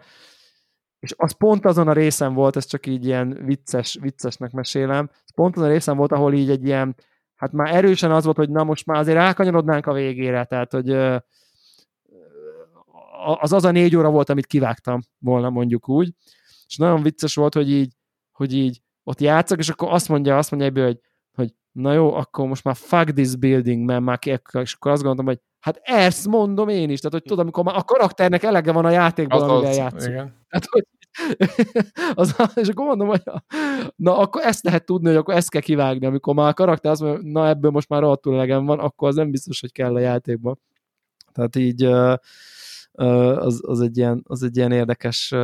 [0.98, 5.56] és az pont azon a részen volt, ez csak így ilyen vicces, viccesnek mesélem, pont
[5.56, 6.96] azon a részen volt, ahol így egy ilyen
[7.36, 10.90] hát már erősen az volt, hogy na most már azért elkanyarodnánk a végére, tehát hogy
[13.40, 16.12] az az a négy óra volt, amit kivágtam volna mondjuk úgy,
[16.66, 17.92] és nagyon vicces volt, hogy így,
[18.32, 20.98] hogy így ott játszok, és akkor azt mondja, azt mondja ebből, hogy,
[21.34, 25.02] hogy na jó, akkor most már fuck this building, mert már ki, és akkor azt
[25.02, 28.72] gondolom, hogy hát ezt mondom én is, tehát hogy tudom, amikor már a karakternek elege
[28.72, 30.10] van a játékban, az amivel játszik.
[30.10, 30.44] Igen.
[30.48, 30.86] Tehát, hogy
[32.14, 33.22] az, és akkor mondom, hogy
[33.96, 37.00] na, akkor ezt lehet tudni, hogy akkor ezt kell kivágni, amikor már a karakter azt
[37.00, 39.98] mondja, na ebből most már rohadtul elegem van, akkor az nem biztos, hogy kell a
[39.98, 40.60] játékban.
[41.32, 41.82] Tehát így
[42.92, 45.34] az, az, egy, ilyen, az egy ilyen érdekes,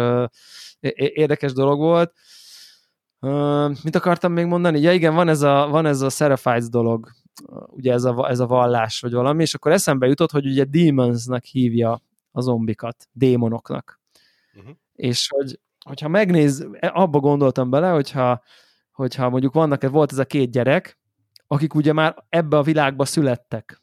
[0.97, 2.12] érdekes dolog volt.
[3.83, 4.81] Mit akartam még mondani?
[4.81, 7.09] Ja igen, van ez a, van ez a Seraphites dolog,
[7.67, 11.44] ugye ez a, ez a vallás, vagy valami, és akkor eszembe jutott, hogy ugye demonsnak
[11.44, 14.01] hívja a zombikat, démonoknak.
[14.55, 14.76] Uh-huh.
[15.02, 18.42] És hogy, hogyha megnéz, abba gondoltam bele, hogyha,
[18.92, 20.98] hogyha mondjuk vannak, volt ez a két gyerek,
[21.47, 23.82] akik ugye már ebbe a világba születtek.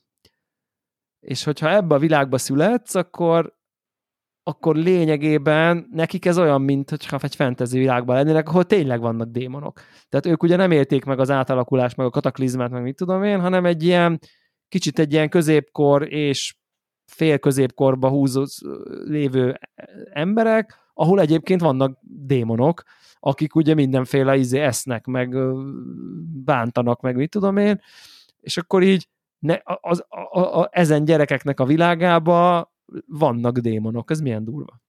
[1.20, 3.58] És hogyha ebbe a világba születsz, akkor
[4.44, 9.80] akkor lényegében nekik ez olyan, mint hogyha egy fantasy világban lennének, ahol tényleg vannak démonok.
[10.10, 13.40] Tehát ők ugye nem élték meg az átalakulást, meg a kataklizmát, meg mit tudom én,
[13.40, 14.20] hanem egy ilyen,
[14.68, 16.56] kicsit egy ilyen középkor és
[17.06, 18.46] fél középkorba húzó
[19.04, 19.60] lévő
[20.12, 22.84] emberek, ahol egyébként vannak démonok,
[23.20, 25.36] akik ugye mindenféle izé esznek, meg
[26.44, 27.82] bántanak, meg mit tudom én,
[28.40, 29.08] és akkor így
[29.40, 32.72] ne, az, a, a, a, ezen gyerekeknek a világába
[33.06, 34.82] vannak démonok, ez milyen durva.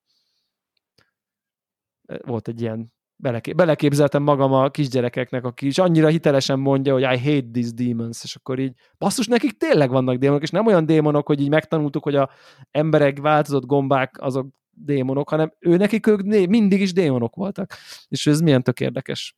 [2.25, 7.19] Volt egy ilyen, belekép, beleképzeltem magam a kisgyerekeknek, aki is annyira hitelesen mondja, hogy I
[7.19, 11.27] hate these demons, és akkor így, basszus, nekik tényleg vannak démonok, és nem olyan démonok,
[11.27, 12.31] hogy így megtanultuk, hogy a
[12.71, 14.47] emberek változott gombák, azok
[14.84, 17.75] démonok, hanem ő nekik ők mindig is démonok voltak.
[18.09, 19.36] És ez milyen tök érdekes.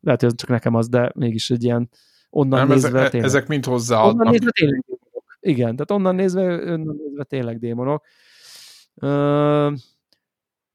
[0.00, 1.90] Lehet, hogy ez csak nekem az, de mégis egy ilyen
[2.30, 3.28] onnan Nem, nézve ezek, tényleg.
[3.28, 4.20] ezek mind hozzáadnak.
[4.20, 5.36] Onnan nézve tényleg démonok.
[5.40, 8.04] Igen, tehát onnan nézve, onnan nézve tényleg démonok.
[8.94, 9.72] Ö,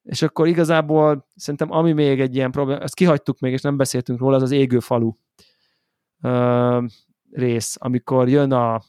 [0.04, 4.20] és akkor igazából szerintem ami még egy ilyen probléma, ezt kihagytuk még, és nem beszéltünk
[4.20, 5.14] róla, az az égő falu
[6.22, 6.86] ö,
[7.32, 8.82] rész, amikor jön a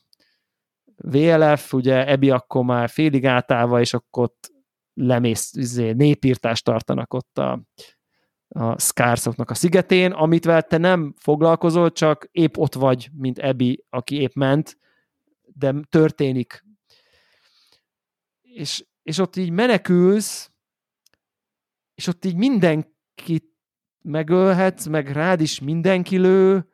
[0.96, 4.52] VLF, ugye Ebi akkor már félig átálva, és akkor ott
[4.98, 7.62] lemész, izé, népírtást tartanak ott a,
[8.48, 13.84] a Scarsoknak a szigetén, amit vel te nem foglalkozol, csak épp ott vagy, mint Ebi,
[13.90, 14.78] aki épp ment,
[15.42, 16.64] de történik.
[18.42, 20.50] És, és ott így menekülsz,
[21.94, 23.44] és ott így mindenkit
[24.02, 26.68] megölhetsz, meg rád is mindenki lő,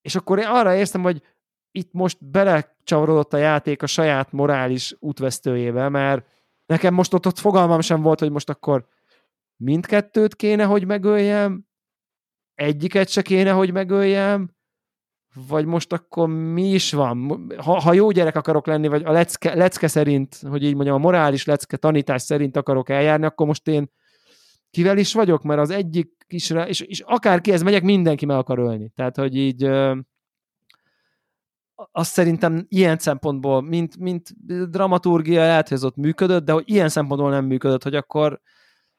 [0.00, 1.22] és akkor én arra érztem, hogy
[1.70, 6.26] itt most belecsavarodott a játék a saját morális útvesztőjébe, mert
[6.66, 8.86] nekem most ott, ott fogalmam sem volt, hogy most akkor
[9.56, 11.66] mindkettőt kéne, hogy megöljem,
[12.54, 14.54] egyiket se kéne, hogy megöljem,
[15.48, 17.46] vagy most akkor mi is van?
[17.56, 20.98] Ha, ha jó gyerek akarok lenni, vagy a lecke, lecke szerint, hogy így mondjam, a
[20.98, 23.90] morális lecke tanítás szerint akarok eljárni, akkor most én
[24.70, 28.58] kivel is vagyok, mert az egyik is, és, és akárki ez megyek, mindenki meg akar
[28.58, 28.92] ölni.
[28.94, 29.70] Tehát, hogy így
[31.90, 34.30] azt szerintem ilyen szempontból, mint, mint
[34.70, 38.40] dramaturgia lehet, hogy ez ott működött, de hogy ilyen szempontból nem működött, hogy akkor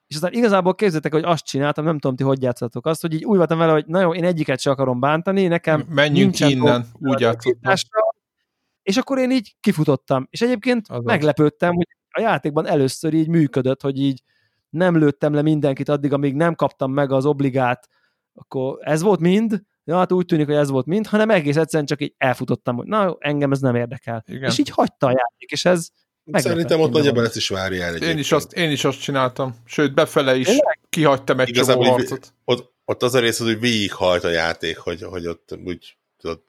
[0.06, 3.24] és aztán igazából képzeljétek, hogy azt csináltam, nem tudom, ti hogy játszatok azt, hogy így
[3.24, 7.20] úgy voltam vele, hogy na jó, én egyiket sem akarom bántani, nekem Menjünk innen, úgy
[7.20, 7.74] játszottam.
[8.82, 10.26] És akkor én így kifutottam.
[10.30, 11.04] És egyébként Azaz.
[11.04, 14.22] meglepődtem, hogy a játékban először így működött, hogy így
[14.70, 17.88] nem lőttem le mindenkit addig, amíg nem kaptam meg az obligát,
[18.34, 21.86] akkor ez volt mind, ja, hát úgy tűnik, hogy ez volt mind, hanem egész egyszerűen
[21.86, 24.24] csak így elfutottam, hogy na, engem ez nem érdekel.
[24.26, 24.50] Igen.
[24.50, 25.88] És így hagyta a játék, és ez
[26.32, 29.56] Szerintem ott nagyjából ezt is várja el Én is, azt, én is azt csináltam.
[29.64, 30.80] Sőt, befele is Tényleg?
[30.88, 32.34] kihagytam egy Igazából, csomó harcot.
[32.44, 36.40] Ott, ott az a rész, hogy végighalt a játék, hogy, hogy ott úgy tudod,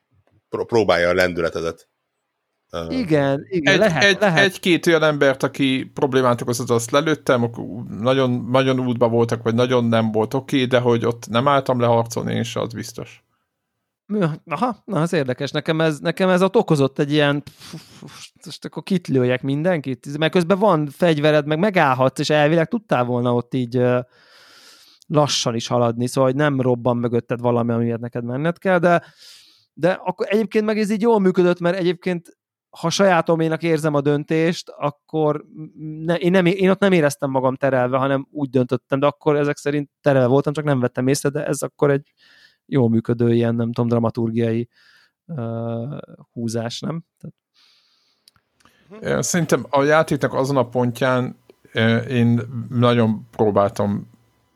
[0.49, 1.89] próbálja a lendületedet.
[2.89, 4.43] Igen, igen, egy, lehet, egy, lehet.
[4.43, 7.51] Egy-két olyan embert, aki problémát okozott, azt lelőttem,
[7.99, 11.79] nagyon, nagyon útba voltak, vagy nagyon nem volt oké, okay, de hogy ott nem álltam
[11.79, 13.24] le harcolni, és az biztos.
[14.45, 17.43] Aha, na az érdekes, nekem ez, nekem ez ott okozott egy ilyen,
[18.45, 23.53] most akkor kitlőjek mindenkit, mert közben van fegyvered, meg megállhatsz, és elvileg tudtál volna ott
[23.53, 23.81] így
[25.07, 29.03] lassan is haladni, szóval hogy nem robban mögötted valami, amiért neked menned kell, de,
[29.73, 32.37] de akkor egyébként meg ez így jól működött, mert egyébként
[32.69, 35.45] ha sajátoménak érzem a döntést, akkor
[35.99, 39.57] ne, én, nem, én ott nem éreztem magam terelve, hanem úgy döntöttem, de akkor ezek
[39.57, 42.13] szerint terelve voltam, csak nem vettem észre, de ez akkor egy
[42.65, 44.69] jól működő ilyen, nem tudom, dramaturgiai
[45.25, 45.97] uh,
[46.31, 47.03] húzás, nem?
[47.17, 47.35] Tehát...
[49.23, 51.37] Szerintem a játéknak azon a pontján
[52.09, 54.09] én nagyon próbáltam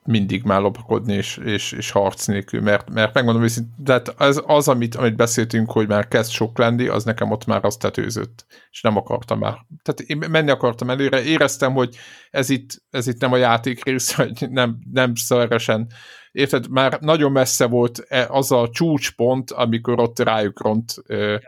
[0.10, 4.68] mindig már lopakodni és, és, és harc nélkül, mert, mert megmondom őszintén, tehát az, az
[4.68, 8.82] amit, amit beszéltünk, hogy már kezd sok lenni, az nekem ott már azt tetőzött, és
[8.82, 9.58] nem akartam már.
[9.84, 11.96] Tehát én menni akartam előre, éreztem, hogy
[12.32, 15.88] ez itt, ez itt nem a játék rész, hogy nem, nem szeresen,
[16.32, 21.40] érted, már nagyon messze volt e, az a csúcspont, amikor ott rájuk ront ja.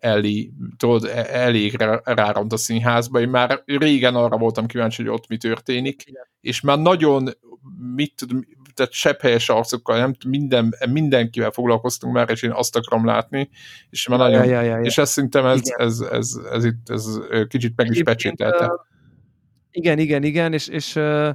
[0.00, 3.20] Eli, tudod, e, elég ráront a színházba.
[3.20, 6.28] Én már régen arra voltam kíváncsi, hogy ott mi történik, Igen.
[6.40, 7.28] és már nagyon
[7.94, 13.50] mit tudom, tehát sepphelyes arcokkal, nem minden, mindenkivel foglalkoztunk már, és én azt akarom látni,
[13.90, 14.82] és már nagyon, ja, ja, ja, ja.
[14.82, 18.64] és ezt szerintem ez, ez, ez, ez, ez, itt, ez kicsit meg is pecsételte.
[18.64, 18.80] Uh,
[19.70, 21.30] igen, igen, igen, és, és uh,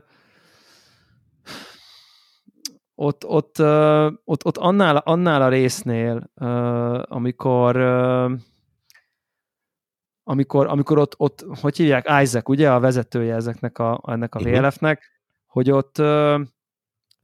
[2.95, 8.31] ott, ott, uh, ott, ott annál, annál a résznél, uh, amikor uh,
[10.27, 15.11] amikor, amikor ott, ott, hogy hívják, Isaac, ugye, a vezetője ezeknek a, ennek a VLF-nek,
[15.45, 15.97] hogy ott,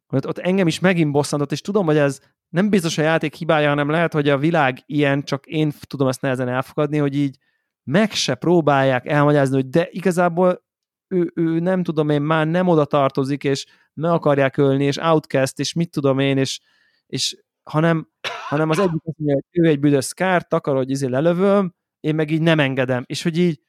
[0.07, 3.69] hogy ott engem is megint bosszantott, és tudom, hogy ez nem biztos a játék hibája,
[3.69, 7.37] hanem lehet, hogy a világ ilyen, csak én tudom ezt nehezen elfogadni, hogy így
[7.83, 10.63] meg se próbálják elmagyarázni, hogy de igazából
[11.07, 15.59] ő, ő nem tudom én, már nem oda tartozik, és me akarják ölni, és outcast,
[15.59, 16.59] és mit tudom én, és,
[17.07, 18.07] és hanem,
[18.47, 22.41] hanem az egyik hogy ő egy büdös kárt, akar, hogy izé lelövöm, én meg így
[22.41, 23.03] nem engedem.
[23.05, 23.61] És hogy így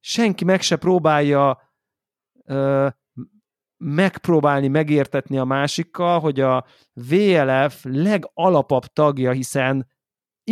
[0.00, 1.72] senki meg se próbálja
[2.44, 2.88] ö,
[3.76, 9.86] megpróbálni megértetni a másikkal, hogy a VLF legalapabb tagja, hiszen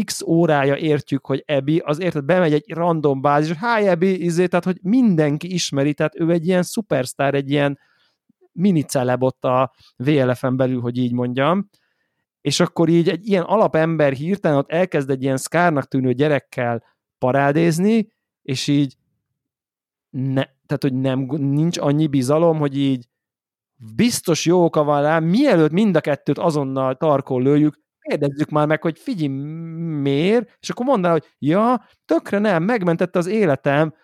[0.05, 4.65] x órája értjük, hogy Ebi, az érted, bemegy egy random bázis, hi Ebi, izé, tehát
[4.65, 7.79] hogy mindenki ismeri, tehát ő egy ilyen szupersztár, egy ilyen
[8.53, 11.69] mini celeb ott a VLF-en belül, hogy így mondjam,
[12.41, 16.83] és akkor így egy ilyen alapember hirtelen ott elkezd egy ilyen szkárnak tűnő gyerekkel
[17.19, 18.13] parádézni,
[18.43, 18.97] és így
[20.11, 23.09] ne, tehát, hogy nem, nincs annyi bizalom, hogy így
[23.95, 28.83] biztos jó oka van rá, mielőtt mind a kettőt azonnal tarkol lőjük, kérdezzük már meg,
[28.83, 29.29] hogy figyelj,
[30.01, 30.57] miért?
[30.61, 33.95] És akkor mondaná, hogy ja, tökre nem, megmentette az életem,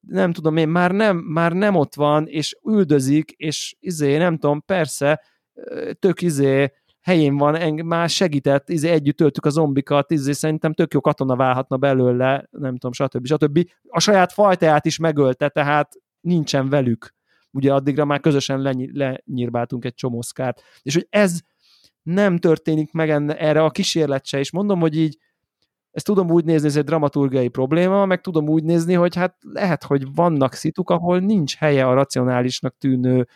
[0.00, 4.62] nem tudom én, már nem, már nem ott van, és üldözik, és izé, nem tudom,
[4.64, 5.22] persze,
[5.98, 6.72] tök izé,
[7.06, 11.36] helyén van, eng- már segített, izé, együtt töltük a zombikat, izé, szerintem tök jó katona
[11.36, 13.26] válhatna belőle, nem tudom, stb.
[13.26, 13.68] stb.
[13.88, 17.14] A saját fajtáját is megölte, tehát nincsen velük
[17.50, 21.40] ugye addigra már közösen leny- lenyírbáltunk egy csomó szkárt, és hogy ez
[22.02, 25.18] nem történik meg enne, erre a kísérlet se, és mondom, hogy így
[25.90, 29.84] ezt tudom úgy nézni, ez egy dramaturgiai probléma, meg tudom úgy nézni, hogy hát lehet,
[29.84, 33.26] hogy vannak szituk, ahol nincs helye a racionálisnak tűnő,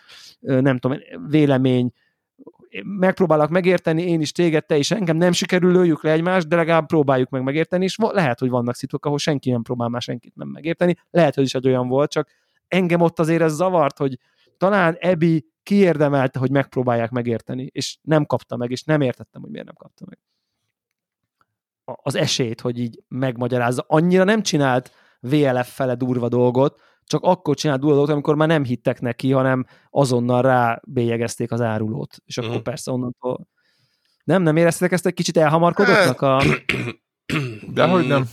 [0.40, 1.92] nem tudom, vélemény,
[2.84, 6.86] megpróbálok megérteni, én is téged, te is engem, nem sikerül lőjük le egymást, de legalább
[6.86, 10.49] próbáljuk meg megérteni, és lehet, hogy vannak szituk, ahol senki nem próbál már senkit nem
[10.49, 12.28] megérteni, lehet, hogy is egy olyan volt, csak
[12.68, 14.18] engem ott azért ez zavart, hogy
[14.57, 19.66] talán Ebi kiérdemelte, hogy megpróbálják megérteni, és nem kapta meg, és nem értettem, hogy miért
[19.66, 20.18] nem kapta meg
[22.02, 23.84] az esélyt, hogy így megmagyarázza.
[23.89, 26.81] Annyira nem csinált VLF fele durva dolgot,
[27.11, 31.61] csak akkor csinált durva dolgot, amikor már nem hittek neki, hanem azonnal rá bélyegezték az
[31.61, 32.17] árulót.
[32.25, 32.65] És akkor uh-huh.
[32.65, 33.49] persze onnantól...
[34.25, 36.43] Nem, nem éreztetek ezt egy kicsit elhamarkodottnak a...
[37.73, 38.29] Dehogy nem.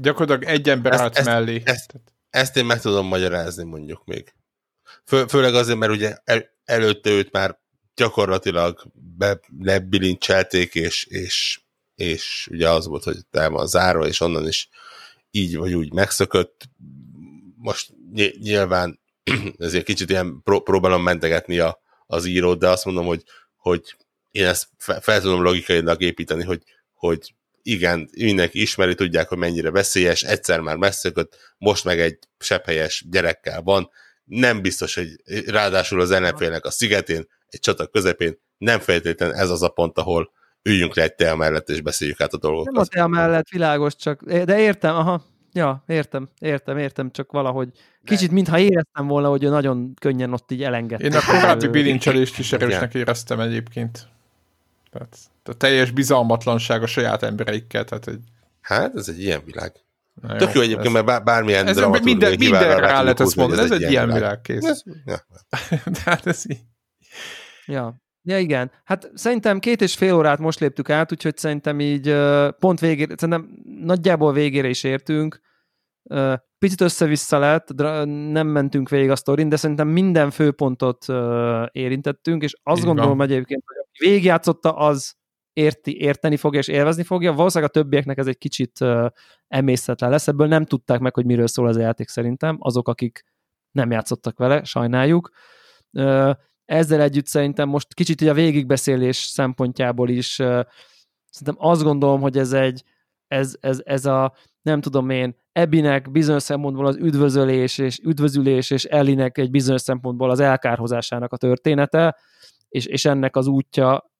[0.00, 1.62] Gyakorlatilag egy ember Ezt- állt ezt- mellé.
[1.64, 1.94] ezt-
[2.30, 4.34] Ezt én meg tudom magyarázni mondjuk még.
[5.04, 7.58] Fő, főleg azért, mert ugye el, előtte őt már
[7.94, 11.60] gyakorlatilag be, lebilincselték, és, és,
[11.94, 14.68] és ugye az volt, hogy el van zárva, és onnan is
[15.30, 16.68] így vagy úgy megszökött.
[17.62, 19.00] Most ny- nyilván
[19.58, 23.22] ezért kicsit ilyen pró- próbálom mentegetni a, az írót, de azt mondom, hogy,
[23.56, 23.96] hogy
[24.30, 29.70] én ezt fe, fel tudom logikailag építeni, hogy, hogy igen, mindenki ismeri, tudják, hogy mennyire
[29.70, 33.90] veszélyes, egyszer már megszökött, most meg egy sepphelyes gyerekkel van,
[34.24, 35.08] nem biztos, hogy
[35.46, 40.32] ráadásul az NFL-nek a szigetén, egy csata közepén, nem feltétlenül ez az a pont, ahol
[40.62, 42.90] üljünk le egy tea mellett, és beszéljük át a Nem a dolgokat.
[42.90, 47.68] te mellett világos, csak, de értem, aha, ja, értem, értem, értem, csak valahogy
[48.04, 51.04] kicsit, mintha éreztem volna, hogy ő nagyon könnyen ott így elengedte.
[51.04, 54.08] Én a korábbi bilincselést is erősnek éreztem egyébként.
[54.90, 58.20] Tehát a teljes bizalmatlanság a saját embereikkel, tehát egy
[58.60, 59.72] Hát, ez egy ilyen világ.
[60.22, 63.36] na Tök jó ez- egyébként, mert bár- bármilyen ez minden, minden rá tudjuk lehet ezt
[63.36, 64.82] mondani, ez egy ilyen világ, Ez- kész.
[65.04, 65.26] Ja.
[66.04, 66.60] Tehát ez így.
[67.66, 67.94] Ja.
[68.24, 68.70] Ja, igen.
[68.84, 72.16] Hát szerintem két és fél órát most léptük át, úgyhogy szerintem így
[72.58, 75.40] pont végére, szerintem nagyjából végére is értünk.
[76.58, 81.06] Picit össze-vissza lett, nem mentünk végig a sztorin, de szerintem minden főpontot
[81.72, 83.26] érintettünk, és azt Így gondolom van.
[83.26, 85.14] egyébként, hogy aki végigjátszotta, az
[85.52, 87.32] érti, érteni fogja és élvezni fogja.
[87.32, 89.06] Valószínűleg a többieknek ez egy kicsit ö,
[89.48, 93.24] emészhetlen lesz, ebből nem tudták meg, hogy miről szól az játék szerintem, azok, akik
[93.70, 95.30] nem játszottak vele, sajnáljuk.
[96.72, 100.32] Ezzel együtt szerintem most kicsit így a végigbeszélés szempontjából is
[101.30, 102.84] szerintem azt gondolom, hogy ez egy
[103.26, 108.84] ez, ez, ez a nem tudom én, Ebinek bizonyos szempontból az üdvözölés és üdvözülés, és
[108.84, 112.16] Ellinek egy bizonyos szempontból az elkárhozásának a története,
[112.68, 114.10] és, és ennek az útja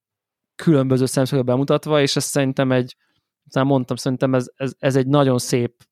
[0.54, 2.96] különböző szemszögből bemutatva, és ez szerintem egy,
[3.54, 5.84] már mondtam, szerintem ez, ez, ez egy nagyon szép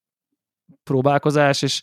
[0.82, 1.82] próbálkozás, és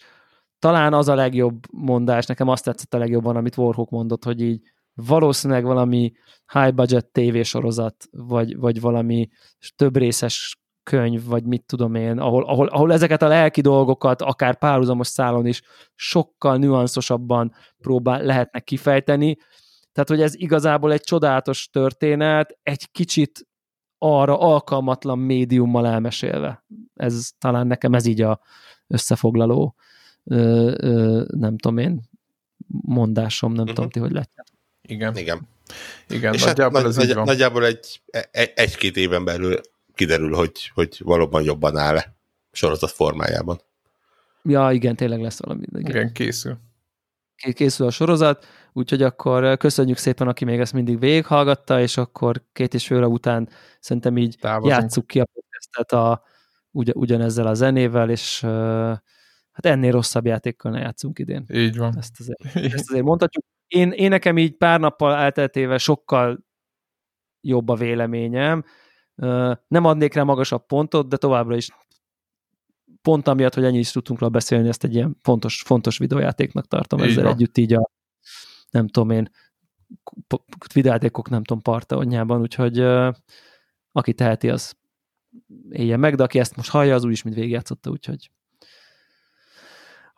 [0.60, 4.62] talán az a legjobb mondás, nekem azt tetszett a legjobban, amit Warhawk mondott, hogy így
[4.94, 6.12] valószínűleg valami
[6.54, 9.30] high budget tévésorozat, vagy, vagy valami
[9.76, 14.58] több részes könyv, vagy mit tudom én, ahol, ahol, ahol ezeket a lelki dolgokat, akár
[14.58, 15.62] párhuzamos szálon is
[15.96, 19.38] sokkal nüanszosabban próbál, lehetnek kifejteni.
[19.92, 23.48] Tehát, hogy ez igazából egy csodálatos történet, egy kicsit
[23.98, 26.66] arra alkalmatlan médiummal elmesélve.
[26.94, 28.40] Ez talán nekem ez így a
[28.88, 29.76] összefoglaló
[30.28, 32.02] ö, ö, nem tudom én,
[32.68, 33.76] mondásom, nem uh-huh.
[33.76, 34.32] tudom ti, hogy lett.
[34.82, 35.16] Igen.
[35.18, 35.48] Igen.
[36.10, 37.26] Igen, És hát nagyjából nagy, ez így nagy, van.
[37.26, 39.62] nagyjából egy, egy, egy-két éven belül
[39.96, 42.16] kiderül, hogy, hogy valóban jobban áll-e
[42.52, 43.62] sorozat formájában.
[44.44, 45.66] Ja, igen, tényleg lesz valami.
[45.70, 45.90] Igen.
[45.90, 46.58] Igen, készül.
[47.36, 52.44] Ké- Készül a sorozat, úgyhogy akkor köszönjük szépen, aki még ezt mindig végighallgatta, és akkor
[52.54, 53.50] két és fél óra után
[53.80, 54.82] szerintem így Távozunk.
[54.82, 56.24] játsszuk ki a podcastet a,
[56.72, 58.98] ugy, ugyanezzel a zenével, és uh,
[59.58, 61.46] hát ennél rosszabb játékkal ne játszunk idén.
[61.54, 61.98] Így van.
[61.98, 63.46] Ezt azért, ezt azért mondhatjuk.
[63.68, 66.46] Én, én nekem így pár nappal elteltével sokkal
[67.42, 68.64] jobb a véleményem.
[69.68, 71.70] Nem adnék rá magasabb pontot, de továbbra is
[73.02, 77.00] pont amiatt, hogy ennyi is tudtunk róla beszélni, ezt egy ilyen fontos, fontos videójátéknak tartom
[77.00, 77.34] Így ezzel van.
[77.34, 77.90] együtt így a
[78.70, 79.30] nem tudom én
[80.74, 82.80] videójátékok nem tudom partaonyában, úgyhogy
[83.92, 84.76] aki teheti, az
[85.70, 88.32] éljen meg, de aki ezt most hallja, az úgyis, mint végigjátszotta, úgyhogy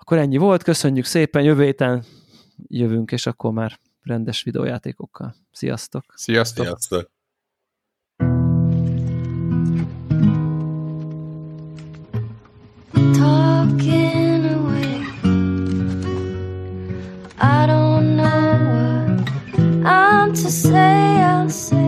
[0.09, 2.03] akkor ennyi volt, köszönjük szépen, jövő héten
[2.67, 5.35] jövünk, és akkor már rendes videójátékokkal.
[5.51, 6.03] Sziasztok!
[6.15, 6.65] Sziasztok.
[6.65, 7.11] Sziasztok!
[13.13, 15.01] talking away.
[17.37, 21.78] I don't know what I'm to say, I'll say